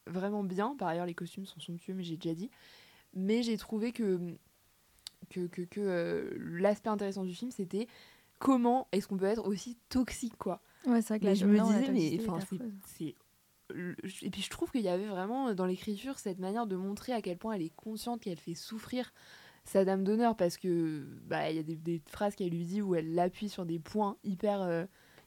vraiment 0.06 0.42
bien. 0.44 0.74
Par 0.76 0.88
ailleurs, 0.88 1.06
les 1.06 1.14
costumes 1.14 1.46
sont 1.46 1.60
somptueux, 1.60 1.94
mais 1.94 2.02
j'ai 2.04 2.16
déjà 2.16 2.34
dit. 2.34 2.50
Mais 3.14 3.42
j'ai 3.42 3.56
trouvé 3.56 3.92
que 3.92 4.18
que, 5.30 5.46
que, 5.46 5.62
que, 5.62 5.80
euh, 5.80 6.30
l'aspect 6.38 6.88
intéressant 6.90 7.24
du 7.24 7.34
film, 7.34 7.50
c'était 7.50 7.88
comment 8.38 8.86
est-ce 8.92 9.08
qu'on 9.08 9.16
peut 9.16 9.24
être 9.24 9.46
aussi 9.46 9.76
toxique, 9.88 10.36
quoi. 10.36 10.60
Ouais, 10.86 11.00
c'est 11.02 11.08
vrai 11.08 11.18
que 11.20 11.24
Mais 11.24 11.30
la- 11.30 11.34
je 11.34 11.46
me 11.46 11.56
non, 11.56 11.64
disais, 11.64 11.88
mais 11.90 12.18
enfin, 12.28 12.38
c'est- 12.84 13.14
Et 14.22 14.30
puis 14.30 14.42
je 14.42 14.50
trouve 14.50 14.70
qu'il 14.70 14.82
y 14.82 14.88
avait 14.88 15.08
vraiment 15.08 15.52
dans 15.52 15.66
l'écriture 15.66 16.18
cette 16.20 16.38
manière 16.38 16.68
de 16.68 16.76
montrer 16.76 17.12
à 17.12 17.20
quel 17.22 17.36
point 17.36 17.54
elle 17.54 17.62
est 17.62 17.74
consciente 17.74 18.20
qu'elle 18.20 18.38
fait 18.38 18.54
souffrir 18.54 19.12
sa 19.64 19.84
dame 19.84 20.04
d'honneur 20.04 20.36
parce 20.36 20.56
que 20.56 21.04
bah 21.24 21.50
il 21.50 21.56
y 21.56 21.58
a 21.58 21.64
des, 21.64 21.74
des 21.74 22.00
phrases 22.06 22.36
qu'elle 22.36 22.50
lui 22.50 22.64
dit 22.64 22.80
où 22.80 22.94
elle 22.94 23.12
l'appuie 23.14 23.48
sur 23.48 23.66
des 23.66 23.80
points 23.80 24.16
hyper 24.22 24.60
euh, 24.62 24.84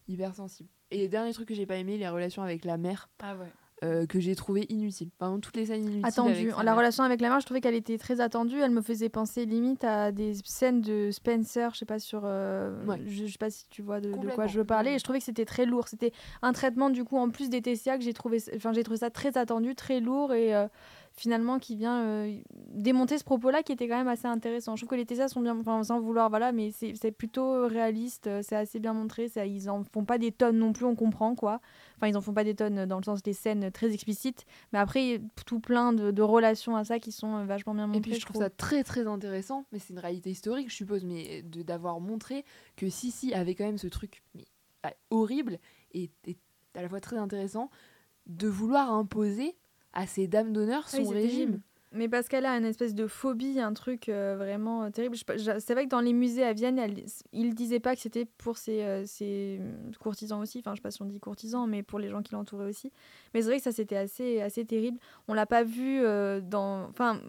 hyper 0.08 0.34
sensibles. 0.36 0.70
Et 0.92 1.10
dernier 1.10 1.34
truc 1.34 1.50
que 1.50 1.54
j'ai 1.54 1.66
pas 1.66 1.76
aimé, 1.76 1.98
les 1.98 2.08
relations 2.08 2.42
avec 2.42 2.64
la 2.64 2.78
mère 2.78 3.10
Ah 3.20 3.36
ouais. 3.36 3.52
Euh, 3.84 4.06
que 4.06 4.20
j'ai 4.20 4.36
trouvé 4.36 4.66
inutiles. 4.70 5.10
Vraiment 5.20 5.40
toutes 5.40 5.56
les 5.56 5.68
scènes 5.68 5.84
inutiles. 5.84 6.06
Attendue. 6.06 6.50
La 6.58 6.64
mère. 6.64 6.78
relation 6.78 7.04
avec 7.04 7.22
la 7.22 7.30
mère, 7.30 7.40
je 7.40 7.46
trouvais 7.46 7.62
qu'elle 7.62 7.76
était 7.76 7.98
très 7.98 8.20
attendue. 8.22 8.60
Elle 8.60 8.72
me 8.72 8.82
faisait 8.82 9.10
penser 9.10 9.46
limite 9.46 9.84
à 9.84 10.12
des 10.12 10.34
scènes 10.44 10.82
de 10.82 11.12
Spencer, 11.12 11.72
je 11.74 11.80
sais 11.80 11.86
pas 11.86 12.00
sur, 12.00 12.22
euh, 12.26 12.84
Ouais. 12.86 13.00
je, 13.06 13.26
je 13.26 13.32
sais 13.32 13.38
pas 13.38 13.50
si 13.50 13.66
tu 13.70 13.82
vois 13.82 14.02
de, 14.02 14.12
de 14.12 14.28
quoi 14.30 14.48
je 14.48 14.58
veux 14.60 14.66
parler. 14.66 14.92
Et 14.92 15.00
je 15.00 15.04
trouvais 15.04 15.20
que 15.20 15.26
c'était 15.26 15.46
très 15.46 15.66
lourd. 15.66 15.88
C'était 15.88 16.12
un 16.42 16.52
traitement 16.54 16.90
du 16.90 17.04
coup 17.04 17.18
en 17.18 17.30
plus 17.30 17.50
des 17.50 17.62
TCA 17.62 17.98
que 17.98 18.04
j'ai 18.04 18.14
trouvé, 18.14 18.40
enfin 18.56 18.74
j'ai 18.74 18.84
trouvé 18.84 18.98
ça 19.00 19.10
très 19.10 19.38
attendu, 19.38 19.76
très 19.76 20.00
lourd 20.00 20.34
et 20.34 20.54
euh, 20.56 20.68
finalement 21.20 21.60
qui 21.60 21.76
vient 21.76 22.02
euh, 22.06 22.40
démonter 22.74 23.18
ce 23.18 23.26
propos-là 23.26 23.62
qui 23.62 23.74
était 23.74 23.90
quand 23.90 23.98
même 23.98 24.08
assez 24.08 24.28
intéressant. 24.28 24.78
Je 24.78 24.86
trouve 24.86 24.92
que 24.92 24.96
les 24.96 25.06
TCA 25.06 25.28
sont 25.28 25.42
bien, 25.42 25.58
enfin 25.60 25.84
sans 25.84 26.00
vouloir 26.00 26.30
voilà, 26.30 26.54
mais 26.54 26.72
c'est 26.72 27.12
plutôt 27.12 27.68
réaliste, 27.68 28.28
euh, 28.28 28.42
c'est 28.42 28.56
assez 28.56 28.80
bien 28.80 28.94
montré. 28.94 29.28
Ça, 29.28 29.46
ils 29.46 29.70
en 29.70 29.84
font 29.84 30.06
pas 30.06 30.18
des 30.18 30.32
tonnes 30.32 30.58
non 30.58 30.72
plus, 30.72 30.86
on 30.86 30.96
comprend 30.96 31.36
quoi. 31.36 31.60
Enfin 31.98 32.08
ils 32.08 32.16
en 32.16 32.22
font 32.22 32.34
pas 32.34 32.46
des 32.46 32.56
tonnes 32.56 32.86
dans 32.86 32.98
le 32.98 33.04
sens 33.04 33.22
des 33.22 33.34
scènes 33.34 33.70
très 33.72 33.92
explicites, 33.94 34.46
mais 34.72 34.80
après 34.80 35.04
il 35.04 35.12
y 35.12 35.16
a 35.16 35.20
tout 35.46 35.60
plein 35.60 35.92
de, 35.92 36.12
de 36.12 36.22
relations 36.22 36.78
à 36.78 36.86
ça 36.86 37.00
qui 37.00 37.12
sont 37.12 37.36
euh, 37.36 37.44
vachement 37.44 37.76
bien 37.76 37.88
montrées. 37.88 38.00
Et 38.00 38.02
puis 38.02 38.20
je 38.20 38.26
trouve 38.26 38.42
ça 38.42 38.50
très 38.50 38.86
très 38.86 39.06
intéressant, 39.06 39.66
mais 39.74 39.80
c'est 39.80 39.92
une 39.92 40.00
réalité 40.00 40.32
historique, 40.32 40.70
je 40.70 40.76
suppose, 40.76 41.04
mais 41.04 41.42
d'avoir 41.44 42.00
montré 42.00 42.46
que 42.78 42.90
Sissi 42.90 43.34
avait 43.34 43.56
quand 43.56 43.66
même 43.66 43.78
ce 43.78 43.88
truc 43.88 44.24
mais, 44.36 44.46
ah, 44.84 44.94
horrible 45.10 45.60
et, 45.92 46.10
et 46.26 46.38
à 46.76 46.82
la 46.82 46.88
fois 46.88 47.02
très 47.02 47.18
intéressant 47.18 47.70
de 48.28 48.48
vouloir 48.48 48.94
imposer 48.94 49.58
à 49.94 50.08
ces 50.08 50.28
dames 50.28 50.54
d'honneur 50.54 50.86
Ah 50.94 50.98
oui, 50.98 51.06
son 51.06 51.12
régime. 51.12 51.38
terrible. 51.38 51.60
Mais 51.92 52.08
parce 52.08 52.28
qu'elle 52.28 52.46
a 52.46 52.56
une 52.56 52.66
espèce 52.66 52.94
de 52.94 53.08
phobie, 53.08 53.60
un 53.60 53.74
truc 53.74 54.10
euh, 54.10 54.36
vraiment 54.38 54.84
euh, 54.84 54.90
terrible. 54.92 55.18
C'est 55.18 55.74
vrai 55.74 55.86
que 55.86 55.90
dans 55.90 56.02
les 56.02 56.14
musées 56.14 56.44
à 56.44 56.54
Vienne, 56.54 56.78
elle, 56.78 57.04
il 57.34 57.56
disait 57.56 57.80
pas 57.80 57.96
que 57.96 58.02
c'était 58.02 58.26
pour 58.26 58.58
ses, 58.60 58.84
euh, 58.84 59.06
ses 59.08 59.60
courtisans 60.00 60.40
aussi. 60.40 60.60
Enfin, 60.60 60.74
je 60.74 60.76
sais 60.76 60.82
pas 60.84 60.92
si 60.92 61.02
on 61.02 61.06
dit 61.06 61.20
courtisans, 61.20 61.68
mais 61.68 61.82
pour 61.82 61.98
les 61.98 62.10
gens 62.10 62.22
qui 62.22 62.34
l'entouraient 62.34 62.68
aussi. 62.70 62.92
Mais 63.34 63.42
c'est 63.42 63.48
vrai 63.48 63.58
que 63.58 63.64
ça, 63.64 63.72
c'était 63.72 63.96
assez, 63.98 64.40
assez 64.40 64.66
terrible. 64.66 65.00
On 65.28 65.34
l'a 65.34 65.48
pas 65.48 65.64
vu 65.64 66.02
euh, 66.04 66.42
dans. 66.42 66.84
Enfin, 66.90 67.20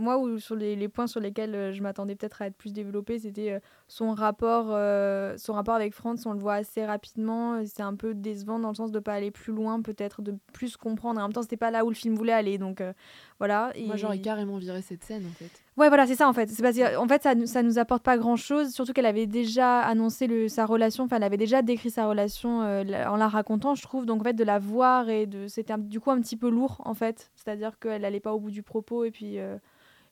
moi, 0.00 0.18
où, 0.18 0.38
sur 0.38 0.56
les, 0.56 0.74
les 0.76 0.88
points 0.88 1.06
sur 1.06 1.20
lesquels 1.20 1.54
euh, 1.54 1.72
je 1.72 1.82
m'attendais 1.82 2.16
peut-être 2.16 2.42
à 2.42 2.46
être 2.46 2.56
plus 2.56 2.72
développé, 2.72 3.18
c'était 3.18 3.52
euh, 3.52 3.60
son 3.88 4.10
rapport, 4.12 4.66
euh, 4.70 5.36
son 5.36 5.52
rapport 5.52 5.74
avec 5.74 5.94
Franz. 5.94 6.26
On 6.26 6.32
le 6.32 6.38
voit 6.40 6.54
assez 6.54 6.84
rapidement. 6.84 7.62
C'est 7.66 7.82
un 7.82 7.94
peu 7.94 8.14
décevant 8.14 8.58
dans 8.58 8.70
le 8.70 8.74
sens 8.74 8.90
de 8.90 8.98
pas 8.98 9.14
aller 9.14 9.30
plus 9.30 9.52
loin, 9.52 9.80
peut-être 9.82 10.22
de 10.22 10.34
plus 10.52 10.76
comprendre. 10.76 11.20
En 11.20 11.24
même 11.24 11.32
temps, 11.32 11.42
c'était 11.42 11.56
pas 11.56 11.70
là 11.70 11.84
où 11.84 11.88
le 11.88 11.94
film 11.94 12.14
voulait 12.14 12.32
aller, 12.32 12.58
donc 12.58 12.80
euh, 12.80 12.92
voilà. 13.38 13.72
Moi 13.86 13.96
j'aurais 13.96 14.18
carrément 14.20 14.58
viré 14.58 14.82
cette 14.82 15.04
scène 15.04 15.24
en 15.26 15.34
fait. 15.34 15.50
Ouais, 15.76 15.88
voilà, 15.88 16.06
c'est 16.06 16.16
ça 16.16 16.28
en 16.28 16.32
fait. 16.34 16.50
C'est 16.50 16.62
parce 16.62 16.76
que, 16.76 16.96
en 16.98 17.08
fait, 17.08 17.22
ça, 17.22 17.32
ça 17.46 17.62
nous 17.62 17.78
apporte 17.78 18.02
pas 18.02 18.18
grand 18.18 18.36
chose, 18.36 18.70
surtout 18.70 18.92
qu'elle 18.92 19.06
avait 19.06 19.26
déjà 19.26 19.80
annoncé 19.80 20.26
le, 20.26 20.48
sa 20.48 20.66
relation, 20.66 21.04
enfin, 21.04 21.16
elle 21.16 21.22
avait 21.22 21.38
déjà 21.38 21.62
décrit 21.62 21.90
sa 21.90 22.06
relation 22.06 22.62
euh, 22.62 22.84
la- 22.84 23.10
en 23.10 23.16
la 23.16 23.28
racontant, 23.28 23.74
je 23.74 23.82
trouve. 23.82 24.04
Donc, 24.04 24.20
en 24.20 24.24
fait, 24.24 24.34
de 24.34 24.44
la 24.44 24.58
voir 24.58 25.08
et 25.08 25.26
de. 25.26 25.46
C'était 25.48 25.72
un- 25.72 25.78
du 25.78 25.98
coup 26.00 26.10
un 26.10 26.20
petit 26.20 26.36
peu 26.36 26.50
lourd, 26.50 26.82
en 26.84 26.92
fait. 26.92 27.30
C'est-à-dire 27.34 27.78
qu'elle 27.78 28.04
allait 28.04 28.20
pas 28.20 28.34
au 28.34 28.40
bout 28.40 28.50
du 28.50 28.62
propos 28.62 29.04
et 29.04 29.10
puis. 29.10 29.38
euh, 29.38 29.56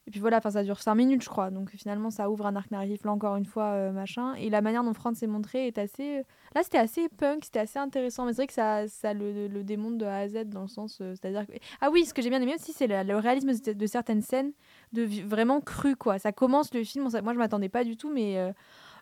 et 0.09 0.11
puis 0.11 0.21
voilà, 0.21 0.41
ça 0.41 0.65
dure 0.65 0.81
5 0.81 0.95
minutes, 0.95 1.23
je 1.23 1.29
crois. 1.29 1.51
Donc 1.51 1.69
finalement, 1.77 2.09
ça 2.09 2.31
ouvre 2.31 2.47
un 2.47 2.57
arc 2.57 2.71
narratif 2.71 3.05
là 3.05 3.13
encore 3.13 3.37
une 3.37 3.45
fois, 3.45 3.73
euh, 3.73 3.93
machin. 3.93 4.33
Et 4.37 4.49
la 4.49 4.63
manière 4.63 4.83
dont 4.83 4.95
Franz 4.95 5.19
s'est 5.19 5.27
montré 5.27 5.67
est 5.67 5.77
assez. 5.77 6.23
Là, 6.55 6.63
c'était 6.63 6.79
assez 6.79 7.11
punk, 7.11 7.45
c'était 7.45 7.59
assez 7.59 7.79
intéressant. 7.79 8.25
Mais 8.25 8.33
c'est 8.33 8.39
vrai 8.39 8.47
que 8.47 8.55
ça, 8.55 8.89
ça 8.89 9.13
le, 9.13 9.49
démonte 9.63 9.99
de 9.99 10.07
A 10.07 10.17
à 10.21 10.29
Z 10.29 10.47
dans 10.47 10.63
le 10.63 10.67
sens. 10.69 11.01
euh, 11.03 11.15
C'est-à-dire. 11.15 11.45
Ah 11.83 11.91
oui, 11.93 12.07
ce 12.07 12.15
que 12.15 12.23
j'ai 12.23 12.31
bien 12.31 12.41
aimé 12.41 12.55
aussi, 12.55 12.73
c'est 12.73 12.87
le, 12.87 13.03
le 13.03 13.19
réalisme 13.19 13.53
de, 13.53 13.87
certaines 13.87 14.23
scènes, 14.23 14.53
de 14.95 15.05
vraiment 15.27 15.61
cru, 15.61 15.95
quoi. 15.95 16.19
Ça 16.19 16.33
commence 16.33 16.73
le 16.73 16.85
film, 16.85 17.07
moi 17.23 17.35
je 17.35 17.39
m'attendais 17.39 17.69
pas 17.69 17.85
du 17.85 17.99
tout, 17.99 18.11
mais. 18.11 18.39
euh, 18.39 18.51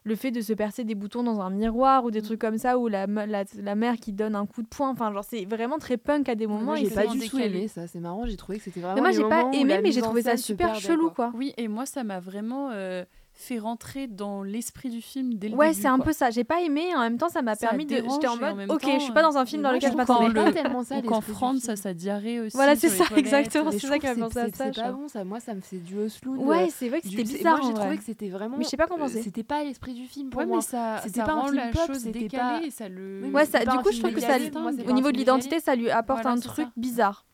le 0.07 0.15
fait 0.15 0.31
de 0.31 0.41
se 0.41 0.53
percer 0.53 0.85
des 0.85 0.95
boutons 0.95 1.25
dans 1.25 1.41
un 1.41 1.51
miroir 1.51 2.05
ou 2.05 2.13
des 2.13 2.23
trucs 2.23 2.41
comme 2.41 2.59
ça, 2.59 2.79
ou 2.79 2.87
la, 2.87 3.07
la, 3.07 3.43
la 3.61 3.75
mère 3.75 3.97
qui 3.97 4.13
donne 4.13 4.37
un 4.37 4.47
coup 4.47 4.63
de 4.63 4.69
poing, 4.69 4.89
enfin, 4.91 5.13
genre, 5.13 5.25
c'est 5.25 5.45
vraiment 5.45 5.79
très 5.79 5.97
punk 5.97 6.29
à 6.29 6.37
des 6.37 6.47
moments. 6.47 6.63
Moi 6.63 6.77
j'ai 6.77 6.91
pas 6.91 7.09
du 7.09 7.29
tout 7.29 7.39
aimé 7.41 7.67
ça, 7.67 7.89
c'est 7.89 7.99
marrant, 7.99 8.25
j'ai 8.25 8.37
trouvé 8.37 8.59
que 8.59 8.65
c'était 8.65 8.79
vraiment. 8.79 8.95
Mais 8.95 9.01
moi, 9.01 9.11
j'ai 9.11 9.29
pas 9.29 9.51
aimé, 9.53 9.81
mais 9.83 9.91
j'ai 9.91 10.01
trouvé 10.01 10.23
ça 10.23 10.37
super 10.37 10.77
chelou, 10.77 11.11
quoi. 11.11 11.31
quoi. 11.31 11.33
Oui, 11.39 11.53
et 11.57 11.67
moi, 11.67 11.87
ça 11.87 12.05
m'a 12.05 12.21
vraiment 12.21 12.71
euh, 12.73 13.05
fait 13.39 13.59
rentrer 13.59 14.07
dans 14.07 14.43
l'esprit 14.43 14.89
du 14.89 15.03
film 15.03 15.35
dès 15.35 15.51
le 15.51 15.55
Ouais, 15.57 15.69
début. 15.69 15.83
c'est 15.83 15.89
un 15.89 15.97
quoi. 15.97 16.07
peu 16.07 16.13
ça. 16.15 16.31
J'ai 16.31 16.43
pas 16.43 16.63
aimé, 16.63 16.87
en 16.97 17.01
même 17.01 17.19
temps, 17.19 17.29
ça 17.29 17.43
m'a 17.43 17.55
Ça 17.55 17.69
permis 17.69 17.85
de. 17.85 17.97
J'étais 17.97 18.27
en 18.27 18.37
mode, 18.39 18.71
ok, 18.71 18.81
temps, 18.81 18.89
je 18.99 18.99
suis 19.05 19.13
pas 19.13 19.21
dans 19.23 19.37
un 19.37 19.45
film 19.45 19.61
euh, 19.61 19.69
dans 19.69 19.73
lequel 19.73 19.93
je 19.93 19.97
m'attendais 19.97 20.29
le- 20.29 20.35
pas. 20.35 20.53
tellement 20.53 20.83
ça, 20.83 20.97
Ou 20.99 21.21
Franz, 21.21 21.61
film. 21.61 21.77
ça, 21.77 21.77
sa 21.77 21.93
diarrhée 21.93 22.41
aussi. 22.41 22.57
Voilà, 22.57 22.77
c'est 22.77 22.89
ça, 22.89 23.05
exactement, 23.15 23.71
c'est 23.73 23.79
ça 23.81 23.99
qui 23.99 24.07
m'a 24.07 24.15
pensé 24.15 24.39
à 24.39 24.45
c'est- 24.47 24.57
ça. 24.57 24.65
C'est 24.73 24.81
pas 24.83 24.91
bon, 24.93 25.09
ça. 25.09 25.23
Moi, 25.25 25.39
ça 25.41 25.53
me 25.55 25.61
fait 25.61 25.77
du 25.77 25.99
Osloon. 25.99 26.37
Ouais, 26.47 26.69
c'est 26.71 26.89
vrai 26.89 27.03
que 27.03 27.09
c'était 27.09 27.27
c'est- 27.27 27.37
bizarre, 27.37 27.59
Moi, 27.59 27.69
j'ai 27.69 27.75
trouvé 27.75 27.99
que 27.99 28.05
c'était 28.05 28.29
vraiment. 28.31 28.57
Mais 28.57 28.65
je 28.65 28.69
sais 28.71 28.77
pas 28.79 28.87
comment 28.87 29.05
penser. 29.05 29.23
C'était 29.23 29.43
pas 29.45 29.63
l'esprit 29.65 29.93
du 29.93 30.07
film 30.07 30.31
pour 30.31 30.41
Ouais, 30.41 30.47
moi. 30.47 30.63
ça, 30.63 31.01
C'était 31.05 31.21
ça 31.21 31.27
pas 31.27 31.33
un 31.35 31.47
film 31.49 31.63
pop, 31.73 31.87
chose 31.89 31.99
c'était 31.99 32.19
décalée 32.21 32.67
pas- 32.69 32.71
ça 32.71 32.85
Ouais, 32.89 33.45
c'est 33.45 33.65
ça, 33.65 33.65
du 33.71 33.79
coup, 33.83 33.93
je 33.93 34.01
trouve 34.01 34.13
que 34.15 34.21
ça, 34.21 34.39
c'est 34.39 34.89
au 34.89 34.93
niveau 34.93 35.13
de 35.13 35.19
l'identité, 35.19 35.61
ça 35.61 35.75
lui 35.77 35.91
apporte 35.91 36.25
un 36.25 36.37
c'est 36.37 36.43
truc 36.49 36.67
ça. 36.69 36.73
bizarre. 36.77 37.27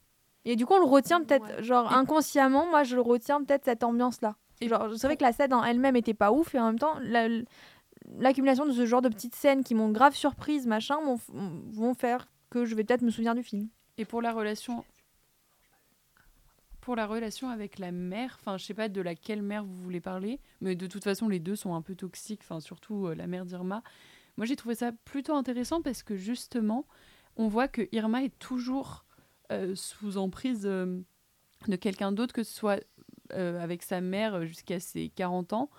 Et 0.44 0.56
du 0.56 0.66
coup, 0.66 0.74
on 0.74 0.78
le 0.80 0.84
retient 0.86 1.20
peut-être, 1.20 1.62
genre 1.62 1.92
inconsciemment, 1.94 2.66
moi 2.68 2.82
je 2.82 2.96
le 2.96 3.00
retiens 3.02 3.40
peut-être 3.44 3.64
cette 3.64 3.84
ambiance-là. 3.84 4.34
Et 4.62 4.68
Genre, 4.68 4.90
c'est 4.96 5.06
vrai 5.06 5.16
que 5.16 5.24
la 5.24 5.32
scène 5.32 5.52
en 5.52 5.64
elle-même 5.64 5.96
était 5.96 6.14
pas 6.14 6.32
ouf, 6.32 6.54
et 6.54 6.60
en 6.60 6.66
même 6.66 6.78
temps, 6.78 6.98
la- 7.00 7.28
l'accumulation 8.18 8.64
de 8.64 8.72
ce 8.72 8.86
genre 8.86 9.02
de 9.02 9.08
petites 9.08 9.34
scènes 9.34 9.64
qui 9.64 9.74
m'ont 9.74 9.90
grave 9.90 10.14
surprise, 10.14 10.66
machin, 10.66 10.98
vont 11.28 11.94
faire 11.94 12.28
que 12.50 12.64
je 12.64 12.74
vais 12.74 12.84
peut-être 12.84 13.02
me 13.02 13.10
souvenir 13.10 13.34
du 13.34 13.42
film. 13.42 13.68
Et 13.98 14.04
pour 14.04 14.22
la 14.22 14.32
relation. 14.32 14.84
Pour 16.80 16.96
la 16.96 17.06
relation 17.06 17.48
avec 17.48 17.78
la 17.78 17.92
mère, 17.92 18.36
enfin, 18.40 18.56
je 18.56 18.64
sais 18.64 18.74
pas 18.74 18.88
de 18.88 19.00
laquelle 19.00 19.42
mère 19.42 19.64
vous 19.64 19.76
voulez 19.82 20.00
parler, 20.00 20.40
mais 20.60 20.74
de 20.74 20.86
toute 20.86 21.04
façon, 21.04 21.28
les 21.28 21.38
deux 21.38 21.54
sont 21.54 21.74
un 21.74 21.82
peu 21.82 21.94
toxiques, 21.94 22.40
enfin, 22.42 22.58
surtout 22.60 23.06
euh, 23.06 23.14
la 23.14 23.28
mère 23.28 23.44
d'Irma. 23.44 23.82
Moi, 24.36 24.46
j'ai 24.46 24.56
trouvé 24.56 24.74
ça 24.74 24.90
plutôt 25.04 25.34
intéressant 25.34 25.80
parce 25.82 26.02
que 26.02 26.16
justement, 26.16 26.86
on 27.36 27.46
voit 27.48 27.68
que 27.68 27.88
Irma 27.92 28.24
est 28.24 28.36
toujours 28.38 29.04
euh, 29.52 29.74
sous 29.76 30.16
emprise 30.16 30.62
euh, 30.64 31.00
de 31.68 31.76
quelqu'un 31.76 32.10
d'autre, 32.10 32.34
que 32.34 32.42
ce 32.42 32.52
soit 32.52 32.82
euh, 33.34 33.60
avec 33.62 33.82
sa 33.82 34.00
mère 34.00 34.34
euh, 34.34 34.44
jusqu'à 34.46 34.80
ses 34.80 35.08
40 35.10 35.52
ans, 35.52 35.70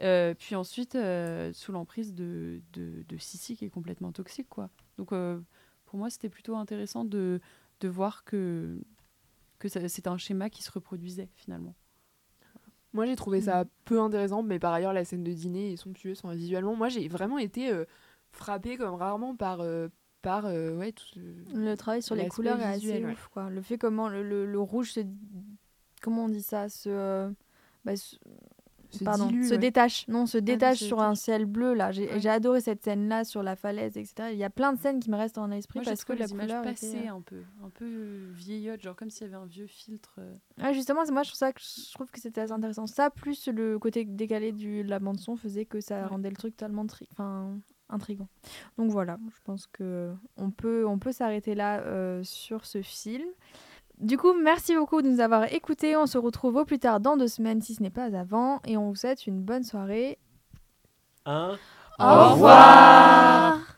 euh, 0.00 0.34
puis 0.34 0.54
ensuite 0.54 0.94
euh, 0.94 1.52
sous 1.52 1.72
l'emprise 1.72 2.14
de, 2.14 2.60
de, 2.72 3.04
de 3.08 3.16
Sissi 3.18 3.56
qui 3.56 3.64
est 3.64 3.70
complètement 3.70 4.12
toxique, 4.12 4.48
quoi. 4.48 4.70
Donc, 4.96 5.12
euh, 5.12 5.40
pour 5.86 5.98
moi, 5.98 6.10
c'était 6.10 6.28
plutôt 6.28 6.56
intéressant 6.56 7.04
de, 7.04 7.40
de 7.80 7.88
voir 7.88 8.24
que, 8.24 8.78
que 9.58 9.68
c'est 9.68 10.06
un 10.06 10.18
schéma 10.18 10.50
qui 10.50 10.62
se 10.62 10.70
reproduisait 10.70 11.28
finalement. 11.34 11.74
Moi, 12.94 13.04
j'ai 13.06 13.16
trouvé 13.16 13.40
ça 13.40 13.64
Mm. 13.64 13.68
peu 13.84 14.00
intéressant, 14.00 14.42
mais 14.42 14.58
par 14.58 14.72
ailleurs, 14.72 14.92
la 14.92 15.04
scène 15.04 15.22
de 15.24 15.32
dîner 15.32 15.72
est 15.72 15.76
somptueuse 15.76 16.20
enfin, 16.24 16.34
visuellement. 16.34 16.74
Moi, 16.74 16.88
j'ai 16.88 17.06
vraiment 17.08 17.38
été 17.38 17.70
euh, 17.70 17.84
frappée 18.32 18.76
comme 18.76 18.94
rarement 18.94 19.36
par, 19.36 19.60
euh, 19.60 19.88
par 20.22 20.46
euh, 20.46 20.76
ouais, 20.76 20.92
tout 20.92 21.04
Le 21.54 21.74
travail 21.76 22.02
sur 22.02 22.14
les 22.14 22.28
couleurs 22.28 22.60
est 22.60 22.64
assez 22.64 23.04
ouais. 23.04 23.12
ouf. 23.12 23.28
Quoi. 23.28 23.50
Le 23.50 23.60
fait 23.62 23.76
comment 23.78 24.08
le, 24.08 24.22
le- 24.22 24.46
le 24.46 24.60
rouge 24.60 24.92
se. 24.92 25.00
Comment 26.00 26.24
on 26.24 26.28
dit 26.28 26.42
ça 26.42 26.68
se, 26.68 26.88
euh, 26.88 27.30
bah, 27.84 27.96
se- 27.96 28.16
Se 28.90 29.04
Pardon, 29.04 29.26
dilue, 29.26 29.44
se 29.44 29.50
ouais. 29.52 29.58
détache. 29.58 30.08
Non, 30.08 30.24
se 30.24 30.38
détache 30.38 30.78
se 30.78 30.86
sur 30.86 31.02
un 31.02 31.14
ciel 31.14 31.44
bleu. 31.44 31.74
là. 31.74 31.92
J'ai 31.92 32.08
Ouais. 32.10 32.26
adoré 32.26 32.62
cette 32.62 32.82
scène-là 32.82 33.24
sur 33.24 33.42
la 33.42 33.54
falaise, 33.54 33.98
etc. 33.98 34.30
Il 34.32 34.38
y 34.38 34.44
a 34.44 34.48
plein 34.48 34.72
de 34.72 34.78
scènes 34.78 34.98
qui 34.98 35.10
me 35.10 35.16
restent 35.18 35.36
en 35.36 35.50
esprit 35.50 35.80
Moi, 35.80 35.84
parce 35.84 36.06
que 36.06 36.14
la 36.14 36.26
couleur 36.26 36.62
passées 36.62 36.96
était, 36.96 37.08
euh, 37.10 37.12
un 37.16 37.20
peu, 37.20 37.42
un 37.62 37.68
peu 37.68 38.30
vieillotte, 38.32 38.80
genre 38.80 38.96
comme 38.96 39.10
s'il 39.10 39.26
y 39.26 39.26
avait 39.26 39.36
un 39.36 39.44
vieux 39.44 39.66
filtre. 39.66 40.18
Ouais, 40.56 40.72
justement, 40.72 41.04
c'est- 41.04 41.12
moi 41.12 41.22
je 41.22 41.28
trouve 41.28 41.38
ça 41.38 41.52
que 41.52 41.60
je 41.60 41.92
trouve 41.92 42.10
que 42.10 42.18
c'était 42.18 42.40
assez 42.40 42.52
intéressant. 42.52 42.86
Ça 42.86 43.10
plus 43.10 43.48
le 43.48 43.78
côté 43.78 44.06
décalé 44.06 44.52
du, 44.52 44.82
de 44.82 44.88
la 44.88 45.00
bande 45.00 45.20
son 45.20 45.36
faisait 45.36 45.66
que 45.66 45.82
ça 45.82 46.06
rendait 46.06 46.30
le 46.30 46.36
truc 46.36 46.56
tellement 46.56 46.86
enfin 47.12 47.58
intrigant. 47.90 48.28
Donc 48.78 48.90
voilà, 48.90 49.18
je 49.28 49.40
pense 49.44 49.66
que 49.66 50.14
on 50.38 50.50
peut 50.50 50.86
on 50.86 50.98
peut 50.98 51.12
s'arrêter 51.12 51.54
là 51.54 51.80
euh, 51.80 52.22
sur 52.24 52.64
ce 52.64 52.80
film. 52.80 53.26
Du 54.00 54.16
coup, 54.16 54.32
merci 54.32 54.76
beaucoup 54.76 55.02
de 55.02 55.08
nous 55.08 55.20
avoir 55.20 55.52
écoutés. 55.52 55.96
On 55.96 56.06
se 56.06 56.18
retrouve 56.18 56.56
au 56.56 56.64
plus 56.64 56.78
tard 56.78 57.00
dans 57.00 57.16
deux 57.16 57.26
semaines, 57.26 57.60
si 57.60 57.74
ce 57.74 57.82
n'est 57.82 57.90
pas 57.90 58.16
avant, 58.16 58.60
et 58.64 58.76
on 58.76 58.88
vous 58.88 58.94
souhaite 58.94 59.26
une 59.26 59.42
bonne 59.42 59.64
soirée. 59.64 60.18
Un 61.26 61.56
Au 61.98 62.30
revoir 62.32 63.77